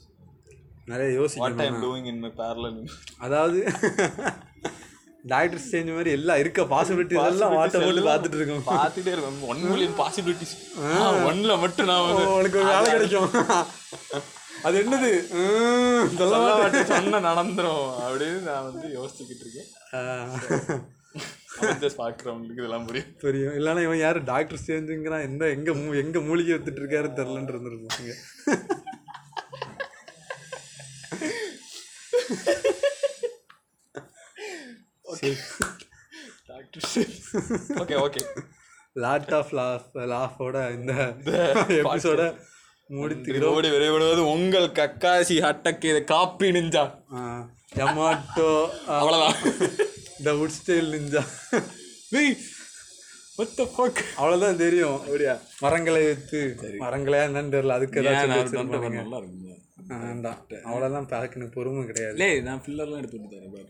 நிறைய 0.92 1.08
யோசிக்கணும். 1.20 1.64
I'm 1.68 1.80
doing 1.86 2.10
in 2.12 2.22
my 2.26 2.32
parallel 2.42 2.78
அதாவது 3.26 3.60
டாக்டர் 5.32 5.62
ஸ்டேஞ்ச் 5.64 5.96
மாதிரி 5.96 6.12
எல்லாம் 6.18 6.40
இருக்க 6.42 6.64
பாசிபிலிட்டிஸ் 6.74 7.26
எல்லாம் 7.32 7.56
வாட்டை 7.58 7.80
போட்டு 7.86 8.04
பார்த்துட்டு 8.10 8.38
இருக்கோம். 8.40 8.64
பார்த்துட்டே 8.74 9.12
இருக்கோம். 9.14 9.40
ஒன் 9.52 9.64
மில்லியன் 9.72 9.98
பாசிபிலிட்டிஸ் 10.02 10.54
ஒன்ல 11.30 11.56
மட்டும் 11.64 11.90
நான் 11.92 12.06
உனக்கு 12.38 12.60
ஒரு 12.62 12.70
வேலை 12.74 12.92
கிடைக்கும். 12.94 13.32
அது 14.68 14.76
என்னது? 14.84 15.10
சொல்ல 16.20 16.38
மாட்டேன் 16.60 16.92
சொன்ன 16.94 17.20
நடந்துரும் 17.30 17.88
அப்படின்னு 18.06 18.40
நான் 18.50 18.68
வந்து 18.70 18.88
யோசிச்சுக்கிட்டு 19.00 19.44
இருக்கேன். 19.46 20.88
பார்க்குறவங்களுக்கு 22.02 22.62
இதெல்லாம் 22.62 22.88
புரியும். 22.88 23.14
தெரியும் 23.26 23.56
இல்லைன்னா 23.60 23.84
இவன் 23.88 24.04
யாரு? 24.06 24.20
டாக்டர் 24.32 24.62
ஸ்டேஞ்சுங்கிறான் 24.64 25.28
எந்த 25.30 25.50
எங்க 25.56 25.72
மூ 25.80 25.86
எங்க 26.04 26.20
மூலிகை 26.28 26.54
எடுத்துட்டு 26.56 26.84
இருக்காரு 26.84 27.10
தெரிலன்னு 27.20 27.54
இருந்திருப்பாங்க 27.54 28.14
okay 37.82 37.96
okay 38.06 38.22
lot 39.04 39.34
of 39.40 39.52
laugh 39.60 39.90
லாஃபோட 40.14 40.58
இந்த 40.78 40.94
எபிசோட 41.82 42.22
முடித்துக்கிறோம். 42.90 43.40
இதோடு 43.40 43.68
விரைவிடுவது 43.74 44.22
உங்கள் 44.34 44.68
கக்காசி 44.80 45.36
ஹட்டக்கு 45.46 45.88
இது 45.92 46.02
காப்பி 46.14 46.50
நிஞ்சா. 46.58 46.84
எமாட்டோ 47.84 48.50
அவ்வளோதான் 48.98 49.38
the 50.26 50.32
wood 50.40 50.58
style 50.60 50.90
ninja 50.96 51.24
what 53.40 53.50
the 53.58 53.66
fuck? 53.74 53.98
அவ்வளோதான் 54.20 54.62
தெரியும். 54.62 55.00
அப்படியா? 55.08 55.34
மரங்களை 55.64 56.00
எடுத்து 56.12 56.40
மரங்களே 56.84 57.20
என்னன்னு 57.28 57.54
தெரியல. 57.56 57.76
அதுக்கு 57.80 58.02
ஏதாச்சும் 58.02 58.32
நல்லா 58.60 59.18
இருக்குங்க 59.22 59.56
வேண்டாம். 60.06 60.40
அவ்வளோதான் 60.70 61.10
பேக்குன்னு 61.12 61.48
பொறுமை 61.58 61.84
கிடையாது. 61.90 62.16
லே 62.22 62.30
நான் 62.48 62.64
ஃபில்லர்லாம் 62.64 63.02
எடுத்து 63.02 63.20
விட்டு 63.20 63.36
தரேன் 63.36 63.54
பாரு. 63.58 63.70